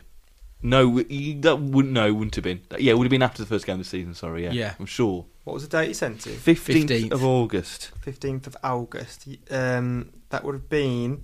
No, 0.62 1.00
that 1.02 1.56
wouldn't. 1.60 1.94
No, 1.94 2.12
wouldn't 2.12 2.34
have 2.34 2.44
been. 2.44 2.60
Yeah, 2.78 2.92
it 2.92 2.98
would 2.98 3.04
have 3.04 3.10
been 3.10 3.22
after 3.22 3.42
the 3.42 3.48
first 3.48 3.64
game 3.66 3.74
of 3.74 3.78
the 3.78 3.84
season. 3.84 4.14
Sorry. 4.14 4.44
Yeah, 4.44 4.52
Yeah. 4.52 4.74
I'm 4.80 4.86
sure. 4.86 5.24
What 5.44 5.54
was 5.54 5.62
the 5.62 5.68
date 5.68 5.88
you 5.88 5.94
sent 5.94 6.20
to? 6.22 6.30
15th, 6.30 6.86
15th. 6.88 7.12
of 7.12 7.24
August. 7.24 7.90
15th 8.04 8.46
of 8.48 8.56
August. 8.64 9.26
Um, 9.50 10.10
that 10.30 10.44
would 10.44 10.54
have 10.54 10.68
been 10.68 11.22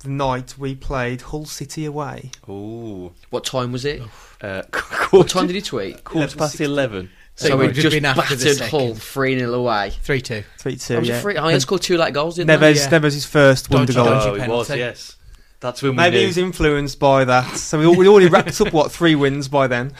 the 0.00 0.08
night 0.08 0.56
we 0.58 0.74
played 0.74 1.20
Hull 1.20 1.44
City 1.44 1.84
away. 1.84 2.30
Oh, 2.48 3.12
What 3.28 3.44
time 3.44 3.70
was 3.70 3.84
it? 3.84 4.02
uh, 4.40 4.62
What 4.72 4.72
quarter, 4.72 5.28
time 5.28 5.46
did 5.46 5.56
he 5.56 5.62
tweet? 5.62 6.02
quarter 6.04 6.36
past 6.36 6.60
eleven. 6.60 7.10
So 7.36 7.46
it 7.48 7.50
we 7.52 7.66
might 7.66 7.76
have 7.76 7.82
just 7.84 7.94
been 7.96 8.04
after 8.04 8.34
the 8.34 8.44
battered 8.44 8.56
second. 8.58 8.70
Hull 8.80 8.94
3 8.94 9.38
0 9.38 9.54
away. 9.54 9.90
3 10.02 10.20
2. 10.20 10.42
Three 10.58 10.76
two. 10.76 10.98
was 10.98 11.08
Yeah. 11.08 11.20
free. 11.20 11.38
I 11.38 11.48
mean, 11.50 11.60
scored 11.60 11.80
two 11.82 11.96
late 11.96 12.12
goals, 12.12 12.36
didn't 12.36 12.50
Neves, 12.60 12.76
Yeah. 12.76 12.98
Neves 12.98 13.12
his 13.14 13.24
first 13.24 13.70
wonder 13.70 13.92
goal. 13.94 14.08
Oh, 14.08 14.34
it 14.34 14.46
was. 14.48 14.68
Yes, 14.70 15.16
that's 15.60 15.82
when 15.82 15.92
we 15.92 15.96
Maybe 15.96 16.16
knew. 16.16 16.20
he 16.22 16.26
was 16.26 16.38
influenced 16.38 16.98
by 16.98 17.24
that. 17.24 17.56
So 17.56 17.78
we, 17.78 17.96
we 17.96 18.08
already 18.08 18.28
wrapped 18.28 18.60
up 18.60 18.72
what 18.72 18.90
three 18.90 19.14
wins 19.14 19.48
by 19.48 19.66
then. 19.66 19.92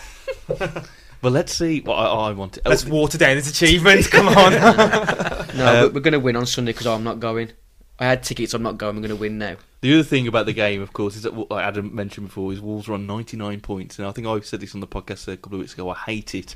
Well, 1.22 1.32
let's 1.34 1.52
see 1.52 1.82
what 1.82 1.96
I, 1.96 2.06
I 2.06 2.32
wanted. 2.32 2.62
Let's 2.64 2.86
oh, 2.86 2.90
water 2.90 3.18
down 3.18 3.36
his 3.36 3.46
achievement. 3.46 4.10
Come 4.10 4.28
on. 4.28 4.52
No, 5.56 5.66
Uh, 5.66 5.82
but 5.82 5.94
we're 5.94 6.00
going 6.00 6.12
to 6.12 6.20
win 6.20 6.36
on 6.36 6.46
Sunday 6.46 6.72
because 6.72 6.86
I'm 6.86 7.04
not 7.04 7.20
going. 7.20 7.50
I 7.98 8.06
had 8.06 8.22
tickets, 8.22 8.54
I'm 8.54 8.62
not 8.62 8.78
going. 8.78 8.96
I'm 8.96 9.02
going 9.02 9.14
to 9.14 9.20
win 9.20 9.36
now. 9.36 9.56
The 9.82 9.92
other 9.92 10.02
thing 10.02 10.26
about 10.28 10.46
the 10.46 10.54
game, 10.54 10.80
of 10.80 10.94
course, 10.94 11.16
is 11.16 11.24
that 11.24 11.34
what 11.34 11.52
Adam 11.52 11.94
mentioned 11.94 12.28
before, 12.28 12.52
is 12.54 12.60
Wolves 12.60 12.88
are 12.88 12.94
on 12.94 13.06
99 13.06 13.60
points. 13.60 13.98
And 13.98 14.08
I 14.08 14.12
think 14.12 14.26
I 14.26 14.40
said 14.40 14.60
this 14.60 14.74
on 14.74 14.80
the 14.80 14.86
podcast 14.86 15.28
a 15.28 15.36
couple 15.36 15.56
of 15.56 15.60
weeks 15.60 15.74
ago. 15.74 15.90
I 15.90 15.94
hate 15.96 16.34
it 16.34 16.54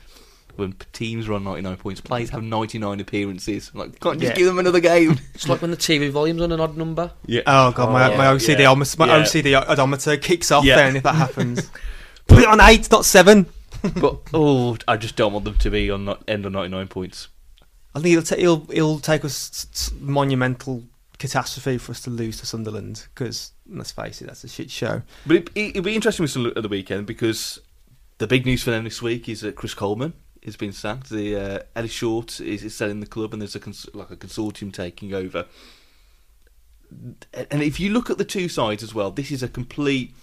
when 0.59 0.74
teams 0.92 1.28
run 1.28 1.44
99 1.44 1.76
points. 1.76 2.00
Players 2.00 2.30
have 2.30 2.42
99 2.42 3.00
appearances. 3.00 3.70
I'm 3.74 3.80
like, 3.80 4.00
can't 4.00 4.16
you 4.16 4.20
just 4.22 4.32
Yeah. 4.32 4.36
give 4.38 4.46
them 4.46 4.59
another 4.59 4.80
game? 4.80 5.18
It's 5.34 5.48
like 5.48 5.61
when 5.62 5.70
the 5.70 5.76
TV 5.76 6.11
volume's 6.11 6.42
on 6.42 6.52
an 6.52 6.61
odd 6.61 6.76
number. 6.76 7.11
yeah. 7.26 7.42
Oh 7.46 7.72
god, 7.72 7.92
my, 7.92 8.12
Oh, 8.12 8.16
my 8.16 8.26
OCD, 8.26 8.61
yeah. 8.61 8.70
odometer, 8.70 8.96
my 8.98 9.07
Yeah. 9.07 9.22
OCD 9.22 9.55
odometer 9.68 10.16
kicks 10.16 10.50
off 10.50 10.64
Yeah. 10.64 10.76
then 10.76 10.96
if 10.96 11.02
that 11.02 11.14
happens. 11.14 11.70
Put 12.26 12.38
it 12.38 12.48
on 12.48 12.61
eight, 12.61 12.90
not 12.90 13.05
seven. 13.05 13.46
but 13.96 14.20
oh, 14.32 14.76
I 14.88 14.96
just 14.96 15.16
don't 15.16 15.32
want 15.32 15.44
them 15.44 15.59
to 15.59 15.70
be 15.70 15.90
on 15.90 16.05
not, 16.07 16.22
end 16.28 16.46
on 16.46 16.52
99 16.52 16.88
points. 16.88 17.28
I 17.94 18.00
think 18.00 18.16
it'll, 18.16 18.24
ta- 18.24 18.40
it'll, 18.42 18.66
it'll 18.70 18.98
take 19.00 19.24
us 19.24 19.50
s- 19.50 19.66
s- 19.72 19.92
monumental 20.00 20.84
catastrophe 21.18 21.78
for 21.78 21.92
us 21.92 22.00
to 22.02 22.11
lose 22.11 22.38
to 22.40 22.46
Sunderland 22.46 23.07
because 23.14 23.52
let's 23.68 23.92
face 23.92 24.20
it, 24.22 24.26
that's 24.26 24.42
a 24.44 24.48
shit 24.48 24.70
show. 24.70 25.02
But 25.26 25.36
it, 25.36 25.50
it, 25.55 25.61
it'll 25.70 25.82
be 25.82 25.94
interesting 25.94 26.24
with 26.24 26.30
some 26.30 26.46
at 26.46 26.55
the 26.62 26.68
weekend 26.68 27.07
because 27.07 27.61
the 28.18 28.26
big 28.26 28.46
news 28.46 28.62
for 28.64 28.70
them 28.70 28.84
this 28.84 29.00
week 29.02 29.28
is 29.28 29.42
that 29.42 29.55
Chris 29.57 29.74
Coleman 29.74 30.12
has 30.45 30.57
been 30.57 30.72
sacked. 30.72 31.11
The 31.11 31.36
uh, 31.36 31.59
Eddie 31.74 31.88
Short 31.88 32.40
is, 32.40 32.62
is 32.62 32.74
selling 32.74 33.01
the 33.01 33.07
club, 33.07 33.32
and 33.32 33.40
there's 33.40 33.55
a 33.55 33.61
cons- 33.61 33.88
like 33.95 34.11
a 34.11 34.16
consortium 34.16 34.72
taking 34.72 35.14
over. 35.14 35.47
And 37.32 37.62
if 37.62 37.80
you 37.80 37.90
look 37.90 38.11
at 38.11 38.18
the 38.18 38.24
two 38.24 38.49
sides 38.49 38.82
as 38.82 38.95
well, 38.95 39.11
this 39.11 39.30
is 39.30 39.42
a 39.42 39.49
complete 39.49 40.14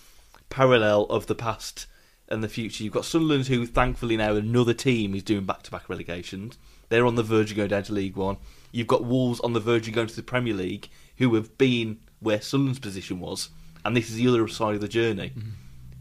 parallel 0.49 1.03
of 1.05 1.28
the 1.28 1.36
past 1.36 1.88
and 2.30 2.43
the 2.43 2.47
future. 2.47 2.84
You've 2.84 2.93
got 2.93 3.03
Sunderland, 3.03 3.47
who 3.47 3.65
thankfully 3.65 4.15
now 4.15 4.36
another 4.36 4.74
team 4.74 5.13
is 5.15 5.24
doing 5.24 5.45
back-to-back 5.45 5.89
relegations. 5.89 6.57
They're 6.88 7.05
on 7.05 7.15
the 7.15 7.24
verge 7.24 7.51
of 7.51 7.57
going 7.57 7.69
down 7.69 7.84
to 7.84 7.93
League 7.93 8.15
One. 8.15 8.38
You've 8.72 8.88
got 8.88 9.03
Wolves 9.03 9.41
on 9.41 9.53
the 9.53 9.59
verge 9.59 9.88
of 9.88 9.93
going 9.93 10.07
to 10.07 10.15
the 10.15 10.24
Premier 10.24 10.53
League, 10.53 10.89
who 11.17 11.36
have 11.36 11.57
been 11.57 11.99
where 12.19 12.39
Sunderland's 12.39 12.80
position 12.80 13.19
was, 13.19 13.49
and 13.84 13.97
this 13.97 14.09
is 14.09 14.15
the 14.15 14.28
other 14.28 14.47
side 14.47 14.76
of 14.76 14.82
the 14.82 14.88
journey. 14.88 15.34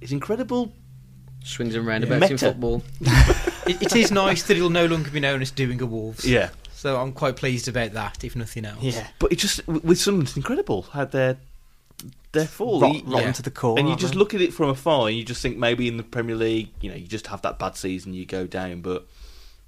It's 0.00 0.12
incredible. 0.12 0.72
Swings 1.42 1.74
and 1.74 1.86
roundabouts 1.86 2.26
in 2.26 2.32
Meta. 2.34 2.46
football. 2.46 2.82
It, 3.66 3.82
it 3.82 3.96
is 3.96 4.10
nice 4.10 4.42
that 4.44 4.56
it'll 4.56 4.70
no 4.70 4.86
longer 4.86 5.10
be 5.10 5.20
known 5.20 5.42
as 5.42 5.50
doing 5.50 5.80
a 5.80 5.86
Wolves. 5.86 6.24
Yeah, 6.26 6.50
So 6.72 7.00
I'm 7.00 7.12
quite 7.12 7.36
pleased 7.36 7.68
about 7.68 7.92
that, 7.92 8.24
if 8.24 8.34
nothing 8.34 8.64
else. 8.64 8.82
Yeah, 8.82 9.06
but 9.18 9.32
it 9.32 9.36
just 9.36 9.66
with 9.68 9.98
Sunderland, 9.98 10.28
it's 10.28 10.36
incredible 10.36 10.82
how 10.82 11.04
they're 11.04 11.36
they're 12.32 12.46
full. 12.46 12.80
Rot, 12.80 13.02
rotten 13.04 13.26
yeah. 13.26 13.32
to 13.32 13.42
the 13.42 13.50
core. 13.50 13.78
and 13.78 13.86
you 13.86 13.92
aren't 13.92 14.00
just 14.00 14.14
they? 14.14 14.18
look 14.18 14.34
at 14.34 14.40
it 14.40 14.52
from 14.52 14.70
afar, 14.70 15.08
and 15.08 15.16
you 15.16 15.24
just 15.24 15.42
think 15.42 15.56
maybe 15.56 15.86
in 15.88 15.96
the 15.98 16.02
Premier 16.02 16.34
League, 16.36 16.70
you 16.80 16.90
know, 16.90 16.96
you 16.96 17.06
just 17.06 17.26
have 17.28 17.42
that 17.42 17.58
bad 17.58 17.76
season, 17.76 18.14
you 18.14 18.24
go 18.26 18.46
down. 18.46 18.80
But 18.80 19.06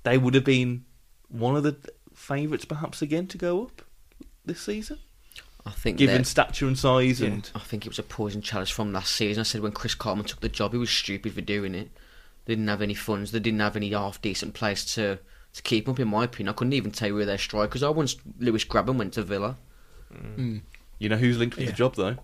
they 0.03 0.19
would 0.19 0.35
have 0.35 0.45
been 0.45 0.85
one 1.29 1.55
of 1.57 1.63
the 1.63 1.77
favourites, 2.15 2.65
perhaps 2.65 3.03
again, 3.03 3.27
to 3.29 3.39
go 3.39 3.63
up 3.65 3.83
this 4.45 4.61
season, 4.61 4.99
I 5.65 5.71
think 5.71 5.97
given 5.99 6.25
stature 6.25 6.67
and 6.67 6.79
size. 6.79 7.21
Yeah. 7.21 7.29
And 7.29 7.51
I 7.55 7.61
think 7.61 7.87
it 7.87 7.89
was 7.89 7.99
a 7.99 8.03
poison 8.03 8.43
chalice 8.43 8.71
from 8.71 8.93
last 8.93 9.13
season. 9.15 9.41
I 9.41 9.45
said 9.45 9.61
when 9.61 9.73
Chris 9.73 9.95
Coleman 9.95 10.25
took 10.27 10.41
the 10.41 10.49
job, 10.49 10.73
he 10.73 10.79
was 10.79 10.91
stupid 10.91 11.33
for 11.35 11.41
doing 11.41 11.75
it. 11.75 11.91
They 12.47 12.55
didn't 12.55 12.69
have 12.69 12.83
any 12.83 12.95
funds. 12.95 13.31
They 13.31 13.39
didn't 13.39 13.61
have 13.61 13.77
any 13.77 13.91
half 13.91 14.21
decent 14.21 14.55
players 14.55 14.85
to 14.95 15.19
to 15.55 15.63
keep 15.63 15.89
up. 15.89 16.01
In 16.01 16.09
my 16.09 16.25
opinion, 16.25 16.49
I 16.49 16.53
couldn't 16.57 16.73
even 16.73 16.91
tell 16.91 17.09
you 17.09 17.15
where 17.15 17.27
their 17.27 17.39
strikers 17.39 17.83
are. 17.83 17.93
Once 17.93 18.17
Lewis 18.39 18.65
Grabban 18.65 18.97
went 18.97 19.13
to 19.15 19.23
Villa, 19.23 19.57
Mm. 20.13 20.63
you 20.99 21.09
know 21.09 21.17
who's 21.17 21.39
linked 21.39 21.57
with 21.57 21.65
Yeah. 21.67 21.71
the 21.71 21.77
job 21.77 21.95
though? 21.97 22.17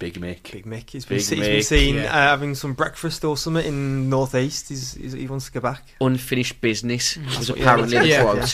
Big 0.00 0.14
Mick. 0.14 0.50
Big 0.50 0.66
Mick. 0.66 0.90
He's 0.90 1.04
been, 1.04 1.18
Big 1.18 1.24
se- 1.24 1.36
he's 1.36 1.46
been 1.46 1.62
seen 1.62 1.94
yeah. 1.96 2.06
uh, 2.10 2.28
having 2.30 2.54
some 2.56 2.74
breakfast 2.74 3.24
or 3.24 3.36
something 3.36 3.64
in 3.64 4.10
North 4.10 4.34
East. 4.34 4.68
He's, 4.68 4.94
he's, 4.94 5.12
he 5.12 5.26
wants 5.28 5.46
to 5.46 5.52
go 5.52 5.60
back. 5.60 5.84
unfinished 6.00 6.60
business 6.60 7.16
was 7.38 7.50
what- 7.50 7.58
yeah, 7.60 7.64
apparently 7.64 7.98
the 7.98 8.06
yeah. 8.08 8.46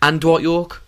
And 0.00 0.20
Dwight 0.20 0.42
Yorke. 0.42 0.82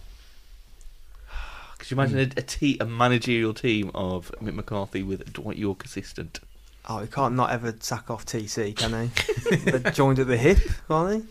Could 1.86 1.92
you 1.92 2.02
imagine 2.02 2.18
hmm. 2.18 2.38
a, 2.38 2.40
a, 2.40 2.42
te- 2.42 2.78
a 2.80 2.84
managerial 2.84 3.54
team 3.54 3.92
of 3.94 4.32
Mick 4.42 4.54
McCarthy 4.54 5.04
with 5.04 5.32
Dwight 5.32 5.56
Yorke 5.56 5.84
assistant? 5.84 6.40
Oh, 6.88 6.98
he 6.98 7.06
can't 7.06 7.36
not 7.36 7.50
ever 7.50 7.76
sack 7.78 8.10
off 8.10 8.26
TC, 8.26 8.74
can 8.74 9.08
he? 9.08 9.56
They're 9.70 9.92
joined 9.92 10.18
at 10.18 10.26
the 10.26 10.36
hip, 10.36 10.58
aren't 10.90 11.22
they? 11.22 11.28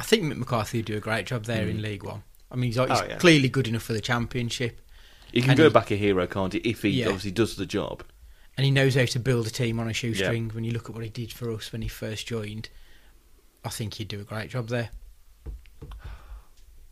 I 0.00 0.02
think 0.02 0.24
Mick 0.24 0.36
McCarthy 0.36 0.78
would 0.78 0.86
do 0.86 0.96
a 0.96 1.00
great 1.00 1.26
job 1.26 1.44
there 1.44 1.68
in 1.68 1.76
hmm. 1.76 1.82
League 1.82 2.02
One. 2.02 2.24
I 2.50 2.56
mean, 2.56 2.70
he's, 2.70 2.78
oh, 2.78 2.86
he's 2.86 3.00
Oh, 3.00 3.04
yeah. 3.04 3.18
clearly 3.18 3.48
good 3.48 3.68
enough 3.68 3.84
for 3.84 3.92
the 3.92 4.00
Championship, 4.00 4.80
He 5.30 5.42
can 5.42 5.50
And 5.50 5.58
go 5.58 5.64
he- 5.64 5.70
back 5.70 5.92
a 5.92 5.96
hero, 5.96 6.26
can't 6.26 6.54
he? 6.54 6.58
If 6.58 6.82
he 6.82 6.88
Yeah. 6.88 7.06
obviously 7.06 7.30
does 7.30 7.54
the 7.54 7.66
job. 7.66 8.02
and 8.56 8.64
he 8.64 8.72
knows 8.72 8.96
how 8.96 9.04
to 9.04 9.20
build 9.20 9.46
a 9.46 9.50
team 9.50 9.78
on 9.78 9.88
a 9.88 9.92
shoestring. 9.92 10.48
When 10.48 10.64
you 10.64 10.72
look 10.72 10.88
at 10.88 10.94
what 10.96 11.04
he 11.04 11.08
did 11.08 11.32
for 11.32 11.52
us 11.52 11.70
when 11.70 11.82
he 11.82 11.88
first 11.88 12.26
joined, 12.26 12.68
I 13.64 13.68
think 13.68 13.94
he'd 13.94 14.08
do 14.08 14.18
a 14.20 14.24
great 14.24 14.50
job 14.50 14.68
there. 14.68 14.90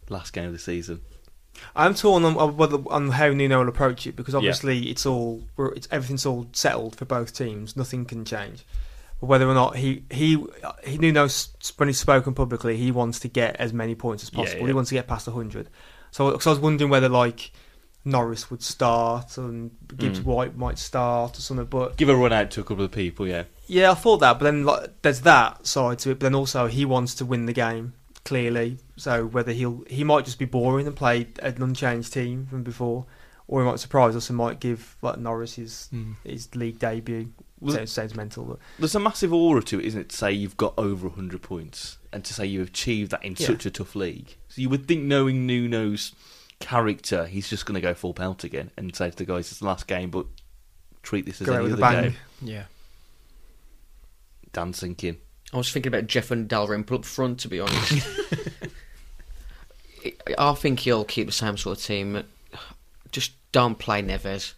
Last 0.08 0.32
game 0.32 0.46
of 0.46 0.52
the 0.52 0.58
season. 0.60 1.00
I'm 1.76 1.94
torn 1.94 2.24
on 2.24 2.36
on 2.36 2.56
whether 2.56 2.78
on 2.88 3.10
how 3.10 3.28
Nuno 3.28 3.60
will 3.60 3.68
approach 3.68 4.06
it 4.06 4.16
because 4.16 4.34
obviously 4.34 4.90
it's 4.90 5.06
all 5.06 5.44
it's 5.58 5.88
everything's 5.90 6.26
all 6.26 6.46
settled 6.52 6.96
for 6.96 7.04
both 7.04 7.34
teams. 7.34 7.76
Nothing 7.76 8.04
can 8.04 8.24
change. 8.24 8.64
But 9.20 9.26
whether 9.26 9.48
or 9.48 9.54
not 9.54 9.76
he 9.76 10.04
he 10.10 10.44
he 10.84 10.98
Nuno 10.98 11.28
when 11.76 11.88
he's 11.88 11.98
spoken 11.98 12.34
publicly, 12.34 12.76
he 12.76 12.90
wants 12.90 13.20
to 13.20 13.28
get 13.28 13.56
as 13.56 13.72
many 13.72 13.94
points 13.94 14.22
as 14.22 14.30
Yeah, 14.32 14.36
possible. 14.38 14.60
yeah. 14.62 14.66
He 14.68 14.72
wants 14.72 14.88
to 14.90 14.94
get 14.94 15.06
past 15.06 15.26
100. 15.26 15.68
So, 16.10 16.38
so 16.38 16.50
I 16.50 16.52
was 16.54 16.60
wondering 16.60 16.90
whether 16.90 17.08
like 17.08 17.52
Norris 18.04 18.50
would 18.50 18.62
start 18.62 19.36
and 19.36 19.70
Gibbs 19.96 20.20
Mm. 20.20 20.24
White 20.24 20.56
might 20.56 20.78
start 20.78 21.36
or 21.38 21.40
something. 21.42 21.66
But 21.66 21.96
Give 21.98 22.08
a 22.08 22.16
run 22.16 22.32
out 22.32 22.50
to 22.52 22.60
a 22.60 22.64
couple 22.64 22.84
of 22.84 22.90
people, 22.92 23.28
yeah. 23.28 23.44
yeah, 23.66 23.90
I 23.90 23.94
thought 23.94 24.18
that. 24.20 24.38
But 24.38 24.44
then 24.46 24.64
like, 24.64 25.02
there's 25.02 25.20
that 25.20 25.66
side 25.66 25.98
to 26.00 26.10
it. 26.10 26.14
But 26.14 26.20
then 26.20 26.34
also 26.34 26.66
he 26.66 26.84
wants 26.86 27.14
to 27.16 27.26
win 27.26 27.44
the 27.46 27.52
game 27.52 27.92
clearly. 28.24 28.78
So 28.96 29.26
whether 29.26 29.52
he'll 29.52 29.84
he 29.88 30.04
might 30.04 30.24
just 30.24 30.38
be 30.38 30.44
boring 30.44 30.86
and 30.86 30.94
play 30.96 31.28
an 31.42 31.62
unchanged 31.62 32.12
team 32.12 32.46
from 32.46 32.62
before, 32.62 33.06
or 33.48 33.62
he 33.62 33.66
might 33.68 33.80
surprise 33.80 34.14
us 34.16 34.28
and 34.30 34.36
might 34.36 34.60
give 34.60 34.96
like 35.02 35.18
Norris 35.18 35.54
his 35.54 35.88
Mm. 35.92 36.16
his 36.24 36.54
league 36.54 36.78
debut. 36.78 37.32
Was- 37.60 37.74
sounds, 37.74 37.92
sounds 37.92 38.14
mental, 38.14 38.44
but 38.46 38.58
There's 38.78 38.94
a 38.94 39.00
massive 39.00 39.34
aura 39.34 39.62
to 39.64 39.78
it, 39.80 39.84
isn't 39.84 40.00
it, 40.00 40.08
to 40.08 40.16
say 40.16 40.32
you've 40.32 40.56
got 40.56 40.72
over 40.78 41.08
100 41.08 41.42
points 41.42 41.98
and 42.10 42.24
to 42.24 42.32
say 42.32 42.46
you've 42.46 42.68
achieved 42.68 43.10
that 43.10 43.22
in 43.22 43.36
Yeah. 43.38 43.48
such 43.48 43.66
a 43.66 43.70
tough 43.70 43.94
league. 43.94 44.36
So 44.48 44.62
you 44.62 44.70
would 44.70 44.88
think, 44.88 45.02
knowing 45.04 45.46
Nuno's 45.46 46.12
character, 46.58 47.26
he's 47.26 47.50
just 47.50 47.66
going 47.66 47.74
to 47.74 47.80
go 47.82 47.92
full 47.92 48.14
pelt 48.14 48.44
again 48.44 48.70
and 48.78 48.96
say 48.96 49.10
to 49.10 49.16
the 49.16 49.26
guys, 49.26 49.50
it's 49.50 49.60
the 49.60 49.66
last 49.66 49.86
game, 49.86 50.08
but 50.10 50.24
treat 51.02 51.26
this 51.26 51.42
as 51.42 51.46
go 51.48 51.52
out 51.52 51.56
any 51.60 51.70
with 51.70 51.80
a 51.80 51.84
other 51.84 51.94
bang. 51.96 52.10
game. 52.12 52.18
Yeah. 52.40 52.64
Dan 54.52 54.72
sinking. 54.72 55.18
I 55.52 55.56
was 55.56 55.72
thinking 55.72 55.92
about 55.92 56.06
Jeff 56.06 56.30
and 56.30 56.48
Dalrymple 56.48 56.98
up 56.98 57.04
front, 57.04 57.40
to 57.40 57.48
be 57.48 57.60
honest. 57.60 58.08
I- 60.38 60.54
think 60.54 60.80
he'll 60.80 61.04
keep 61.04 61.26
the 61.26 61.32
same 61.32 61.56
sort 61.56 61.78
of 61.78 61.84
team. 61.84 62.22
Just 63.10 63.32
don't 63.52 63.78
play 63.78 64.02
Neves. 64.02 64.54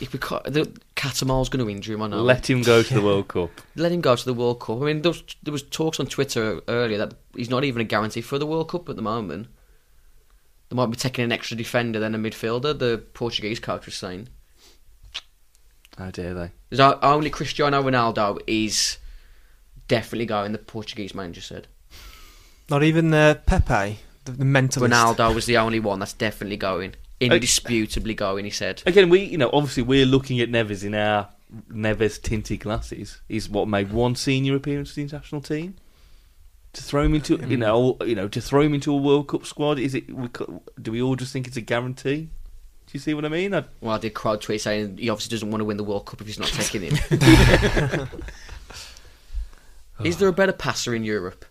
If 0.00 0.12
we 0.12 0.18
ca- 0.18 0.42
the 0.44 0.70
Catamar's 0.94 1.48
going 1.48 1.64
to 1.64 1.70
injure 1.70 1.94
him, 1.94 2.02
I 2.02 2.08
know. 2.08 2.22
Let 2.22 2.48
him 2.48 2.62
go 2.62 2.82
to 2.82 2.94
the 2.94 3.00
World 3.02 3.28
Cup. 3.28 3.50
Let 3.76 3.90
him 3.92 4.00
go 4.00 4.14
to 4.14 4.24
the 4.24 4.34
World 4.34 4.60
Cup. 4.60 4.80
I 4.80 4.84
mean, 4.86 5.02
there 5.02 5.10
was, 5.10 5.22
there 5.42 5.52
was 5.52 5.62
talks 5.62 5.98
on 5.98 6.06
Twitter 6.06 6.60
earlier 6.68 6.98
that 6.98 7.14
he's 7.34 7.50
not 7.50 7.64
even 7.64 7.80
a 7.80 7.84
guarantee 7.84 8.20
for 8.20 8.38
the 8.38 8.46
World 8.46 8.68
Cup 8.68 8.88
at 8.88 8.96
the 8.96 9.02
moment. 9.02 9.48
They 10.68 10.76
might 10.76 10.86
be 10.86 10.96
taking 10.96 11.24
an 11.24 11.32
extra 11.32 11.56
defender 11.56 11.98
than 11.98 12.14
a 12.14 12.18
midfielder. 12.18 12.78
The 12.78 13.02
Portuguese 13.14 13.58
coach 13.58 13.86
was 13.86 13.94
saying. 13.96 14.28
How 15.96 16.10
dare 16.10 16.34
they? 16.34 16.50
Only 16.80 17.30
Cristiano 17.30 17.82
Ronaldo 17.82 18.38
is 18.46 18.98
definitely 19.88 20.26
going. 20.26 20.52
The 20.52 20.58
Portuguese 20.58 21.14
manager 21.14 21.40
said. 21.40 21.66
Not 22.70 22.82
even 22.82 23.12
uh, 23.14 23.34
Pepe, 23.46 23.98
the, 24.24 24.32
the 24.32 24.44
mentalist. 24.44 24.88
Ronaldo 24.88 25.34
was 25.34 25.46
the 25.46 25.56
only 25.56 25.80
one 25.80 25.98
that's 25.98 26.12
definitely 26.12 26.58
going. 26.58 26.94
Indisputably 27.20 28.14
going, 28.14 28.44
he 28.44 28.50
said. 28.50 28.82
Again, 28.86 29.08
we, 29.08 29.22
you 29.24 29.38
know, 29.38 29.50
obviously 29.52 29.82
we're 29.82 30.06
looking 30.06 30.38
at 30.40 30.50
Neves 30.50 30.84
in 30.84 30.94
our 30.94 31.28
Neves 31.70 32.22
tinted 32.22 32.60
glasses. 32.60 33.20
He's 33.28 33.48
what 33.48 33.66
made 33.66 33.90
one 33.90 34.14
senior 34.14 34.54
appearance 34.54 34.90
for 34.90 34.96
the 34.96 35.02
international 35.02 35.40
team. 35.40 35.74
To 36.74 36.82
throw 36.82 37.02
him 37.02 37.14
into, 37.14 37.36
you 37.48 37.56
know, 37.56 37.96
you 38.04 38.14
know, 38.14 38.28
to 38.28 38.40
throw 38.40 38.60
him 38.60 38.74
into 38.74 38.92
a 38.92 38.96
World 38.96 39.26
Cup 39.28 39.46
squad, 39.46 39.78
is 39.78 39.94
it? 39.94 40.14
we 40.14 40.28
co- 40.28 40.62
Do 40.80 40.92
we 40.92 41.02
all 41.02 41.16
just 41.16 41.32
think 41.32 41.48
it's 41.48 41.56
a 41.56 41.62
guarantee? 41.62 42.28
Do 42.86 42.92
you 42.92 43.00
see 43.00 43.14
what 43.14 43.24
I 43.24 43.28
mean? 43.28 43.54
I, 43.54 43.64
Well, 43.80 43.94
I 43.94 43.98
did 43.98 44.14
crowd 44.14 44.40
tweet 44.40 44.60
saying 44.60 44.98
he 44.98 45.10
obviously 45.10 45.34
doesn't 45.34 45.50
want 45.50 45.60
to 45.60 45.64
win 45.64 45.76
the 45.76 45.84
World 45.84 46.06
Cup 46.06 46.20
if 46.20 46.26
he's 46.26 46.38
not 46.38 46.48
taking 46.48 46.90
him. 50.00 50.06
is 50.06 50.16
oh. 50.16 50.18
there 50.20 50.28
a 50.28 50.32
better 50.32 50.52
passer 50.52 50.94
in 50.94 51.04
Europe? 51.04 51.44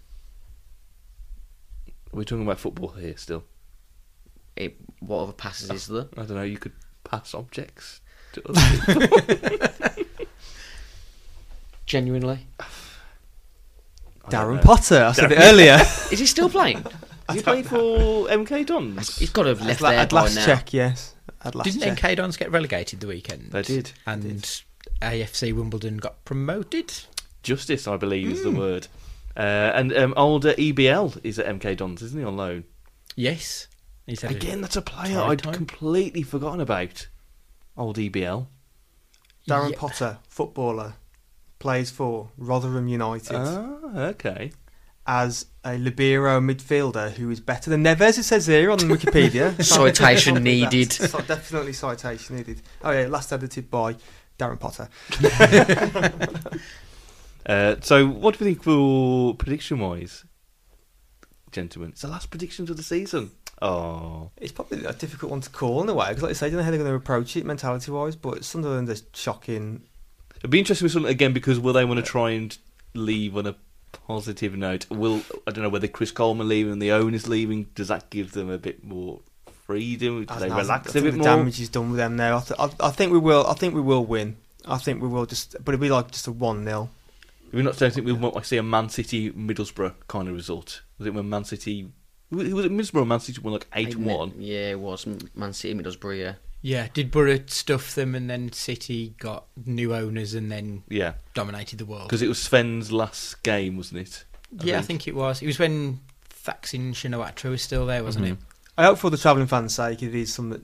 we're 2.17 2.23
talking 2.23 2.43
about 2.43 2.59
football 2.59 2.89
here 2.89 3.15
still. 3.15 3.43
It, 4.55 4.75
what 4.99 5.19
other 5.19 5.33
passes 5.33 5.69
is 5.69 5.87
there? 5.87 6.07
I 6.17 6.23
don't 6.23 6.35
know. 6.35 6.43
You 6.43 6.57
could 6.57 6.73
pass 7.03 7.35
objects 7.35 8.01
to 8.33 8.41
other 8.49 8.59
people. 9.95 10.05
Genuinely, 11.85 12.47
I 12.59 12.65
Darren. 14.29 14.61
Potter. 14.61 15.03
I 15.03 15.11
said 15.11 15.31
it 15.31 15.39
earlier. 15.39 15.75
is 16.11 16.19
he 16.19 16.25
still 16.25 16.49
playing? 16.49 16.83
Has 17.29 17.35
he 17.37 17.41
played 17.43 17.67
for 17.67 18.27
MK 18.27 18.65
Dons? 18.65 19.17
He's 19.17 19.29
got 19.29 19.43
to 19.43 19.49
have 19.49 19.61
left 19.61 19.81
At 19.81 19.83
la- 19.83 19.89
there 19.91 19.99
at 19.99 20.09
by 20.09 20.21
last 20.21 20.35
now. 20.35 20.45
check, 20.45 20.73
yes. 20.73 21.13
At 21.43 21.55
last 21.55 21.65
Didn't 21.65 21.97
check. 21.97 22.11
MK 22.11 22.15
Dons 22.17 22.35
get 22.35 22.51
relegated 22.51 22.99
the 22.99 23.07
weekend? 23.07 23.51
They 23.51 23.61
did. 23.61 23.91
And 24.05 24.23
AFC 25.01 25.53
Wimbledon 25.53 25.97
got 25.97 26.25
promoted. 26.25 26.93
Justice, 27.47 27.87
I 27.87 27.95
believe, 27.95 28.29
is 28.29 28.43
the 28.43 28.51
word. 28.51 28.87
Uh, 29.37 29.71
and 29.73 29.95
um, 29.95 30.13
older 30.17 30.53
EBL 30.55 31.19
is 31.23 31.39
at 31.39 31.45
MK 31.59 31.77
Dons, 31.77 32.01
isn't 32.01 32.19
he, 32.19 32.25
on 32.25 32.35
loan? 32.35 32.65
Yes. 33.15 33.67
He's 34.05 34.23
Again, 34.23 34.59
that's 34.61 34.75
a 34.75 34.81
player 34.81 35.19
I'd 35.21 35.39
time. 35.43 35.53
completely 35.53 36.23
forgotten 36.23 36.59
about. 36.59 37.07
Old 37.77 37.97
EBL. 37.97 38.47
Darren 39.49 39.71
Yeah. 39.71 39.77
Potter, 39.77 40.17
footballer, 40.27 40.95
plays 41.59 41.89
for 41.89 42.31
Rotherham 42.37 42.87
United 42.89 43.35
Ah, 43.35 44.07
okay. 44.09 44.51
as 45.05 45.45
a 45.63 45.77
libero 45.77 46.41
midfielder 46.41 47.11
who 47.13 47.29
is 47.29 47.39
better 47.39 47.69
than 47.69 47.83
Neves. 47.83 48.17
It 48.17 48.23
says 48.23 48.47
here 48.47 48.71
on 48.71 48.79
Wikipedia. 48.79 49.61
Citation 49.63 50.43
needed. 50.43 50.91
So- 50.91 51.21
Definitely 51.21 51.73
citation 51.73 52.35
needed. 52.35 52.61
Oh 52.83 52.91
yeah, 52.91 53.07
last 53.07 53.31
edited 53.31 53.69
by 53.71 53.95
Darren 54.37 54.59
Potter. 54.59 54.89
Uh, 57.47 57.75
so, 57.81 58.05
what 58.05 58.37
do 58.37 58.43
we 58.45 58.51
think 58.51 58.63
for 58.63 59.33
prediction 59.35 59.79
wise, 59.79 60.25
gentlemen? 61.51 61.91
It's 61.91 62.01
the 62.01 62.09
last 62.09 62.29
predictions 62.29 62.69
of 62.69 62.77
the 62.77 62.83
season. 62.83 63.31
Oh, 63.61 64.29
It's 64.37 64.51
probably 64.51 64.83
a 64.85 64.93
difficult 64.93 65.31
one 65.31 65.41
to 65.41 65.49
call 65.49 65.81
in 65.81 65.89
a 65.89 65.93
way 65.93 66.09
because, 66.09 66.21
like 66.23 66.29
I 66.31 66.33
say, 66.33 66.45
I 66.47 66.49
don't 66.49 66.57
know 66.59 66.63
how 66.63 66.69
they're 66.71 66.79
going 66.79 66.91
to 66.91 66.95
approach 66.95 67.35
it 67.37 67.45
mentality 67.45 67.89
wise. 67.89 68.15
But 68.15 68.43
Sunderland 68.45 68.87
is 68.89 69.03
shocking. 69.13 69.83
it'd 70.35 70.51
be 70.51 70.59
interesting 70.59 70.85
with 70.85 70.91
something 70.91 71.11
again 71.11 71.33
because 71.33 71.59
will 71.59 71.73
they 71.73 71.85
want 71.85 71.97
to 71.99 72.05
try 72.05 72.31
and 72.31 72.55
leave 72.93 73.35
on 73.37 73.47
a 73.47 73.55
positive 74.05 74.55
note? 74.55 74.87
Will 74.91 75.21
I 75.47 75.51
don't 75.51 75.63
know 75.63 75.69
whether 75.69 75.87
Chris 75.87 76.11
Coleman 76.11 76.47
leaving 76.49 76.73
and 76.73 76.81
the 76.81 76.91
owners 76.91 77.27
leaving 77.27 77.63
does 77.73 77.87
that 77.87 78.09
give 78.11 78.33
them 78.33 78.49
a 78.51 78.57
bit 78.59 78.83
more 78.83 79.21
freedom? 79.65 80.25
Do 80.25 80.35
they 80.35 80.49
know, 80.49 80.57
relax 80.57 80.91
a 80.93 81.01
bit 81.01 81.11
the 81.11 81.17
more? 81.17 81.23
damage 81.25 81.59
is 81.59 81.69
done 81.69 81.89
with 81.91 81.97
them 81.97 82.15
now. 82.15 82.37
I, 82.37 82.41
th- 82.41 82.59
I, 82.59 82.87
I 82.87 82.91
think 82.91 83.11
we 83.11 83.17
will. 83.19 83.47
I 83.47 83.53
think 83.53 83.73
we 83.73 83.81
will 83.81 84.05
win. 84.05 84.35
I 84.65 84.77
think 84.77 85.01
we 85.01 85.07
will 85.07 85.25
just, 85.25 85.53
but 85.63 85.73
it'll 85.73 85.81
be 85.81 85.89
like 85.89 86.11
just 86.11 86.27
a 86.27 86.31
one 86.31 86.63
0 86.65 86.89
We 87.51 87.61
not 87.63 87.77
don't 87.77 87.93
think 87.93 88.05
we 88.05 88.13
might 88.13 88.45
see 88.45 88.57
a 88.57 88.63
Man 88.63 88.89
City 88.89 89.31
Middlesbrough 89.31 89.93
kind 90.07 90.27
of 90.27 90.35
result. 90.35 90.81
Was 90.97 91.07
it 91.07 91.13
when 91.13 91.29
Man 91.29 91.43
City? 91.43 91.91
Was 92.29 92.47
it 92.47 92.71
Middlesbrough? 92.71 93.01
or 93.01 93.05
Man 93.05 93.19
City 93.19 93.39
won 93.41 93.53
like 93.53 93.67
eight 93.73 93.95
one. 93.97 94.33
Yeah, 94.37 94.71
it 94.71 94.79
was 94.79 95.05
Man 95.35 95.53
City, 95.53 95.73
Middlesbrough. 95.73 96.19
Yeah, 96.19 96.33
Yeah, 96.61 96.87
did 96.93 97.09
Borough 97.11 97.39
stuff 97.47 97.95
them 97.95 98.15
and 98.15 98.29
then 98.29 98.51
City 98.51 99.15
got 99.19 99.45
new 99.65 99.93
owners 99.95 100.33
and 100.33 100.51
then 100.51 100.83
Yeah, 100.89 101.13
dominated 101.33 101.79
the 101.79 101.85
world? 101.85 102.07
because 102.09 102.21
it 102.21 102.27
was 102.27 102.39
Sven's 102.39 102.91
last 102.91 103.41
game, 103.43 103.77
wasn't 103.77 104.01
it? 104.01 104.25
yeah, 104.63 104.79
I 104.79 104.81
think 104.81 105.07
it 105.07 105.15
was. 105.15 105.41
It 105.41 105.45
was 105.47 105.59
when 105.59 105.99
Thaksin 106.43 106.91
Shinawatra 106.93 107.49
was 107.49 107.61
still 107.61 107.85
there, 107.85 108.03
wasn't 108.03 108.25
Mhm. 108.25 108.31
it? 108.33 108.37
I 108.77 108.83
hope 108.85 108.99
for 108.99 109.09
the 109.09 109.17
travelling 109.17 109.47
fans' 109.47 109.73
sake, 109.75 110.03
it 110.03 110.13
is 110.15 110.33
something 110.33 110.63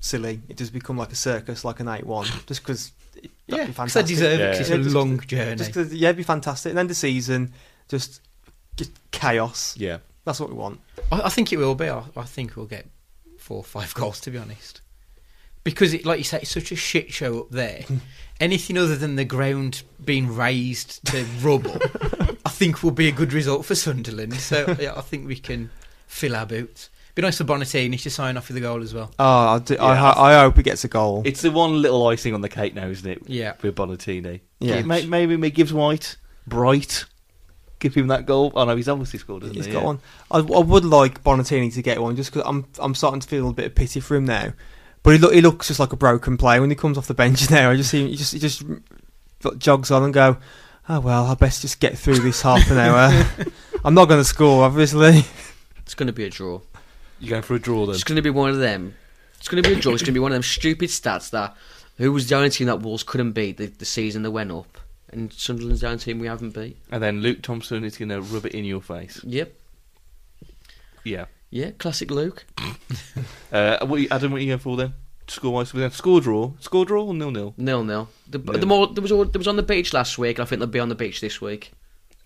silly. 0.00 0.40
It 0.48 0.56
does 0.56 0.70
become 0.70 0.96
like 0.98 1.12
a 1.12 1.16
circus, 1.16 1.64
like 1.64 1.80
an 1.80 1.88
eight-one, 1.88 2.26
just 2.46 2.62
because 2.62 2.90
that'd 2.90 3.03
Yeah, 3.46 3.56
be 3.56 3.56
'cause 3.56 3.66
they 3.66 3.72
fantastic. 3.72 4.06
deserve 4.06 4.38
Yeah. 4.40 4.46
it. 4.46 4.50
'cause 4.52 4.60
It's 4.60 4.68
Yeah, 4.70 4.76
a 4.76 4.82
just- 4.82 4.94
long 4.94 5.20
journey. 5.20 5.56
Just 5.56 5.72
'cause- 5.74 5.92
yeah, 5.92 6.08
it'd 6.08 6.16
be 6.16 6.22
fantastic. 6.22 6.70
And 6.70 6.78
then 6.78 6.86
the 6.88 6.94
season, 6.94 7.52
just 7.88 8.20
just 8.76 8.90
chaos. 9.12 9.76
Yeah, 9.76 9.98
That's 10.24 10.40
what 10.40 10.48
we 10.50 10.56
want. 10.56 10.80
I, 11.12 11.22
I 11.22 11.28
think 11.28 11.52
it 11.52 11.58
will 11.58 11.74
be. 11.76 11.88
I, 11.88 12.02
I 12.16 12.24
think 12.24 12.56
we'll 12.56 12.66
get 12.66 12.86
four 13.38 13.58
or 13.58 13.64
five 13.64 13.92
goals, 14.00 14.20
to 14.22 14.30
be 14.30 14.38
honest. 14.38 14.80
Because, 15.62 15.94
it, 15.94 16.04
like 16.04 16.18
you 16.18 16.24
say, 16.24 16.38
it's 16.42 16.50
such 16.50 16.72
a 16.72 16.76
shit 16.76 17.12
show 17.12 17.40
up 17.40 17.50
there. 17.50 17.84
Anything 18.40 18.76
other 18.76 18.96
than 18.96 19.16
the 19.16 19.24
ground 19.24 19.82
being 20.04 20.34
raised 20.34 21.04
to 21.06 21.24
rubble, 21.40 21.78
I 22.44 22.50
think 22.50 22.82
will 22.82 22.90
be 22.90 23.06
a 23.08 23.12
good 23.12 23.32
result 23.32 23.64
for 23.64 23.74
Sunderland. 23.74 24.34
So, 24.40 24.76
yeah, 24.80 24.92
I 24.96 25.00
think 25.02 25.26
we 25.28 25.36
can 25.36 25.70
fill 26.06 26.34
our 26.36 26.44
boots. 26.46 26.90
Be 27.14 27.22
nice 27.22 27.38
for 27.38 27.44
Bonatini 27.44 28.00
to 28.02 28.10
sign 28.10 28.36
off 28.36 28.48
with 28.48 28.56
a 28.56 28.60
goal 28.60 28.82
as 28.82 28.92
well. 28.92 29.10
Oh, 29.20 29.24
I, 29.54 29.58
do, 29.60 29.76
I, 29.78 29.94
Yeah, 29.94 29.96
ho- 30.12 30.20
I 30.22 30.40
hope 30.40 30.56
he 30.56 30.62
gets 30.64 30.82
a 30.84 30.88
goal. 30.88 31.22
it's 31.24 31.42
the 31.42 31.50
one 31.52 31.80
little 31.80 32.04
icing 32.08 32.34
on 32.34 32.40
the 32.40 32.48
cake 32.48 32.74
now, 32.74 32.88
isn't 32.88 33.08
it? 33.08 33.22
Yeah. 33.28 33.54
with 33.62 33.76
Bonatini. 33.76 34.40
Yeah. 34.58 34.82
May- 34.82 35.06
maybe 35.06 35.36
maybe 35.36 35.54
gives 35.54 35.72
White, 35.72 36.16
Bright, 36.46 37.04
give 37.78 37.94
him 37.94 38.08
that 38.08 38.26
goal. 38.26 38.50
Oh 38.56 38.64
no, 38.64 38.74
he's 38.74 38.88
obviously 38.88 39.20
scored, 39.20 39.42
hasn't 39.42 39.56
He's 39.56 39.66
he? 39.66 39.72
got 39.72 39.80
Yeah. 39.80 39.84
one. 39.86 40.00
I, 40.30 40.38
I 40.38 40.58
would 40.60 40.84
like 40.84 41.22
Bonatini 41.22 41.72
to 41.74 41.82
get 41.82 42.02
one, 42.02 42.16
just 42.16 42.32
because 42.32 42.48
I'm 42.48 42.66
I'm 42.80 42.94
starting 42.96 43.20
to 43.20 43.28
feel 43.28 43.48
a 43.48 43.52
bit 43.52 43.66
of 43.66 43.74
pity 43.76 44.00
for 44.00 44.16
him 44.16 44.24
now. 44.24 44.52
But 45.04 45.12
he 45.12 45.18
look 45.18 45.34
he 45.34 45.40
looks 45.40 45.68
just 45.68 45.78
like 45.80 45.92
a 45.92 45.96
broken 45.96 46.36
player 46.36 46.60
when 46.62 46.70
he 46.70 46.76
comes 46.76 46.98
off 46.98 47.06
the 47.06 47.14
bench 47.14 47.48
now. 47.50 47.70
I 47.70 47.76
just 47.76 47.90
see 47.90 48.02
him, 48.02 48.08
he 48.08 48.16
just 48.16 48.32
he 48.32 48.38
just 48.40 48.64
jogs 49.58 49.90
on 49.92 50.02
and 50.02 50.12
go. 50.14 50.38
Oh 50.88 50.98
well, 51.00 51.26
I 51.26 51.34
best 51.34 51.62
just 51.62 51.78
get 51.78 51.96
through 51.96 52.18
this 52.18 52.42
half 52.42 52.70
an 52.70 52.78
hour. 52.78 53.24
I'm 53.84 53.94
not 53.94 54.06
going 54.08 54.20
to 54.20 54.24
score, 54.24 54.64
obviously. 54.64 55.24
it's 55.78 55.94
going 55.94 56.06
to 56.08 56.12
be 56.12 56.24
a 56.24 56.30
draw. 56.30 56.60
You 57.20 57.30
going 57.30 57.42
for 57.42 57.54
a 57.54 57.58
draw 57.58 57.86
then? 57.86 57.94
It's 57.94 58.04
going 58.04 58.16
to 58.16 58.22
be 58.22 58.30
one 58.30 58.50
of 58.50 58.58
them. 58.58 58.94
It's 59.38 59.48
going 59.48 59.62
to 59.62 59.68
be 59.68 59.76
a 59.76 59.80
draw. 59.80 59.92
It's 59.92 60.02
going 60.02 60.12
to 60.14 60.18
be 60.18 60.20
one 60.20 60.32
of 60.32 60.36
them 60.36 60.42
stupid 60.42 60.88
stats 60.90 61.30
that 61.30 61.56
who 61.96 62.12
was 62.12 62.28
the 62.28 62.36
only 62.36 62.50
team 62.50 62.66
that 62.66 62.80
Wolves 62.82 63.02
couldn't 63.02 63.32
beat 63.32 63.56
the, 63.56 63.66
the 63.66 63.84
season 63.84 64.22
that 64.22 64.30
went 64.30 64.50
up, 64.50 64.78
and 65.12 65.32
Sunderland's 65.32 65.80
the 65.82 65.86
only 65.88 65.98
team 65.98 66.18
we 66.18 66.26
haven't 66.26 66.54
beat. 66.54 66.76
And 66.90 67.02
then 67.02 67.20
Luke 67.20 67.42
Thompson 67.42 67.84
is 67.84 67.96
going 67.96 68.08
to 68.08 68.20
rub 68.20 68.46
it 68.46 68.52
in 68.52 68.64
your 68.64 68.80
face. 68.80 69.20
Yep. 69.24 69.52
Yeah. 71.04 71.26
Yeah, 71.50 71.70
classic 71.72 72.10
Luke. 72.10 72.44
Uh, 73.52 73.86
what 73.86 74.00
you, 74.00 74.08
Adam? 74.10 74.32
What 74.32 74.38
are 74.38 74.40
you 74.40 74.48
going 74.48 74.58
for 74.58 74.76
then? 74.76 74.94
Score 75.28 75.52
wise, 75.52 75.72
we 75.72 75.80
have 75.82 75.94
score 75.94 76.20
draw, 76.20 76.50
score 76.58 76.84
draw 76.84 77.04
or 77.04 77.14
nil 77.14 77.30
nil. 77.30 77.54
Nil 77.56 77.84
nil. 77.84 78.08
The, 78.28 78.38
Nil. 78.38 78.58
the 78.58 78.66
more 78.66 78.88
there 78.88 79.00
was 79.00 79.10
there 79.30 79.38
was 79.38 79.46
on 79.46 79.54
the 79.54 79.62
beach 79.62 79.92
last 79.92 80.18
week. 80.18 80.38
and 80.38 80.44
I 80.44 80.48
think 80.48 80.58
they'll 80.58 80.66
be 80.66 80.80
on 80.80 80.88
the 80.88 80.96
beach 80.96 81.20
this 81.20 81.40
week. 81.40 81.70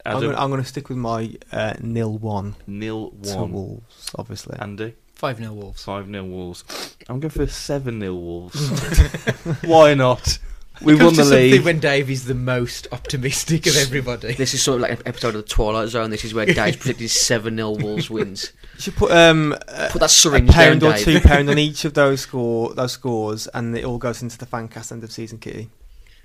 I'm 0.07 0.17
Adam, 0.19 0.31
gonna, 0.31 0.43
I'm 0.43 0.51
going 0.51 0.63
to 0.63 0.69
stick 0.69 0.89
with 0.89 0.99
my 0.99 1.35
uh, 1.53 1.75
nil 1.81 2.17
one 2.19 2.55
nil 2.67 3.11
to 3.23 3.37
one. 3.37 3.53
Wolves, 3.53 4.11
obviously. 4.17 4.57
Andy, 4.59 4.95
5 5.15 5.39
0 5.39 5.53
Wolves. 5.53 5.83
five 5.85 6.09
nil 6.09 6.27
Wolves. 6.27 6.65
I'm 7.09 7.21
going 7.21 7.31
for 7.31 7.47
seven 7.47 7.99
nil 7.99 8.21
Wolves. 8.21 8.71
Why 9.65 9.95
not? 9.95 10.39
We 10.81 10.95
won 10.95 11.07
the 11.07 11.11
to 11.11 11.17
something 11.25 11.51
league. 11.51 11.65
when 11.65 11.81
Dave 11.81 12.09
is 12.09 12.27
the 12.27 12.37
most 12.37 12.87
optimistic 12.93 13.67
of 13.67 13.77
everybody. 13.77 14.35
This 14.35 14.55
is 14.55 14.63
sort 14.63 14.77
of 14.77 14.83
like 14.83 14.93
an 14.93 15.03
episode 15.07 15.35
of 15.35 15.43
the 15.43 15.49
Twilight 15.49 15.89
Zone. 15.89 16.11
This 16.11 16.25
is 16.25 16.33
where 16.35 16.47
Dave's 16.47 16.77
predicted 16.81 17.11
seven 17.11 17.57
0 17.57 17.71
Wolves 17.73 18.09
wins. 18.09 18.53
You 18.77 18.81
should 18.83 18.95
put 18.97 19.11
um, 19.11 19.55
a, 19.67 19.89
Put 19.91 19.99
that 19.99 20.05
a 20.05 20.09
syringe 20.09 20.51
pound 20.51 20.83
down, 20.83 20.93
or 20.93 20.95
Dave. 20.95 21.05
two 21.05 21.21
pound 21.21 21.51
on 21.51 21.59
each 21.59 21.85
of 21.85 21.95
those 21.95 22.21
score 22.21 22.73
those 22.75 22.93
scores, 22.93 23.49
and 23.49 23.77
it 23.77 23.85
all 23.85 23.99
goes 23.99 24.23
into 24.23 24.39
the 24.39 24.47
fancast 24.47 24.93
end 24.93 25.03
of 25.03 25.11
season 25.11 25.39
kitty. 25.39 25.69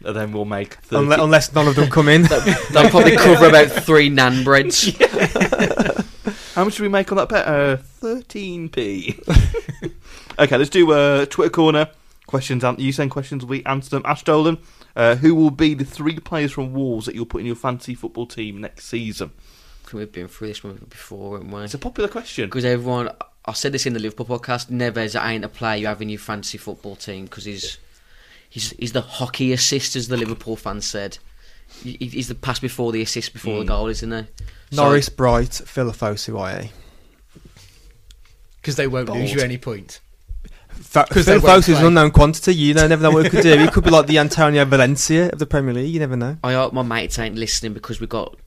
And 0.06 0.16
then 0.16 0.32
we'll 0.34 0.46
make 0.46 0.76
30. 0.76 1.04
Unless, 1.04 1.20
unless 1.22 1.54
none 1.54 1.68
of 1.68 1.76
them 1.76 1.90
come 1.90 2.10
in. 2.10 2.24
They'll 2.72 2.90
probably 2.90 3.16
cover 3.16 3.48
about 3.48 3.68
three 3.68 4.10
nan 4.10 4.44
breads. 4.44 4.92
How 6.56 6.64
much 6.66 6.76
do 6.78 6.84
we 6.84 6.90
make 6.90 7.12
on 7.12 7.18
that 7.18 7.30
bet? 7.30 7.48
Uh, 7.48 7.78
13p. 8.02 9.92
okay, 10.40 10.58
let's 10.58 10.70
do 10.70 10.92
uh, 10.92 11.26
Twitter 11.26 11.50
corner. 11.50 11.90
Questions. 12.28 12.64
an- 12.64 12.76
You 12.80 12.92
send 12.92 13.12
questions, 13.12 13.46
we 13.46 13.64
answer 13.66 13.90
them. 13.92 14.04
Ash 14.06 14.24
Dolan, 14.24 14.58
uh, 14.96 15.16
who 15.16 15.34
will 15.36 15.52
be 15.52 15.74
the 15.74 15.86
three 15.86 16.20
players 16.20 16.52
from 16.52 16.74
Wolves 16.74 17.06
that 17.06 17.16
you'll 17.16 17.26
put 17.26 17.42
in 17.42 17.48
your 17.48 17.56
fancy 17.56 17.96
football 17.96 18.26
team 18.26 18.62
next 18.62 18.86
season? 18.86 19.32
We've 19.92 20.12
been 20.12 20.28
through 20.28 20.48
this 20.48 20.64
one 20.64 20.86
before, 20.90 21.38
haven't 21.38 21.52
we? 21.52 21.62
It's 21.64 21.74
a 21.76 21.78
popular 21.80 22.10
question. 22.10 22.46
Because 22.46 22.66
everyone, 22.66 23.10
I 23.46 23.54
said 23.54 23.72
this 23.74 23.86
in 23.86 23.94
the 23.94 24.00
Liverpool 24.00 24.26
podcast. 24.26 24.72
Neves 24.72 25.20
ain't 25.22 25.46
a 25.46 25.50
player 25.50 25.76
you 25.78 25.88
have 25.88 26.02
in 26.02 26.10
your 26.10 26.20
fantasy 26.20 26.58
football 26.58 26.96
team 26.96 27.26
because 27.26 27.46
he's 27.46 27.78
he's 28.54 28.70
he's 28.78 28.94
the 28.94 29.02
hockey 29.02 29.52
assist, 29.52 29.96
as 29.96 30.08
the 30.08 30.18
Liverpool 30.18 30.56
fans 30.56 30.86
said. 30.86 31.18
He- 31.84 31.98
He's 32.00 32.28
the 32.28 32.36
pass 32.36 32.60
before 32.60 32.92
the 32.92 33.02
assist 33.02 33.34
before 33.34 33.58
the 33.58 33.66
Mm. 33.66 33.68
goal, 33.68 33.88
isn't 33.88 34.12
he? 34.12 34.46
So- 34.76 34.84
Norris, 34.84 35.10
Bright, 35.10 35.50
Philofosu, 35.50 36.38
IA. 36.40 36.70
Because 38.62 38.76
they 38.76 38.88
won't 38.88 39.10
lose 39.10 39.34
you 39.34 39.42
any 39.42 39.58
point. 39.58 40.00
'Cause 40.94 41.26
they 41.26 41.38
won't 41.38 41.68
is 41.70 41.80
an 41.80 41.86
unknown 41.88 42.12
quantity. 42.12 42.54
You 42.54 42.74
know, 42.74 42.88
never 42.88 43.02
know 43.04 43.12
what 43.12 43.24
he 43.26 43.30
could 43.30 43.44
do. 43.44 43.58
He 43.58 43.68
could 43.68 43.84
be 43.84 43.90
like 43.90 44.08
the 44.08 44.18
Antonio 44.20 44.64
Valencia 44.66 45.30
of 45.30 45.40
the 45.40 45.46
Premier 45.46 45.74
League. 45.74 45.92
You 45.94 46.00
never 46.00 46.16
know. 46.16 46.38
I 46.44 46.54
hope 46.54 46.74
my 46.74 46.82
mates 46.84 47.18
ain't 47.20 47.36
listening 47.36 47.74
because 47.74 48.00
we've 48.00 48.10
got 48.10 48.38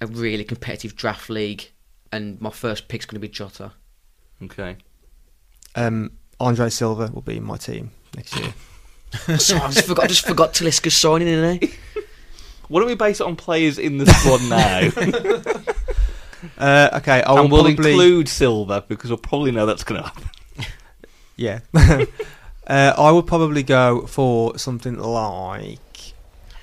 a 0.00 0.06
really 0.06 0.44
competitive 0.44 0.94
draft 0.96 1.28
league, 1.30 1.70
and 2.12 2.40
my 2.40 2.50
first 2.50 2.88
pick's 2.88 3.04
going 3.06 3.16
to 3.16 3.20
be 3.20 3.28
Jota. 3.28 3.72
Okay. 4.42 4.76
Um, 5.74 6.12
Andre 6.40 6.68
Silva 6.70 7.10
will 7.12 7.22
be 7.22 7.36
in 7.38 7.44
my 7.44 7.56
team 7.56 7.90
next 8.16 8.36
year. 8.36 8.54
So 9.38 9.56
I 9.56 9.70
just 9.70 9.86
forgot, 9.86 10.04
I 10.04 10.06
just 10.08 10.26
forgot 10.26 10.52
Talisca's 10.54 10.94
signing, 10.96 11.28
innit? 11.28 11.64
he? 11.64 12.00
Why 12.68 12.80
don't 12.80 12.88
we 12.88 12.94
base 12.94 13.20
it 13.20 13.26
on 13.26 13.36
players 13.36 13.78
in 13.78 13.98
the 13.98 14.06
squad 14.06 14.42
now? 14.48 15.64
Uh, 16.56 16.88
okay, 16.94 17.20
I 17.22 17.32
will 17.32 17.40
and 17.42 17.50
we'll 17.50 17.64
probably 17.64 17.90
include 17.90 18.28
Silva 18.28 18.84
because 18.86 19.10
we'll 19.10 19.16
probably 19.18 19.50
know 19.50 19.66
that's 19.66 19.82
going 19.82 20.00
to 20.00 20.06
happen. 20.08 20.30
yeah. 21.36 21.60
uh, 21.74 22.94
I 22.96 23.10
would 23.10 23.26
probably 23.26 23.64
go 23.64 24.06
for 24.06 24.56
something 24.56 24.98
like. 24.98 25.80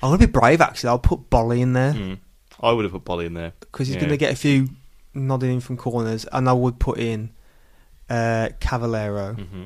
I'm 0.02 0.10
gonna 0.10 0.18
be 0.18 0.26
brave 0.26 0.60
actually. 0.62 0.88
I'll 0.88 0.98
put 0.98 1.28
Boly 1.30 1.60
in 1.60 1.72
there 1.74 1.92
Mm. 1.92 2.18
I 2.60 2.72
would 2.72 2.84
have 2.84 2.92
put 2.92 3.04
Boly 3.04 3.26
in 3.26 3.34
there. 3.34 3.52
because 3.60 3.88
he's 3.88 3.96
Yeah. 3.96 4.02
gonna 4.02 4.16
get 4.16 4.32
a 4.32 4.36
few 4.36 4.68
nodding 5.12 5.52
in 5.52 5.60
from 5.60 5.76
corners, 5.76 6.24
and 6.32 6.48
I 6.48 6.52
would 6.54 6.78
put 6.78 6.98
in 6.98 7.30
uh, 8.08 8.48
Cavaleiro, 8.60 9.34
hmm 9.34 9.64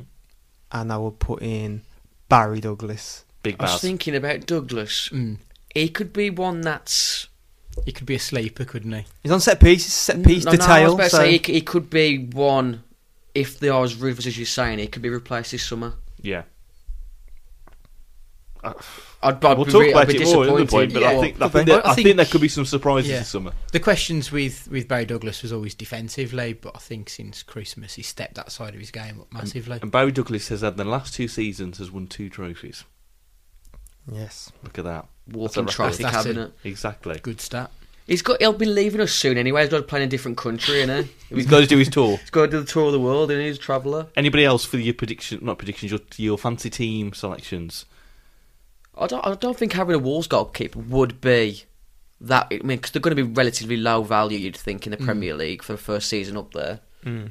and 0.72 0.93
I 0.93 0.97
would 0.99 1.18
put 1.20 1.43
in 1.43 1.83
Barry 2.31 2.61
Douglas. 2.61 3.26
Big 3.43 3.57
I 3.61 3.64
was 3.64 3.72
Baz. 3.72 3.81
thinking 3.83 4.16
about 4.16 4.47
Douglas. 4.47 5.11
Mm. 5.11 5.37
He 5.74 5.91
could 5.91 6.14
be 6.14 6.31
one 6.31 6.62
that's 6.62 7.28
He 7.85 7.93
could 7.93 8.07
be 8.07 8.14
a 8.14 8.18
sleeper, 8.18 8.64
couldn't 8.64 8.93
he? 8.93 9.05
He's 9.22 9.33
on 9.33 9.41
set 9.41 9.61
pieces, 9.61 9.93
set 9.93 10.22
piece 10.24 10.45
no, 10.47 10.53
no, 10.53 10.57
I 10.57 10.57
was 10.57 10.66
detail. 10.66 10.95
about 10.95 11.05
to 11.05 11.11
so 11.11 11.16
say 11.18 11.39
he, 11.39 11.53
he 11.53 11.61
could 11.61 11.91
be 11.91 12.24
one. 12.26 12.83
If 13.35 13.61
they 13.61 13.68
are 13.68 13.85
as 13.85 13.95
ruthless 13.95 14.26
as 14.26 14.39
you're 14.39 14.47
saying, 14.47 14.78
he 14.78 14.87
could 14.89 15.03
be 15.03 15.09
replaced 15.11 15.53
this 15.53 15.64
summer. 15.64 15.95
Yeah. 16.20 16.43
Uh, 18.62 18.74
I'd, 19.22 19.42
I'd 19.44 19.56
we'll 19.56 19.64
be, 19.66 19.72
talk 19.72 19.80
re- 19.82 19.90
about 19.92 20.02
I'd 20.02 20.08
be 20.08 20.22
it 20.22 20.24
more 20.34 20.44
at 20.46 20.56
the 20.56 20.66
point, 20.66 20.92
but 20.92 21.02
Yeah. 21.02 21.11
I 21.11 21.20
think 21.20 21.40
I 21.40 21.48
think, 21.48 21.66
there, 21.66 21.86
I 21.86 21.90
I 21.90 21.94
think 21.94 22.06
think- 22.06 22.16
there 22.16 22.26
could 22.26 22.40
be 22.40 22.48
some 22.48 22.64
surprises 22.66 23.11
Yeah. 23.11 23.18
this 23.20 23.28
summer. 23.28 23.52
The 23.72 23.80
questions 23.80 24.30
with, 24.30 24.68
with 24.70 24.86
Barry 24.88 25.04
Douglas 25.06 25.42
was 25.42 25.52
always 25.52 25.74
defensively, 25.74 26.52
but 26.52 26.72
I 26.74 26.78
think 26.78 27.08
since 27.08 27.42
Christmas 27.42 27.94
he 27.94 28.02
stepped 28.02 28.34
that 28.34 28.52
side 28.52 28.74
of 28.74 28.80
his 28.80 28.90
game 28.90 29.20
up 29.20 29.32
massively. 29.32 29.78
And 29.80 29.90
Barry 29.90 30.12
Douglas 30.12 30.48
has 30.48 30.61
had 30.61 30.72
in 30.72 30.78
the 30.78 30.84
last 30.84 31.14
two 31.14 31.28
seasons 31.28 31.78
has 31.78 31.90
won 31.90 32.06
two 32.06 32.28
trophies. 32.28 32.84
yes, 34.11 34.50
Look 34.62 34.78
at 34.78 34.84
that. 34.84 35.06
Walking 35.30 35.66
trophy 35.66 36.02
record. 36.04 36.14
That's 36.14 36.26
it. 36.26 36.28
cabinet. 36.34 36.52
Exactly. 36.64 37.18
Good 37.22 37.40
stat. 37.40 37.70
He's 38.06 38.22
got. 38.22 38.40
He'll 38.40 38.52
be 38.52 38.66
leaving 38.66 39.00
us 39.00 39.12
soon 39.12 39.38
anyway. 39.38 39.61
He's 39.62 39.70
got 39.70 39.76
to 39.76 39.82
play 39.84 40.00
in 40.02 40.08
a 40.08 40.11
different 40.11 40.36
country, 40.36 40.76
innit? 40.76 41.06
He's 41.28 41.46
got 41.46 41.61
to 41.61 41.66
do 41.66 41.78
his 41.78 41.88
tour. 41.88 42.16
He's 42.16 42.30
got 42.30 42.46
to 42.46 42.50
do 42.50 42.58
the 42.61 42.66
tour 42.66 42.86
of 42.86 42.92
the 42.92 42.98
world, 42.98 43.30
and 43.30 43.40
he's 43.40 43.54
a 43.56 43.61
traveller. 43.61 44.08
Anybody 44.16 44.44
else 44.44 44.64
for 44.64 44.78
your 44.78 44.94
prediction? 44.94 45.38
Not 45.42 45.58
predictions. 45.58 45.92
Your 45.92 46.00
your 46.16 46.36
fancy 46.36 46.70
team 46.70 47.12
selections. 47.12 47.84
I 49.01 49.07
don't. 49.07 49.26
I 49.26 49.34
don't 49.34 49.57
think 49.57 49.72
having 49.72 49.94
a 49.94 49.98
Wolves 49.98 50.26
goalkeeper 50.26 50.78
would 50.78 51.20
be 51.20 51.64
that. 52.20 52.48
I 52.51 52.57
mean, 52.59 52.76
because 52.76 52.90
they're 52.92 53.01
going 53.01 53.16
to 53.16 53.24
be 53.24 53.30
relatively 53.32 53.76
low 53.76 54.03
value. 54.03 54.38
You'd 54.38 54.57
think 54.57 54.86
in 54.86 54.90
the 54.90 54.96
Premier 54.98 55.34
League 55.34 55.62
for 55.62 55.72
the 55.72 55.78
first 55.78 56.09
season 56.09 56.36
up 56.36 56.53
there. 56.53 56.80
mm. 57.05 57.30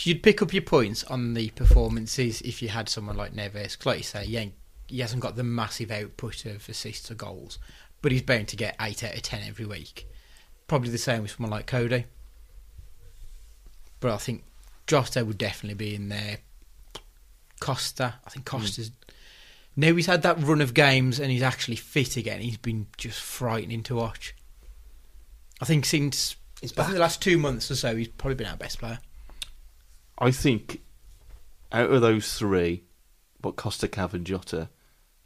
You'd 0.00 0.22
pick 0.22 0.42
up 0.42 0.52
your 0.52 0.62
points 0.62 1.04
on 1.04 1.32
the 1.32 1.48
performances 1.50 2.42
if 2.42 2.60
you 2.60 2.68
had 2.68 2.88
someone 2.90 3.16
like 3.16 3.32
Neves. 3.34 3.78
'Cause 3.78 3.86
like 3.86 3.96
you 3.98 4.04
say, 4.04 4.26
he, 4.26 4.52
he 4.88 5.00
hasn't 5.00 5.22
got 5.22 5.36
the 5.36 5.42
massive 5.42 5.90
output 5.90 6.44
of 6.44 6.68
assists 6.68 7.10
or 7.10 7.14
goals, 7.14 7.58
but 8.02 8.12
he's 8.12 8.20
bound 8.20 8.48
to 8.48 8.56
get 8.56 8.76
8 8.78 9.02
out 9.04 9.14
of 9.14 9.22
10 9.22 9.42
every 9.48 9.64
week. 9.64 10.06
Probably 10.68 10.90
the 10.90 10.98
same 10.98 11.22
with 11.22 11.30
someone 11.30 11.50
like 11.50 11.66
Coady. 11.66 12.04
But 14.00 14.12
I 14.12 14.18
think 14.18 14.44
Jota 14.86 15.24
would 15.24 15.38
definitely 15.38 15.76
be 15.76 15.94
in 15.94 16.10
there. 16.10 16.38
Costa, 17.60 18.16
I 18.26 18.28
think 18.30 18.44
Costa's. 18.44 18.90
Now 19.76 19.94
he's 19.94 20.06
had 20.06 20.22
that 20.22 20.42
run 20.42 20.60
of 20.62 20.72
games 20.74 21.20
and 21.20 21.30
he's 21.30 21.42
actually 21.42 21.76
fit 21.76 22.16
again. 22.16 22.40
He's 22.40 22.56
been 22.56 22.86
just 22.96 23.20
frightening 23.20 23.82
to 23.84 23.96
watch. 23.96 24.34
I 25.60 25.64
think 25.66 25.84
since 25.84 26.36
He's 26.62 26.72
I 26.72 26.76
think 26.76 26.86
back. 26.86 26.94
the 26.94 27.00
last 27.00 27.20
two 27.22 27.36
months 27.36 27.70
or 27.70 27.74
so, 27.76 27.94
he's 27.94 28.08
probably 28.08 28.36
been 28.36 28.46
our 28.46 28.56
best 28.56 28.78
player. 28.78 28.98
I 30.18 30.30
think 30.30 30.80
out 31.72 31.90
of 31.90 32.00
those 32.00 32.32
three, 32.38 32.84
but 33.42 33.56
Costa, 33.56 33.86
Cav, 33.88 34.14
and 34.14 34.24
Jota, 34.26 34.70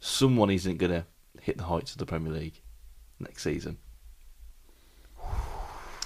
someone 0.01 0.49
isn't 0.49 0.77
going 0.77 0.91
to 0.91 1.05
hit 1.41 1.57
the 1.57 1.63
heights 1.63 1.93
of 1.93 1.99
the 1.99 2.05
Premier 2.05 2.33
League 2.33 2.59
next 3.19 3.43
season. 3.43 3.77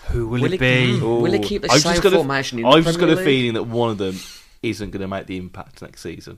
Who 0.10 0.28
will, 0.28 0.42
Will 0.42 0.54
it 0.54 0.54
it- 0.54 0.60
be? 0.60 1.00
Mm. 1.00 1.22
Will 1.22 1.34
it 1.34 1.42
keep 1.44 1.64
the 1.64 1.72
I've 1.72 1.82
same 1.82 1.94
just 1.94 2.04
got 2.04 2.14
a- 2.14 2.18
formation 2.18 2.60
in 2.60 2.66
I've 2.66 2.84
just 2.84 3.00
got 3.00 3.08
Premier 3.08 3.22
a 3.24 3.26
feeling 3.26 3.54
that 3.56 3.64
one 3.64 3.90
of 3.90 3.98
them 3.98 4.20
isn't 4.62 4.92
going 4.92 5.02
to 5.02 5.08
make 5.08 5.26
the 5.26 5.38
impact 5.38 5.82
next 5.82 6.02
season. 6.02 6.38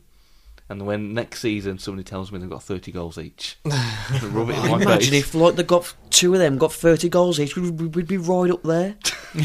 And 0.69 0.85
when 0.85 1.13
next 1.13 1.39
season 1.39 1.79
somebody 1.79 2.03
tells 2.03 2.31
me 2.31 2.39
they've 2.39 2.49
got 2.49 2.61
30 2.61 2.91
goals 2.91 3.17
each, 3.17 3.57
rub 3.65 4.49
it 4.49 4.57
in 4.57 4.69
my 4.69 4.81
Imagine 4.81 5.11
face. 5.11 5.27
if 5.29 5.33
like 5.33 5.55
they 5.55 5.63
got 5.63 5.93
two 6.09 6.33
of 6.33 6.39
them 6.39 6.57
got 6.57 6.73
thirty 6.73 7.07
goals 7.07 7.39
each, 7.39 7.55
we'd, 7.55 7.95
we'd 7.95 8.07
be 8.07 8.17
right 8.17 8.51
up 8.51 8.63
there. 8.63 8.95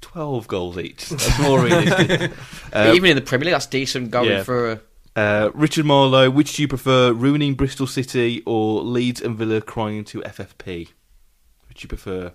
12 0.00 0.46
goals 0.46 0.78
each. 0.78 1.08
That's 1.08 1.40
more 1.40 1.60
realistic. 1.60 2.32
Uh, 2.72 2.92
Even 2.92 3.10
in 3.10 3.16
the 3.16 3.22
Premier 3.22 3.44
League, 3.46 3.54
that's 3.54 3.66
decent 3.66 4.10
going 4.10 4.28
yeah. 4.30 4.42
for. 4.42 4.72
A, 4.72 4.80
uh, 5.16 5.50
Richard 5.54 5.84
Marlowe, 5.84 6.28
which 6.28 6.56
do 6.56 6.62
you 6.62 6.66
prefer, 6.66 7.12
ruining 7.12 7.54
Bristol 7.54 7.86
City 7.86 8.42
or 8.46 8.82
Leeds 8.82 9.20
and 9.20 9.36
Villa 9.36 9.60
crying 9.60 10.02
to 10.06 10.20
FFP? 10.22 10.88
Which 11.68 11.80
do 11.80 11.84
you 11.84 11.88
prefer? 11.88 12.32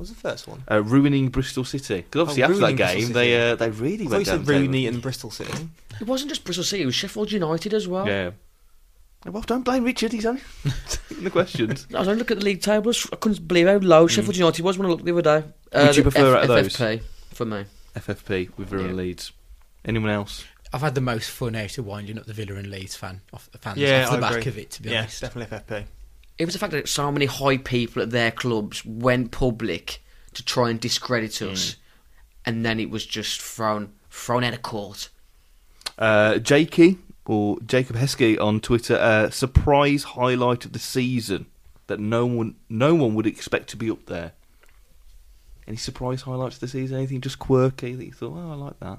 What 0.00 0.08
was 0.08 0.14
the 0.16 0.28
first 0.28 0.48
one? 0.48 0.62
Uh, 0.70 0.82
ruining 0.82 1.28
Bristol 1.28 1.62
City. 1.62 1.96
Because 1.96 2.22
obviously 2.22 2.42
Oh, 2.42 2.46
after 2.46 2.74
that 2.74 2.94
game, 2.94 3.12
they 3.12 3.50
uh, 3.50 3.54
they 3.54 3.68
really 3.68 4.06
I 4.06 4.08
went 4.08 4.26
said 4.26 4.36
down. 4.38 4.44
Rooney 4.46 4.86
and 4.86 5.02
Bristol 5.02 5.30
City. 5.30 5.68
it 6.00 6.06
wasn't 6.06 6.30
just 6.30 6.42
Bristol 6.42 6.64
City; 6.64 6.84
it 6.84 6.86
was 6.86 6.94
Sheffield 6.94 7.30
United 7.30 7.74
as 7.74 7.86
well. 7.86 8.06
Yeah. 8.08 8.30
Well, 9.26 9.42
don't 9.42 9.62
blame 9.62 9.84
Richard. 9.84 10.12
He's 10.12 10.24
only 10.24 10.40
in 11.10 11.24
the 11.24 11.28
questions. 11.30 11.86
I 11.94 11.98
was 11.98 12.08
only 12.08 12.20
looking 12.20 12.38
at 12.38 12.40
the 12.40 12.46
league 12.46 12.62
tables. 12.62 13.06
I 13.12 13.16
couldn't 13.16 13.46
believe 13.46 13.66
how 13.66 13.76
low 13.76 14.06
Sheffield 14.06 14.36
United 14.36 14.64
was 14.64 14.78
when 14.78 14.86
I 14.86 14.88
looked 14.90 15.04
the 15.04 15.12
other 15.12 15.40
day. 15.42 15.46
Uh. 15.70 15.84
Would 15.88 15.96
you 15.98 16.02
the 16.04 16.10
prefer 16.10 16.36
out 16.36 16.42
of 16.44 16.48
those? 16.48 16.74
FFP 16.74 17.02
for 17.34 17.44
me. 17.44 17.66
FFP 17.94 18.56
with 18.56 18.68
Villa 18.70 18.84
Yeah. 18.84 18.88
and 18.88 18.96
Leeds. 18.96 19.32
Anyone 19.84 20.12
else? 20.12 20.44
I've 20.72 20.80
had 20.80 20.94
the 20.94 21.02
most 21.02 21.28
fun 21.30 21.56
out 21.56 21.76
of 21.76 21.84
winding 21.84 22.18
up 22.18 22.24
the 22.24 22.32
Villa 22.32 22.54
and 22.54 22.68
Leeds 22.70 22.96
fan 22.96 23.20
off, 23.34 23.50
fans 23.60 23.76
Yeah, 23.76 24.04
off 24.06 24.12
the 24.12 24.16
I 24.16 24.20
back 24.20 24.30
agree. 24.38 24.48
of 24.52 24.56
it. 24.56 24.70
To 24.70 24.82
be 24.82 24.88
Yeah, 24.92 25.00
honest, 25.00 25.20
definitely 25.20 25.58
FFP. 25.58 25.84
It 26.40 26.46
was 26.46 26.54
the 26.54 26.58
fact 26.58 26.72
that 26.72 26.88
so 26.88 27.12
many 27.12 27.26
high 27.26 27.58
people 27.58 28.00
at 28.00 28.10
their 28.10 28.30
clubs 28.30 28.82
went 28.84 29.30
public 29.30 30.02
to 30.32 30.42
try 30.42 30.70
and 30.70 30.80
discredit 30.80 31.36
Hmm. 31.38 31.50
us, 31.50 31.76
and 32.46 32.64
then 32.64 32.80
it 32.80 32.88
was 32.88 33.04
just 33.04 33.42
thrown 33.42 33.92
thrown 34.10 34.42
out 34.42 34.54
of 34.54 34.62
court. 34.62 35.10
Uh, 35.98 36.38
Jakey 36.38 36.96
or 37.26 37.58
Jacob 37.60 37.96
Heskey 37.96 38.40
on 38.40 38.58
Twitter. 38.60 38.96
Uh, 38.96 39.28
surprise 39.28 40.02
highlight 40.02 40.64
of 40.64 40.72
the 40.72 40.78
season 40.78 41.44
that 41.88 42.00
no 42.00 42.24
one 42.24 42.54
no 42.70 42.94
one 42.94 43.14
would 43.14 43.26
expect 43.26 43.68
to 43.70 43.76
be 43.76 43.90
up 43.90 44.06
there. 44.06 44.32
Any 45.68 45.76
surprise 45.76 46.22
highlights 46.22 46.54
of 46.56 46.60
the 46.62 46.68
season? 46.68 46.96
Anything 46.96 47.20
just 47.20 47.38
quirky 47.38 47.94
that 47.94 48.04
you 48.06 48.12
thought, 48.12 48.34
oh, 48.34 48.50
I 48.52 48.54
like 48.54 48.80
that. 48.80 48.98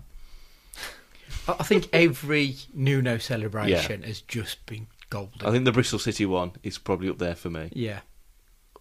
I 1.48 1.56
I 1.60 1.64
think 1.64 1.90
every 1.92 2.56
Nuno 2.74 3.18
celebration 3.18 4.04
has 4.04 4.22
just 4.22 4.64
been 4.68 4.86
golden. 5.12 5.46
I 5.48 5.52
think 5.52 5.66
the 5.66 5.72
Bristol 5.72 6.00
City 6.00 6.26
one 6.26 6.54
is 6.64 6.80
probably 6.80 7.10
up 7.10 7.20
there 7.20 7.36
for 7.36 7.52
me. 7.52 7.70
yeah, 7.74 8.00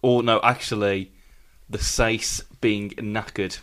Or 0.01 0.23
no, 0.23 0.39
actually, 0.43 1.11
the 1.69 1.77
Saiss 1.77 2.41
being 2.59 2.89
knackered 2.91 3.59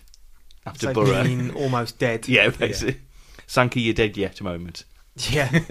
after 0.64 0.87
So 0.87 0.95
Borough. 0.95 1.25
being 1.25 1.53
almost 1.55 1.99
dead. 1.99 2.29
yeah, 2.29 2.49
basically. 2.51 3.01
Sankey, 3.49 3.81
you're 3.81 3.95
dead 3.95 4.16
yet. 4.16 4.41
Moment. 4.41 4.85
Yeah. 5.16 5.51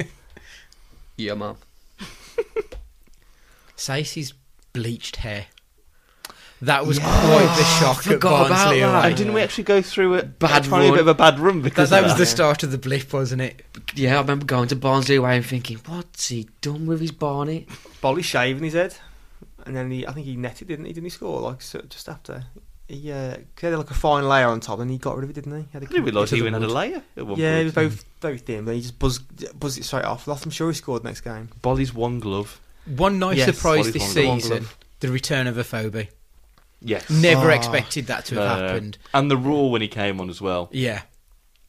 Yeah, 1.20 1.34
man. 1.34 1.56
Saiss's 3.76 4.34
bleached 4.74 5.18
hair. 5.18 5.48
That 6.64 6.88
was 6.88 6.98
Yeah. 6.98 7.04
quite 7.04 7.56
the 7.56 7.64
shock 7.64 7.98
at 7.98 8.04
forgot 8.14 8.46
about 8.48 8.50
Barnsley 8.50 8.80
that. 8.80 8.90
away. 8.96 9.08
And 9.10 9.18
didn't 9.18 9.34
we 9.34 9.42
actually 9.42 9.64
go 9.66 9.82
through 9.82 10.16
a 10.16 10.24
Bad 10.24 10.66
a 10.66 10.70
tiny 10.70 10.86
run. 10.86 10.94
bit 10.94 11.02
of 11.02 11.08
a 11.08 11.14
bad 11.14 11.40
run 11.40 11.58
That, 11.58 11.64
because 11.64 11.90
that 11.92 12.00
of 12.00 12.06
was 12.06 12.14
that? 12.14 12.20
the 12.20 12.26
start 12.26 12.64
of 12.64 12.72
the 12.72 12.78
blip, 12.80 13.14
wasn't 13.14 13.42
it? 13.44 13.62
Yeah, 13.94 14.18
I 14.18 14.22
remember 14.22 14.46
going 14.46 14.68
to 14.70 14.76
Barnsley 14.76 15.16
away 15.18 15.36
and 15.38 15.46
thinking, 15.46 15.78
what's 15.86 16.30
he 16.30 16.48
done 16.62 16.88
with 16.88 17.00
his 17.00 17.12
Barney? 17.12 17.68
Boly 18.02 18.24
shaving 18.24 18.64
his 18.64 18.74
head, 18.74 18.96
and 19.66 19.76
then 19.76 19.92
he, 19.92 20.08
I 20.08 20.14
think 20.14 20.26
he 20.26 20.36
netted, 20.36 20.68
didn't 20.70 20.86
he? 20.86 20.94
Didn't 20.94 21.06
he 21.06 21.10
score 21.12 21.40
like 21.42 21.62
so, 21.62 21.80
just 21.90 22.10
after? 22.10 22.46
He, 22.88 23.12
uh, 23.12 23.36
'cause 23.36 23.44
he 23.62 23.68
had 23.68 23.78
like 23.78 23.92
a 23.92 23.94
fine 23.94 24.28
layer 24.28 24.48
on 24.48 24.60
top, 24.60 24.80
and 24.80 24.90
he 24.90 24.98
got 24.98 25.16
rid 25.16 25.26
of 25.26 25.30
it, 25.30 25.34
didn't 25.34 25.52
he? 25.58 25.62
he 25.64 25.68
had 25.74 25.84
I 25.84 25.86
didn't 25.88 26.06
realise 26.06 26.32
he 26.32 26.38
even 26.38 26.54
had 26.54 26.64
a 26.64 26.68
layer 26.70 27.04
at 27.18 27.28
one 27.28 27.38
Yeah, 27.40 27.58
he 27.58 27.64
point. 27.66 27.66
was 27.66 27.74
very 27.74 27.90
very 28.22 28.38
thin, 28.40 28.66
but 28.66 28.74
he 28.76 28.82
just 28.82 28.98
buzzed 28.98 29.60
buzzed 29.60 29.78
it 29.78 29.84
straight 29.84 30.06
off. 30.06 30.26
I'm 30.28 30.50
sure 30.50 30.70
he 30.70 30.74
scored 30.76 31.04
next 31.04 31.22
game. 31.22 31.50
Boly's 31.62 31.94
one 31.94 32.20
glove. 32.20 32.60
One 32.86 33.20
nice 33.20 33.38
Yes, 33.38 33.54
surprise 33.56 33.86
what 33.86 33.94
this 33.94 34.16
one- 34.16 34.26
one 34.28 34.40
season: 34.42 34.58
glove? 34.60 34.78
the 35.02 35.10
return 35.12 35.48
of 35.48 35.58
Afobe. 35.58 36.08
Yes. 36.82 37.10
Never 37.10 37.52
Oh. 37.52 37.56
expected 37.56 38.08
that 38.08 38.26
to 38.26 38.36
have 38.36 38.44
No, 38.44 38.56
no. 38.62 38.68
happened. 38.68 38.98
And 39.14 39.32
the 39.32 39.38
raw 39.38 39.64
when 39.68 39.82
he 39.82 39.88
came 39.88 40.20
on 40.22 40.30
as 40.30 40.40
well. 40.42 40.70
Yeah. 40.72 41.02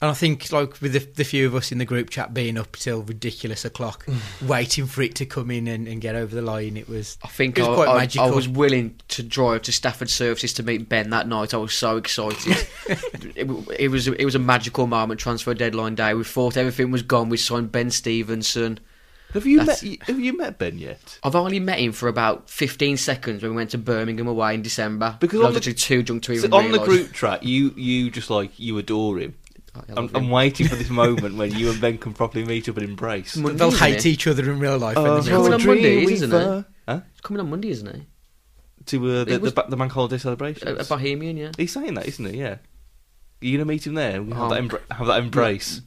And 0.01 0.09
I 0.12 0.14
think, 0.14 0.52
like, 0.52 0.80
with 0.80 0.93
the, 0.93 1.01
the 1.01 1.24
few 1.24 1.44
of 1.48 1.56
us 1.56 1.72
in 1.72 1.78
the 1.78 1.85
group 1.85 2.10
chat 2.10 2.32
being 2.32 2.56
up 2.56 2.76
till 2.76 3.02
ridiculous 3.02 3.64
o'clock, 3.64 4.06
mm. 4.06 4.47
waiting 4.47 4.86
for 4.86 5.02
it 5.02 5.16
to 5.16 5.26
come 5.26 5.51
in 5.51 5.66
and, 5.66 5.89
and 5.89 6.01
get 6.01 6.14
over 6.14 6.32
the 6.36 6.40
line, 6.43 6.76
it 6.76 6.89
was. 6.89 7.18
I 7.24 7.26
think 7.26 7.59
It 7.59 7.62
was 7.62 7.70
I, 7.70 7.74
quite 7.74 7.89
I- 7.89 7.98
magical. 7.98 8.26
I 8.28 8.30
was 8.30 8.47
willing 8.48 8.94
to 9.09 9.24
drive 9.24 9.62
to 9.62 9.72
Stafford 9.72 10.09
Services 10.09 10.52
to 10.52 10.62
meet 10.62 10.89
Ben 10.89 11.10
that 11.10 11.26
night. 11.26 11.52
I 11.52 11.56
was 11.56 11.72
so 11.74 11.97
excited. 11.97 12.64
it, 13.35 13.51
it 13.76 13.89
was 13.89 14.06
it 14.06 14.24
was 14.24 14.36
a 14.36 14.39
magical 14.39 14.86
moment. 14.86 15.18
Transfer 15.18 15.52
deadline 15.52 15.97
day. 15.97 16.14
We 16.14 16.22
thought 16.22 16.56
everything 16.56 16.93
was 16.93 17.02
gone. 17.02 17.28
We 17.28 17.36
signed 17.36 17.72
Ben 17.72 17.90
Stevenson. 17.90 18.78
Have 19.34 19.44
you 19.46 19.59
That's- 19.59 19.82
met? 19.82 20.02
Have 20.05 20.18
you 20.18 20.36
met 20.36 20.59
Ben 20.59 20.78
yet? 20.78 21.18
I've 21.22 21.34
only 21.36 21.60
met 21.60 21.78
him 21.78 21.92
for 21.92 22.09
about 22.09 22.48
15 22.48 22.96
seconds 22.96 23.42
when 23.42 23.50
we 23.52 23.56
went 23.56 23.70
to 23.70 23.78
Birmingham 23.78 24.26
away 24.26 24.55
in 24.55 24.62
December. 24.62 25.16
Because 25.20 25.40
I 25.40 25.44
on 25.44 25.48
was 25.48 25.55
the- 25.55 25.70
actually 25.70 25.74
too 25.74 26.02
drunk 26.02 26.22
to 26.24 26.36
So 26.36 26.46
even 26.46 26.52
on 26.55 26.72
the 26.72 26.78
group 26.78 27.12
track, 27.12 27.44
you 27.44 27.72
you 27.76 28.10
just 28.10 28.30
like 28.30 28.59
you 28.59 28.78
adore 28.78 29.18
him. 29.18 29.34
I 29.74 29.80
I'm, 29.96 30.10
I'm 30.14 30.30
waiting 30.30 30.66
for 30.66 30.76
this 30.76 30.88
moment 30.90 31.36
when 31.36 31.55
you 31.55 31.70
and 31.70 31.80
Ben 31.80 31.98
can 31.98 32.14
properly 32.14 32.44
meet 32.44 32.68
up 32.68 32.78
and 32.78 32.88
embrace. 32.88 33.36
Monday, 33.36 33.59
They'll 33.59 33.70
hate 33.70 33.98
it? 33.98 34.06
each 34.06 34.26
other 34.26 34.50
in 34.50 34.59
real 34.59 34.78
life. 34.78 34.96
Oh, 34.96 35.02
when 35.05 35.16
He's 35.16 35.24
they 35.26 35.30
coming 35.32 35.52
on 35.52 35.66
Mondays, 35.66 36.10
isn't 36.22 36.32
it? 36.32 36.64
Huh? 36.88 37.00
It's 37.12 37.20
coming 37.20 37.40
on 37.40 37.50
Monday, 37.50 37.68
isn't 37.70 37.86
it? 37.88 38.02
To 38.86 39.06
uh, 39.10 39.24
the, 39.24 39.32
It 39.34 39.40
was- 39.42 39.52
the, 39.52 39.62
ba- 39.62 39.70
the 39.70 39.76
bank 39.76 39.92
holiday 39.92 40.16
A, 40.16 40.18
celebrations. 40.18 40.80
a 40.80 40.84
Bohemian, 40.88 41.36
yeah. 41.36 41.50
He's 41.59 41.70
saying 41.72 41.92
that, 41.94 42.06
isn't 42.09 42.24
he? 42.24 42.38
Yeah. 42.38 42.56
You 43.42 43.56
gonna 43.59 43.66
meet 43.66 43.86
him 43.86 43.94
there? 43.94 44.16
and 44.16 44.32
Have, 44.32 44.42
Oh. 44.44 44.48
that, 44.55 44.62
embra- 44.62 44.96
have 44.96 45.06
that 45.06 45.22
embrace, 45.22 45.82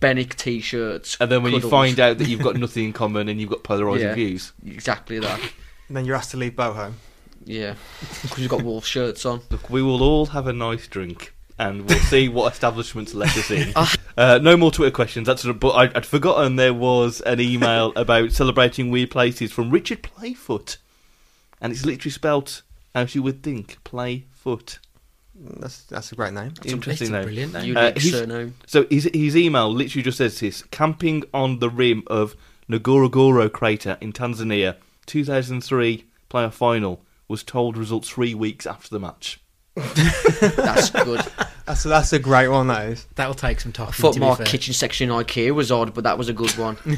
Benik 0.00 0.34
t-shirts. 0.36 1.16
and 1.20 1.30
then 1.30 1.42
when 1.42 1.52
you 1.52 1.60
find 1.60 1.98
out 2.00 2.18
that 2.18 2.28
you've 2.28 2.42
got 2.42 2.56
nothing 2.64 2.84
in 2.84 2.92
common 2.92 3.28
and 3.28 3.40
you've 3.40 3.50
got 3.50 3.62
polarizing 3.62 4.08
Yeah. 4.08 4.14
views, 4.14 4.52
exactly 4.66 5.18
that. 5.20 5.40
And 5.88 5.96
then 5.96 6.04
you're 6.04 6.16
asked 6.16 6.32
to 6.32 6.36
leave 6.36 6.52
Boho. 6.52 6.92
Yeah, 7.44 7.74
because 8.22 8.38
you've 8.38 8.50
got 8.50 8.62
wolf 8.62 8.84
shirts 8.86 9.24
on. 9.24 9.40
look, 9.50 9.70
we 9.70 9.80
will 9.82 10.02
all 10.02 10.26
have 10.26 10.46
a 10.48 10.52
nice 10.52 10.86
drink 10.88 11.32
and 11.58 11.88
we'll 11.88 11.98
see 12.00 12.28
what 12.36 12.52
establishments 12.52 13.14
let 13.14 13.36
us 13.36 13.50
in. 13.50 13.72
Uh, 14.16 14.38
no 14.42 14.56
more 14.56 14.70
Twitter 14.72 14.90
questions. 14.90 15.26
That's 15.26 15.44
but 15.44 15.70
I, 15.70 15.84
I'd 15.94 16.04
forgotten 16.06 16.56
there 16.56 16.74
was 16.74 17.20
an 17.22 17.40
email 17.40 17.92
about 17.96 18.32
celebrating 18.32 18.90
weird 18.90 19.10
places 19.10 19.52
from 19.52 19.70
Richard 19.70 20.02
Playfoot, 20.02 20.76
and 21.60 21.72
it's 21.72 21.86
literally 21.86 22.10
spelt 22.10 22.62
as 22.96 23.14
you 23.14 23.22
would 23.22 23.42
think, 23.42 23.76
Playfoot. 23.84 24.78
That's 25.38 25.82
that's 25.84 26.12
a 26.12 26.14
great 26.14 26.32
name. 26.32 26.50
That's 26.56 26.72
Interesting 26.72 27.12
name. 27.12 27.22
brilliant 27.24 27.52
name. 27.52 27.64
Unique 27.64 27.76
Uh, 27.96 28.00
he's- 28.00 28.10
surname. 28.14 28.54
So 28.66 28.86
his 28.90 29.08
his 29.12 29.36
email 29.36 29.70
literally 29.72 30.02
just 30.02 30.18
says 30.18 30.38
this: 30.40 30.62
camping 30.70 31.24
on 31.34 31.58
the 31.58 31.68
rim 31.70 32.02
of 32.06 32.34
Ngorongoro 32.70 33.52
crater 33.52 33.96
in 34.00 34.12
Tanzania, 34.12 34.76
2003 35.06 36.04
playoff 36.30 36.52
final. 36.54 37.02
Was 37.28 37.42
told 37.42 37.76
results 37.76 38.08
three 38.08 38.34
weeks 38.34 38.66
after 38.66 38.88
the 38.88 39.00
match. 39.00 39.40
That's 39.74 40.90
good. 40.90 41.20
That's 41.66 41.84
a, 41.84 41.88
that's 41.88 42.12
a 42.12 42.20
great 42.20 42.46
one. 42.46 42.68
That 42.68 42.86
is. 42.90 43.06
That'll 43.16 43.34
take 43.34 43.58
some 43.60 43.72
talking. 43.72 43.92
I 43.92 44.12
thought 44.12 44.16
my 44.18 44.44
kitchen 44.44 44.72
section 44.72 45.10
in 45.10 45.16
IKEA 45.16 45.52
was 45.52 45.72
odd, 45.72 45.92
but 45.92 46.04
that 46.04 46.16
was 46.16 46.28
a 46.28 46.32
good 46.32 46.56
one. 46.56 46.76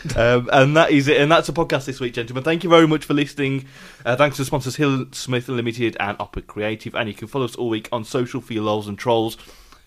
Um, 0.16 0.48
and 0.52 0.76
that 0.76 0.90
is 0.90 1.08
it. 1.08 1.20
And 1.20 1.30
that's 1.30 1.46
the 1.46 1.52
podcast 1.52 1.84
this 1.84 2.00
week, 2.00 2.14
gentlemen. 2.14 2.42
Thank 2.44 2.64
you 2.64 2.70
very 2.70 2.86
much 2.86 3.04
for 3.04 3.14
listening. 3.14 3.66
Uh, 4.04 4.16
thanks 4.16 4.36
to 4.36 4.44
sponsors 4.44 4.76
Hill 4.76 5.06
Smith 5.12 5.48
Limited 5.48 5.96
and 6.00 6.16
Opera 6.20 6.42
Creative. 6.42 6.94
And 6.94 7.08
you 7.08 7.14
can 7.14 7.28
follow 7.28 7.44
us 7.44 7.56
all 7.56 7.68
week 7.68 7.88
on 7.92 8.04
social 8.04 8.40
for 8.40 8.52
your 8.52 8.64
lols 8.64 8.88
and 8.88 8.98
trolls. 8.98 9.36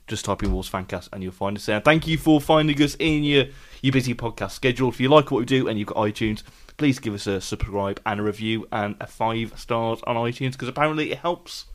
Just 0.08 0.26
type 0.26 0.44
in 0.44 0.52
Wolves 0.52 0.70
Fancast 0.70 1.10
and 1.14 1.24
you'll 1.24 1.32
find 1.32 1.58
us 1.58 1.66
there. 1.66 1.80
Thank 1.80 2.08
you 2.08 2.18
for 2.18 2.42
finding 2.42 2.82
us 2.82 2.96
in 3.00 3.24
your, 3.24 3.46
your 3.82 3.94
busy 3.94 4.14
podcast 4.14 4.52
schedule. 4.52 4.90
If 4.90 5.00
you 5.00 5.10
like 5.10 5.32
what 5.32 5.40
we 5.40 5.46
do 5.46 5.68
and 5.68 5.78
you've 5.80 5.88
got 5.88 5.98
iTunes, 5.98 6.44
please 6.78 7.00
give 7.00 7.14
us 7.14 7.28
a 7.28 7.40
subscribe 7.40 8.02
and 8.06 8.20
a 8.20 8.24
review 8.24 8.68
and 8.72 8.96
a 9.00 9.08
five 9.08 9.58
stars 9.58 10.02
on 10.08 10.16
iTunes 10.16 10.54
because 10.54 10.68
apparently 10.68 11.12
it 11.12 11.20
helps. 11.20 11.66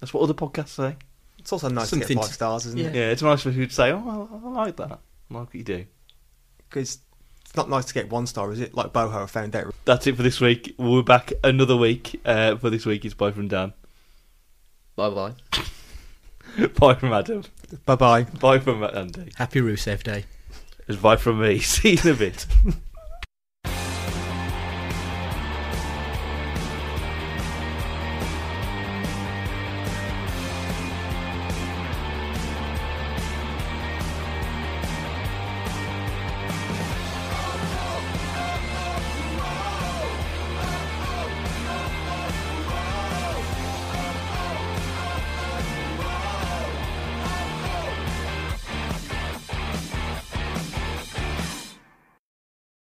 That's 0.00 0.12
what 0.12 0.22
other 0.22 0.34
podcasts 0.34 0.70
say. 0.70 0.96
It's 1.38 1.52
also 1.52 1.68
nice 1.68 1.90
to 1.90 1.98
get 1.98 2.10
five 2.10 2.24
stars, 2.26 2.66
isn't 2.66 2.78
it? 2.78 2.94
Yeah, 2.94 3.10
it's 3.10 3.22
nice 3.22 3.42
for 3.42 3.50
you 3.50 3.66
to 3.66 3.72
say, 3.72 3.90
oh, 3.92 4.28
I, 4.30 4.46
I 4.46 4.50
like 4.50 4.76
that. 4.76 4.92
I 4.92 5.34
like 5.34 5.46
what 5.46 5.54
you 5.54 5.64
do. 5.64 5.86
Because 6.68 6.98
it's 7.52 7.56
not 7.58 7.68
nice 7.68 7.84
to 7.84 7.92
get 7.92 8.08
one 8.08 8.26
star, 8.26 8.50
is 8.50 8.60
it? 8.60 8.72
Like 8.74 8.94
Boho 8.94 9.28
found 9.28 9.54
out. 9.54 9.74
That's 9.84 10.06
it 10.06 10.16
for 10.16 10.22
this 10.22 10.40
week. 10.40 10.74
We're 10.78 11.02
back 11.02 11.34
another 11.44 11.76
week. 11.76 12.18
Uh, 12.24 12.56
for 12.56 12.70
this 12.70 12.86
week, 12.86 13.04
it's 13.04 13.12
bye 13.12 13.30
from 13.30 13.48
Dan. 13.48 13.74
bye 14.96 15.10
bye. 15.10 15.34
Bye 16.78 16.94
from 16.94 17.12
Adam. 17.12 17.44
Bye 17.84 17.96
bye. 17.96 18.22
Bye 18.24 18.58
from 18.58 18.82
Andy. 18.82 19.32
Happy 19.36 19.60
Rusev 19.60 20.02
Day. 20.02 20.24
It's 20.88 20.98
bye 20.98 21.16
from 21.16 21.40
me. 21.40 21.58
See 21.60 21.92
you 21.92 21.98
in 22.04 22.08
a 22.08 22.14
bit. 22.14 22.46